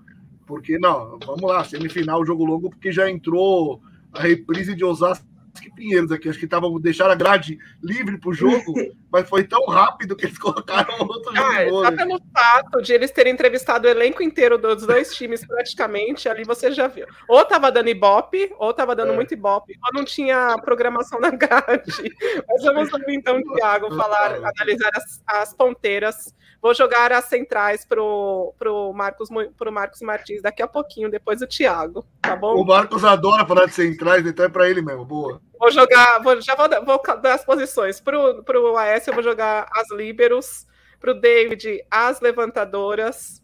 porque, 0.47 0.79
não, 0.79 1.19
vamos 1.25 1.43
lá, 1.43 1.65
semifinal, 1.65 2.25
jogo 2.25 2.45
longo, 2.45 2.71
porque 2.71 2.93
já 2.93 3.11
entrou 3.11 3.81
a 4.13 4.23
reprise 4.23 4.75
de 4.75 4.85
Osasco 4.85 5.27
e 5.63 5.71
Pinheiros 5.73 6.11
aqui. 6.11 6.29
Acho 6.29 6.39
que 6.39 6.47
tavam, 6.47 6.79
deixaram 6.81 7.13
a 7.13 7.17
grade 7.17 7.59
livre 7.83 8.19
pro 8.19 8.33
jogo, 8.33 8.73
mas 9.11 9.29
foi 9.29 9.45
tão 9.45 9.65
rápido 9.67 10.17
que 10.17 10.27
eles 10.27 10.39
colocaram 10.39 10.95
outro 11.01 11.35
jogo 11.35 11.49
Ah, 11.49 11.65
de 11.65 11.71
só 11.71 11.71
vôlei. 11.71 11.97
pelo 11.97 12.21
fato 12.33 12.83
de 12.83 12.93
eles 12.93 13.11
terem 13.11 13.33
entrevistado 13.33 13.87
o 13.87 13.91
elenco 13.91 14.23
inteiro 14.23 14.59
dos 14.59 14.87
dois 14.87 15.15
times, 15.15 15.47
praticamente, 15.47 16.29
ali 16.29 16.45
você 16.45 16.73
já 16.73 16.87
viu. 16.89 17.07
Ou 17.29 17.45
tava 17.45 17.71
dando 17.71 17.89
ibope, 17.89 18.53
ou 18.59 18.73
tava 18.73 18.95
dando 18.97 19.13
É. 19.13 19.15
muito 19.15 19.35
ibope, 19.35 19.75
ou 19.85 19.93
não 19.93 20.05
tinha 20.05 20.57
programação 20.65 21.21
na 21.21 21.31
grade. 21.31 22.15
Mas 22.49 22.63
vamos 22.65 22.93
ouvir 22.93 23.15
então 23.15 23.39
o 23.39 23.55
Thiago 23.55 23.95
falar, 23.95 24.35
analisar 24.37 24.91
as, 24.95 25.23
as 25.27 25.55
ponteiras. 25.55 26.35
Vou 26.61 26.75
jogar 26.75 27.13
as 27.13 27.27
centrais 27.27 27.85
pro, 27.85 28.55
pro, 28.59 28.91
Marcos, 28.95 29.29
pro 29.57 29.71
Marcos 29.71 30.01
Martins 30.01 30.41
daqui 30.41 30.63
a 30.63 30.67
pouquinho, 30.67 31.11
depois 31.11 31.43
o 31.43 31.47
Thiago, 31.47 32.03
tá 32.23 32.35
bom? 32.35 32.55
O 32.55 32.65
Marcos 32.65 33.05
adora 33.05 33.45
falar 33.47 33.67
de 33.67 33.75
centrais, 33.75 34.27
então 34.27 34.47
é 34.47 34.49
pra 34.49 34.69
ele 34.71 34.81
mesmo. 34.81 35.05
Boa. 35.05 35.43
Vou 35.59 35.71
jogar, 35.71 36.19
vou, 36.23 36.41
já 36.41 36.55
vou, 36.55 36.69
dar- 36.69 36.81
vou 36.81 37.01
dar 37.21 37.35
as 37.35 37.45
posições. 37.45 38.01
Pro, 38.01 38.43
pro 38.45 38.77
AS 38.77 39.07
eu 39.07 39.15
vou 39.15 39.23
jogar 39.23 39.69
as 39.73 39.91
líberos, 39.91 40.67
pro 41.01 41.15
David 41.19 41.85
as 41.91 42.21
levantadoras 42.21 43.43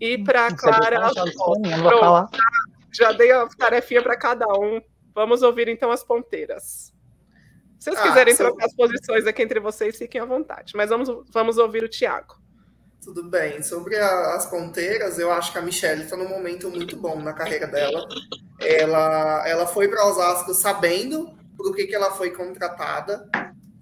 e 0.00 0.16
pra 0.18 0.50
Clara 0.54 1.06
as 1.06 1.12
Já 1.14 1.24
pontas. 1.36 1.70
não 1.72 1.82
vou 1.82 1.98
falar. 1.98 2.26
Já 2.92 3.12
dei 3.12 3.30
a 3.32 3.46
tarefinha 3.48 4.02
para 4.02 4.16
cada 4.16 4.46
um. 4.48 4.80
Vamos 5.14 5.42
ouvir 5.42 5.68
então 5.68 5.90
as 5.90 6.02
ponteiras. 6.04 6.92
Se 7.78 7.90
vocês 7.90 7.98
Ah, 7.98 8.02
quiserem 8.08 8.34
sou- 8.34 8.46
trocar 8.46 8.66
as 8.66 8.74
posições 8.74 9.26
aqui 9.26 9.42
entre 9.42 9.60
vocês, 9.60 9.96
fiquem 9.98 10.20
à 10.20 10.24
vontade. 10.24 10.72
Mas 10.76 10.90
vamos, 10.90 11.08
vamos 11.32 11.58
ouvir 11.58 11.84
o 11.84 11.88
Thiago. 11.88 12.36
Tudo 13.02 13.22
bem. 13.24 13.62
Sobre 13.62 13.96
a- 13.96 14.34
as 14.34 14.46
ponteiras, 14.46 15.18
eu 15.18 15.30
acho 15.32 15.52
que 15.52 15.58
a 15.58 15.62
Michelle 15.62 16.02
está 16.04 16.16
num 16.16 16.28
momento 16.28 16.68
muito 16.70 16.96
bom 16.96 17.20
na 17.20 17.32
carreira 17.32 17.66
dela. 17.66 18.06
Ela, 18.60 19.46
ela 19.48 19.66
foi 19.66 19.86
para 19.88 20.04
Osasco 20.06 20.52
sabendo 20.54 21.37
por 21.58 21.74
que, 21.74 21.88
que 21.88 21.94
ela 21.94 22.12
foi 22.12 22.30
contratada. 22.30 23.28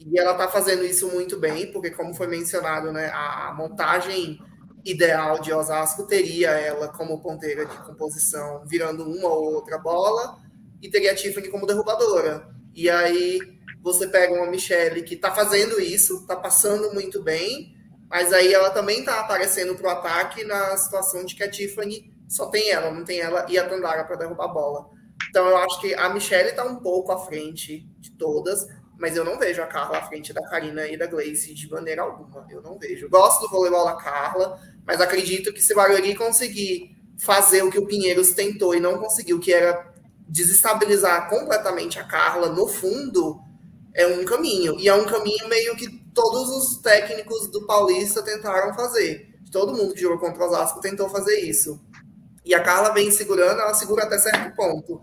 E 0.01 0.19
ela 0.19 0.33
está 0.33 0.49
fazendo 0.49 0.85
isso 0.85 1.09
muito 1.09 1.39
bem, 1.39 1.71
porque, 1.71 1.91
como 1.91 2.15
foi 2.15 2.27
mencionado, 2.27 2.91
né, 2.91 3.11
a 3.13 3.53
montagem 3.57 4.41
ideal 4.85 5.41
de 5.41 5.53
Osasco 5.53 6.07
teria 6.07 6.51
ela 6.51 6.89
como 6.89 7.21
ponteira 7.21 7.67
de 7.67 7.77
composição, 7.79 8.65
virando 8.67 9.05
uma 9.05 9.29
ou 9.29 9.55
outra 9.55 9.79
bola, 9.79 10.39
e 10.81 10.89
teria 10.89 11.13
a 11.13 11.15
Tiffany 11.15 11.49
como 11.49 11.67
derrubadora. 11.67 12.49
E 12.75 12.89
aí 12.89 13.41
você 13.83 14.07
pega 14.07 14.33
uma 14.33 14.51
Michelle 14.51 15.03
que 15.03 15.15
está 15.15 15.35
fazendo 15.35 15.81
isso, 15.81 16.21
está 16.21 16.37
passando 16.37 16.95
muito 16.95 17.23
bem, 17.23 17.77
mas 18.09 18.33
aí 18.33 18.55
ela 18.55 18.71
também 18.71 19.05
tá 19.05 19.21
aparecendo 19.21 19.75
pro 19.75 19.91
ataque 19.91 20.45
na 20.45 20.77
situação 20.77 21.25
de 21.25 21.35
que 21.35 21.43
a 21.43 21.51
Tiffany 21.51 22.13
só 22.29 22.47
tem 22.47 22.71
ela, 22.71 22.91
não 22.91 23.05
tem 23.05 23.21
ela 23.21 23.45
e 23.49 23.59
a 23.59 23.69
Tandara 23.69 24.05
para 24.05 24.17
derrubar 24.17 24.45
a 24.45 24.53
bola. 24.53 24.96
Então 25.31 25.47
eu 25.47 25.57
acho 25.57 25.81
que 25.81 25.95
a 25.95 26.09
Michelle 26.09 26.53
tá 26.53 26.65
um 26.65 26.77
pouco 26.77 27.13
à 27.13 27.19
frente 27.19 27.87
de 27.99 28.11
todas, 28.13 28.67
mas 28.99 29.17
eu 29.17 29.25
não 29.25 29.39
vejo 29.39 29.63
a 29.63 29.67
Carla 29.67 29.99
à 29.99 30.03
frente 30.03 30.33
da 30.33 30.43
Karina 30.43 30.87
e 30.87 30.97
da 30.97 31.07
Gleice 31.07 31.55
de 31.55 31.71
maneira 31.71 32.03
alguma. 32.03 32.47
Eu 32.51 32.63
não 32.63 32.79
vejo. 32.79 33.09
Gosto 33.09 33.43
do 33.43 33.51
voleibol 33.51 33.85
da 33.85 33.95
Carla, 33.95 34.59
mas 34.87 35.01
acredito 35.01 35.53
que 35.53 35.63
se 35.63 35.73
o 35.73 35.77
Barueri 35.77 36.15
conseguir 36.15 36.97
fazer 37.19 37.63
o 37.63 37.71
que 37.71 37.79
o 37.79 37.87
Pinheiros 37.87 38.31
tentou 38.31 38.75
e 38.75 38.81
não 38.81 38.99
conseguiu, 38.99 39.41
que 39.41 39.53
era 39.53 39.93
desestabilizar 40.29 41.29
completamente 41.29 41.99
a 41.99 42.05
Carla 42.05 42.49
no 42.49 42.67
fundo, 42.67 43.41
é 43.95 44.07
um 44.07 44.25
caminho. 44.25 44.79
E 44.79 44.89
é 44.89 44.95
um 44.95 45.05
caminho 45.05 45.49
meio 45.49 45.77
que 45.77 45.89
todos 46.15 46.49
os 46.49 46.79
técnicos 46.79 47.51
do 47.51 47.67
Paulista 47.67 48.23
tentaram 48.23 48.75
fazer. 48.75 49.35
Todo 49.51 49.75
mundo 49.75 49.95
que 49.95 50.01
jogou 50.01 50.19
contra 50.19 50.43
o 50.43 50.47
Osasco 50.47 50.81
tentou 50.81 51.09
fazer 51.09 51.41
isso. 51.41 51.81
E 52.47 52.55
a 52.55 52.63
Carla 52.63 52.95
vem 52.95 53.11
segurando, 53.11 53.61
ela 53.61 53.75
segura 53.75 54.05
até 54.05 54.17
certo 54.19 54.55
ponto. 54.55 55.03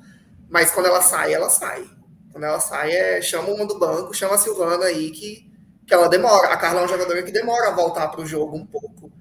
Mas 0.49 0.71
quando 0.71 0.85
ela 0.85 1.01
sai, 1.01 1.33
ela 1.33 1.49
sai. 1.49 1.83
Quando 2.31 2.45
ela 2.45 2.59
sai, 2.61 2.91
é, 2.93 3.21
chama 3.21 3.49
uma 3.49 3.67
do 3.67 3.77
banco, 3.77 4.13
chama 4.13 4.35
a 4.35 4.37
Silvana 4.37 4.85
aí, 4.85 5.11
que, 5.11 5.51
que 5.85 5.93
ela 5.93 6.07
demora. 6.07 6.47
A 6.47 6.57
Carla 6.57 6.79
é 6.79 6.83
uma 6.83 6.87
jogadora 6.87 7.21
que 7.21 7.33
demora 7.33 7.67
a 7.67 7.75
voltar 7.75 8.07
para 8.07 8.21
o 8.21 8.25
jogo 8.25 8.55
um 8.55 8.65
pouco. 8.65 9.11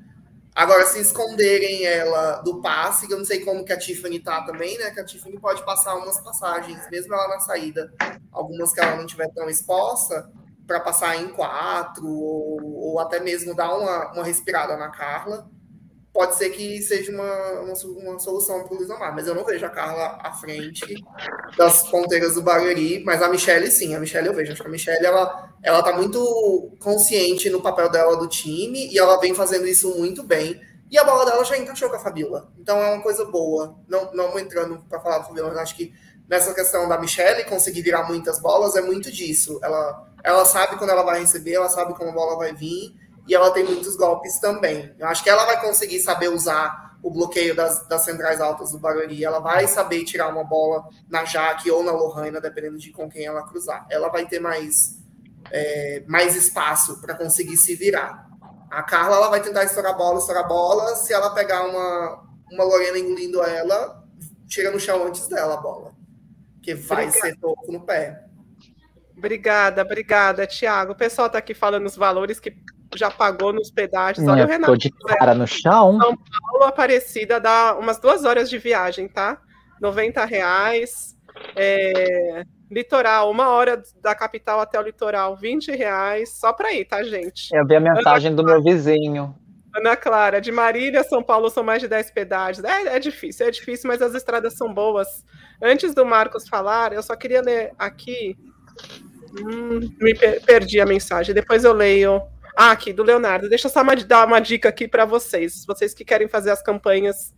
Agora, 0.54 0.86
se 0.86 1.00
esconderem 1.00 1.84
ela 1.84 2.36
do 2.42 2.60
passe, 2.60 3.08
que 3.08 3.12
eu 3.12 3.18
não 3.18 3.24
sei 3.24 3.40
como 3.40 3.64
que 3.64 3.72
a 3.72 3.78
Tiffany 3.78 4.20
tá 4.20 4.42
também, 4.42 4.78
né? 4.78 4.92
Que 4.92 5.00
a 5.00 5.04
Tiffany 5.04 5.40
pode 5.40 5.64
passar 5.64 5.96
umas 5.96 6.20
passagens, 6.20 6.78
mesmo 6.90 7.12
ela 7.12 7.26
na 7.26 7.40
saída, 7.40 7.92
algumas 8.30 8.72
que 8.72 8.78
ela 8.78 8.94
não 8.94 9.06
tiver 9.06 9.28
tão 9.34 9.48
exposta, 9.48 10.30
para 10.64 10.78
passar 10.78 11.16
em 11.16 11.28
quatro, 11.30 12.06
ou, 12.06 12.62
ou 12.62 13.00
até 13.00 13.18
mesmo 13.18 13.52
dar 13.52 13.74
uma, 13.74 14.12
uma 14.12 14.24
respirada 14.24 14.76
na 14.76 14.90
Carla. 14.90 15.50
Pode 16.12 16.36
ser 16.36 16.50
que 16.50 16.82
seja 16.82 17.10
uma, 17.10 17.60
uma, 17.60 17.72
uma 17.72 18.18
solução 18.18 18.62
para 18.64 18.74
o 18.74 18.76
Luiz 18.76 18.90
Omar, 18.90 19.14
mas 19.14 19.26
eu 19.26 19.34
não 19.34 19.46
vejo 19.46 19.64
a 19.64 19.70
Carla 19.70 20.18
à 20.22 20.30
frente 20.32 21.02
das 21.56 21.88
ponteiras 21.88 22.34
do 22.34 22.42
Barueri, 22.42 23.02
mas 23.02 23.22
a 23.22 23.28
Michelle 23.28 23.70
sim, 23.70 23.94
a 23.94 23.98
Michelle 23.98 24.26
eu 24.26 24.34
vejo. 24.34 24.52
Acho 24.52 24.60
que 24.60 24.68
a 24.68 24.70
Michelle 24.70 25.06
ela, 25.06 25.54
ela 25.62 25.82
tá 25.82 25.96
muito 25.96 26.76
consciente 26.80 27.48
no 27.48 27.62
papel 27.62 27.88
dela 27.88 28.14
do 28.16 28.28
time 28.28 28.92
e 28.92 28.98
ela 28.98 29.18
vem 29.20 29.34
fazendo 29.34 29.66
isso 29.66 29.98
muito 29.98 30.22
bem. 30.22 30.60
E 30.90 30.98
a 30.98 31.04
bola 31.04 31.24
dela 31.24 31.42
já 31.46 31.56
encaixou 31.56 31.88
com 31.88 31.96
a 31.96 32.00
Fabiola. 32.00 32.52
Então 32.58 32.76
é 32.76 32.92
uma 32.92 33.02
coisa 33.02 33.24
boa. 33.24 33.78
Não, 33.88 34.12
não 34.12 34.38
entrando 34.38 34.84
para 34.90 35.00
falar 35.00 35.20
do 35.20 35.28
Fabiola, 35.28 35.48
mas 35.48 35.60
acho 35.60 35.76
que 35.76 35.94
nessa 36.28 36.52
questão 36.52 36.86
da 36.86 37.00
Michelle 37.00 37.44
conseguir 37.44 37.80
virar 37.80 38.06
muitas 38.06 38.38
bolas 38.38 38.76
é 38.76 38.82
muito 38.82 39.10
disso. 39.10 39.58
Ela, 39.62 40.06
ela 40.22 40.44
sabe 40.44 40.76
quando 40.76 40.90
ela 40.90 41.04
vai 41.04 41.20
receber, 41.20 41.54
ela 41.54 41.70
sabe 41.70 41.94
como 41.94 42.10
a 42.10 42.12
bola 42.14 42.36
vai 42.36 42.52
vir 42.52 43.00
e 43.26 43.34
ela 43.34 43.50
tem 43.50 43.64
muitos 43.64 43.96
golpes 43.96 44.38
também. 44.38 44.94
Eu 44.98 45.06
acho 45.06 45.22
que 45.22 45.30
ela 45.30 45.44
vai 45.44 45.60
conseguir 45.60 46.00
saber 46.00 46.28
usar 46.28 46.96
o 47.02 47.10
bloqueio 47.10 47.54
das, 47.54 47.86
das 47.88 48.02
centrais 48.02 48.40
altas 48.40 48.72
do 48.72 48.78
Barueri. 48.78 49.24
Ela 49.24 49.40
vai 49.40 49.66
saber 49.66 50.04
tirar 50.04 50.28
uma 50.28 50.44
bola 50.44 50.88
na 51.08 51.24
Jaque 51.24 51.70
ou 51.70 51.82
na 51.82 51.92
Lohana, 51.92 52.40
dependendo 52.40 52.78
de 52.78 52.90
com 52.90 53.10
quem 53.10 53.26
ela 53.26 53.42
cruzar. 53.42 53.86
Ela 53.90 54.08
vai 54.08 54.26
ter 54.26 54.40
mais, 54.40 54.98
é, 55.50 56.02
mais 56.06 56.36
espaço 56.36 57.00
para 57.00 57.14
conseguir 57.14 57.56
se 57.56 57.74
virar. 57.74 58.28
A 58.70 58.82
Carla 58.82 59.16
ela 59.16 59.28
vai 59.28 59.42
tentar 59.42 59.64
estourar 59.64 59.92
a 59.92 59.96
bola, 59.96 60.18
estourar 60.18 60.44
a 60.44 60.48
bola. 60.48 60.96
Se 60.96 61.12
ela 61.12 61.34
pegar 61.34 61.64
uma, 61.64 62.24
uma 62.50 62.64
Lorena 62.64 62.98
engolindo 62.98 63.42
ela, 63.42 64.02
tira 64.46 64.70
no 64.70 64.80
chão 64.80 65.04
antes 65.06 65.26
dela 65.28 65.54
a 65.54 65.60
bola. 65.60 65.92
Que 66.62 66.74
vai 66.74 67.08
Obrigada. 67.08 67.28
ser 67.28 67.40
toco 67.40 67.72
no 67.72 67.84
pé. 67.84 68.24
Obrigada, 69.16 69.82
obrigada, 69.82 70.46
Thiago. 70.46 70.92
O 70.92 70.96
pessoal 70.96 71.26
está 71.26 71.38
aqui 71.38 71.54
falando 71.54 71.86
os 71.86 71.96
valores 71.96 72.40
que 72.40 72.56
já 72.96 73.10
pagou 73.10 73.52
nos 73.52 73.70
pedágios. 73.70 74.26
Olha 74.26 74.38
o 74.38 74.40
eu 74.42 74.46
tô 74.46 74.52
Renato. 74.52 74.78
de 74.78 74.90
cara 74.90 75.34
no 75.34 75.46
chão. 75.46 75.98
São 76.00 76.16
Paulo, 76.16 76.64
Aparecida, 76.64 77.38
dá 77.40 77.76
umas 77.78 77.98
duas 77.98 78.24
horas 78.24 78.48
de 78.50 78.58
viagem, 78.58 79.08
tá? 79.08 79.38
90 79.80 80.24
reais. 80.24 81.16
É, 81.56 82.42
Litoral, 82.70 83.30
uma 83.30 83.48
hora 83.50 83.82
da 84.00 84.14
capital 84.14 84.60
até 84.60 84.78
o 84.78 84.82
litoral, 84.82 85.36
20 85.36 85.72
reais. 85.72 86.38
Só 86.38 86.52
para 86.52 86.72
ir, 86.72 86.84
tá, 86.86 87.02
gente? 87.02 87.48
Eu 87.54 87.66
vi 87.66 87.76
a 87.76 87.80
mensagem 87.80 88.34
do 88.34 88.42
meu 88.44 88.62
vizinho. 88.62 89.34
Ana 89.74 89.96
Clara, 89.96 90.40
de 90.40 90.52
Marília, 90.52 91.02
São 91.02 91.22
Paulo 91.22 91.48
são 91.48 91.62
mais 91.64 91.80
de 91.80 91.88
10 91.88 92.10
pedágios. 92.10 92.64
É, 92.64 92.96
é 92.96 92.98
difícil, 92.98 93.46
é 93.46 93.50
difícil, 93.50 93.88
mas 93.88 94.02
as 94.02 94.14
estradas 94.14 94.54
são 94.56 94.72
boas. 94.72 95.08
Antes 95.62 95.94
do 95.94 96.04
Marcos 96.04 96.46
falar, 96.48 96.92
eu 96.92 97.02
só 97.02 97.16
queria 97.16 97.40
ler 97.40 97.72
aqui. 97.78 98.36
Hum, 99.38 99.80
me 100.00 100.14
per- 100.14 100.42
perdi 100.44 100.78
a 100.80 100.84
mensagem, 100.86 101.34
depois 101.34 101.64
eu 101.64 101.72
leio. 101.72 102.20
Ah, 102.56 102.70
aqui, 102.72 102.92
do 102.92 103.02
Leonardo. 103.02 103.48
Deixa 103.48 103.66
eu 103.66 103.70
só 103.72 103.82
uma- 103.82 103.96
dar 103.96 104.26
uma 104.26 104.40
dica 104.40 104.68
aqui 104.68 104.86
para 104.86 105.04
vocês. 105.04 105.64
Vocês 105.66 105.94
que 105.94 106.04
querem 106.04 106.28
fazer 106.28 106.50
as 106.50 106.62
campanhas 106.62 107.32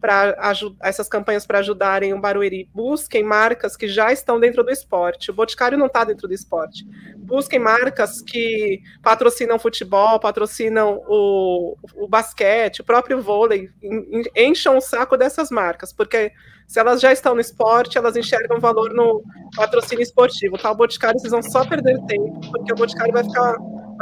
para 0.00 0.36
essas 0.82 1.08
campanhas 1.08 1.46
para 1.46 1.60
ajudarem 1.60 2.12
o 2.12 2.20
Barueri, 2.20 2.68
busquem 2.74 3.22
marcas 3.22 3.76
que 3.76 3.86
já 3.86 4.12
estão 4.12 4.40
dentro 4.40 4.64
do 4.64 4.70
esporte. 4.72 5.30
O 5.30 5.34
Boticário 5.34 5.78
não 5.78 5.86
está 5.86 6.02
dentro 6.02 6.26
do 6.26 6.34
esporte. 6.34 6.84
Busquem 7.16 7.60
marcas 7.60 8.20
que 8.20 8.80
patrocinam 9.00 9.60
futebol, 9.60 10.18
patrocinam 10.18 11.00
o, 11.06 11.76
o 11.94 12.08
basquete, 12.08 12.80
o 12.80 12.84
próprio 12.84 13.22
vôlei. 13.22 13.70
En- 13.80 14.22
en- 14.36 14.48
Encham 14.50 14.76
o 14.76 14.80
saco 14.80 15.16
dessas 15.16 15.50
marcas, 15.50 15.92
porque 15.92 16.32
se 16.66 16.80
elas 16.80 17.00
já 17.00 17.12
estão 17.12 17.36
no 17.36 17.40
esporte, 17.40 17.96
elas 17.96 18.16
enxergam 18.16 18.58
valor 18.58 18.92
no 18.92 19.22
patrocínio 19.54 20.02
esportivo. 20.02 20.58
Tá? 20.58 20.72
O 20.72 20.74
Boticário, 20.74 21.20
vocês 21.20 21.30
vão 21.30 21.42
só 21.44 21.64
perder 21.64 21.96
tempo, 22.06 22.40
porque 22.50 22.72
o 22.72 22.76
Boticário 22.76 23.12
vai 23.12 23.22
ficar 23.22 23.54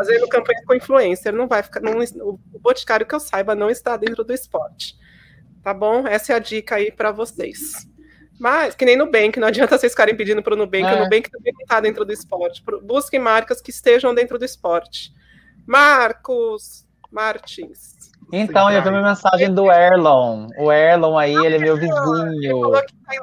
fazendo 0.06 0.28
campanha 0.28 0.62
com 0.66 0.74
influencer, 0.74 1.32
não 1.32 1.46
vai 1.48 1.62
ficar. 1.62 1.80
não- 1.80 1.98
o 2.22 2.38
Boticário, 2.60 3.06
que 3.06 3.14
eu 3.14 3.20
saiba, 3.20 3.54
não 3.54 3.68
está 3.70 3.96
dentro 3.96 4.24
do 4.24 4.32
esporte. 4.32 4.96
Tá 5.62 5.74
bom? 5.74 6.06
Essa 6.06 6.32
é 6.32 6.36
a 6.36 6.38
dica 6.38 6.76
aí 6.76 6.90
para 6.90 7.12
vocês. 7.12 7.86
Mas, 8.38 8.74
que 8.74 8.86
nem 8.86 8.96
Nubank, 8.96 9.38
não 9.38 9.48
adianta 9.48 9.76
vocês 9.76 9.92
ficarem 9.92 10.16
pedindo 10.16 10.42
para 10.42 10.54
o 10.54 10.56
Nubank, 10.56 10.84
É. 10.86 10.94
o 10.94 11.04
Nubank 11.04 11.30
também 11.30 11.52
não 11.52 11.60
está 11.60 11.78
dentro 11.80 12.04
do 12.06 12.12
esporte. 12.12 12.62
Busquem 12.82 13.20
marcas 13.20 13.60
que 13.60 13.70
estejam 13.70 14.14
dentro 14.14 14.38
do 14.38 14.44
esporte. 14.46 15.12
Marcos 15.66 16.86
Martins. 17.10 17.98
Então, 18.32 18.70
eu 18.70 18.80
vi 18.82 18.88
uma 18.88 19.02
mensagem 19.02 19.52
do 19.52 19.70
Erlon. 19.70 20.46
O 20.56 20.70
Erlon 20.72 21.18
aí, 21.18 21.34
ele 21.34 21.56
é 21.56 21.58
meu 21.58 21.76
Ele 21.76 21.86
vizinho. 21.86 22.70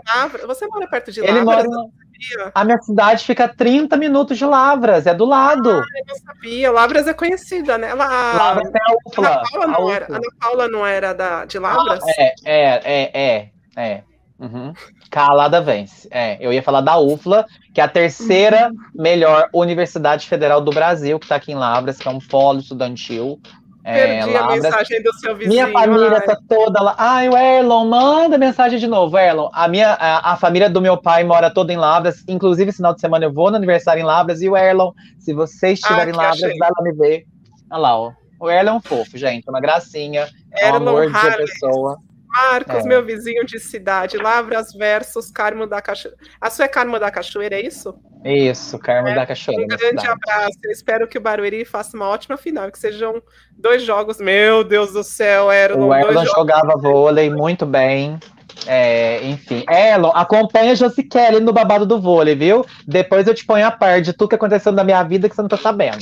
tá. 0.05 0.27
Você 0.45 0.67
mora 0.67 0.87
perto 0.87 1.11
de 1.11 1.21
Ele 1.21 1.41
Lavras? 1.41 1.65
mora. 1.65 1.89
Sabia. 2.17 2.51
A 2.53 2.63
minha 2.63 2.77
cidade 2.79 3.25
fica 3.25 3.45
a 3.45 3.49
30 3.49 3.95
minutos 3.97 4.37
de 4.37 4.45
Lavras, 4.45 5.05
é 5.05 5.13
do 5.13 5.25
lado. 5.25 5.69
Eu 5.69 5.83
não 6.07 6.15
sabia. 6.25 6.71
Lavras 6.71 7.07
é 7.07 7.13
conhecida, 7.13 7.77
né? 7.77 7.93
Lavras 7.93 8.69
tem 8.71 8.81
a 8.81 8.89
Ana 8.89 8.99
UFLA. 9.05 9.43
Paula 9.51 9.65
a 9.65 9.67
não 9.67 9.89
era, 9.89 10.05
UFLA. 10.05 10.17
Ana 10.17 10.27
Paula 10.39 10.67
não 10.67 10.85
era 10.85 11.13
da, 11.13 11.45
de 11.45 11.59
Lavras? 11.59 12.03
É, 12.17 12.33
é, 12.45 12.81
é, 12.83 13.11
é, 13.13 13.49
é. 13.75 14.03
Uhum. 14.39 14.73
Calada 15.09 15.61
vence. 15.61 16.07
É, 16.11 16.37
eu 16.39 16.53
ia 16.53 16.61
falar 16.61 16.81
da 16.81 16.97
UFLA, 16.99 17.45
que 17.73 17.81
é 17.81 17.83
a 17.83 17.87
terceira 17.87 18.71
melhor 18.93 19.49
universidade 19.53 20.27
federal 20.27 20.61
do 20.61 20.71
Brasil, 20.71 21.17
que 21.17 21.25
está 21.25 21.37
aqui 21.37 21.51
em 21.51 21.55
Lavras, 21.55 21.97
que 21.97 22.07
é 22.07 22.11
um 22.11 22.19
polo 22.19 22.59
estudantil. 22.59 23.39
É, 23.89 24.21
Perdi 24.23 24.35
a 24.35 24.47
mensagem 24.47 25.01
do 25.01 25.13
seu 25.13 25.33
vizinho. 25.33 25.49
Minha 25.53 25.71
família 25.71 26.11
ai. 26.17 26.21
tá 26.21 26.37
toda 26.49 26.81
lá. 26.83 26.93
Ai, 26.97 27.29
o 27.29 27.37
Erlon, 27.37 27.85
manda 27.85 28.37
mensagem 28.37 28.77
de 28.77 28.85
novo, 28.85 29.17
Erlon. 29.17 29.49
A 29.53 29.65
minha, 29.69 29.93
a, 29.93 30.33
a 30.33 30.35
família 30.35 30.69
do 30.69 30.81
meu 30.81 30.97
pai 30.97 31.23
mora 31.23 31.49
toda 31.49 31.71
em 31.71 31.77
Lavras. 31.77 32.21
Inclusive, 32.27 32.69
esse 32.69 32.77
final 32.77 32.93
de 32.93 32.99
semana 32.99 33.23
eu 33.25 33.31
vou 33.31 33.49
no 33.49 33.55
aniversário 33.55 34.01
em 34.01 34.05
Lavras. 34.05 34.41
E 34.41 34.49
o 34.49 34.57
Erlon, 34.57 34.91
se 35.19 35.33
você 35.33 35.69
estiver 35.71 36.05
Ah, 36.05 36.09
em 36.09 36.13
Lavras, 36.13 36.43
achei. 36.43 36.57
vai 36.57 36.69
lá 36.77 36.83
me 36.83 36.91
ver. 36.91 37.25
Olha 37.71 37.79
lá, 37.79 37.97
ó. 37.97 38.11
O 38.41 38.49
Erlon 38.51 38.71
é 38.71 38.73
um 38.75 38.81
fofo, 38.81 39.17
gente. 39.17 39.49
Uma 39.49 39.61
gracinha. 39.61 40.27
É 40.51 40.65
um 40.65 40.75
Erlon 40.75 40.89
amor 40.89 41.07
de 41.09 41.15
Harley. 41.15 41.45
pessoa. 41.47 41.97
Marcos, 42.51 42.85
É. 42.85 42.87
meu 42.87 43.03
vizinho 43.03 43.45
de 43.45 43.59
cidade, 43.59 44.17
Lavras 44.17 44.73
versus 44.73 45.31
Carmo 45.31 45.65
da 45.65 45.81
Cachoeira. 45.81 46.17
A 46.39 46.49
sua 46.49 46.65
é 46.65 46.67
Carmo 46.67 46.99
da 46.99 47.09
Cachoeira, 47.09 47.55
é 47.55 47.61
isso? 47.65 47.95
Isso, 48.23 48.77
Carmo 48.79 49.13
da 49.13 49.25
Cachoeira. 49.25 49.63
Um 49.63 49.67
grande 49.67 50.07
abraço. 50.07 50.57
Eu 50.63 50.71
espero 50.71 51.07
que 51.07 51.17
o 51.17 51.21
Barueri 51.21 51.65
faça 51.65 51.95
uma 51.95 52.07
ótima 52.07 52.37
final, 52.37 52.71
que 52.71 52.79
sejam 52.79 53.21
dois 53.57 53.81
jogos. 53.83 54.19
Meu 54.19 54.63
Deus 54.63 54.91
do 54.93 55.03
céu, 55.03 55.51
Erlon, 55.51 55.87
O 55.87 55.93
Erlon 55.95 56.13
jogos. 56.13 56.29
jogava 56.31 56.73
vôlei 56.77 57.29
muito 57.29 57.65
bem. 57.65 58.19
É, 58.65 59.23
enfim, 59.23 59.63
Erlon, 59.69 60.11
acompanha 60.15 60.71
a 60.71 60.75
Josi 60.75 61.03
Kelly 61.03 61.39
no 61.39 61.53
babado 61.53 61.85
do 61.85 62.01
vôlei, 62.01 62.35
viu? 62.35 62.65
Depois 62.87 63.27
eu 63.27 63.33
te 63.33 63.45
ponho 63.45 63.65
a 63.65 63.71
par 63.71 64.01
de 64.01 64.13
tudo 64.13 64.29
que 64.29 64.35
aconteceu 64.35 64.71
na 64.71 64.83
minha 64.83 65.03
vida 65.03 65.29
que 65.29 65.35
você 65.35 65.41
não 65.41 65.49
tá 65.49 65.57
sabendo. 65.57 65.99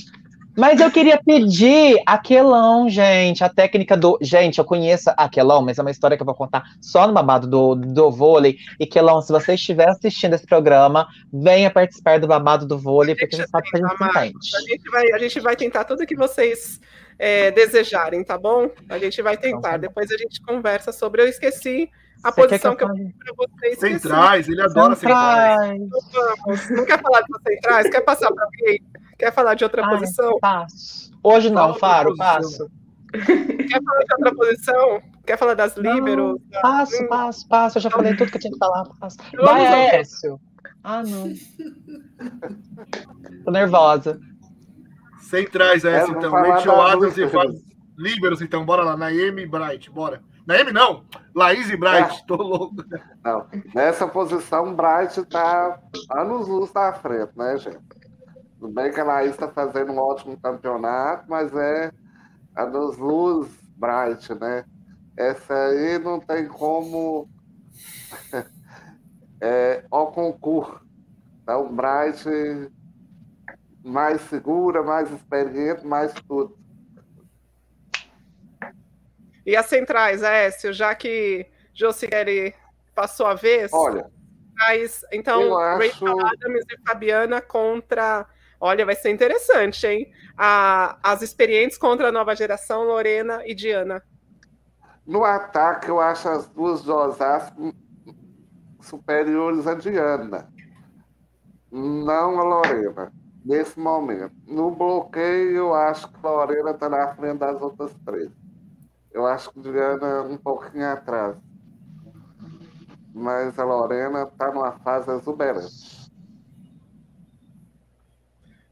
Mas 0.56 0.80
eu 0.80 0.90
queria 0.90 1.22
pedir 1.22 2.02
aquelão, 2.06 2.90
gente, 2.90 3.44
a 3.44 3.49
técnica 3.49 3.98
do. 3.98 4.18
Gente, 4.22 4.60
eu 4.60 4.65
conheço 4.65 5.11
aquelão, 5.18 5.61
mas 5.61 5.77
é 5.77 5.82
uma 5.82 5.91
história 5.91 6.15
que 6.15 6.23
eu 6.23 6.26
vou 6.26 6.36
contar 6.36 6.64
só 6.82 7.06
no 7.06 7.14
babado 7.14 7.48
do, 7.48 7.76
do 7.76 8.10
vôlei. 8.11 8.57
E 8.80 8.86
quelão, 8.86 9.22
se 9.22 9.32
você 9.32 9.56
estiver 9.56 9.90
assistindo 9.90 10.34
esse 10.34 10.45
programa, 10.45 11.07
venha 11.32 11.69
participar 11.69 12.19
do 12.19 12.27
babado 12.27 12.65
do 12.65 12.77
vôlei, 12.77 13.15
porque 13.15 13.36
a 13.36 13.40
gente 13.40 13.49
sabe 13.49 13.69
que 13.69 13.77
a 13.77 13.80
gente 13.80 13.98
se. 13.98 14.56
A 14.56 14.61
gente 14.61 14.90
vai, 14.90 15.11
a 15.11 15.18
gente 15.18 15.40
vai 15.41 15.56
tentar 15.56 15.84
tudo 15.84 16.06
que 16.06 16.15
vocês 16.15 16.80
é, 17.19 17.52
desejarem, 17.52 18.23
tá 18.23 18.38
bom? 18.38 18.69
A 18.90 18.98
gente 18.98 19.22
vai 19.22 19.34
Então 19.36 19.52
tentar. 19.52 19.72
tá 19.72 19.77
bom. 19.77 19.82
Depois 19.82 20.10
a 20.11 20.18
gente 20.18 20.41
conversa 20.41 20.91
sobre. 20.91 21.22
Eu 21.22 21.27
esqueci 21.27 21.90
a 22.23 22.32
Você 22.32 22.41
posição 22.41 22.76
que 22.76 22.84
eu 22.84 22.94
que 22.94 23.02
eu 23.02 23.36
para 23.36 23.48
vocês. 23.48 23.80
Centrais, 23.80 24.48
ele 24.48 24.61
adora 24.61 24.95
centrais. 24.95 25.80
Centrais. 25.80 26.38
Vamos. 26.45 26.69
Não 26.72 26.86
quer 26.86 27.02
falar 27.02 27.22
de 27.22 27.27
centrais? 27.53 27.90
Quer 27.90 28.02
passar 28.02 28.32
para 28.32 28.45
alguém? 28.45 28.82
Quer 29.17 29.33
falar 29.33 29.53
de 29.55 29.63
outra 29.63 29.83
Ai, 29.85 29.97
posição? 29.97 30.37
Passo. 30.39 31.11
Hoje 31.23 31.49
não, 31.49 31.73
Fala 31.73 31.79
Faro, 31.79 32.15
passo. 32.17 32.69
Quer 33.11 33.81
falar 33.83 34.03
de 34.03 34.13
outra 34.13 34.35
posição? 34.35 35.01
Quer 35.25 35.37
falar 35.37 35.53
das 35.55 35.75
líberos? 35.77 36.39
Da- 36.49 36.61
Passo, 36.61 37.03
Hum, 37.03 37.07
passo, 37.07 37.47
passo. 37.47 37.77
Eu 37.77 37.81
já 37.81 37.89
falei 37.89 38.15
tudo 38.15 38.29
que 38.29 38.37
eu 38.37 38.41
tinha 38.41 38.53
que 38.53 38.59
falar. 38.59 38.83
Passo. 38.99 39.17
Vai. 39.37 40.03
Ah, 40.83 41.01
não. 41.03 41.33
Tô 43.43 43.51
nervosa. 43.51 44.19
Centrais, 45.21 45.83
é 45.85 45.95
essa, 45.97 46.11
então. 46.11 46.31
Rachel 46.31 46.75
da 46.75 46.91
Adams 46.91 47.17
e. 47.17 47.27
Fábio. 47.27 47.55
Líberos, 47.97 48.41
então. 48.41 48.63
Bora 48.65 48.83
lá. 48.83 48.95
Naemi 48.97 49.45
Bright, 49.47 49.89
bora. 49.89 50.21
Naemi 50.45 50.71
não. 50.71 51.05
Laís 51.33 51.69
e 51.71 51.77
Bright. 51.77 52.21
É. 52.21 52.25
Tô 52.27 52.35
louco. 52.35 52.75
Não, 53.23 53.47
nessa 53.73 54.07
posição, 54.07 54.71
o 54.71 54.75
Bright 54.75 55.19
está 55.19 55.79
anos 56.11 56.47
luz 56.47 56.71
na 56.73 56.93
frente, 56.93 57.31
né, 57.35 57.57
gente? 57.57 57.79
Tudo 58.60 58.73
bem 58.73 58.91
que 58.91 58.99
a 58.99 59.03
Laís 59.03 59.32
está 59.32 59.49
fazendo 59.49 59.91
um 59.91 59.98
ótimo 59.98 60.40
campeonato, 60.40 61.26
mas 61.30 61.53
é 61.56 61.91
anos 62.56 62.98
luz 62.98 63.49
Bright, 63.77 64.34
né? 64.36 64.64
Essa 65.18 65.53
aí 65.53 65.99
não 65.99 66.19
tem 66.19 66.48
como. 66.48 67.30
é, 69.41 69.84
ao 69.91 70.11
concurso. 70.11 70.80
Então, 71.44 71.73
Bright 71.73 72.26
mais 73.84 74.22
segura, 74.22 74.82
mais 74.82 75.11
experiente, 75.11 75.86
mais 75.86 76.14
tudo. 76.27 76.57
E 79.45 79.56
as 79.56 79.68
centrais, 79.68 80.23
Écio, 80.23 80.73
já 80.73 80.95
que 80.95 81.45
Josieri 81.73 82.56
passou 82.95 83.27
a 83.27 83.36
vez, 83.36 83.72
Olha, 83.72 84.10
mas, 84.57 85.06
então, 85.11 85.56
acho- 85.57 86.06
Rachel 86.06 86.26
Adams 86.26 86.65
e 86.72 86.88
Fabiana 86.88 87.41
contra. 87.41 88.26
Olha, 88.65 88.83
vai 88.83 88.95
ser 88.95 89.11
interessante, 89.11 89.85
hein? 89.85 90.11
A- 90.35 90.97
as 91.03 91.21
experientes 91.21 91.77
contra 91.77 92.07
a 92.09 92.11
nova 92.11 92.35
geração, 92.35 92.83
Lorena 92.83 93.43
e 93.45 93.53
Diana. 93.53 94.01
No 95.05 95.23
ataque, 95.23 95.87
eu 95.87 96.01
acho 96.01 96.27
as 96.27 96.47
duas 96.47 96.87
Osasco 96.89 97.71
superiores 98.81 99.67
a 99.67 99.75
Diana. 99.75 100.49
Não 101.71 102.39
a 102.39 102.43
Lorena, 102.43 103.13
nesse 103.45 103.79
momento. 103.79 104.33
No 104.47 104.71
bloqueio, 104.71 105.57
eu 105.57 105.73
acho 105.75 106.11
que 106.11 106.25
a 106.25 106.29
Lorena 106.31 106.71
está 106.71 106.89
na 106.89 107.13
frente 107.13 107.37
das 107.37 107.61
outras 107.61 107.93
três. 108.03 108.31
Eu 109.11 109.27
acho 109.27 109.51
que 109.51 109.59
Diana 109.59 110.23
um 110.23 110.37
pouquinho 110.37 110.91
atrás. 110.91 111.35
Mas 113.13 113.59
a 113.59 113.63
Lorena 113.63 114.23
está 114.23 114.51
numa 114.51 114.71
fase 114.79 115.11
exuberante. 115.11 116.05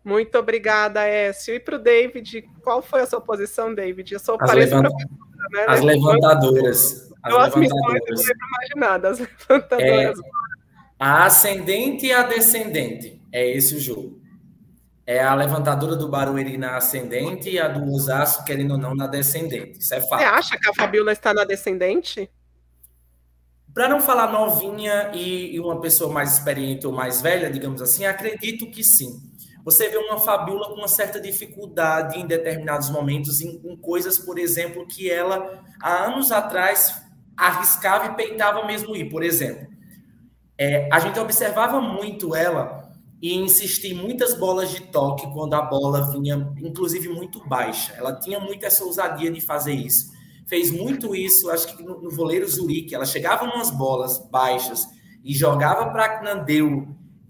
Muito 0.03 0.37
obrigada, 0.37 1.03
Écio. 1.07 1.55
E 1.55 1.59
para 1.59 1.75
o 1.75 1.79
David, 1.79 2.41
qual 2.61 2.81
foi 2.81 3.01
a 3.01 3.05
sua 3.05 3.21
posição, 3.21 3.73
David? 3.73 4.13
Eu 4.13 4.19
sou 4.19 4.37
As, 4.39 4.53
levanta- 4.53 4.89
né? 5.51 5.65
as 5.67 5.81
levantadoras. 5.81 7.11
As 7.23 7.33
as 7.33 7.53
eu 7.55 7.61
não 7.61 7.61
levantadoras. 7.61 8.25
nada. 8.75 9.09
As 9.09 9.19
levantadoras. 9.19 10.19
A 10.99 11.25
ascendente 11.25 12.05
e 12.07 12.11
a 12.13 12.23
descendente. 12.23 13.21
É 13.31 13.49
esse 13.49 13.75
o 13.75 13.79
jogo. 13.79 14.21
É 15.05 15.21
a 15.23 15.33
levantadora 15.35 15.95
do 15.95 16.07
Barueri 16.07 16.57
na 16.57 16.77
ascendente 16.77 17.49
e 17.49 17.59
a 17.59 17.67
do 17.67 17.91
Osasco, 17.93 18.45
querendo 18.45 18.71
ou 18.71 18.77
não, 18.77 18.95
na 18.95 19.07
descendente. 19.07 19.79
Isso 19.79 19.93
é 19.93 19.99
Você 19.99 20.07
fato. 20.09 20.21
acha 20.23 20.57
que 20.57 20.69
a 20.69 20.73
Fabiola 20.73 21.11
está 21.11 21.33
na 21.33 21.43
descendente? 21.43 22.29
Para 23.73 23.89
não 23.89 23.99
falar 23.99 24.31
novinha 24.31 25.11
e, 25.13 25.55
e 25.55 25.59
uma 25.59 25.81
pessoa 25.81 26.13
mais 26.13 26.33
experiente 26.37 26.85
ou 26.85 26.93
mais 26.93 27.21
velha, 27.21 27.49
digamos 27.49 27.81
assim, 27.81 28.05
acredito 28.05 28.69
que 28.69 28.83
sim. 28.83 29.19
Você 29.63 29.87
vê 29.89 29.97
uma 29.97 30.19
Fabiola 30.19 30.67
com 30.67 30.75
uma 30.75 30.87
certa 30.87 31.19
dificuldade 31.19 32.19
em 32.19 32.27
determinados 32.27 32.89
momentos, 32.89 33.39
em, 33.41 33.61
em 33.63 33.77
coisas, 33.77 34.19
por 34.19 34.37
exemplo, 34.37 34.85
que 34.85 35.09
ela, 35.09 35.63
há 35.81 36.05
anos 36.05 36.31
atrás, 36.31 37.01
arriscava 37.35 38.07
e 38.07 38.15
peitava 38.15 38.65
mesmo 38.65 38.95
ir. 38.95 39.09
Por 39.09 39.23
exemplo, 39.23 39.67
é, 40.57 40.89
a 40.91 40.99
gente 40.99 41.17
observava 41.17 41.79
muito 41.79 42.35
ela 42.35 42.91
e 43.21 43.33
insistir 43.35 43.93
muitas 43.93 44.37
bolas 44.37 44.69
de 44.69 44.81
toque 44.81 45.31
quando 45.31 45.53
a 45.53 45.61
bola 45.61 46.11
vinha, 46.11 46.53
inclusive, 46.57 47.07
muito 47.07 47.47
baixa. 47.47 47.93
Ela 47.93 48.19
tinha 48.19 48.41
muito 48.41 48.65
essa 48.65 48.83
ousadia 48.83 49.31
de 49.31 49.39
fazer 49.39 49.73
isso. 49.73 50.11
Fez 50.45 50.69
muito 50.71 51.15
isso, 51.15 51.49
acho 51.49 51.73
que 51.73 51.81
no, 51.81 52.01
no 52.01 52.11
voleiro 52.11 52.45
Zurique. 52.45 52.93
Ela 52.93 53.05
chegava 53.05 53.45
umas 53.45 53.71
bolas 53.71 54.19
baixas 54.29 54.85
e 55.23 55.33
jogava 55.33 55.89
para 55.89 56.21
Nandeu, 56.21 56.85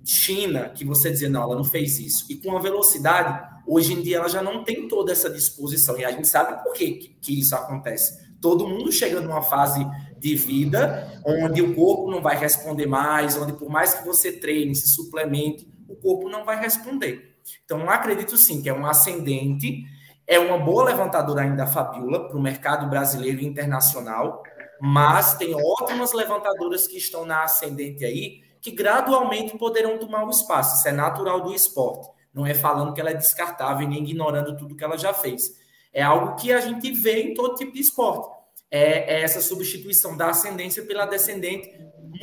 China, 0.05 0.69
que 0.69 0.83
você 0.83 1.11
dizia, 1.11 1.29
não, 1.29 1.43
ela 1.43 1.55
não 1.55 1.63
fez 1.63 1.99
isso. 1.99 2.25
E 2.29 2.35
com 2.35 2.55
a 2.57 2.59
velocidade, 2.59 3.61
hoje 3.65 3.93
em 3.93 4.01
dia 4.01 4.17
ela 4.17 4.27
já 4.27 4.41
não 4.41 4.63
tem 4.63 4.87
toda 4.87 5.11
essa 5.11 5.29
disposição. 5.29 5.97
E 5.97 6.03
a 6.03 6.11
gente 6.11 6.27
sabe 6.27 6.61
por 6.63 6.73
que, 6.73 7.15
que 7.21 7.39
isso 7.39 7.55
acontece. 7.55 8.21
Todo 8.41 8.67
mundo 8.67 8.91
chega 8.91 9.21
numa 9.21 9.41
fase 9.41 9.85
de 10.17 10.35
vida 10.35 11.21
onde 11.25 11.61
o 11.61 11.73
corpo 11.73 12.11
não 12.11 12.21
vai 12.21 12.37
responder 12.37 12.85
mais, 12.85 13.37
onde 13.37 13.53
por 13.53 13.69
mais 13.69 13.93
que 13.93 14.05
você 14.05 14.31
treine, 14.31 14.75
se 14.75 14.89
suplemente, 14.89 15.67
o 15.87 15.95
corpo 15.95 16.29
não 16.29 16.43
vai 16.43 16.59
responder. 16.59 17.35
Então, 17.63 17.89
acredito 17.89 18.37
sim 18.37 18.61
que 18.61 18.69
é 18.69 18.73
um 18.73 18.85
ascendente, 18.85 19.85
é 20.27 20.39
uma 20.39 20.57
boa 20.57 20.85
levantadora 20.85 21.41
ainda 21.41 21.63
a 21.63 21.67
Fabiola 21.67 22.27
para 22.27 22.37
o 22.37 22.41
mercado 22.41 22.89
brasileiro 22.89 23.41
e 23.41 23.45
internacional, 23.45 24.43
mas 24.81 25.35
tem 25.35 25.53
ótimas 25.55 26.13
levantadoras 26.13 26.87
que 26.87 26.97
estão 26.97 27.25
na 27.25 27.43
ascendente 27.43 28.03
aí, 28.03 28.41
que 28.63 28.71
gradualmente 28.71 29.55
poderão 29.59 29.99
tomar 29.99 30.25
o 30.25 30.31
espaço. 30.31 30.77
Isso 30.77 30.87
é 30.87 30.91
natural 30.91 31.41
do 31.41 31.53
esporte. 31.53 32.09
Não 32.33 32.47
é 32.47 32.55
falando 32.55 32.93
que 32.93 32.99
ela 32.99 33.11
é 33.11 33.13
descartável 33.13 33.87
nem 33.87 34.01
ignorando 34.01 34.57
tudo 34.57 34.75
que 34.75 34.83
ela 34.83 34.97
já 34.97 35.13
fez. 35.13 35.59
É 35.93 36.01
algo 36.01 36.35
que 36.35 36.51
a 36.51 36.59
gente 36.59 36.91
vê 36.91 37.21
em 37.21 37.33
todo 37.35 37.53
tipo 37.53 37.73
de 37.73 37.81
esporte. 37.81 38.35
É, 38.71 39.17
é 39.17 39.21
essa 39.21 39.39
substituição 39.39 40.17
da 40.17 40.31
ascendência 40.31 40.81
pela 40.83 41.05
descendente, 41.05 41.69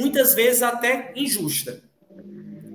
muitas 0.00 0.34
vezes 0.34 0.62
até 0.62 1.12
injusta 1.14 1.88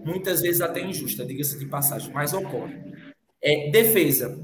muitas 0.06 0.42
vezes 0.42 0.62
até 0.62 0.82
injusta, 0.86 1.26
diga-se 1.26 1.58
de 1.58 1.66
passagem, 1.66 2.14
mas 2.14 2.32
ocorre. 2.32 2.78
É, 3.42 3.72
defesa. 3.72 4.40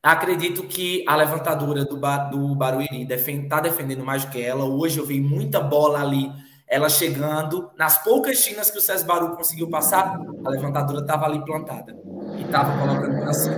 Acredito 0.00 0.62
que 0.62 1.04
a 1.08 1.16
levantadora 1.16 1.84
do, 1.84 1.96
do 1.96 2.54
Barueri 2.54 3.02
está 3.02 3.16
defend, 3.16 3.48
tá 3.48 3.60
defendendo 3.60 4.04
mais 4.04 4.24
do 4.24 4.30
que 4.30 4.40
ela. 4.40 4.64
Hoje 4.64 4.98
eu 4.98 5.04
vi 5.04 5.20
muita 5.20 5.60
bola 5.60 6.00
ali, 6.00 6.30
ela 6.68 6.88
chegando. 6.88 7.70
Nas 7.76 8.02
poucas 8.02 8.38
chinas 8.38 8.70
que 8.70 8.78
o 8.78 8.80
César 8.80 9.06
Baru 9.06 9.36
conseguiu 9.36 9.68
passar, 9.68 10.20
a 10.44 10.50
levantadora 10.50 11.00
estava 11.00 11.24
ali 11.24 11.44
plantada 11.44 11.96
e 12.36 12.42
estava 12.42 12.78
colocando 12.78 13.20
para 13.20 13.32
cima. 13.32 13.56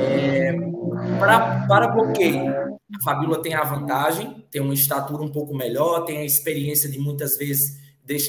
É, 0.00 0.52
para, 1.18 1.66
para 1.66 1.88
bloqueio, 1.88 2.50
a 2.50 3.02
Fabíola 3.02 3.40
tem 3.40 3.54
a 3.54 3.62
vantagem, 3.62 4.46
tem 4.50 4.60
uma 4.60 4.74
estatura 4.74 5.22
um 5.22 5.30
pouco 5.30 5.54
melhor, 5.54 6.04
tem 6.04 6.18
a 6.18 6.24
experiência 6.24 6.90
de 6.90 6.98
muitas 6.98 7.36
vezes 7.36 7.82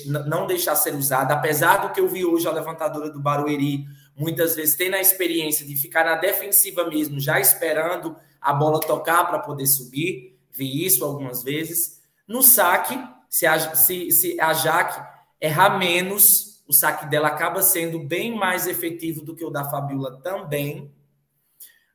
não 0.05 0.47
deixar 0.47 0.75
ser 0.75 0.95
usada, 0.95 1.33
apesar 1.33 1.77
do 1.77 1.91
que 1.91 1.99
eu 1.99 2.07
vi 2.07 2.23
hoje 2.23 2.47
a 2.47 2.51
levantadora 2.51 3.09
do 3.09 3.19
Barueri, 3.19 3.83
muitas 4.15 4.55
vezes 4.55 4.75
tendo 4.75 4.95
a 4.95 5.01
experiência 5.01 5.65
de 5.65 5.75
ficar 5.75 6.05
na 6.05 6.15
defensiva 6.15 6.87
mesmo, 6.87 7.19
já 7.19 7.41
esperando 7.41 8.15
a 8.39 8.53
bola 8.53 8.79
tocar 8.79 9.25
para 9.25 9.39
poder 9.39 9.67
subir, 9.67 10.39
vi 10.49 10.85
isso 10.85 11.03
algumas 11.03 11.43
vezes. 11.43 11.99
No 12.25 12.41
saque, 12.41 12.97
se 13.29 13.45
a, 13.45 13.75
se, 13.75 14.11
se 14.11 14.39
a 14.39 14.53
Jaque 14.53 15.01
errar 15.39 15.77
menos, 15.77 16.63
o 16.67 16.73
saque 16.73 17.05
dela 17.05 17.27
acaba 17.27 17.61
sendo 17.61 17.99
bem 17.99 18.35
mais 18.35 18.67
efetivo 18.67 19.21
do 19.21 19.35
que 19.35 19.45
o 19.45 19.49
da 19.49 19.63
Fabiola 19.65 20.19
também. 20.21 20.91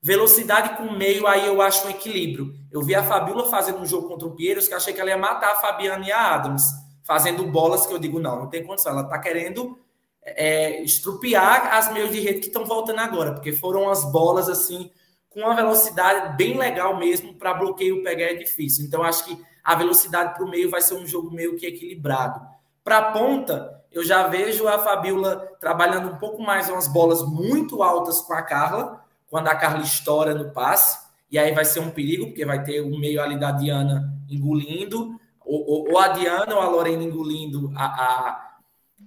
Velocidade 0.02 0.76
com 0.76 0.96
meio, 0.96 1.26
aí 1.26 1.46
eu 1.46 1.60
acho 1.60 1.86
um 1.86 1.90
equilíbrio. 1.90 2.54
Eu 2.70 2.82
vi 2.82 2.94
a 2.94 3.02
Fabiola 3.02 3.50
fazendo 3.50 3.78
um 3.78 3.86
jogo 3.86 4.08
contra 4.08 4.26
o 4.26 4.34
Pieiros 4.34 4.66
que 4.66 4.74
achei 4.74 4.94
que 4.94 5.00
ela 5.00 5.10
ia 5.10 5.18
matar 5.18 5.52
a 5.52 5.56
Fabiana 5.56 6.06
e 6.06 6.12
a 6.12 6.34
Adams 6.34 6.62
fazendo 7.10 7.44
bolas 7.44 7.86
que 7.86 7.92
eu 7.92 7.98
digo, 7.98 8.20
não, 8.20 8.40
não 8.40 8.48
tem 8.48 8.64
condição. 8.64 8.92
Ela 8.92 9.02
está 9.02 9.18
querendo 9.18 9.76
é, 10.22 10.80
estrupiar 10.82 11.74
as 11.74 11.92
meios 11.92 12.12
de 12.12 12.20
rede 12.20 12.40
que 12.40 12.46
estão 12.46 12.64
voltando 12.64 13.00
agora, 13.00 13.32
porque 13.32 13.52
foram 13.52 13.90
as 13.90 14.04
bolas 14.12 14.48
assim, 14.48 14.90
com 15.30 15.40
uma 15.40 15.54
velocidade 15.54 16.36
bem 16.36 16.58
legal 16.58 16.98
mesmo, 16.98 17.34
para 17.34 17.54
bloqueio 17.54 18.02
pegar 18.02 18.26
é 18.26 18.34
difícil. 18.34 18.84
Então, 18.84 19.02
acho 19.02 19.24
que 19.24 19.40
a 19.62 19.74
velocidade 19.76 20.34
para 20.34 20.44
o 20.44 20.50
meio 20.50 20.68
vai 20.68 20.82
ser 20.82 20.94
um 20.94 21.06
jogo 21.06 21.30
meio 21.30 21.56
que 21.56 21.66
equilibrado. 21.66 22.40
Para 22.82 22.98
a 22.98 23.12
ponta, 23.12 23.80
eu 23.92 24.04
já 24.04 24.26
vejo 24.26 24.66
a 24.66 24.78
Fabiola 24.78 25.36
trabalhando 25.60 26.08
um 26.12 26.16
pouco 26.16 26.42
mais 26.42 26.68
umas 26.68 26.88
bolas 26.88 27.22
muito 27.22 27.82
altas 27.82 28.20
com 28.20 28.32
a 28.32 28.42
Carla, 28.42 29.04
quando 29.28 29.46
a 29.46 29.54
Carla 29.54 29.82
estoura 29.82 30.34
no 30.34 30.52
passe, 30.52 30.98
e 31.30 31.38
aí 31.38 31.52
vai 31.52 31.64
ser 31.64 31.78
um 31.78 31.90
perigo, 31.90 32.26
porque 32.26 32.44
vai 32.44 32.64
ter 32.64 32.80
o 32.80 32.98
meio 32.98 33.22
ali 33.22 33.38
da 33.38 33.52
Diana 33.52 34.12
engolindo, 34.28 35.20
ou, 35.40 35.90
ou 35.90 35.98
a 35.98 36.08
Diana 36.08 36.56
ou 36.56 36.60
a 36.60 36.68
Lorena 36.68 37.04
engolindo 37.04 37.72
a, 37.76 37.84
a, 37.84 38.56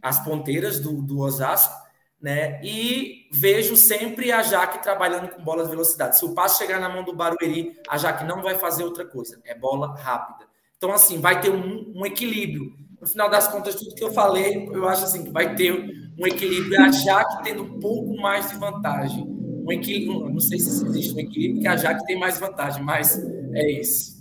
as 0.02 0.24
ponteiras 0.24 0.80
do, 0.80 1.02
do 1.02 1.20
Osasco, 1.20 1.74
né? 2.22 2.62
E 2.64 3.23
vejo 3.34 3.76
sempre 3.76 4.32
a 4.32 4.44
Jaque 4.44 4.84
trabalhando 4.84 5.30
com 5.30 5.44
bolas 5.44 5.66
de 5.66 5.72
velocidade. 5.72 6.20
Se 6.20 6.24
o 6.24 6.36
passe 6.36 6.60
chegar 6.60 6.80
na 6.80 6.88
mão 6.88 7.04
do 7.04 7.16
Barueri, 7.16 7.76
a 7.90 7.98
Jaque 7.98 8.24
não 8.24 8.44
vai 8.44 8.60
fazer 8.60 8.84
outra 8.84 9.04
coisa, 9.04 9.42
é 9.44 9.58
bola 9.58 9.96
rápida. 9.96 10.48
Então, 10.78 10.92
assim, 10.92 11.20
vai 11.20 11.42
ter 11.42 11.50
um, 11.50 11.92
um 11.96 12.06
equilíbrio. 12.06 12.72
No 13.02 13.08
final 13.08 13.30
das 13.30 13.48
contas, 13.48 13.74
tudo 13.74 13.96
que 13.96 14.04
eu 14.04 14.14
falei, 14.14 14.70
eu 14.72 14.88
acho 14.88 15.06
assim 15.06 15.24
que 15.24 15.32
vai 15.32 15.56
ter 15.56 15.74
um 16.18 16.28
equilíbrio. 16.28 16.80
A 16.80 16.92
Jaque 16.92 17.44
tendo 17.44 17.64
um 17.64 17.80
pouco 17.80 18.16
mais 18.18 18.50
de 18.50 18.56
vantagem. 18.56 19.26
Um 19.28 19.72
equilíbrio, 19.72 20.30
não 20.30 20.40
sei 20.40 20.60
se 20.60 20.86
existe 20.86 21.16
um 21.16 21.20
equilíbrio 21.20 21.62
que 21.62 21.68
a 21.68 21.76
Jaque 21.76 22.06
tem 22.06 22.20
mais 22.20 22.40
vantagem, 22.40 22.84
mas 22.84 23.18
é 23.54 23.72
isso. 23.72 24.13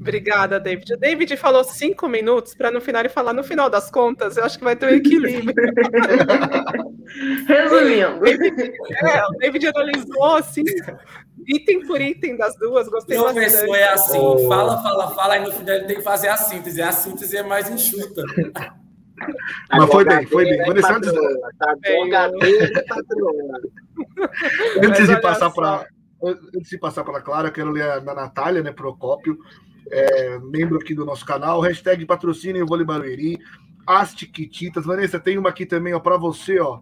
Obrigada, 0.00 0.60
David. 0.60 0.94
O 0.94 0.96
David 0.96 1.36
falou 1.36 1.64
cinco 1.64 2.08
minutos 2.08 2.54
para 2.54 2.70
no 2.70 2.80
final 2.80 3.02
ele 3.02 3.08
falar 3.08 3.32
no 3.32 3.42
final 3.42 3.68
das 3.68 3.90
contas. 3.90 4.36
Eu 4.36 4.44
acho 4.44 4.56
que 4.56 4.64
vai 4.64 4.76
ter 4.76 4.86
um 4.86 4.96
equilíbrio. 4.96 5.54
Resumindo. 7.46 8.20
É, 9.00 9.24
o 9.26 9.30
David 9.38 9.66
analisou 9.68 10.36
assim, 10.36 10.64
item 11.46 11.86
por 11.86 12.00
item 12.00 12.36
das 12.36 12.56
duas. 12.56 12.88
Gostei 12.88 13.16
Professor 13.18 13.68
bastante. 13.68 13.78
é 13.78 13.88
assim, 13.92 14.18
oh. 14.18 14.48
fala, 14.48 14.82
fala, 14.82 15.14
fala, 15.14 15.36
e 15.36 15.40
no 15.40 15.52
final 15.52 15.74
ele 15.76 15.84
tem 15.84 15.96
que 15.96 16.02
fazer 16.02 16.28
a 16.28 16.36
síntese. 16.36 16.82
A 16.82 16.92
síntese 16.92 17.36
é 17.36 17.42
mais 17.42 17.70
enxuta. 17.70 18.22
Mas 19.70 19.90
foi 19.90 20.04
bem, 20.04 20.26
foi 20.26 20.44
bem. 20.44 20.58
Vanessa, 20.64 20.96
antes, 20.96 21.12
Tá 21.12 21.74
antes 24.82 25.08
de 25.08 25.20
passar 25.20 25.50
para 25.50 25.86
antes 26.22 26.70
de 26.70 26.78
passar 26.78 27.04
para 27.04 27.18
a 27.18 27.22
Clara, 27.22 27.50
quero 27.50 27.70
ler 27.70 27.82
a 27.82 27.98
da 27.98 28.14
Natália, 28.14 28.62
né, 28.62 28.72
Procópio 28.72 29.36
é, 29.90 30.38
membro 30.38 30.76
aqui 30.78 30.94
do 30.94 31.04
nosso 31.04 31.24
canal. 31.24 31.60
Hashtag 31.60 32.04
patrocínio 32.06 32.66
Vôlei 32.66 32.84
Barueri. 32.86 33.38
As 33.86 34.14
Tiquititas. 34.14 34.84
Vanessa, 34.84 35.18
tem 35.18 35.38
uma 35.38 35.48
aqui 35.48 35.64
também 35.64 35.98
para 36.00 36.16
você, 36.18 36.58
ó. 36.60 36.80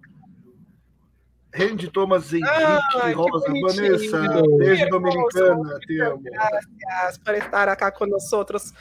Randy 1.54 1.88
Thomas 1.90 2.32
Henrique 2.34 2.48
Ah, 2.50 3.12
Rosa. 3.14 3.46
Vanessa, 3.62 4.20
beijo 4.58 4.84
Que 4.84 4.90
dominicana, 4.90 5.78
te 5.80 6.00
amo. 6.00 6.20
Gracias 6.22 7.18
por 7.18 7.34
estar 7.34 7.68
nós 8.06 8.30
outros. 8.32 8.74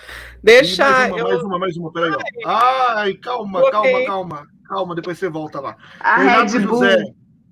Deixa 0.43 0.83
mais 0.89 1.09
uma, 1.11 1.19
eu. 1.19 1.25
mais 1.27 1.41
uma, 1.43 1.59
mais 1.59 1.77
uma, 1.77 1.91
peraí. 1.93 2.11
ó. 2.11 2.49
Ai, 2.49 3.13
calma, 3.13 3.59
Ok. 3.59 3.71
calma, 3.71 4.05
calma. 4.05 4.47
Calma, 4.67 4.95
depois 4.95 5.17
você 5.17 5.29
volta 5.29 5.59
lá. 5.61 5.77
A 6.01 6.17
Renato. 6.17 6.59
José, 6.59 7.03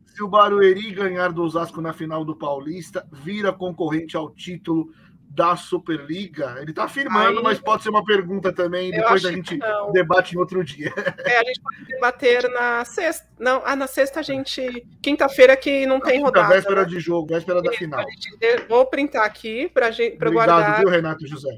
se 0.07 0.23
o 0.23 0.27
Barueri 0.27 0.91
ganhar 0.91 1.31
do 1.31 1.43
Osasco 1.43 1.79
na 1.79 1.93
final 1.93 2.25
do 2.25 2.35
Paulista, 2.35 3.07
vira 3.11 3.53
concorrente 3.53 4.17
ao 4.17 4.29
título 4.31 4.87
da 5.33 5.55
Superliga? 5.55 6.57
Ele 6.61 6.69
está 6.69 6.83
afirmando, 6.83 7.37
Aí- 7.39 7.43
mas 7.43 7.59
pode 7.59 7.83
ser 7.83 7.89
uma 7.89 8.03
pergunta 8.05 8.53
também, 8.53 8.93
Eu 8.93 9.01
depois 9.01 9.25
a 9.25 9.31
gente 9.31 9.59
debate 9.91 10.35
em 10.35 10.37
outro 10.39 10.63
dia. 10.63 10.93
É, 11.25 11.39
a 11.39 11.43
gente 11.43 11.59
pode 11.61 11.85
debater 11.85 12.49
na 12.51 12.85
sexta. 12.85 13.27
Não, 13.39 13.61
ah, 13.65 13.75
na 13.75 13.87
sexta 13.87 14.19
a 14.19 14.23
gente. 14.23 14.85
Quinta-feira 15.01 15.55
que 15.57 15.85
não 15.85 15.99
tem 15.99 16.19
Na 16.19 16.25
rodada. 16.25 16.53
véspera 16.53 16.81
né? 16.81 16.87
de 16.87 16.99
jogo, 16.99 17.27
véspera 17.27 17.61
da 17.61 17.71
final. 17.71 18.03
Gente 18.09 18.67
Vou 18.67 18.85
printar 18.85 19.25
aqui 19.25 19.69
para 19.73 19.87
Obrigado, 19.87 20.31
guardar. 20.33 20.79
viu, 20.79 20.89
Renato 20.89 21.25
José? 21.27 21.49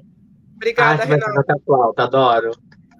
Obrigada, 0.56 1.04
Ai, 1.04 1.10
Renato. 1.10 1.62
flauta, 1.66 2.04
adoro. 2.04 2.52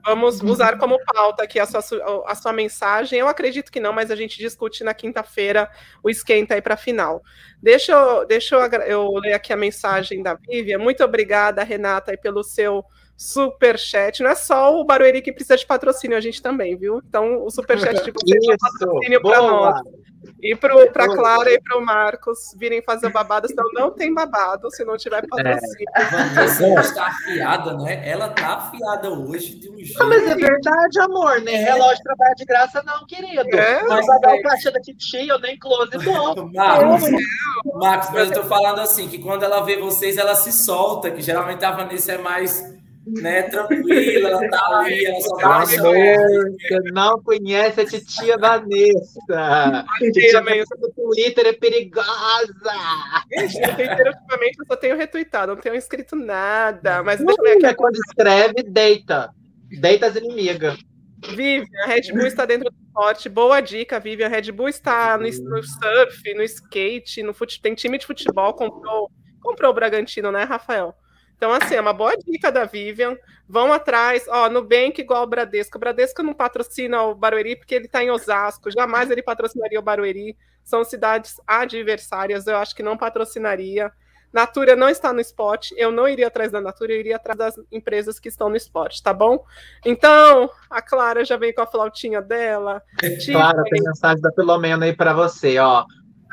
Vamos 0.06 0.40
usar 0.42 0.78
como 0.78 1.00
pauta 1.04 1.44
aqui 1.44 1.60
a 1.60 1.66
sua, 1.66 1.82
su- 1.82 2.02
a 2.28 2.36
sua 2.36 2.54
mensagem. 2.54 3.20
Eu 3.20 3.28
acredito 3.28 3.72
que 3.72 3.80
não, 3.80 3.92
mas 3.92 4.12
a 4.12 4.16
gente 4.16 4.38
discute 4.38 4.84
na 4.84 4.94
quinta-feira 4.94 5.70
o 6.04 6.10
esquenta 6.10 6.54
aí 6.54 6.62
para 6.62 6.76
a 6.76 6.78
final. 6.78 7.24
Deixa, 7.62 7.92
eu, 7.94 8.26
deixa 8.28 8.56
eu, 8.56 8.62
eu 8.84 9.12
ler 9.18 9.34
aqui 9.34 9.52
a 9.52 9.58
mensagem 9.58 10.22
da 10.22 10.36
Vivian. 10.36 10.78
Muito 10.78 11.04
obrigada, 11.04 11.64
Renata, 11.64 12.12
aí 12.12 12.18
pelo 12.18 12.44
seu 12.44 12.86
superchat. 13.18 14.22
Não 14.22 14.30
é 14.30 14.36
só 14.36 14.80
o 14.80 14.84
Barueri 14.84 15.22
que 15.22 15.32
precisa 15.32 15.58
de 15.58 15.66
patrocínio, 15.66 16.18
a 16.18 16.22
gente 16.22 16.42
também, 16.42 16.76
viu? 16.76 17.02
Então, 17.08 17.44
o 17.44 17.50
superchat 17.50 18.04
de 18.04 18.12
vocês 18.12 18.44
é 18.50 18.54
um 18.54 18.58
patrocínio 18.58 19.22
para 19.22 19.42
nós. 19.42 19.82
E 20.42 20.56
para 20.56 21.08
Clara 21.08 21.52
e 21.52 21.62
para 21.62 21.78
o 21.78 21.86
Marcos 21.86 22.40
virem 22.58 22.82
fazer 22.82 23.10
babado, 23.10 23.48
senão 23.48 23.66
não 23.74 23.92
tem 23.92 24.14
babado 24.14 24.70
se 24.72 24.84
não 24.84 24.98
tiver 24.98 25.26
patrocínio. 25.28 25.86
Vanessa 26.12 26.82
está 26.82 27.08
afiada, 27.08 27.78
né? 27.78 28.08
Ela 28.08 28.30
tá 28.30 28.56
afiada 28.56 29.10
hoje 29.10 29.56
de 29.56 29.70
um 29.70 29.78
jeito. 29.78 30.02
Ah, 30.02 30.06
mas 30.06 30.28
é 30.28 30.36
verdade, 30.36 31.00
amor, 31.00 31.42
né? 31.42 31.52
Relógio 31.52 32.04
trabalha 32.04 32.36
de 32.36 32.46
graça, 32.46 32.84
não, 32.84 33.06
querido. 33.06 33.56
É, 33.56 33.84
Mas 33.84 34.06
vai 34.06 34.20
dar 34.20 34.36
o 34.36 34.42
caixa 34.42 34.72
da 34.72 34.80
Titi, 34.80 35.28
eu 35.28 35.40
nem 35.40 35.58
close. 35.58 35.92
Marcos, 36.54 37.10
Marcos, 37.74 38.10
mas 38.12 38.32
eu 38.32 38.42
tô 38.42 38.44
falando 38.44 38.80
assim, 38.80 39.08
que 39.08 39.20
quando 39.20 39.44
ela 39.44 39.62
vê 39.62 39.78
vocês, 39.78 40.18
ela 40.18 40.36
se 40.36 40.52
solta, 40.52 41.12
que 41.12 41.22
geralmente 41.22 41.64
a 41.64 41.72
Vanessa 41.72 42.14
é 42.14 42.18
mais 42.18 42.75
né, 43.06 43.44
tranquila, 43.44 44.30
ela 44.30 44.50
tá 44.50 44.80
ali, 44.80 45.06
ela 45.06 45.22
só 45.22 45.36
Amor, 45.36 45.48
baixa. 45.48 45.82
você 45.82 46.92
não 46.92 47.22
conhece 47.22 47.82
a 47.82 47.86
titia 47.86 48.38
Vanessa. 48.38 49.86
Titia 50.00 50.42
Vanessa 50.42 50.76
do 50.78 50.92
Twitter 50.92 51.46
é 51.46 51.54
perigosa. 51.54 52.54
Twitter, 53.30 54.08
ultimamente, 54.08 54.60
eu 54.60 54.66
só 54.68 54.76
tenho 54.76 54.98
retweetado, 54.98 55.56
não 55.56 55.62
tenho 55.62 55.76
escrito 55.76 56.16
nada. 56.16 57.04
Mas 57.04 57.20
deixa 57.20 57.40
eu 57.40 57.44
ver 57.44 57.58
aqui. 57.58 57.66
É 57.68 57.74
quando 57.74 57.96
escreve, 57.96 58.64
deita. 58.64 59.30
Deita 59.80 60.08
as 60.08 60.16
inimigas. 60.16 60.78
Vivian, 61.28 61.66
a 61.84 61.88
Red 61.88 62.12
Bull 62.12 62.28
está 62.28 62.46
dentro 62.46 62.70
do 62.70 62.76
esporte. 62.86 63.30
Boa 63.30 63.62
dica, 63.62 64.00
Vivian. 64.00 64.28
A 64.28 64.30
Red 64.30 64.52
Bull 64.52 64.70
está 64.70 65.18
no, 65.18 65.26
no 65.26 65.64
surf, 65.64 66.34
no 66.36 66.44
skate, 66.44 67.24
no 67.24 67.34
fute... 67.34 67.62
tem 67.62 67.74
time 67.74 67.98
de 67.98 68.06
futebol, 68.06 68.54
comprou, 68.54 69.10
comprou 69.42 69.72
o 69.72 69.74
Bragantino, 69.74 70.32
né, 70.32 70.44
Rafael? 70.44 70.96
Então, 71.38 71.52
assim, 71.52 71.76
é 71.76 71.82
uma 71.82 71.94
boa 71.94 72.16
dica 72.18 72.52
da 72.52 72.66
Vivian. 72.66 73.18
Vão 73.48 73.72
atrás, 73.72 74.26
ó, 74.28 74.50
Nubank 74.50 75.00
igual 75.00 75.24
o 75.24 75.28
Bradesco. 75.28 75.78
O 75.78 75.80
Bradesco 75.80 76.24
não 76.24 76.34
patrocina 76.34 77.04
o 77.04 77.14
Barueri 77.14 77.56
porque 77.56 77.76
ele 77.76 77.86
está 77.86 78.04
em 78.04 78.10
Osasco. 78.10 78.72
Jamais 78.72 79.12
ele 79.12 79.22
patrocinaria 79.22 79.80
o 79.80 79.84
Barueri. 79.84 80.36
São 80.64 80.84
cidades 80.84 81.40
adversárias, 81.46 82.48
eu 82.48 82.58
acho 82.58 82.76
que 82.76 82.82
não 82.82 82.98
patrocinaria. 82.98 83.92
Natura 84.36 84.76
não 84.76 84.90
está 84.90 85.14
no 85.14 85.22
esporte, 85.22 85.74
eu 85.78 85.94
não 85.94 86.10
iria 86.10 86.28
atrás 86.28 86.52
da 86.52 86.60
Natura, 86.60 86.92
eu 86.92 87.00
iria 87.00 87.16
atrás 87.16 87.38
das 87.38 87.56
empresas 87.72 88.20
que 88.20 88.28
estão 88.28 88.50
no 88.50 88.58
esporte, 88.58 89.02
tá 89.02 89.14
bom? 89.14 89.46
Então, 89.86 90.50
a 90.70 90.82
Clara 90.82 91.24
já 91.24 91.38
vem 91.38 91.54
com 91.54 91.62
a 91.62 91.68
flautinha 91.68 92.22
dela. 92.22 92.82
Clara, 93.32 93.64
tem 93.64 93.82
mensagem 93.82 94.22
da 94.22 94.34
Filomena 94.34 94.86
aí 94.86 94.94
pra 94.94 95.14
você, 95.14 95.58
ó. 95.58 95.86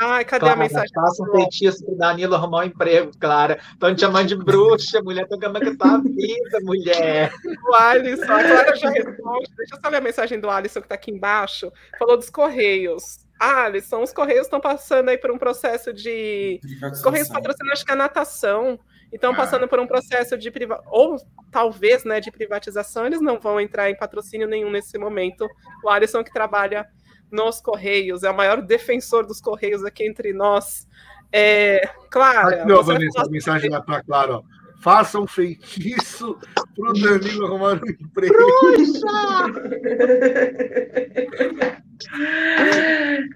Ai, 0.04 0.24
cadê 0.24 0.40
Clara, 0.40 0.54
a 0.54 0.62
mensagem? 0.62 0.90
Faça 0.92 1.22
um 1.22 1.30
feitiço 1.30 1.84
pro 1.84 1.96
Danilo 1.96 2.34
arrumar 2.34 2.60
um 2.60 2.64
emprego, 2.64 3.12
Clara. 3.18 3.58
Estão 3.72 3.94
te 3.94 4.00
chamando 4.00 4.26
de 4.26 4.36
bruxa, 4.36 5.00
mulher. 5.00 5.28
Tô 5.28 5.38
gamando 5.38 5.76
com 5.76 5.84
a 5.84 5.88
tua 5.88 6.02
vida, 6.02 6.60
mulher. 6.62 7.32
O 7.68 7.74
Alisson, 7.74 8.24
a 8.24 8.42
Clara 8.42 8.76
já 8.76 8.90
responde. 8.90 9.50
Deixa 9.56 9.74
eu 9.76 9.80
só 9.80 9.88
ler 9.88 9.98
a 9.98 10.00
mensagem 10.00 10.40
do 10.40 10.50
Alisson 10.50 10.80
que 10.80 10.86
está 10.86 10.96
aqui 10.96 11.10
embaixo. 11.10 11.72
Falou 11.98 12.16
dos 12.16 12.30
Correios. 12.30 13.20
Ah, 13.38 13.64
Alisson, 13.64 14.02
os 14.02 14.12
Correios 14.12 14.46
estão 14.46 14.60
passando 14.60 15.08
aí 15.08 15.18
por 15.18 15.30
um 15.30 15.38
processo 15.38 15.92
de. 15.92 16.60
Os 16.92 17.02
Correios 17.02 17.28
patrocinam, 17.28 17.72
acho 17.72 17.84
que 17.84 17.92
a 17.92 17.96
natação. 17.96 18.78
Então, 19.12 19.34
passando 19.34 19.68
por 19.68 19.78
um 19.78 19.86
processo 19.86 20.38
de 20.38 20.50
priva... 20.50 20.82
ou 20.86 21.16
talvez, 21.50 22.02
né, 22.02 22.18
de 22.18 22.30
privatização, 22.30 23.04
eles 23.04 23.20
não 23.20 23.38
vão 23.38 23.60
entrar 23.60 23.90
em 23.90 23.96
patrocínio 23.96 24.48
nenhum 24.48 24.70
nesse 24.70 24.96
momento. 24.96 25.46
O 25.84 25.90
Alisson 25.90 26.24
que 26.24 26.32
trabalha 26.32 26.86
nos 27.32 27.60
Correios, 27.60 28.22
é 28.22 28.30
o 28.30 28.36
maior 28.36 28.60
defensor 28.62 29.26
dos 29.26 29.40
Correios 29.40 29.84
aqui 29.84 30.06
entre 30.06 30.32
nós. 30.32 30.86
É, 31.32 31.88
Clara, 32.10 32.64
você 32.66 32.92
Vanessa, 32.92 33.22
a 33.22 33.28
mensagem 33.30 33.70
lá 33.70 33.80
pra 33.80 34.02
Clara, 34.02 34.36
ó. 34.36 34.42
Faça 34.82 35.18
um 35.20 35.26
feitiço 35.28 36.36
pro 36.74 36.92
Danilo 36.92 37.46
arrumar 37.46 37.74
um 37.74 37.88
emprego. 37.88 38.34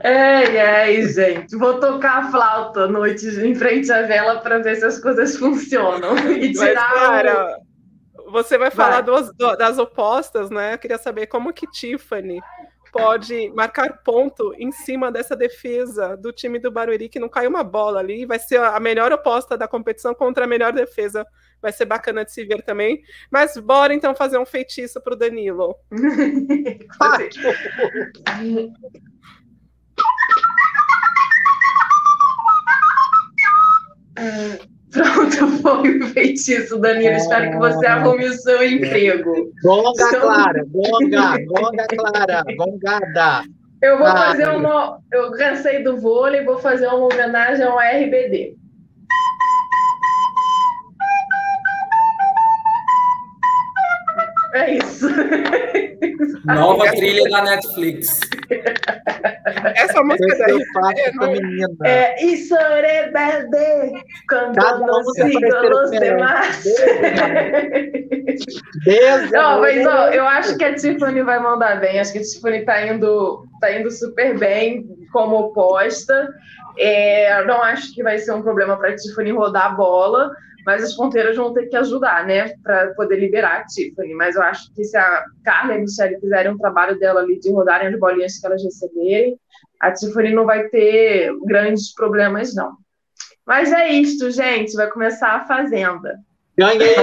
Ai, 0.02 0.58
ai, 0.58 1.02
gente. 1.08 1.56
Vou 1.56 1.78
tocar 1.80 2.24
a 2.24 2.30
flauta 2.30 2.80
à 2.82 2.88
noite 2.88 3.26
em 3.26 3.54
frente 3.54 3.90
à 3.92 4.02
vela 4.02 4.40
para 4.40 4.58
ver 4.58 4.76
se 4.76 4.84
as 4.84 4.98
coisas 5.00 5.36
funcionam. 5.36 6.16
E 6.36 6.48
Mas, 6.48 6.58
tirar. 6.58 6.90
o- 6.90 6.94
Clara, 6.94 7.56
você 8.30 8.58
vai 8.58 8.70
falar 8.70 9.02
Vai. 9.02 9.56
das 9.56 9.78
opostas, 9.78 10.50
né? 10.50 10.74
Eu 10.74 10.78
queria 10.78 10.98
saber 10.98 11.26
como 11.26 11.52
que 11.52 11.66
Tiffany 11.70 12.40
pode 12.92 13.50
marcar 13.50 14.02
ponto 14.02 14.54
em 14.58 14.72
cima 14.72 15.12
dessa 15.12 15.36
defesa 15.36 16.16
do 16.16 16.32
time 16.32 16.58
do 16.58 16.70
Barueri, 16.70 17.08
que 17.08 17.18
não 17.18 17.28
caiu 17.28 17.50
uma 17.50 17.64
bola 17.64 18.00
ali. 18.00 18.26
Vai 18.26 18.38
ser 18.38 18.60
a 18.60 18.78
melhor 18.80 19.12
oposta 19.12 19.56
da 19.56 19.68
competição 19.68 20.14
contra 20.14 20.44
a 20.44 20.48
melhor 20.48 20.72
defesa. 20.72 21.26
Vai 21.60 21.72
ser 21.72 21.84
bacana 21.84 22.24
de 22.24 22.32
se 22.32 22.44
ver 22.44 22.62
também. 22.62 23.02
Mas 23.30 23.56
bora 23.56 23.94
então 23.94 24.14
fazer 24.14 24.38
um 24.38 24.46
feitiço 24.46 25.00
pro 25.00 25.16
Danilo. 25.16 25.76
Pronto, 35.02 35.48
foi 35.62 35.98
o 35.98 36.06
feitiço, 36.08 36.78
Danilo. 36.78 37.14
Espero 37.16 37.50
que 37.50 37.56
você 37.58 37.86
arrume 37.86 38.24
o 38.26 38.32
seu 38.32 38.62
emprego. 38.66 39.50
Gonga, 39.62 39.90
Então- 40.08 40.20
Clara. 40.20 40.64
Gonga, 40.68 41.44
gonga, 41.46 41.86
Clara. 41.88 42.44
Gongada. 42.56 43.42
Eu 43.82 43.98
vou 43.98 44.06
Ah, 44.06 44.16
fazer 44.16 44.48
uma. 44.48 44.98
Eu 45.12 45.30
cansei 45.32 45.82
do 45.82 45.98
vôlei, 45.98 46.44
vou 46.44 46.58
fazer 46.58 46.86
uma 46.86 47.06
homenagem 47.12 47.64
ao 47.64 47.78
RBD. 47.78 48.54
É 54.56 54.74
isso. 54.78 55.06
Nova 56.46 56.90
trilha 56.92 57.28
da 57.28 57.42
Netflix. 57.42 58.20
Essa 59.74 60.02
música 60.02 60.36
daí. 60.38 60.62
é, 60.98 61.12
com 61.12 61.24
a 61.24 61.28
menina. 61.28 61.68
É, 61.84 62.24
isso 62.24 62.56
é 62.56 63.06
RBD, 63.06 63.92
quando 64.28 64.54
Cada 64.54 64.78
não 64.78 65.00
os 65.00 65.12
diferente. 65.12 65.98
demais. 66.00 66.64
Deus, 68.84 69.30
Não, 69.30 69.60
mas 69.60 69.86
ó, 69.86 70.08
eu 70.08 70.26
acho 70.26 70.56
que 70.56 70.64
a 70.64 70.74
Tiffany 70.74 71.22
vai 71.22 71.40
mandar 71.40 71.80
bem. 71.80 71.98
Acho 71.98 72.12
que 72.12 72.18
a 72.18 72.22
Tiffany 72.22 72.64
tá 72.64 72.86
indo, 72.86 73.44
tá 73.60 73.72
indo 73.72 73.90
super 73.90 74.38
bem 74.38 74.86
como 75.12 75.36
oposta. 75.36 76.28
É, 76.78 77.40
eu 77.40 77.46
não 77.46 77.62
acho 77.62 77.94
que 77.94 78.02
vai 78.02 78.18
ser 78.18 78.32
um 78.32 78.42
problema 78.42 78.76
para 78.76 78.90
a 78.90 78.96
Tiffany 78.96 79.32
rodar 79.32 79.66
a 79.66 79.70
bola, 79.70 80.30
mas 80.66 80.82
as 80.82 80.94
ponteiras 80.94 81.36
vão 81.36 81.54
ter 81.54 81.66
que 81.68 81.76
ajudar, 81.76 82.26
né, 82.26 82.52
para 82.60 82.92
poder 82.94 83.20
liberar 83.20 83.60
a 83.60 83.64
Tiffany. 83.64 84.12
Mas 84.14 84.34
eu 84.34 84.42
acho 84.42 84.74
que 84.74 84.82
se 84.82 84.96
a 84.96 85.24
Carla 85.44 85.74
e 85.74 85.76
a 85.76 85.80
Michelle 85.80 86.20
fizerem 86.20 86.52
um 86.52 86.58
trabalho 86.58 86.98
dela 86.98 87.20
ali 87.20 87.38
de 87.38 87.52
rodarem 87.52 87.86
as 87.86 87.98
bolinhas 88.00 88.36
que 88.36 88.46
elas 88.46 88.64
receberem, 88.64 89.38
a 89.80 89.92
Tiffany 89.92 90.34
não 90.34 90.44
vai 90.44 90.68
ter 90.68 91.32
grandes 91.44 91.94
problemas, 91.94 92.52
não. 92.52 92.72
Mas 93.46 93.72
é 93.72 93.88
isto, 93.90 94.28
gente. 94.32 94.74
Vai 94.74 94.90
começar 94.90 95.36
a 95.36 95.46
Fazenda. 95.46 96.18
Ganhei, 96.58 96.96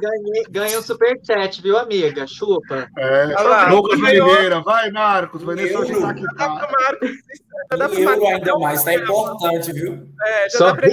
ganhei, 0.00 0.44
ganhei 0.48 0.78
um 0.78 0.82
superchat, 0.82 1.60
viu, 1.60 1.76
amiga? 1.76 2.24
Chupa. 2.26 2.88
É, 2.96 3.24
lá, 3.42 3.70
Lucas. 3.70 4.00
Oliveira, 4.00 4.60
vai, 4.62 4.90
Marcos. 4.90 5.42
Vanessa 5.42 5.80
hoje 5.80 5.92
Euro. 5.92 6.02
tá 6.02 6.10
aqui, 6.10 6.22
Dá 6.22 6.34
tá. 6.34 6.48
Marcos, 6.48 7.98
Marcos. 7.98 8.28
ainda 8.28 8.58
mais, 8.58 8.84
tá 8.84 8.94
importante, 8.94 9.72
viu? 9.72 10.08
É, 10.24 10.48
já 10.48 10.58
Só 10.58 10.66
dá 10.66 10.76
pra 10.76 10.88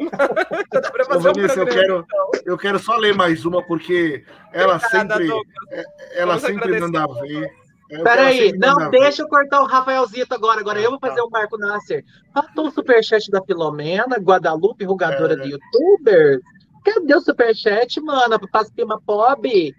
um 0.00 0.08
programa. 0.10 0.66
Já 0.72 0.80
dá 0.80 0.90
pra 0.90 1.04
fazer 1.04 1.18
um 1.18 1.32
Vanessa, 1.32 1.60
eu 1.60 1.66
programa. 1.66 2.06
quero, 2.06 2.42
eu 2.46 2.58
quero 2.58 2.78
só 2.78 2.96
ler 2.96 3.14
mais 3.14 3.44
uma, 3.44 3.62
porque 3.62 4.24
ela 4.52 4.76
Obrigada, 4.76 4.88
sempre, 5.14 5.26
Douglas. 5.28 5.84
ela 6.14 6.26
Vamos 6.36 6.42
sempre 6.42 6.64
agradecer. 6.76 6.92
manda 6.92 7.22
ver. 7.22 7.64
É, 7.90 8.02
Peraí, 8.02 8.52
não 8.56 8.90
deixa 8.90 9.22
eu 9.22 9.28
cortar 9.28 9.60
o 9.60 9.66
Rafaelzito 9.66 10.34
agora. 10.34 10.60
Agora 10.60 10.80
eu 10.80 10.90
vou 10.90 10.98
fazer 10.98 11.20
o 11.20 11.28
Marco 11.28 11.58
Nasser. 11.58 12.02
Faltou 12.32 12.68
o 12.68 12.70
superchat 12.70 13.30
da 13.30 13.42
Filomena, 13.44 14.16
Guadalupe, 14.16 14.84
rugadora 14.84 15.34
É. 15.34 15.36
de 15.36 15.50
youtuber. 15.50 16.40
Cadê 16.84 17.14
o 17.14 17.20
superchat, 17.20 18.00
mano? 18.00 18.38
Pra 18.50 18.64
Pima 18.74 19.00
Pobre. 19.04 19.74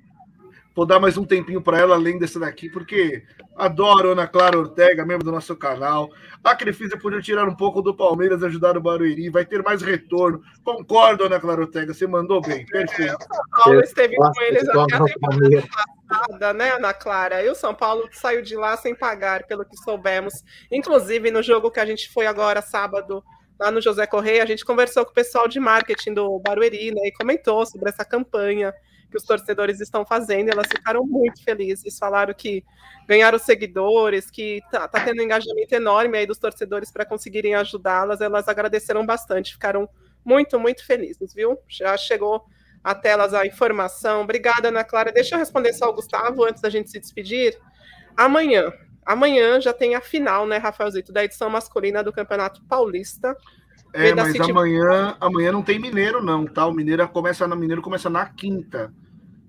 Vou 0.75 0.85
dar 0.85 0.99
mais 0.99 1.15
um 1.15 1.23
tempinho 1.23 1.61
para 1.61 1.79
ela, 1.79 1.95
além 1.95 2.19
dessa 2.19 2.37
daqui, 2.37 2.69
porque 2.69 3.23
adoro 3.55 4.11
Ana 4.11 4.27
Clara 4.27 4.59
Ortega, 4.59 5.05
membro 5.05 5.23
do 5.23 5.31
nosso 5.31 5.55
canal. 5.55 6.09
A 6.43 6.53
Crefisa 6.53 6.97
podia 6.97 7.21
tirar 7.21 7.47
um 7.47 7.55
pouco 7.55 7.81
do 7.81 7.95
Palmeiras 7.95 8.41
e 8.41 8.45
ajudar 8.45 8.77
o 8.77 8.81
Barueri, 8.81 9.29
vai 9.29 9.45
ter 9.45 9.63
mais 9.63 9.81
retorno. 9.81 10.41
Concordo, 10.65 11.23
Ana 11.23 11.39
Clara 11.39 11.61
Ortega, 11.61 11.93
você 11.93 12.05
mandou 12.05 12.41
bem, 12.41 12.65
perfeito. 12.65 13.25
Paulo 13.51 13.79
esteve 13.79 14.17
com 14.17 14.41
eles 14.41 14.67
até 14.67 14.95
a 14.95 14.97
é 14.97 15.03
temporada 15.05 15.63
passada, 16.09 16.53
né, 16.53 16.71
Ana 16.71 16.93
Clara? 16.93 17.41
E 17.41 17.49
o 17.49 17.55
São 17.55 17.73
Paulo 17.73 18.09
saiu 18.11 18.41
de 18.41 18.57
lá 18.57 18.75
sem 18.75 18.93
pagar, 18.93 19.47
pelo 19.47 19.63
que 19.63 19.77
soubemos. 19.77 20.43
Inclusive, 20.69 21.31
no 21.31 21.41
jogo 21.41 21.71
que 21.71 21.79
a 21.79 21.85
gente 21.85 22.11
foi 22.11 22.27
agora, 22.27 22.61
sábado, 22.61 23.23
lá 23.57 23.71
no 23.71 23.81
José 23.81 24.05
Correia, 24.05 24.43
a 24.43 24.45
gente 24.45 24.65
conversou 24.65 25.05
com 25.05 25.11
o 25.11 25.15
pessoal 25.15 25.47
de 25.47 25.57
marketing 25.57 26.13
do 26.15 26.37
Barueri, 26.39 26.91
né, 26.91 27.07
e 27.07 27.13
comentou 27.13 27.65
sobre 27.65 27.87
essa 27.87 28.03
campanha 28.03 28.73
que 29.15 29.17
os 29.17 29.23
torcedores 29.23 29.79
estão 29.79 30.05
fazendo, 30.05 30.49
e 30.49 30.51
elas 30.51 30.67
ficaram 30.67 31.05
muito 31.05 31.41
felizes, 31.41 31.97
falaram 31.97 32.33
que 32.33 32.63
ganharam 33.07 33.39
seguidores, 33.39 34.29
que 34.29 34.61
tá, 34.69 34.87
tá 34.87 34.99
tendo 34.99 35.21
um 35.21 35.23
engajamento 35.23 35.73
enorme 35.73 36.17
aí 36.17 36.25
dos 36.25 36.37
torcedores 36.37 36.91
para 36.91 37.05
conseguirem 37.05 37.55
ajudá-las, 37.55 38.19
elas 38.19 38.49
agradeceram 38.49 39.05
bastante, 39.05 39.53
ficaram 39.53 39.87
muito, 40.23 40.59
muito 40.59 40.85
felizes, 40.85 41.33
viu? 41.33 41.57
Já 41.67 41.95
chegou 41.95 42.43
a 42.83 42.93
telas 42.93 43.33
a 43.33 43.45
informação. 43.45 44.21
Obrigada, 44.21 44.67
Ana 44.67 44.83
Clara. 44.83 45.11
Deixa 45.11 45.35
eu 45.35 45.39
responder 45.39 45.71
só 45.73 45.89
o 45.89 45.93
Gustavo 45.93 46.43
antes 46.43 46.61
da 46.61 46.69
gente 46.69 46.89
se 46.89 46.99
despedir. 46.99 47.57
Amanhã, 48.17 48.73
amanhã 49.05 49.61
já 49.61 49.71
tem 49.71 49.95
a 49.95 50.01
final, 50.01 50.45
né, 50.45 50.57
Rafaelzito, 50.57 51.13
da 51.13 51.23
edição 51.23 51.49
masculina 51.49 52.03
do 52.03 52.11
Campeonato 52.11 52.61
Paulista. 52.63 53.35
É, 53.93 54.13
mas 54.13 54.37
amanhã, 54.41 55.15
amanhã 55.21 55.53
não 55.53 55.61
tem 55.61 55.79
Mineiro, 55.79 56.21
não, 56.21 56.45
tá? 56.45 56.65
O 56.65 56.73
Mineiro 56.73 57.07
começa 57.07 57.47
na 57.47 57.55
Mineiro 57.55 57.81
começa 57.81 58.09
na 58.09 58.25
quinta. 58.25 58.93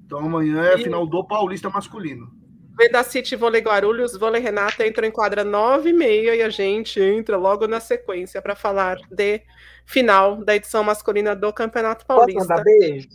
Então 0.07 0.21
amanhã 0.21 0.63
é 0.63 0.75
a 0.75 0.79
final 0.79 1.05
do 1.07 1.27
Paulista 1.27 1.69
masculino. 1.69 2.31
Veda 2.79 3.03
City 3.03 3.35
Vôlei 3.35 3.61
Guarulhos, 3.61 4.17
Vôlei 4.17 4.41
Renata 4.41 4.87
entrou 4.87 5.07
em 5.07 5.11
quadra 5.11 5.43
9 5.43 5.91
e 5.91 5.93
meia 5.93 6.37
e 6.37 6.43
a 6.43 6.51
gente 6.51 7.01
entra 7.01 7.37
logo 7.37 7.67
na 7.67 7.81
sequência 7.81 8.41
para 8.41 8.55
falar 8.55 8.99
de 9.11 9.43
final 9.87 10.45
da 10.45 10.55
edição 10.55 10.85
masculina 10.85 11.35
do 11.35 11.53
Campeonato 11.53 12.05
Paulista. 12.05 12.39
Posso 12.39 12.51
mandar 12.51 12.65
beijo? 12.65 13.09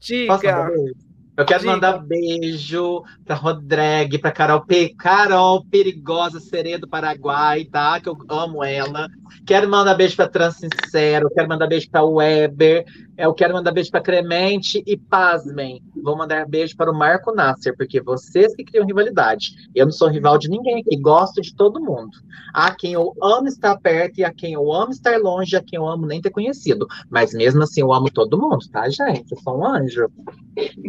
Diga. 0.00 0.32
Posso 0.34 0.46
mandar 0.46 0.70
beijo? 0.70 1.08
Eu 1.38 1.44
quero 1.44 1.60
Diga. 1.60 1.72
mandar 1.72 1.98
beijo 1.98 3.04
para 3.24 3.36
Rodrigue, 3.36 4.18
para 4.18 4.32
Carol 4.32 4.66
P. 4.66 4.92
Carol, 4.98 5.64
perigosa 5.66 6.40
sereia 6.40 6.80
do 6.80 6.88
Paraguai, 6.88 7.64
tá? 7.64 8.00
Que 8.00 8.08
eu 8.08 8.16
amo 8.28 8.64
ela. 8.64 9.06
Quero 9.46 9.68
mandar 9.68 9.94
beijo 9.94 10.16
para 10.16 10.28
Transincero, 10.28 11.30
quero 11.30 11.48
mandar 11.48 11.68
beijo 11.68 11.88
para 11.88 12.02
Weber, 12.02 12.84
eu 13.18 13.34
quero 13.34 13.52
mandar 13.52 13.72
beijo 13.72 13.90
para 13.90 14.00
Clemente 14.00 14.80
e 14.86 14.96
pasmem. 14.96 15.82
Vou 16.04 16.16
mandar 16.16 16.46
beijo 16.46 16.76
para 16.76 16.88
o 16.88 16.96
Marco 16.96 17.34
Nasser, 17.34 17.76
porque 17.76 18.00
vocês 18.00 18.54
que 18.54 18.62
criam 18.62 18.86
rivalidade. 18.86 19.56
Eu 19.74 19.86
não 19.86 19.92
sou 19.92 20.08
rival 20.08 20.38
de 20.38 20.48
ninguém 20.48 20.80
aqui, 20.80 20.96
gosto 20.96 21.42
de 21.42 21.52
todo 21.52 21.80
mundo. 21.80 22.16
A 22.54 22.72
quem 22.72 22.92
eu 22.92 23.12
amo 23.20 23.48
estar 23.48 23.76
perto 23.80 24.18
e 24.18 24.24
a 24.24 24.32
quem 24.32 24.52
eu 24.52 24.72
amo 24.72 24.92
estar 24.92 25.18
longe, 25.18 25.56
a 25.56 25.62
quem 25.62 25.76
eu 25.76 25.88
amo 25.88 26.06
nem 26.06 26.20
ter 26.20 26.30
conhecido. 26.30 26.86
Mas 27.10 27.34
mesmo 27.34 27.60
assim 27.64 27.80
eu 27.80 27.92
amo 27.92 28.08
todo 28.08 28.38
mundo, 28.38 28.64
tá, 28.70 28.88
gente? 28.88 29.32
Eu 29.32 29.38
sou 29.40 29.58
um 29.58 29.66
anjo. 29.66 30.08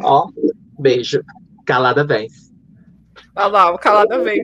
Ó, 0.03 0.29
beijo. 0.77 1.23
Calada 1.65 2.05
vez. 2.05 2.48
Olha 3.39 3.47
lá, 3.47 3.71
o 3.73 3.79
calada 3.79 4.19
vez. 4.19 4.41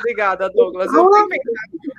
Obrigada, 0.00 0.48
Douglas. 0.50 0.92
Eu 0.92 1.04
vou, 1.04 1.18
inventar, 1.18 1.54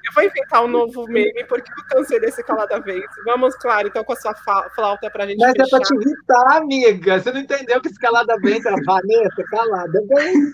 eu 0.07 0.13
vou 0.13 0.23
inventar 0.23 0.63
um 0.63 0.67
novo 0.67 1.05
meme, 1.07 1.43
porque 1.45 1.71
eu 1.71 1.83
cansei 1.97 2.19
desse 2.19 2.43
calada 2.43 2.79
vez. 2.79 3.03
Vamos, 3.25 3.55
claro, 3.55 3.87
então, 3.87 4.03
com 4.03 4.13
a 4.13 4.15
sua 4.15 4.33
flauta 4.75 5.09
pra 5.09 5.27
gente 5.27 5.39
Mas 5.39 5.51
é 5.51 5.63
fechar. 5.63 5.77
pra 5.77 5.85
te 5.85 5.93
irritar, 5.95 6.57
amiga. 6.57 7.19
Você 7.19 7.31
não 7.31 7.41
entendeu 7.41 7.81
que 7.81 7.87
esse 7.87 7.99
calada 7.99 8.35
vez 8.39 8.65
era 8.65 8.75
Vanessa? 8.83 9.43
Calada 9.49 10.03
vez. 10.07 10.51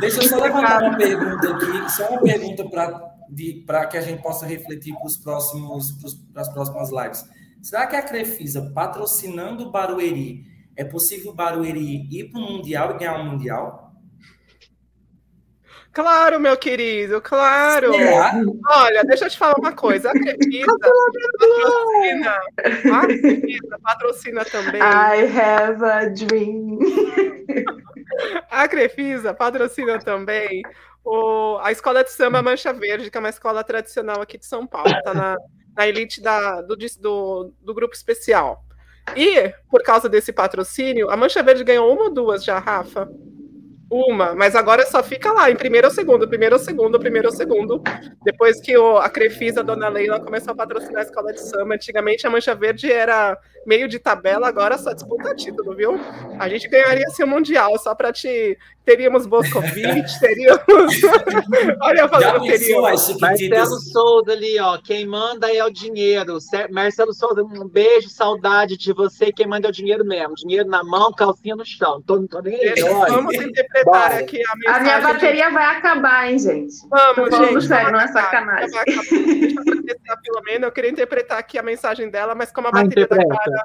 Deixa 0.00 0.22
eu 0.22 0.28
só 0.28 0.36
levantar 0.36 0.82
uma 0.82 0.96
pergunta 0.96 1.50
aqui, 1.54 1.90
só 1.90 2.08
uma 2.10 2.22
pergunta 2.22 2.64
para 3.66 3.86
que 3.86 3.96
a 3.96 4.00
gente 4.00 4.22
possa 4.22 4.46
refletir 4.46 4.94
para 4.94 5.06
os 5.06 5.16
próximos 5.16 5.92
para 6.32 6.42
as 6.42 6.52
próximas 6.52 6.90
lives. 6.90 7.24
Será 7.62 7.86
que 7.86 7.96
a 7.96 8.02
Crefisa 8.02 8.70
patrocinando 8.74 9.68
o 9.68 9.70
Barueri 9.70 10.44
é 10.76 10.84
possível 10.84 11.32
o 11.32 11.34
Barueri 11.34 12.08
ir 12.10 12.30
para 12.30 12.40
o 12.40 12.44
mundial 12.44 12.90
e 12.90 12.98
ganhar 12.98 13.20
um 13.20 13.30
mundial? 13.30 13.81
Claro, 15.92 16.40
meu 16.40 16.56
querido, 16.56 17.20
claro. 17.20 17.92
Será? 17.92 18.32
Olha, 18.66 19.04
deixa 19.04 19.26
eu 19.26 19.30
te 19.30 19.38
falar 19.38 19.54
uma 19.58 19.72
coisa. 19.72 20.10
A 20.10 20.12
Crefisa 20.12 20.76
patrocina, 21.38 22.40
a 22.94 23.06
Crefisa 23.06 23.78
patrocina 23.82 24.44
também. 24.44 24.80
I 24.80 25.38
have 25.38 25.84
a 25.84 26.08
dream. 26.08 26.78
A 28.50 28.68
Crefisa 28.68 29.34
patrocina 29.34 29.98
também 29.98 30.62
o, 31.04 31.58
a 31.60 31.72
Escola 31.72 32.04
de 32.04 32.12
Samba 32.12 32.42
Mancha 32.42 32.72
Verde, 32.72 33.10
que 33.10 33.16
é 33.16 33.20
uma 33.20 33.28
escola 33.28 33.64
tradicional 33.64 34.20
aqui 34.20 34.38
de 34.38 34.46
São 34.46 34.66
Paulo, 34.66 34.90
está 34.90 35.12
na, 35.12 35.36
na 35.76 35.88
elite 35.88 36.20
da, 36.20 36.62
do, 36.62 36.76
do, 36.76 37.52
do 37.60 37.74
grupo 37.74 37.94
especial. 37.94 38.64
E, 39.16 39.52
por 39.68 39.82
causa 39.82 40.08
desse 40.08 40.32
patrocínio, 40.32 41.10
a 41.10 41.16
Mancha 41.16 41.42
Verde 41.42 41.64
ganhou 41.64 41.92
uma 41.92 42.04
ou 42.04 42.14
duas 42.14 42.44
já, 42.44 42.58
Rafa? 42.58 43.10
Uma, 43.94 44.34
mas 44.34 44.56
agora 44.56 44.86
só 44.86 45.02
fica 45.02 45.30
lá, 45.30 45.50
em 45.50 45.54
primeiro 45.54 45.86
ou 45.86 45.92
segundo, 45.92 46.26
primeiro 46.26 46.56
ou 46.56 46.58
segundo, 46.58 46.98
primeiro 46.98 47.28
ou 47.28 47.34
segundo. 47.34 47.82
Depois 48.24 48.58
que 48.58 48.74
o, 48.74 48.96
a 48.96 49.10
Crefisa, 49.10 49.60
a 49.60 49.62
dona 49.62 49.86
Leila, 49.90 50.18
começou 50.18 50.52
a 50.52 50.56
patrocinar 50.56 51.02
a 51.02 51.04
escola 51.04 51.30
de 51.30 51.42
samba. 51.42 51.74
Antigamente 51.74 52.26
a 52.26 52.30
Mancha 52.30 52.54
Verde 52.54 52.90
era 52.90 53.36
meio 53.66 53.86
de 53.86 53.98
tabela, 53.98 54.48
agora 54.48 54.78
só 54.78 54.94
disputa 54.94 55.34
título, 55.34 55.76
viu? 55.76 56.00
A 56.38 56.48
gente 56.48 56.68
ganharia 56.68 57.04
assim 57.06 57.22
o 57.22 57.26
Mundial, 57.26 57.78
só 57.78 57.94
para 57.94 58.10
te. 58.10 58.56
Teríamos 58.84 59.26
Boscovich, 59.26 60.18
teríamos. 60.18 60.64
Olha, 61.82 62.00
eu 62.00 62.08
falando 62.08 62.42
teríamos. 62.44 63.18
Marcelo 63.20 63.78
Souza 63.80 64.32
ali, 64.32 64.58
ó. 64.58 64.76
Quem 64.78 65.06
manda 65.06 65.48
é 65.54 65.64
o 65.64 65.70
dinheiro. 65.70 66.38
Marcelo 66.70 67.12
Souza, 67.14 67.42
um 67.44 67.68
beijo, 67.68 68.08
saudade 68.08 68.76
de 68.76 68.92
você. 68.92 69.30
Quem 69.32 69.46
manda 69.46 69.68
é 69.68 69.70
o 69.70 69.72
dinheiro 69.72 70.04
mesmo. 70.04 70.34
Dinheiro 70.34 70.68
na 70.68 70.82
mão, 70.82 71.12
calcinha 71.12 71.54
no 71.54 71.64
chão. 71.64 72.02
Tô, 72.04 72.16
não 72.16 72.26
tô 72.26 72.40
nem 72.40 72.56
aí. 72.56 72.80
Vamos 72.80 73.34
interpretar 73.36 73.84
Bora. 73.84 74.18
aqui 74.18 74.40
a 74.44 74.52
A 74.52 74.56
mensagem. 74.56 74.82
minha 74.82 74.96
de- 74.98 75.02
bateria 75.12 75.50
vai 75.50 75.64
acabar, 75.76 76.30
hein, 76.30 76.38
gente? 76.40 76.74
Vamos, 76.90 77.30
Tô 77.30 77.44
gente. 77.44 77.66
sério, 77.68 77.92
não 77.92 78.00
é 78.00 78.08
sacanagem. 78.08 78.70
vai 78.70 78.82
acabar. 78.82 79.02
Deixa 79.84 80.00
eu 80.10 80.14
a. 80.14 80.66
Eu 80.66 80.72
queria 80.72 80.90
interpretar 80.90 81.38
aqui 81.38 81.56
a 81.56 81.62
mensagem 81.62 82.10
dela, 82.10 82.34
mas 82.34 82.50
como 82.50 82.66
a 82.66 82.70
Ah, 82.70 82.82
bateria 82.82 83.06
da 83.06 83.16
cara 83.16 83.64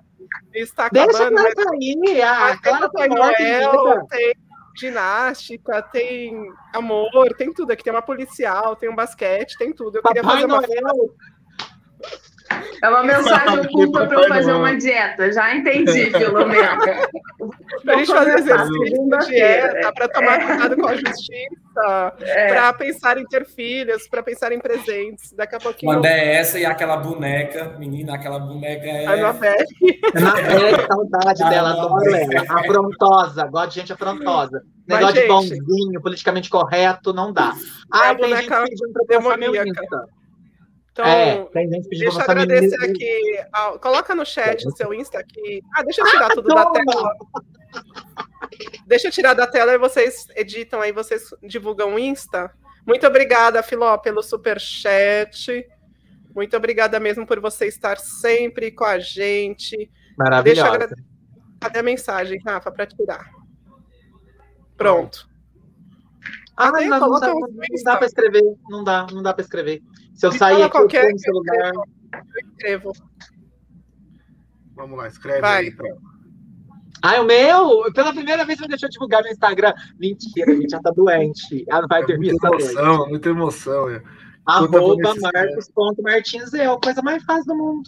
está 0.53 0.89
Deixa 0.89 1.07
acabando, 1.07 1.33
mas 1.41 1.53
cair. 1.55 2.21
Ah, 2.21 2.37
mas 2.39 2.61
tem 2.61 2.71
claro 2.77 2.89
que 2.91 2.97
Papai 2.97 3.07
não, 3.09 3.15
Noel, 3.17 4.05
tem 4.09 4.33
ginástica, 4.79 5.81
tem 5.81 6.51
amor, 6.73 7.33
tem 7.37 7.51
tudo 7.53 7.71
aqui. 7.71 7.83
Tem 7.83 7.93
uma 7.93 8.01
policial, 8.01 8.75
tem 8.75 8.89
um 8.89 8.95
basquete, 8.95 9.57
tem 9.57 9.73
tudo. 9.73 9.97
Eu 9.97 10.03
queria 10.03 10.21
Papai 10.21 10.41
fazer 10.41 10.45
uma 10.45 10.61
Noel. 10.61 11.15
É 12.81 12.89
uma 12.89 13.03
mensagem 13.03 13.59
oculta 13.59 14.05
para 14.07 14.21
eu 14.21 14.27
fazer 14.27 14.51
uma 14.53 14.75
dieta. 14.77 15.31
Já 15.31 15.55
entendi, 15.55 16.11
Filomena. 16.15 16.77
pra 17.83 17.95
gente 17.97 18.07
fazer 18.11 18.37
exercício, 18.39 18.87
segunda-feira. 18.87 19.69
dieta, 19.73 19.91
para 19.93 20.07
tomar 20.09 20.45
cuidado 20.45 20.75
com 20.77 20.87
a 20.87 20.95
justiça, 20.95 22.13
É. 22.21 22.47
para 22.47 22.73
pensar 22.73 23.17
em 23.17 23.25
ter 23.25 23.45
filhos, 23.45 24.07
para 24.07 24.21
pensar 24.23 24.51
em 24.51 24.59
presentes. 24.59 25.31
Daqui 25.33 25.55
a 25.55 25.59
pouquinho. 25.59 25.91
Quando 25.93 26.05
é 26.05 26.35
essa 26.35 26.59
e 26.59 26.65
aquela 26.65 26.97
boneca, 26.97 27.75
menina, 27.79 28.15
aquela 28.15 28.39
boneca 28.39 28.85
é. 28.85 29.05
A. 29.05 29.15
Na 29.17 30.39
é, 30.39 30.87
saudade 30.87 31.43
Ah, 31.43 31.49
dela, 31.49 31.73
não. 31.73 31.85
adoro 31.97 32.15
ela. 32.15 32.59
Afrontosa, 32.59 33.45
gosto 33.47 33.69
de 33.73 33.79
gente 33.79 33.93
afrontosa. 33.93 34.61
Mas, 34.87 34.99
Negócio 34.99 35.15
de 35.15 35.21
gente- 35.21 35.29
bonzinho, 35.65 36.01
politicamente 36.01 36.49
correto, 36.49 37.11
não 37.13 37.33
dá. 37.33 37.53
Ah, 37.91 38.11
a 38.11 38.15
tem 38.15 38.35
gente 38.35 38.47
pedindo 38.49 38.93
pra 38.93 39.15
eu 39.15 39.21
passar 39.21 39.37
meu. 39.37 39.53
Insta. 39.65 40.07
Então, 40.97 41.05
é, 41.05 41.45
tem 41.53 41.69
gente 41.69 41.87
pedindo 41.89 42.09
deixa 42.09 42.19
eu 42.19 42.23
agradecer 42.23 42.83
aqui. 42.83 43.39
ah, 43.53 43.77
coloca 43.77 44.15
no 44.15 44.25
chat 44.25 44.67
o 44.67 44.75
seu 44.75 44.91
Insta 44.91 45.19
aqui. 45.19 45.61
Ah, 45.75 45.83
deixa 45.83 46.01
eu 46.01 46.05
tirar 46.07 46.29
tudo 46.29 46.47
da 46.47 46.65
tela. 46.71 47.13
Deixa 48.87 49.07
eu 49.07 49.11
tirar 49.11 49.35
da 49.35 49.45
tela 49.45 49.73
e 49.73 49.77
vocês 49.77 50.25
editam 50.35 50.81
aí, 50.81 50.91
vocês 50.91 51.29
divulgam 51.43 51.93
o 51.93 51.99
Insta. 51.99 52.51
Muito 52.83 53.05
obrigada, 53.05 53.61
Filó, 53.61 53.95
pelo 53.99 54.23
super 54.23 54.59
chat. 54.59 55.67
Muito 56.33 56.57
obrigada 56.57 56.99
mesmo 56.99 57.27
por 57.27 57.39
você 57.39 57.67
estar 57.67 57.99
sempre 57.99 58.71
com 58.71 58.85
a 58.85 58.97
gente. 58.97 59.77
Deixa 59.77 59.91
eu 59.91 60.17
Maravilhosa. 60.17 60.67
agradecer. 60.67 61.03
Cadê 61.59 61.79
a 61.79 61.83
mensagem, 61.83 62.39
Rafa, 62.43 62.71
para 62.71 62.87
tirar? 62.87 63.29
Pronto. 64.75 65.29
Ah, 66.57 66.71
não, 66.71 66.85
não, 66.87 66.99
Coloca 66.99 67.27
dá, 67.27 67.33
não 67.33 67.83
dá 67.85 67.97
pra 67.97 68.07
escrever. 68.07 68.43
Não 68.69 68.83
dá, 68.83 69.07
não 69.11 69.21
dá 69.21 69.33
pra 69.33 69.43
escrever. 69.43 69.81
Se 70.15 70.25
eu 70.25 70.31
Me 70.31 70.37
sair 70.39 70.55
aqui, 70.55 70.63
eu 70.63 70.69
qualquer 70.71 71.11
no 71.11 71.19
celular. 71.19 71.71
Eu 71.75 72.49
escrevo. 72.49 72.91
Vamos 74.75 74.97
lá, 74.97 75.07
escreve 75.07 75.41
Vai. 75.41 75.65
aí. 75.65 75.71
Pra... 75.75 75.87
Ah, 77.03 77.21
o 77.21 77.25
meu? 77.25 77.91
Pela 77.93 78.11
primeira 78.11 78.43
vez 78.43 78.57
você 78.57 78.67
deixou 78.67 78.87
eu 78.87 78.91
divulgar 78.91 79.21
no 79.23 79.29
Instagram. 79.29 79.73
Mentira, 79.99 80.51
a 80.51 80.55
gente 80.55 80.69
já 80.71 80.79
tá 80.79 80.89
doente. 80.91 81.63
Não 81.67 81.87
vai 81.87 82.01
É 82.01 82.05
dormir 82.07 82.31
muita 82.31 82.47
essa 82.47 82.49
noite. 82.57 82.77
emoção, 82.77 83.09
muita 83.09 83.29
emoção. 83.29 83.89
É. 83.89 84.01
Arroba 84.45 85.13
Marcos.Martins 85.21 86.53
é 86.53 86.65
a 86.65 86.77
coisa 86.77 87.01
mais 87.03 87.23
fácil 87.23 87.45
do 87.45 87.55
mundo. 87.55 87.87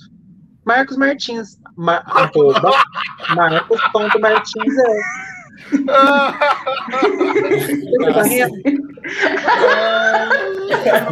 Marcos 0.65 0.97
Martins. 0.97 1.57
Mar, 1.75 2.03
arroba 2.05 2.71
Marcos.martins 3.35 4.77
é. 4.77 5.38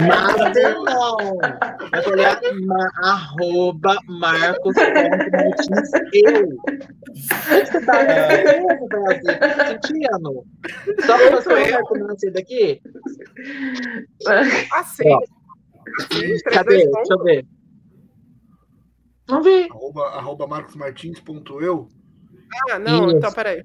Nada 0.07 0.75
não. 0.83 1.17
Vai 1.91 2.07
olhar 2.07 2.39
ma, 2.65 2.89
arroba 3.03 3.97
Marcos.martins 4.07 5.89
eu. 6.13 6.57
Você 7.13 7.85
tá 7.85 8.03
Brasil? 8.89 9.33
Sentindo? 9.67 10.45
Só 11.05 11.17
você 11.31 11.49
ver 11.55 11.81
como 11.83 12.07
nascer 12.07 12.31
daqui? 12.31 12.81
Assim. 14.73 15.09
Cadê? 16.51 16.87
321. 16.87 16.91
Deixa 16.91 17.13
eu 17.13 17.23
ver. 17.23 17.45
Não 19.29 19.43
vi. 19.43 19.67
Arroba, 19.69 20.03
arroba 20.07 20.47
marcosmartins.eu. 20.47 21.89
Ah, 22.69 22.79
não, 22.79 23.07
Isso. 23.07 23.17
então 23.17 23.31
peraí. 23.31 23.61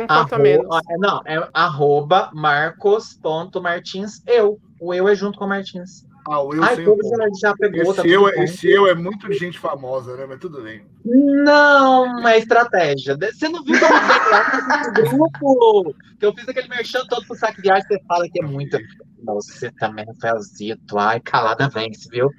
Um 0.00 0.06
ponto 0.06 0.34
a 0.34 0.38
menos. 0.38 0.66
Não, 0.98 1.20
é 1.26 1.48
arroba 1.52 2.30
marcos.martins 2.32 4.22
eu. 4.26 4.58
O 4.80 4.92
eu 4.94 5.08
é 5.08 5.14
junto 5.14 5.38
com 5.38 5.44
o 5.44 5.48
Martins. 5.48 6.04
Ah, 6.26 6.40
o 6.40 6.54
eu 6.54 6.62
Ai, 6.62 6.76
sem 6.76 6.88
o 6.88 6.98
já, 7.38 7.54
pegou, 7.54 7.82
Esse 7.82 7.94
tá 7.96 8.08
eu, 8.08 8.24
bem. 8.24 8.44
esse 8.44 8.70
eu 8.70 8.86
é 8.88 8.94
muito 8.94 9.28
de 9.28 9.34
gente 9.36 9.58
famosa, 9.58 10.16
né? 10.16 10.24
Mas 10.26 10.38
tudo 10.38 10.62
bem. 10.62 10.86
Não, 11.04 12.26
é 12.26 12.38
estratégia. 12.38 13.14
Você 13.16 13.48
não 13.48 13.62
viu 13.62 13.78
como 13.78 13.92
tem 13.92 14.30
lá 14.30 14.92
grupo? 14.94 15.94
Que 16.18 16.24
eu 16.24 16.32
fiz 16.34 16.48
aquele 16.48 16.68
merchan 16.68 17.04
todo 17.08 17.26
pro 17.26 17.36
saque 17.36 17.60
de 17.60 17.70
arte, 17.70 17.88
você 17.88 18.00
fala 18.08 18.26
que 18.28 18.42
é 18.42 18.46
muito. 18.46 18.78
Você 19.24 19.70
também, 19.72 20.06
Rafaelzito. 20.06 20.96
Ai, 20.98 21.20
calada 21.20 21.68
vence, 21.68 22.08
viu? 22.10 22.30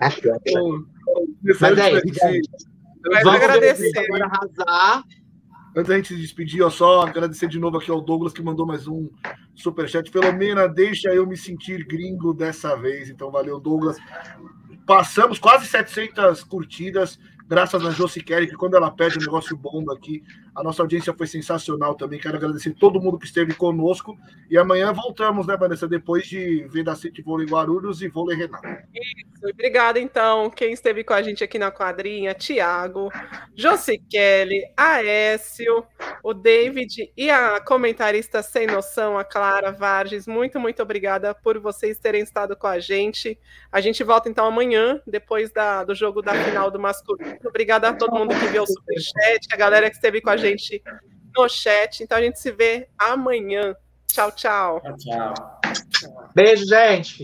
Mas 0.00 1.78
é 1.78 1.92
isso, 2.04 2.46
Vamos 3.24 3.42
agradecer. 3.42 3.98
agora 3.98 4.26
arrasar. 4.26 5.02
Antes 5.76 5.90
da 5.90 5.96
gente 5.96 6.08
se 6.08 6.16
despedir, 6.16 6.62
ó, 6.62 6.70
só 6.70 7.02
agradecer 7.02 7.46
de 7.48 7.58
novo 7.58 7.76
aqui 7.76 7.90
ao 7.90 8.00
Douglas 8.00 8.32
que 8.32 8.42
mandou 8.42 8.64
mais 8.64 8.88
um 8.88 9.10
superchat. 9.54 10.10
Filomena, 10.10 10.66
deixa 10.66 11.10
eu 11.10 11.26
me 11.26 11.36
sentir 11.36 11.84
gringo 11.86 12.32
dessa 12.32 12.74
vez. 12.74 13.10
Então, 13.10 13.30
valeu, 13.30 13.60
Douglas. 13.60 13.98
Passamos 14.86 15.38
quase 15.38 15.66
700 15.66 16.42
curtidas, 16.44 17.18
graças 17.46 17.84
a 17.84 17.90
Josi 17.90 18.22
Kelly, 18.22 18.46
que 18.46 18.54
quando 18.54 18.74
ela 18.74 18.90
pede 18.90 19.18
um 19.18 19.20
negócio 19.20 19.54
bom 19.54 19.84
aqui, 19.92 20.22
a 20.56 20.62
nossa 20.62 20.82
audiência 20.82 21.12
foi 21.12 21.26
sensacional 21.26 21.94
também. 21.94 22.18
Quero 22.18 22.38
agradecer 22.38 22.72
todo 22.72 23.00
mundo 23.00 23.18
que 23.18 23.26
esteve 23.26 23.52
conosco. 23.52 24.16
E 24.50 24.56
amanhã 24.56 24.90
voltamos, 24.90 25.46
né, 25.46 25.54
Vanessa? 25.54 25.86
Depois 25.86 26.26
de 26.26 26.66
ver 26.70 26.82
da 26.82 26.96
City 26.96 27.20
Vôlei 27.20 27.46
Guarulhos 27.46 28.00
e 28.00 28.08
Vôlei 28.08 28.38
Renato. 28.38 28.66
Obrigada, 29.52 30.00
então, 30.00 30.48
quem 30.48 30.72
esteve 30.72 31.04
com 31.04 31.12
a 31.12 31.20
gente 31.20 31.44
aqui 31.44 31.58
na 31.58 31.70
quadrinha, 31.70 32.32
Tiago, 32.32 33.12
Josi 33.54 33.98
Kelly, 33.98 34.62
Aécio, 34.74 35.84
o 36.22 36.32
David 36.32 37.12
e 37.14 37.30
a 37.30 37.60
comentarista 37.60 38.42
sem 38.42 38.66
noção, 38.66 39.18
a 39.18 39.24
Clara 39.24 39.70
Varges. 39.70 40.26
Muito, 40.26 40.58
muito 40.58 40.82
obrigada 40.82 41.34
por 41.34 41.58
vocês 41.58 41.98
terem 41.98 42.22
estado 42.22 42.56
com 42.56 42.66
a 42.66 42.78
gente. 42.78 43.38
A 43.70 43.80
gente 43.82 44.02
volta, 44.02 44.30
então, 44.30 44.46
amanhã, 44.46 45.02
depois 45.06 45.52
da, 45.52 45.84
do 45.84 45.94
jogo 45.94 46.22
da 46.22 46.32
final 46.32 46.70
do 46.70 46.80
masculino. 46.80 47.36
Obrigada 47.44 47.90
a 47.90 47.92
todo 47.92 48.16
mundo 48.16 48.34
que 48.34 48.46
viu 48.46 48.62
o 48.62 48.66
superchat, 48.66 49.46
a 49.52 49.56
galera 49.56 49.90
que 49.90 49.96
esteve 49.96 50.22
com 50.22 50.30
a 50.30 50.36
gente 50.36 50.45
no 51.36 51.48
chat. 51.48 52.02
Então, 52.02 52.18
a 52.18 52.22
gente 52.22 52.40
se 52.40 52.50
vê 52.50 52.88
amanhã. 52.98 53.74
Tchau, 54.06 54.32
tchau. 54.32 54.80
Tchau. 54.98 55.34
Beijo, 56.34 56.64
gente. 56.66 57.14